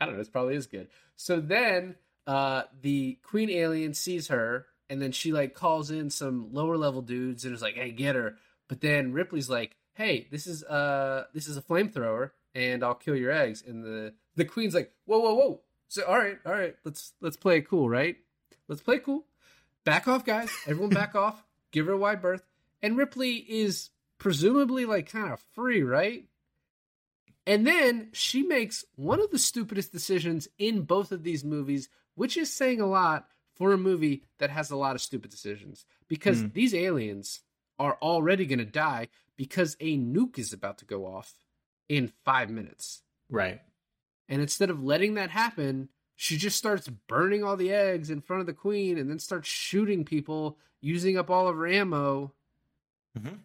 I 0.00 0.06
don't 0.06 0.14
know. 0.14 0.20
It 0.20 0.32
probably 0.32 0.56
is 0.56 0.66
good. 0.66 0.88
So 1.16 1.40
then 1.40 1.94
uh, 2.26 2.62
the 2.82 3.18
queen 3.22 3.50
alien 3.50 3.94
sees 3.94 4.28
her, 4.28 4.66
and 4.90 5.00
then 5.00 5.12
she 5.12 5.32
like 5.32 5.54
calls 5.54 5.90
in 5.90 6.10
some 6.10 6.48
lower 6.52 6.76
level 6.76 7.02
dudes 7.02 7.44
and 7.44 7.54
is 7.54 7.62
like, 7.62 7.74
"Hey, 7.74 7.90
get 7.92 8.16
her!" 8.16 8.36
But 8.68 8.80
then 8.80 9.12
Ripley's 9.12 9.48
like, 9.48 9.76
"Hey, 9.94 10.26
this 10.30 10.46
is 10.46 10.64
uh 10.64 11.24
this 11.32 11.46
is 11.48 11.56
a 11.56 11.62
flamethrower, 11.62 12.30
and 12.54 12.82
I'll 12.82 12.94
kill 12.94 13.16
your 13.16 13.30
eggs." 13.30 13.62
And 13.66 13.84
the 13.84 14.14
the 14.36 14.44
queen's 14.44 14.74
like, 14.74 14.92
"Whoa, 15.06 15.20
whoa, 15.20 15.34
whoa!" 15.34 15.60
So 15.94 16.02
all 16.06 16.18
right, 16.18 16.38
all 16.44 16.50
right, 16.50 16.74
let's 16.84 17.12
let's 17.20 17.36
play 17.36 17.58
it 17.58 17.68
cool, 17.68 17.88
right? 17.88 18.16
Let's 18.66 18.82
play 18.82 18.98
cool. 18.98 19.26
Back 19.84 20.08
off, 20.08 20.24
guys. 20.24 20.50
Everyone, 20.66 20.90
back 20.90 21.14
off. 21.14 21.40
Give 21.70 21.86
her 21.86 21.92
a 21.92 21.96
wide 21.96 22.20
berth. 22.20 22.42
And 22.82 22.96
Ripley 22.96 23.36
is 23.36 23.90
presumably 24.18 24.86
like 24.86 25.08
kind 25.08 25.32
of 25.32 25.38
free, 25.54 25.84
right? 25.84 26.24
And 27.46 27.64
then 27.64 28.08
she 28.12 28.42
makes 28.42 28.84
one 28.96 29.20
of 29.20 29.30
the 29.30 29.38
stupidest 29.38 29.92
decisions 29.92 30.48
in 30.58 30.82
both 30.82 31.12
of 31.12 31.22
these 31.22 31.44
movies, 31.44 31.88
which 32.16 32.36
is 32.36 32.52
saying 32.52 32.80
a 32.80 32.86
lot 32.86 33.28
for 33.54 33.72
a 33.72 33.78
movie 33.78 34.24
that 34.38 34.50
has 34.50 34.72
a 34.72 34.76
lot 34.76 34.96
of 34.96 35.00
stupid 35.00 35.30
decisions. 35.30 35.86
Because 36.08 36.42
Hmm. 36.42 36.48
these 36.54 36.74
aliens 36.74 37.38
are 37.78 37.96
already 38.02 38.46
going 38.46 38.58
to 38.58 38.64
die 38.64 39.10
because 39.36 39.76
a 39.78 39.96
nuke 39.96 40.40
is 40.40 40.52
about 40.52 40.78
to 40.78 40.84
go 40.86 41.06
off 41.06 41.34
in 41.88 42.10
five 42.24 42.50
minutes. 42.50 43.02
Right. 43.30 43.60
And 44.28 44.40
instead 44.40 44.70
of 44.70 44.82
letting 44.82 45.14
that 45.14 45.30
happen, 45.30 45.88
she 46.16 46.36
just 46.36 46.56
starts 46.56 46.88
burning 46.88 47.42
all 47.44 47.56
the 47.56 47.72
eggs 47.72 48.08
in 48.10 48.20
front 48.20 48.40
of 48.40 48.46
the 48.46 48.52
queen 48.52 48.98
and 48.98 49.10
then 49.10 49.18
starts 49.18 49.48
shooting 49.48 50.04
people, 50.04 50.58
using 50.80 51.16
up 51.18 51.30
all 51.30 51.48
of 51.48 51.56
her 51.56 51.66
ammo. 51.66 52.32
Mhm. 53.18 53.38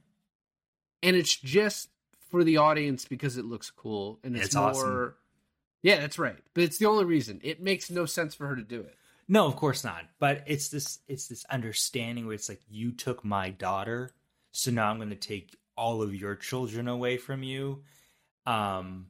And 1.04 1.16
it's 1.16 1.36
just 1.36 1.90
for 2.30 2.44
the 2.44 2.58
audience 2.58 3.06
because 3.06 3.38
it 3.38 3.46
looks 3.46 3.72
cool 3.72 4.20
and 4.24 4.36
it's, 4.36 4.48
It's 4.48 4.56
more. 4.56 4.66
awesome. 4.70 5.14
Yeah, 5.82 6.00
that's 6.00 6.20
right. 6.20 6.38
But 6.54 6.64
it's 6.64 6.78
the 6.78 6.86
only 6.88 7.06
reason. 7.06 7.40
It 7.44 7.62
makes 7.62 7.90
no 7.90 8.06
sense 8.06 8.36
for 8.36 8.48
her 8.48 8.56
to 8.56 8.62
do 8.64 8.82
it. 8.82 8.96
No, 9.28 9.46
of 9.46 9.56
course 9.56 9.84
not. 9.84 10.06
But 10.20 10.44
it's 10.48 10.70
this 10.70 11.00
it's 11.08 11.28
this 11.28 11.46
understanding 11.46 12.26
where 12.26 12.36
it's 12.36 12.50
like 12.50 12.62
you 12.70 12.92
took 12.92 13.24
my 13.24 13.50
daughter, 13.52 14.12
so 14.52 14.72
now 14.72 14.90
I'm 14.90 14.98
going 14.98 15.10
to 15.12 15.16
take 15.16 15.56
all 15.78 16.02
of 16.02 16.14
your 16.16 16.36
children 16.36 16.88
away 16.88 17.18
from 17.18 17.44
you. 17.44 17.84
Um 18.46 19.08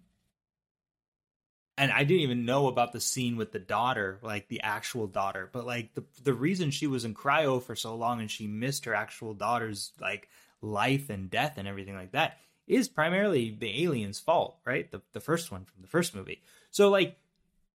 and 1.80 1.94
I 1.94 2.04
didn't 2.04 2.24
even 2.24 2.44
know 2.44 2.68
about 2.68 2.92
the 2.92 3.00
scene 3.00 3.38
with 3.38 3.54
the 3.54 3.60
daughter, 3.60 4.20
like 4.22 4.50
the 4.50 4.60
actual 4.62 5.08
daughter, 5.08 5.50
but 5.50 5.66
like 5.66 5.94
the 5.96 6.04
the 6.22 6.34
reason 6.34 6.72
she 6.72 6.88
was 6.88 7.06
in 7.06 7.16
cryo 7.16 7.64
for 7.64 7.74
so 7.74 7.96
long 7.96 8.20
and 8.20 8.30
she 8.30 8.48
missed 8.48 8.84
her 8.84 8.94
actual 8.94 9.34
daughter's 9.34 9.94
like 10.00 10.28
life 10.62 11.10
and 11.10 11.32
death 11.32 11.58
and 11.58 11.70
everything 11.70 11.96
like 11.96 12.12
that 12.12 12.38
is 12.68 12.90
primarily 12.90 13.56
the 13.58 13.86
alien's 13.86 14.20
fault, 14.20 14.58
right? 14.66 14.92
The 14.92 15.02
the 15.14 15.22
first 15.22 15.54
one 15.54 15.64
from 15.64 15.82
the 15.82 15.88
first 15.88 16.14
movie. 16.14 16.42
So 16.70 16.90
like 16.90 17.18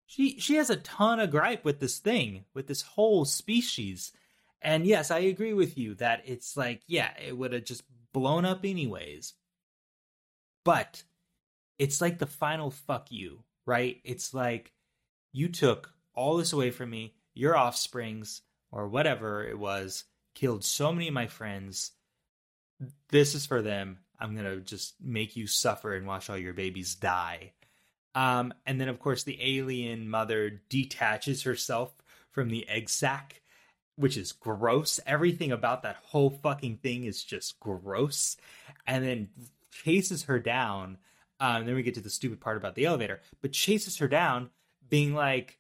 she 0.06 0.38
she 0.38 0.56
has 0.56 0.70
a 0.70 0.76
ton 0.76 1.22
of 1.22 1.32
gripe 1.32 1.64
with 1.64 1.80
this 1.80 1.99
thing, 1.99 2.43
with 2.54 2.68
this 2.68 2.82
whole 2.82 3.24
species. 3.24 4.12
And 4.62 4.86
yes, 4.86 5.12
I 5.12 5.20
agree 5.20 5.54
with 5.54 5.78
you 5.78 5.95
that 5.95 6.24
it's 6.26 6.58
like, 6.58 6.82
yeah, 6.88 7.12
it 7.26 7.38
would 7.38 7.54
have 7.54 7.64
just 7.64 7.84
blown 8.12 8.43
up 8.43 8.66
anyways. 8.66 9.34
But 10.66 11.04
it's 11.80 12.01
like 12.01 12.20
the 12.20 12.28
final 12.28 12.70
fuck 12.70 13.10
you, 13.10 13.43
right? 13.66 13.99
It's 14.03 14.34
like 14.34 14.72
you 15.32 15.49
took 15.49 15.91
all 16.14 16.38
this 16.38 16.53
away 16.53 16.72
from 16.72 16.89
me, 16.89 17.16
your 17.34 17.57
offsprings, 17.57 18.41
or 18.72 18.88
whatever 18.88 19.43
it 19.43 19.57
was, 19.57 20.05
killed 20.36 20.64
so 20.64 20.91
many 20.91 21.07
of 21.07 21.14
my 21.14 21.28
friends. 21.28 21.91
This 23.09 23.36
is 23.36 23.45
for 23.45 23.61
them. 23.61 23.99
I'm 24.20 24.36
gonna 24.36 24.57
just 24.57 24.95
make 25.01 25.36
you 25.36 25.47
suffer 25.47 25.95
and 25.95 26.07
watch 26.07 26.30
all 26.30 26.38
your 26.38 26.53
babies 26.53 26.95
die. 26.95 27.53
Um, 28.16 28.53
and 28.66 28.80
then, 28.80 28.89
of 28.89 28.99
course, 28.99 29.24
the 29.24 29.39
alien 29.41 30.09
mother 30.09 30.61
detaches 30.70 31.43
herself 31.43 31.93
from 32.32 32.49
the 32.49 32.68
egg 32.70 32.89
sac, 32.89 33.41
which 33.95 34.18
is 34.18 34.32
gross. 34.32 34.99
Everything 35.05 35.51
about 35.51 35.84
that 35.84 35.97
whole 36.03 36.30
fucking 36.30 36.78
thing 36.78 37.05
is 37.05 37.24
just 37.24 37.59
gross. 37.59 38.38
And 38.86 39.03
then 39.03 39.30
chases 39.72 40.24
her 40.24 40.39
down. 40.39 40.97
Um, 41.40 41.66
then 41.66 41.76
we 41.76 41.84
get 41.84 41.96
to 41.96 42.02
the 42.02 42.10
stupid 42.10 42.40
part 42.40 42.58
about 42.58 42.76
the 42.76 42.86
elevator, 42.86 43.22
but 43.42 43.52
chases 43.52 43.98
her 43.98 44.08
down, 44.08 44.50
being 44.88 45.14
like, 45.14 45.60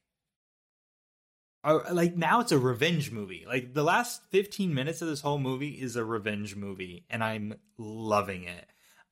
uh, 1.63 1.79
like 1.91 2.15
now 2.15 2.39
it's 2.41 2.51
a 2.51 2.59
revenge 2.59 3.11
movie. 3.11 3.45
Like 3.47 3.73
the 3.73 3.83
last 3.83 4.21
15 4.31 4.73
minutes 4.73 5.01
of 5.01 5.07
this 5.07 5.21
whole 5.21 5.39
movie 5.39 5.69
is 5.71 5.95
a 5.95 6.03
revenge 6.05 6.55
movie, 6.55 7.05
and 7.09 7.23
I'm 7.23 7.55
loving 7.77 8.43
it. 8.43 8.65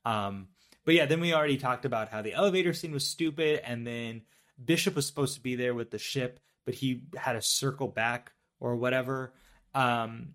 Um, 0.04 0.48
but 0.84 0.94
yeah, 0.94 1.06
then 1.06 1.20
we 1.20 1.32
already 1.34 1.56
talked 1.58 1.84
about 1.84 2.08
how 2.08 2.22
the 2.22 2.34
elevator 2.34 2.72
scene 2.72 2.92
was 2.92 3.06
stupid, 3.06 3.60
and 3.64 3.86
then 3.86 4.22
Bishop 4.62 4.94
was 4.96 5.06
supposed 5.06 5.34
to 5.34 5.40
be 5.40 5.56
there 5.56 5.74
with 5.74 5.90
the 5.90 5.98
ship, 5.98 6.40
but 6.64 6.74
he 6.74 7.04
had 7.16 7.32
to 7.34 7.42
circle 7.42 7.88
back 7.88 8.32
or 8.60 8.76
whatever. 8.76 9.32
Um, 9.74 10.34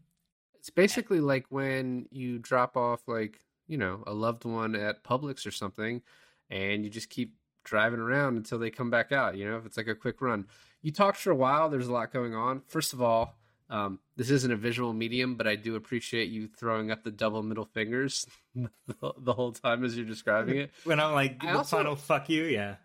It's 0.56 0.70
basically 0.70 1.20
like 1.20 1.46
when 1.50 2.08
you 2.12 2.40
drop 2.40 2.76
off, 2.76 3.02
like, 3.08 3.40
you 3.68 3.78
know, 3.78 4.04
a 4.08 4.14
loved 4.14 4.46
one 4.46 4.76
at 4.76 5.04
Publix 5.04 5.46
or 5.46 5.52
something, 5.52 6.02
and 6.50 6.84
you 6.84 6.90
just 6.90 7.10
keep 7.10 7.36
driving 7.64 8.00
around 8.00 8.38
until 8.38 8.58
they 8.60 8.70
come 8.70 8.90
back 8.90 9.12
out, 9.12 9.36
you 9.36 9.50
know, 9.50 9.58
if 9.58 9.66
it's 9.66 9.78
like 9.78 9.88
a 9.88 9.96
quick 9.96 10.22
run. 10.22 10.46
You 10.82 10.92
talked 10.92 11.18
for 11.18 11.32
a 11.32 11.36
while, 11.36 11.70
there's 11.70 11.88
a 11.88 11.94
lot 11.94 12.14
going 12.14 12.34
on. 12.34 12.62
First 12.68 12.94
of 12.94 13.02
all, 13.02 13.36
um, 13.70 14.00
this 14.16 14.30
isn't 14.30 14.52
a 14.52 14.56
visual 14.56 14.94
medium, 14.94 15.36
but 15.36 15.48
I 15.48 15.56
do 15.56 15.76
appreciate 15.76 16.30
you 16.30 16.48
throwing 16.48 16.92
up 16.92 17.04
the 17.04 17.12
double 17.12 17.44
middle 17.44 17.66
fingers 17.66 18.26
the, 18.56 19.14
the 19.18 19.34
whole 19.34 19.52
time 19.52 19.84
as 19.84 19.98
you're 19.98 20.06
describing 20.06 20.58
it. 20.58 20.72
when 20.86 21.00
I'm 21.00 21.14
like, 21.14 21.38
I 21.42 21.52
the 21.52 21.58
also- 21.58 21.78
final 21.78 21.96
fuck 21.96 22.30
you, 22.30 22.46
yeah. 22.46 22.76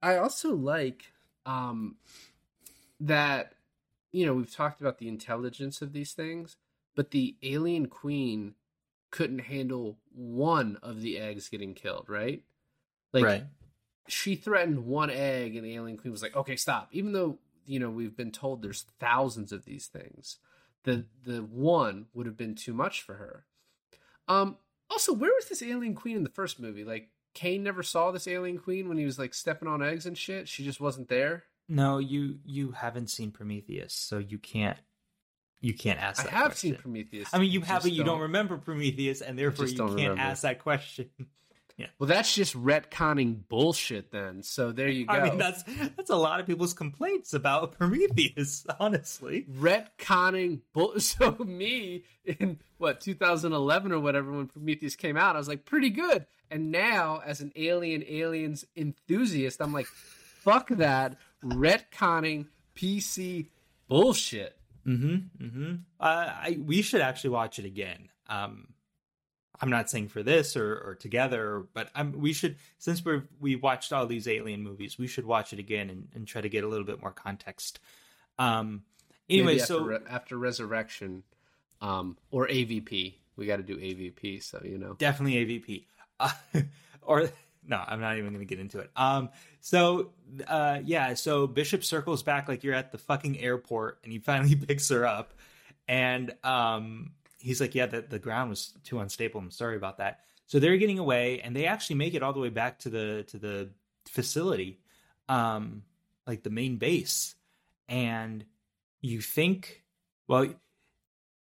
I 0.00 0.16
also 0.16 0.54
like 0.56 1.12
um, 1.46 1.96
that 3.00 3.54
you 4.10 4.26
know 4.26 4.34
we've 4.34 4.52
talked 4.52 4.80
about 4.80 4.98
the 4.98 5.08
intelligence 5.08 5.80
of 5.82 5.92
these 5.92 6.12
things, 6.12 6.56
but 6.96 7.10
the 7.12 7.36
alien 7.42 7.86
queen 7.86 8.54
couldn't 9.10 9.40
handle 9.40 9.98
one 10.14 10.78
of 10.82 11.00
the 11.00 11.18
eggs 11.18 11.48
getting 11.48 11.74
killed, 11.74 12.08
right? 12.08 12.42
Like 13.12 13.24
right. 13.24 13.44
she 14.08 14.36
threatened 14.36 14.86
one 14.86 15.10
egg, 15.10 15.56
and 15.56 15.64
the 15.64 15.74
alien 15.74 15.96
queen 15.96 16.12
was 16.12 16.22
like, 16.22 16.36
"Okay, 16.36 16.56
stop." 16.56 16.88
Even 16.92 17.12
though 17.12 17.38
you 17.66 17.78
know 17.78 17.90
we've 17.90 18.16
been 18.16 18.32
told 18.32 18.62
there's 18.62 18.86
thousands 18.98 19.52
of 19.52 19.64
these 19.64 19.86
things, 19.86 20.38
the 20.84 21.06
the 21.24 21.38
one 21.42 22.06
would 22.14 22.26
have 22.26 22.36
been 22.36 22.54
too 22.54 22.74
much 22.74 23.02
for 23.02 23.14
her. 23.14 23.44
Um. 24.28 24.56
Also, 24.90 25.14
where 25.14 25.32
was 25.34 25.48
this 25.48 25.62
alien 25.62 25.94
queen 25.94 26.18
in 26.18 26.22
the 26.22 26.28
first 26.28 26.60
movie? 26.60 26.84
Like, 26.84 27.08
Kane 27.32 27.62
never 27.62 27.82
saw 27.82 28.10
this 28.10 28.28
alien 28.28 28.58
queen 28.58 28.90
when 28.90 28.98
he 28.98 29.06
was 29.06 29.18
like 29.18 29.32
stepping 29.32 29.66
on 29.66 29.82
eggs 29.82 30.04
and 30.04 30.18
shit. 30.18 30.48
She 30.48 30.64
just 30.64 30.82
wasn't 30.82 31.08
there. 31.08 31.44
No, 31.68 31.98
you 31.98 32.38
you 32.44 32.72
haven't 32.72 33.08
seen 33.08 33.30
Prometheus, 33.30 33.94
so 33.94 34.18
you 34.18 34.38
can't 34.38 34.78
you 35.62 35.72
can't 35.74 35.98
ask. 35.98 36.22
That 36.24 36.32
I 36.32 36.36
have 36.36 36.46
question. 36.48 36.72
seen 36.72 36.80
Prometheus. 36.80 37.28
I 37.32 37.38
mean, 37.38 37.50
you 37.50 37.62
have, 37.62 37.82
but 37.82 37.92
you 37.92 38.04
don't 38.04 38.20
remember 38.20 38.58
Prometheus, 38.58 39.22
and 39.22 39.38
therefore 39.38 39.66
you 39.66 39.76
can't 39.76 39.92
remember. 39.92 40.20
ask 40.20 40.42
that 40.42 40.58
question. 40.58 41.08
Yeah. 41.78 41.86
Well, 41.98 42.06
that's 42.06 42.34
just 42.34 42.54
retconning 42.54 43.48
bullshit 43.48 44.10
then. 44.12 44.42
So 44.42 44.72
there 44.72 44.88
you 44.88 45.06
go. 45.06 45.14
I 45.14 45.24
mean, 45.24 45.38
that's 45.38 45.62
that's 45.96 46.10
a 46.10 46.16
lot 46.16 46.38
of 46.38 46.46
people's 46.46 46.74
complaints 46.74 47.32
about 47.32 47.72
Prometheus, 47.78 48.66
honestly. 48.78 49.46
retconning 49.50 50.60
bull. 50.74 50.92
So 51.00 51.32
me 51.44 52.04
in 52.26 52.58
what 52.76 53.00
2011 53.00 53.90
or 53.90 54.00
whatever 54.00 54.30
when 54.32 54.48
Prometheus 54.48 54.96
came 54.96 55.16
out, 55.16 55.34
I 55.34 55.38
was 55.38 55.48
like 55.48 55.64
pretty 55.64 55.88
good. 55.88 56.26
And 56.50 56.70
now, 56.70 57.22
as 57.24 57.40
an 57.40 57.52
Alien 57.56 58.04
Aliens 58.06 58.66
enthusiast, 58.76 59.62
I'm 59.62 59.72
like, 59.72 59.86
fuck 59.86 60.68
that 60.68 61.16
retconning 61.42 62.48
PC 62.76 63.48
bullshit. 63.88 64.56
Mm-hmm. 64.86 65.44
Mm-hmm. 65.44 65.74
Uh, 66.00 66.04
I 66.04 66.58
we 66.60 66.82
should 66.82 67.00
actually 67.00 67.30
watch 67.30 67.58
it 67.58 67.64
again. 67.64 68.08
Um, 68.28 68.68
I'm 69.60 69.70
not 69.70 69.88
saying 69.88 70.08
for 70.08 70.24
this 70.24 70.56
or, 70.56 70.74
or 70.74 70.94
together, 70.96 71.64
but 71.72 71.88
I'm, 71.94 72.12
we 72.18 72.32
should 72.32 72.56
since 72.78 73.04
we're 73.04 73.28
we 73.40 73.54
watched 73.54 73.92
all 73.92 74.06
these 74.06 74.26
alien 74.26 74.62
movies, 74.62 74.98
we 74.98 75.06
should 75.06 75.24
watch 75.24 75.52
it 75.52 75.60
again 75.60 75.88
and, 75.88 76.08
and 76.14 76.26
try 76.26 76.40
to 76.40 76.48
get 76.48 76.64
a 76.64 76.68
little 76.68 76.84
bit 76.84 77.00
more 77.00 77.12
context. 77.12 77.78
Um, 78.38 78.82
anyway, 79.30 79.54
after, 79.54 79.66
so 79.66 79.84
Re- 79.84 79.98
after 80.10 80.36
Resurrection, 80.36 81.22
um, 81.80 82.18
or 82.32 82.48
AVP, 82.48 83.14
we 83.36 83.46
got 83.46 83.56
to 83.56 83.62
do 83.62 83.76
AVP. 83.76 84.42
So 84.42 84.60
you 84.64 84.78
know, 84.78 84.94
definitely 84.94 85.46
AVP. 85.46 85.84
Uh, 86.18 86.32
or 87.02 87.30
no, 87.66 87.82
I'm 87.86 88.00
not 88.00 88.16
even 88.18 88.30
going 88.30 88.40
to 88.40 88.44
get 88.46 88.58
into 88.58 88.80
it. 88.80 88.90
Um, 88.96 89.30
so 89.60 90.10
uh, 90.46 90.80
yeah, 90.84 91.14
so 91.14 91.46
Bishop 91.46 91.84
circles 91.84 92.22
back 92.22 92.48
like 92.48 92.64
you're 92.64 92.74
at 92.74 92.92
the 92.92 92.98
fucking 92.98 93.38
airport, 93.38 94.00
and 94.02 94.12
he 94.12 94.18
finally 94.18 94.54
picks 94.68 94.88
her 94.88 95.06
up, 95.06 95.34
and 95.88 96.34
um, 96.42 97.12
he's 97.38 97.60
like, 97.60 97.74
"Yeah, 97.74 97.86
the 97.86 98.02
the 98.02 98.18
ground 98.18 98.50
was 98.50 98.72
too 98.84 98.98
unstable. 98.98 99.40
I'm 99.40 99.50
sorry 99.50 99.76
about 99.76 99.98
that." 99.98 100.20
So 100.46 100.58
they're 100.58 100.76
getting 100.76 100.98
away, 100.98 101.40
and 101.40 101.54
they 101.54 101.66
actually 101.66 101.96
make 101.96 102.14
it 102.14 102.22
all 102.22 102.32
the 102.32 102.40
way 102.40 102.50
back 102.50 102.80
to 102.80 102.90
the 102.90 103.24
to 103.28 103.38
the 103.38 103.70
facility, 104.08 104.80
um, 105.28 105.82
like 106.26 106.42
the 106.42 106.50
main 106.50 106.76
base, 106.76 107.34
and 107.88 108.44
you 109.00 109.20
think, 109.20 109.82
well, 110.28 110.46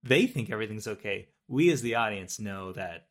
they 0.03 0.27
think 0.27 0.51
everything's 0.51 0.87
okay. 0.87 1.29
We 1.49 1.71
as 1.71 1.83
the 1.83 1.97
audience 1.97 2.39
know 2.39 2.73
that 2.73 3.08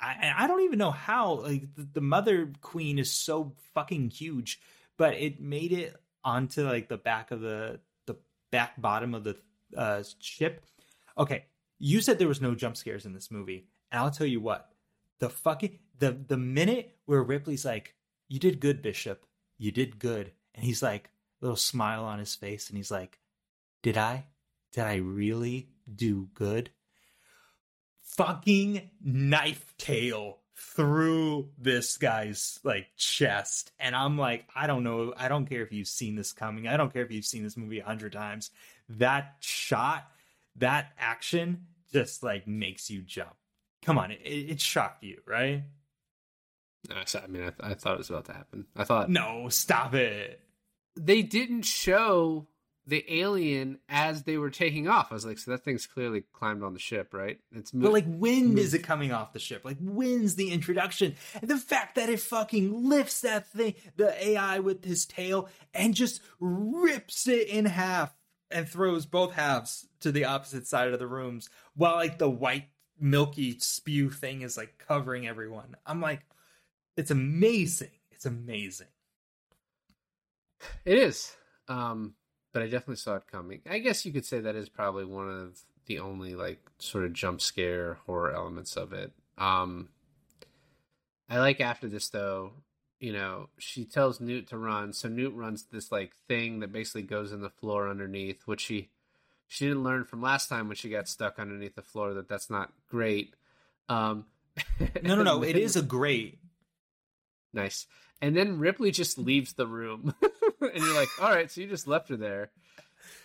I, 0.00 0.32
I 0.38 0.46
don't 0.46 0.62
even 0.62 0.78
know 0.78 0.90
how 0.90 1.34
like 1.40 1.74
the, 1.74 1.88
the 1.94 2.00
mother 2.00 2.52
queen 2.60 2.98
is 2.98 3.12
so 3.12 3.52
fucking 3.74 4.10
huge, 4.10 4.60
but 4.96 5.14
it 5.14 5.40
made 5.40 5.72
it 5.72 5.96
onto 6.24 6.64
like 6.64 6.88
the 6.88 6.96
back 6.96 7.30
of 7.30 7.40
the 7.40 7.80
the 8.06 8.16
back 8.50 8.80
bottom 8.80 9.14
of 9.14 9.24
the 9.24 9.36
uh, 9.76 10.02
ship. 10.20 10.64
Okay, 11.16 11.46
you 11.78 12.00
said 12.00 12.18
there 12.18 12.28
was 12.28 12.40
no 12.40 12.54
jump 12.54 12.76
scares 12.76 13.06
in 13.06 13.12
this 13.12 13.30
movie, 13.30 13.66
and 13.90 14.00
I'll 14.00 14.10
tell 14.10 14.26
you 14.26 14.40
what, 14.40 14.70
the 15.18 15.30
fucking 15.30 15.78
the 15.98 16.12
the 16.12 16.36
minute 16.36 16.96
where 17.06 17.22
Ripley's 17.22 17.64
like, 17.64 17.94
"You 18.28 18.38
did 18.38 18.60
good, 18.60 18.82
Bishop. 18.82 19.24
You 19.58 19.72
did 19.72 19.98
good," 19.98 20.32
and 20.54 20.64
he's 20.64 20.82
like, 20.82 21.10
little 21.40 21.56
smile 21.56 22.04
on 22.04 22.18
his 22.18 22.34
face, 22.34 22.68
and 22.68 22.76
he's 22.76 22.90
like, 22.90 23.18
"Did 23.82 23.96
I? 23.96 24.26
Did 24.72 24.84
I 24.84 24.96
really 24.96 25.70
do 25.92 26.28
good?" 26.34 26.70
Fucking 28.16 28.90
knife 29.02 29.74
tail 29.78 30.38
through 30.56 31.48
this 31.58 31.96
guy's 31.96 32.58
like 32.64 32.88
chest. 32.96 33.72
And 33.78 33.94
i'm 33.94 34.18
like 34.18 34.44
i 34.54 34.66
don't 34.66 34.84
know 34.84 35.14
i 35.16 35.28
don't 35.28 35.46
care 35.46 35.62
if 35.62 35.72
you've 35.72 35.88
seen 35.88 36.16
this 36.16 36.32
coming. 36.32 36.66
I 36.68 36.76
don't 36.76 36.92
care 36.92 37.02
if 37.04 37.10
you've 37.10 37.24
seen 37.24 37.42
this 37.42 37.56
movie 37.56 37.80
a 37.80 37.84
hundred 37.84 38.12
times. 38.12 38.50
That 38.88 39.36
shot 39.40 40.10
that 40.56 40.92
action 40.98 41.66
just 41.92 42.22
like 42.22 42.46
makes 42.46 42.90
you 42.90 43.02
jump. 43.02 43.34
Come 43.82 43.98
on 43.98 44.10
it, 44.10 44.20
it 44.24 44.60
shocked 44.60 45.04
you 45.04 45.20
right? 45.26 45.62
I 46.90 47.26
mean, 47.26 47.42
I, 47.42 47.50
th- 47.50 47.60
I 47.60 47.74
thought 47.74 47.94
it 47.94 47.98
was 47.98 48.10
about 48.10 48.24
to 48.26 48.32
happen. 48.32 48.66
I 48.76 48.84
thought 48.84 49.10
no 49.10 49.48
stop 49.48 49.94
it. 49.94 50.40
They 50.96 51.22
didn't 51.22 51.62
show 51.62 52.48
the 52.88 53.04
alien 53.20 53.78
as 53.88 54.22
they 54.22 54.38
were 54.38 54.50
taking 54.50 54.88
off. 54.88 55.08
I 55.10 55.14
was 55.14 55.26
like, 55.26 55.38
so 55.38 55.50
that 55.50 55.62
thing's 55.62 55.86
clearly 55.86 56.24
climbed 56.32 56.64
on 56.64 56.72
the 56.72 56.78
ship, 56.78 57.12
right? 57.12 57.38
It's 57.52 57.70
but 57.70 57.92
like 57.92 58.06
is 58.22 58.74
it 58.74 58.82
coming 58.82 59.12
off 59.12 59.32
the 59.32 59.38
ship 59.38 59.64
like 59.64 59.76
when's 59.80 60.34
the 60.34 60.50
introduction 60.50 61.14
and 61.40 61.50
the 61.50 61.56
fact 61.56 61.94
that 61.94 62.08
it 62.08 62.20
fucking 62.20 62.88
lifts 62.88 63.20
that 63.20 63.46
thing 63.48 63.74
the 63.96 64.28
ai 64.28 64.58
with 64.58 64.84
his 64.84 65.06
tail 65.06 65.48
and 65.74 65.94
just 65.94 66.20
rips 66.40 67.28
it 67.28 67.48
in 67.48 67.64
half 67.66 68.14
and 68.50 68.68
throws 68.68 69.06
both 69.06 69.32
halves 69.34 69.86
to 70.00 70.10
the 70.10 70.24
opposite 70.24 70.66
side 70.66 70.92
of 70.92 70.98
the 70.98 71.06
rooms 71.06 71.48
while 71.74 71.96
like 71.96 72.18
the 72.18 72.30
white 72.30 72.68
milky 72.98 73.58
spew 73.58 74.10
thing 74.10 74.42
is 74.42 74.56
like 74.56 74.82
covering 74.86 75.26
everyone 75.26 75.76
i'm 75.86 76.00
like 76.00 76.20
it's 76.96 77.10
amazing 77.10 77.90
it's 78.10 78.26
amazing 78.26 78.88
It 80.84 80.98
is. 80.98 81.32
Um, 81.68 82.14
but 82.52 82.62
I 82.62 82.66
definitely 82.66 82.96
saw 82.96 83.16
it 83.16 83.26
coming. 83.30 83.60
I 83.68 83.78
guess 83.78 84.04
you 84.04 84.12
could 84.12 84.26
say 84.26 84.40
that 84.40 84.56
is 84.56 84.68
probably 84.68 85.04
one 85.04 85.28
of 85.28 85.60
the 85.86 85.98
only 85.98 86.34
like 86.34 86.60
sort 86.78 87.04
of 87.04 87.12
jump 87.12 87.40
scare 87.40 87.98
horror 88.06 88.32
elements 88.32 88.76
of 88.76 88.92
it. 88.92 89.12
Um, 89.36 89.88
I 91.28 91.38
like 91.38 91.60
after 91.60 91.88
this 91.88 92.08
though, 92.08 92.52
you 93.00 93.12
know, 93.12 93.48
she 93.58 93.84
tells 93.84 94.20
Newt 94.20 94.48
to 94.48 94.58
run, 94.58 94.92
so 94.92 95.08
Newt 95.08 95.34
runs 95.34 95.64
this 95.64 95.92
like 95.92 96.12
thing 96.26 96.60
that 96.60 96.72
basically 96.72 97.02
goes 97.02 97.32
in 97.32 97.40
the 97.40 97.50
floor 97.50 97.88
underneath, 97.88 98.42
which 98.46 98.60
she 98.62 98.88
she 99.46 99.66
didn't 99.66 99.84
learn 99.84 100.04
from 100.04 100.20
last 100.20 100.48
time 100.48 100.68
when 100.68 100.76
she 100.76 100.90
got 100.90 101.08
stuck 101.08 101.38
underneath 101.38 101.74
the 101.74 101.82
floor 101.82 102.14
that 102.14 102.28
that's 102.28 102.50
not 102.50 102.72
great. 102.90 103.34
Um, 103.88 104.26
no 105.02 105.14
no 105.14 105.22
no 105.22 105.42
it 105.42 105.56
is 105.56 105.76
a 105.76 105.82
great 105.82 106.38
Nice. 107.52 107.86
And 108.20 108.36
then 108.36 108.58
Ripley 108.58 108.90
just 108.90 109.18
leaves 109.18 109.54
the 109.54 109.66
room. 109.66 110.14
and 110.74 110.82
you're 110.82 110.94
like, 110.94 111.08
all 111.20 111.30
right, 111.30 111.50
so 111.50 111.60
you 111.60 111.66
just 111.66 111.86
left 111.86 112.08
her 112.08 112.16
there. 112.16 112.50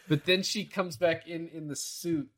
But 0.08 0.26
then 0.26 0.44
she 0.44 0.66
comes 0.66 0.98
back 0.98 1.28
in 1.28 1.48
in 1.50 1.68
the 1.68 1.76
suit. 1.76 2.30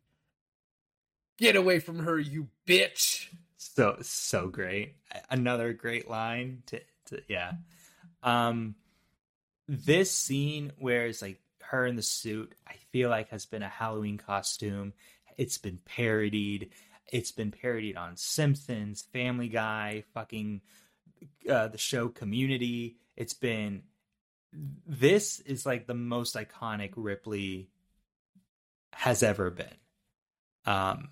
Get 1.38 1.56
away 1.56 1.80
from 1.80 2.00
her, 2.00 2.18
you 2.18 2.48
bitch. 2.66 3.28
so 3.58 3.98
so 4.02 4.48
great 4.48 4.96
another 5.30 5.74
great 5.74 6.10
line 6.10 6.64
to, 6.68 6.80
to 7.06 7.22
yeah 7.28 7.52
um 8.24 8.76
this 9.68 10.12
scene 10.12 10.72
where 10.78 11.08
it's 11.08 11.22
like 11.22 11.40
her 11.62 11.86
in 11.86 11.96
the 11.96 12.02
suit 12.02 12.54
i 12.68 12.74
feel 12.92 13.10
like 13.10 13.30
has 13.30 13.46
been 13.46 13.64
a 13.64 13.70
halloween 13.70 14.18
costume 14.18 14.94
it's 15.38 15.58
been 15.58 15.80
parodied 15.86 16.70
it's 17.12 17.32
been 17.32 17.52
parodied 17.52 17.98
on 17.98 18.16
simpsons 18.16 19.04
family 19.12 19.50
guy 19.50 20.04
fucking 20.14 20.62
uh, 21.50 21.68
the 21.68 21.78
show 21.78 22.08
community 22.08 22.98
it's 23.18 23.34
been 23.34 23.82
this 24.88 25.40
is 25.41 25.65
like 25.65 25.88
the 25.88 25.94
most 25.94 26.36
iconic 26.36 26.94
ripley 26.95 27.69
has 28.94 29.23
ever 29.23 29.49
been 29.49 29.68
um 30.65 31.10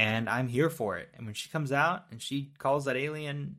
and 0.00 0.30
I'm 0.30 0.48
here 0.48 0.70
for 0.70 0.96
it. 0.96 1.10
And 1.14 1.26
when 1.26 1.34
she 1.34 1.50
comes 1.50 1.72
out 1.72 2.06
and 2.10 2.22
she 2.22 2.52
calls 2.56 2.86
that 2.86 2.96
alien 2.96 3.56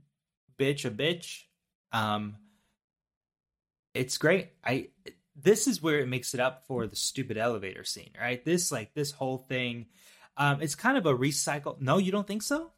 bitch 0.58 0.86
a 0.86 0.90
bitch, 0.90 1.44
um, 1.92 2.38
it's 3.94 4.18
great. 4.18 4.50
I 4.66 4.88
this 5.36 5.68
is 5.68 5.84
where 5.84 6.00
it 6.00 6.08
makes 6.08 6.34
it 6.34 6.40
up 6.40 6.66
for 6.66 6.88
the 6.88 6.96
stupid 6.96 7.38
elevator 7.38 7.84
scene, 7.84 8.10
right? 8.20 8.44
This 8.44 8.72
like 8.72 8.96
this 8.96 9.12
whole 9.12 9.38
thing, 9.38 9.86
um, 10.36 10.64
it's 10.64 10.74
kind 10.74 10.98
of 10.98 11.06
a 11.06 11.14
recycle. 11.14 11.80
No, 11.80 12.00
you 12.00 12.12
don't 12.12 12.26
think 12.26 12.42
so? 12.42 12.72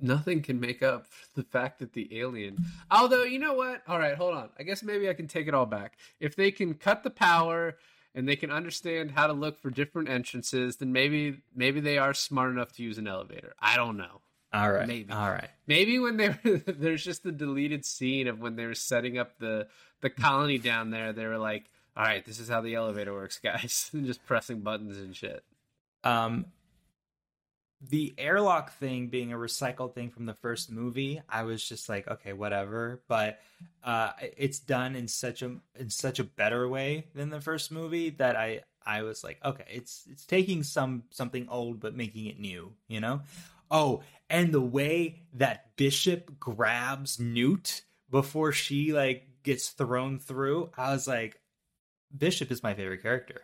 Nothing 0.00 0.42
can 0.42 0.60
make 0.60 0.82
up 0.82 1.06
for 1.06 1.26
the 1.34 1.42
fact 1.42 1.78
that 1.78 1.92
the 1.92 2.18
alien. 2.20 2.58
Although, 2.90 3.22
you 3.24 3.38
know 3.38 3.54
what? 3.54 3.82
All 3.88 3.98
right, 3.98 4.14
hold 4.16 4.34
on. 4.34 4.50
I 4.58 4.62
guess 4.62 4.82
maybe 4.82 5.08
I 5.08 5.14
can 5.14 5.28
take 5.28 5.48
it 5.48 5.54
all 5.54 5.66
back. 5.66 5.96
If 6.20 6.36
they 6.36 6.50
can 6.50 6.74
cut 6.74 7.02
the 7.02 7.10
power 7.10 7.76
and 8.14 8.28
they 8.28 8.36
can 8.36 8.50
understand 8.50 9.10
how 9.12 9.26
to 9.26 9.32
look 9.32 9.58
for 9.60 9.70
different 9.70 10.08
entrances, 10.08 10.76
then 10.76 10.92
maybe 10.92 11.42
maybe 11.54 11.80
they 11.80 11.98
are 11.98 12.14
smart 12.14 12.50
enough 12.50 12.72
to 12.74 12.82
use 12.82 12.98
an 12.98 13.06
elevator. 13.08 13.54
I 13.60 13.76
don't 13.76 13.96
know. 13.96 14.20
All 14.52 14.70
right, 14.72 14.86
Maybe. 14.86 15.12
all 15.12 15.28
right. 15.30 15.50
Maybe 15.66 15.98
when 15.98 16.16
they 16.16 16.28
were 16.30 16.58
there's 16.66 17.04
just 17.04 17.22
the 17.24 17.32
deleted 17.32 17.84
scene 17.84 18.26
of 18.28 18.38
when 18.40 18.56
they 18.56 18.64
were 18.64 18.74
setting 18.74 19.18
up 19.18 19.38
the 19.38 19.66
the 20.00 20.08
colony 20.08 20.56
down 20.58 20.90
there, 20.90 21.12
they 21.12 21.26
were 21.26 21.36
like, 21.36 21.64
"All 21.96 22.04
right, 22.04 22.24
this 22.24 22.38
is 22.38 22.48
how 22.48 22.60
the 22.62 22.74
elevator 22.74 23.12
works, 23.12 23.38
guys," 23.42 23.90
and 23.92 24.06
just 24.06 24.24
pressing 24.24 24.60
buttons 24.60 24.98
and 24.98 25.14
shit. 25.16 25.42
Um, 26.04 26.46
the 27.80 28.14
airlock 28.16 28.72
thing 28.74 29.08
being 29.08 29.32
a 29.32 29.36
recycled 29.36 29.94
thing 29.94 30.10
from 30.10 30.26
the 30.26 30.34
first 30.34 30.70
movie, 30.70 31.20
I 31.28 31.42
was 31.42 31.66
just 31.66 31.88
like, 31.88 32.08
okay, 32.08 32.32
whatever. 32.32 33.02
But 33.08 33.40
uh, 33.84 34.12
it's 34.36 34.58
done 34.58 34.96
in 34.96 35.08
such 35.08 35.42
a 35.42 35.56
in 35.78 35.90
such 35.90 36.18
a 36.18 36.24
better 36.24 36.68
way 36.68 37.06
than 37.14 37.30
the 37.30 37.40
first 37.40 37.70
movie 37.70 38.10
that 38.10 38.36
I 38.36 38.62
I 38.84 39.02
was 39.02 39.22
like, 39.22 39.38
okay, 39.44 39.64
it's 39.68 40.04
it's 40.10 40.24
taking 40.24 40.62
some 40.62 41.04
something 41.10 41.48
old 41.48 41.80
but 41.80 41.94
making 41.94 42.26
it 42.26 42.38
new, 42.38 42.72
you 42.88 43.00
know. 43.00 43.22
Oh, 43.70 44.02
and 44.30 44.52
the 44.52 44.60
way 44.60 45.22
that 45.34 45.76
Bishop 45.76 46.38
grabs 46.38 47.18
Newt 47.18 47.82
before 48.10 48.52
she 48.52 48.92
like 48.92 49.26
gets 49.42 49.68
thrown 49.70 50.18
through, 50.18 50.70
I 50.76 50.92
was 50.92 51.06
like, 51.06 51.40
Bishop 52.16 52.50
is 52.50 52.62
my 52.62 52.74
favorite 52.74 53.02
character. 53.02 53.42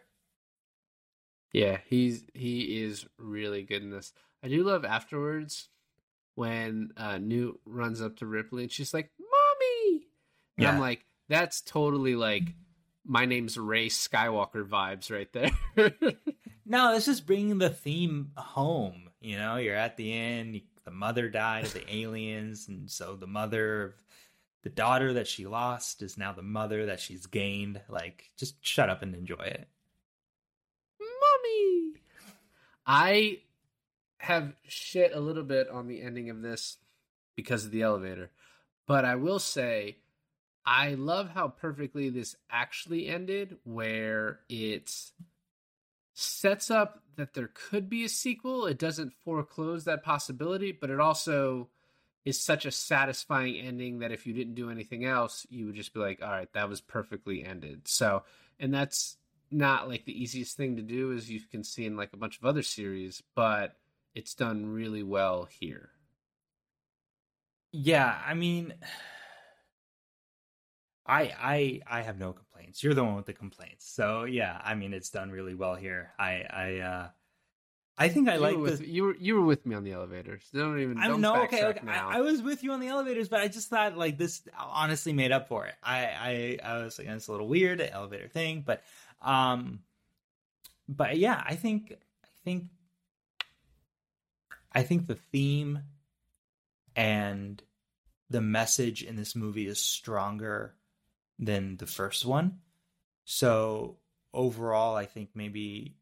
Yeah, 1.53 1.79
he's 1.87 2.25
he 2.35 2.83
is 2.83 3.07
really 3.19 3.63
good 3.63 3.83
in 3.83 3.91
this. 3.91 4.13
I 4.43 4.49
do 4.49 4.65
love 4.65 4.85
afterwards 4.85 5.69
when 6.35 6.93
uh, 6.97 7.19
Newt 7.19 7.61
runs 7.67 8.01
up 8.01 8.17
to 8.19 8.27
Ripley 8.27 8.65
and 8.65 8.73
she's 8.73 8.95
like, 8.95 9.11
"Mommy," 9.19 10.07
and 10.59 10.67
I'm 10.67 10.81
like, 10.81 11.05
"That's 11.29 11.61
totally 11.61 12.17
like 12.17 12.45
my 13.05 13.27
name's 13.27 13.59
Rey 13.59 13.89
Skywalker 13.89 14.67
vibes 14.67 15.11
right 15.11 15.33
there." 15.33 16.13
No, 16.65 16.95
this 16.95 17.09
is 17.09 17.21
bringing 17.21 17.59
the 17.59 17.71
theme 17.71 18.31
home. 18.37 19.11
You 19.21 19.37
know, 19.37 19.57
you're 19.57 19.77
at 19.77 19.97
the 19.97 20.13
end. 20.13 20.61
The 20.85 20.91
mother 20.91 21.29
died 21.29 21.67
of 21.67 21.75
the 21.75 21.95
aliens, 21.95 22.69
and 22.69 22.91
so 22.91 23.17
the 23.17 23.27
mother 23.27 23.83
of 23.85 23.95
the 24.63 24.71
daughter 24.71 25.13
that 25.15 25.27
she 25.27 25.47
lost 25.47 26.03
is 26.03 26.17
now 26.17 26.33
the 26.33 26.43
mother 26.43 26.87
that 26.87 27.01
she's 27.01 27.27
gained. 27.27 27.81
Like, 27.89 28.31
just 28.37 28.65
shut 28.65 28.91
up 28.91 29.03
and 29.03 29.15
enjoy 29.15 29.43
it. 29.43 29.69
I 32.87 33.39
have 34.19 34.55
shit 34.67 35.13
a 35.15 35.21
little 35.21 35.43
bit 35.43 35.69
on 35.69 35.89
the 35.89 36.03
ending 36.03 36.31
of 36.31 36.43
this 36.43 36.79
because 37.37 37.65
of 37.65 37.71
the 37.71 37.83
elevator. 37.83 38.31
But 38.87 39.05
I 39.05 39.17
will 39.17 39.39
say 39.39 39.97
I 40.65 40.95
love 40.95 41.31
how 41.31 41.49
perfectly 41.49 42.09
this 42.09 42.37
actually 42.51 43.09
ended 43.09 43.57
where 43.65 44.41
it 44.49 44.93
sets 46.15 46.71
up 46.71 47.03
that 47.17 47.35
there 47.35 47.51
could 47.53 47.89
be 47.91 48.05
a 48.05 48.09
sequel. 48.09 48.67
It 48.67 48.79
doesn't 48.79 49.13
foreclose 49.25 49.85
that 49.85 50.05
possibility, 50.05 50.73
but 50.73 50.91
it 50.91 51.01
also 51.01 51.69
is 52.25 52.39
such 52.39 52.65
a 52.65 52.71
satisfying 52.71 53.57
ending 53.57 53.99
that 53.99 54.13
if 54.13 54.27
you 54.27 54.33
didn't 54.33 54.55
do 54.55 54.71
anything 54.71 55.05
else, 55.05 55.47
you 55.51 55.67
would 55.67 55.75
just 55.75 55.93
be 55.93 56.01
like, 56.01 56.23
all 56.23 56.31
right, 56.31 56.53
that 56.53 56.69
was 56.69 56.81
perfectly 56.81 57.45
ended. 57.45 57.89
So, 57.89 58.23
and 58.61 58.73
that's 58.73 59.17
not 59.53 59.89
like 59.89 60.05
the 60.05 60.23
easiest 60.23 60.57
thing 60.57 60.77
to 60.77 60.83
do 60.83 61.13
as 61.13 61.31
you 61.31 61.41
can 61.41 61.65
see 61.65 61.87
in 61.87 61.97
like 61.97 62.13
a 62.13 62.17
bunch 62.17 62.39
of 62.39 62.45
other 62.45 62.63
series, 62.63 63.23
but 63.35 63.77
it's 64.15 64.35
done 64.35 64.67
really 64.67 65.03
well 65.03 65.49
here. 65.61 65.91
Yeah, 67.73 68.17
I 68.27 68.35
mean, 68.35 68.75
I 71.07 71.33
I 71.41 71.81
I 71.87 72.03
have 72.03 72.19
no 72.19 72.33
complaints. 72.33 72.83
You're 72.83 72.95
the 72.95 73.05
one 73.05 73.17
with 73.17 73.27
the 73.27 73.33
complaints. 73.33 73.91
So 73.93 74.25
yeah, 74.25 74.61
I 74.65 74.75
mean, 74.75 74.93
it's 74.93 75.11
done 75.11 75.31
really 75.31 75.55
well 75.55 75.75
here. 75.75 76.13
I 76.19 76.45
I 76.49 76.79
uh 76.79 77.09
I 77.99 78.09
think 78.09 78.29
I 78.29 78.37
like 78.37 78.57
the. 78.57 78.87
you 78.87 79.05
were 79.05 79.17
you 79.17 79.35
were 79.35 79.45
with 79.45 79.67
me 79.67 79.75
on 79.75 79.85
the 79.85 79.93
elevators. 79.93 80.49
Don't 80.53 80.81
even 80.81 80.99
I 80.99 81.09
don't 81.09 81.21
know. 81.21 81.35
backtrack 81.35 81.45
Okay, 81.45 81.65
okay. 81.65 81.81
now. 81.85 82.09
I, 82.09 82.19
I 82.19 82.21
was 82.21 82.41
with 82.41 82.65
you 82.65 82.73
on 82.73 82.81
the 82.81 82.89
elevators, 82.89 83.29
but 83.29 83.41
I 83.41 83.49
just 83.49 83.69
thought 83.69 83.97
like 83.97 84.17
this 84.17 84.43
honestly 84.59 85.13
made 85.13 85.31
up 85.31 85.49
for 85.49 85.67
it. 85.67 85.75
I 85.83 86.59
I 86.65 86.65
I 86.65 86.85
was 86.85 86.99
like, 86.99 87.09
it's 87.09 87.29
a 87.29 87.33
little 87.33 87.49
weird, 87.49 87.81
the 87.81 87.93
elevator 87.93 88.29
thing, 88.29 88.63
but 88.67 88.83
um, 89.23 89.81
but 90.89 91.17
yeah, 91.17 91.43
I 91.45 91.55
think 91.55 91.93
I 92.25 92.29
think 92.45 92.65
I 94.73 94.83
think 94.83 95.07
the 95.07 95.19
theme 95.33 95.81
and 96.97 97.63
the 98.31 98.41
message 98.41 99.03
in 99.03 99.17
this 99.17 99.37
movie 99.37 99.67
is 99.67 99.81
stronger 99.81 100.75
than 101.39 101.77
the 101.77 101.87
first 101.87 102.25
one. 102.25 102.59
So 103.25 103.99
overall, 104.33 104.97
I 104.97 105.07
think 105.07 105.31
maybe 105.35 105.97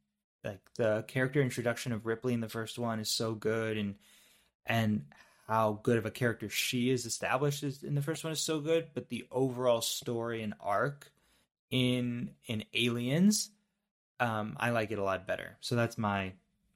like 0.44 0.60
the 0.76 1.05
character 1.06 1.42
introduction 1.42 1.92
of 1.92 2.06
Ripley 2.06 2.32
in 2.32 2.40
the 2.40 2.48
first 2.48 2.78
one 2.78 3.01
is 3.01 3.10
so 3.10 3.34
good, 3.34 3.76
and 3.76 3.97
and 4.66 5.05
how 5.47 5.80
good 5.82 5.98
of 5.98 6.06
a 6.06 6.10
character 6.10 6.48
she 6.48 6.90
is 6.90 7.06
established 7.06 7.64
is, 7.64 7.82
in 7.82 7.94
the 7.94 8.02
first 8.02 8.22
one 8.22 8.32
is 8.32 8.40
so 8.40 8.60
good. 8.60 8.88
But 8.94 9.09
the 9.09 9.26
overall 9.30 9.80
story 9.80 10.42
and 10.42 10.55
arc 10.60 11.10
in 11.70 12.30
in 12.47 12.64
Aliens, 12.74 13.51
um, 14.18 14.56
I 14.59 14.70
like 14.70 14.90
it 14.90 14.98
a 14.98 15.05
lot 15.05 15.26
better. 15.26 15.56
So 15.60 15.76
that's 15.76 15.97
my 15.98 16.32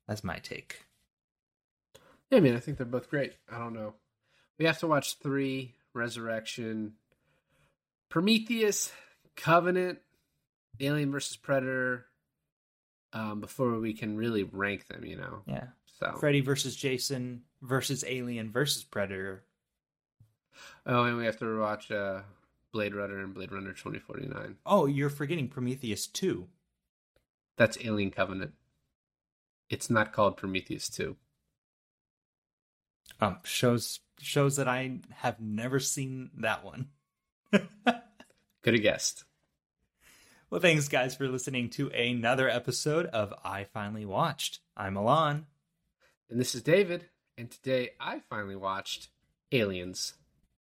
that's 0.06 0.24
my 0.24 0.38
take. 0.38 0.84
Yeah, 2.30 2.38
I 2.38 2.40
mean, 2.40 2.56
I 2.56 2.60
think 2.60 2.78
they're 2.78 2.86
both 2.86 3.10
great. 3.10 3.34
I 3.50 3.58
don't 3.58 3.74
know. 3.74 3.94
We 4.58 4.64
have 4.66 4.78
to 4.78 4.86
watch 4.86 5.18
three, 5.18 5.74
Resurrection, 5.92 6.94
Prometheus, 8.08 8.92
Covenant, 9.36 9.98
Alien 10.80 11.10
versus 11.12 11.36
Predator, 11.36 12.06
um, 13.12 13.40
before 13.40 13.78
we 13.78 13.92
can 13.92 14.16
really 14.16 14.42
rank 14.44 14.86
them. 14.86 15.04
You 15.04 15.16
know, 15.16 15.42
Yeah, 15.46 15.66
so 15.98 16.16
Freddy 16.18 16.40
versus 16.40 16.76
Jason 16.76 17.42
versus 17.62 18.04
Alien 18.06 18.50
versus 18.50 18.84
Predator. 18.84 19.44
oh, 20.86 21.04
and 21.04 21.16
we 21.16 21.24
have 21.26 21.38
to 21.38 21.58
watch 21.60 21.90
uh, 21.90 22.20
Blade 22.74 22.94
Runner 22.94 23.20
and 23.20 23.32
Blade 23.32 23.52
Runner 23.52 23.72
twenty 23.72 24.00
forty 24.00 24.26
nine. 24.26 24.56
Oh, 24.66 24.86
you're 24.86 25.08
forgetting 25.08 25.46
Prometheus 25.46 26.08
two. 26.08 26.48
That's 27.56 27.78
Alien 27.80 28.10
Covenant. 28.10 28.52
It's 29.70 29.88
not 29.88 30.12
called 30.12 30.36
Prometheus 30.36 30.88
two. 30.88 31.16
Um, 33.20 33.38
shows 33.44 34.00
shows 34.20 34.56
that 34.56 34.66
I 34.66 34.98
have 35.18 35.40
never 35.40 35.78
seen 35.78 36.30
that 36.38 36.64
one. 36.64 36.88
Could 37.52 38.74
have 38.74 38.82
guessed. 38.82 39.22
Well, 40.50 40.60
thanks, 40.60 40.88
guys, 40.88 41.14
for 41.14 41.28
listening 41.28 41.70
to 41.70 41.90
another 41.90 42.48
episode 42.48 43.06
of 43.06 43.32
I 43.44 43.64
Finally 43.72 44.04
Watched. 44.04 44.58
I'm 44.76 44.96
Alon. 44.96 45.46
And 46.28 46.40
this 46.40 46.56
is 46.56 46.62
David, 46.62 47.06
and 47.38 47.48
today 47.48 47.90
I 48.00 48.20
finally 48.28 48.56
watched 48.56 49.10
Aliens. 49.52 50.14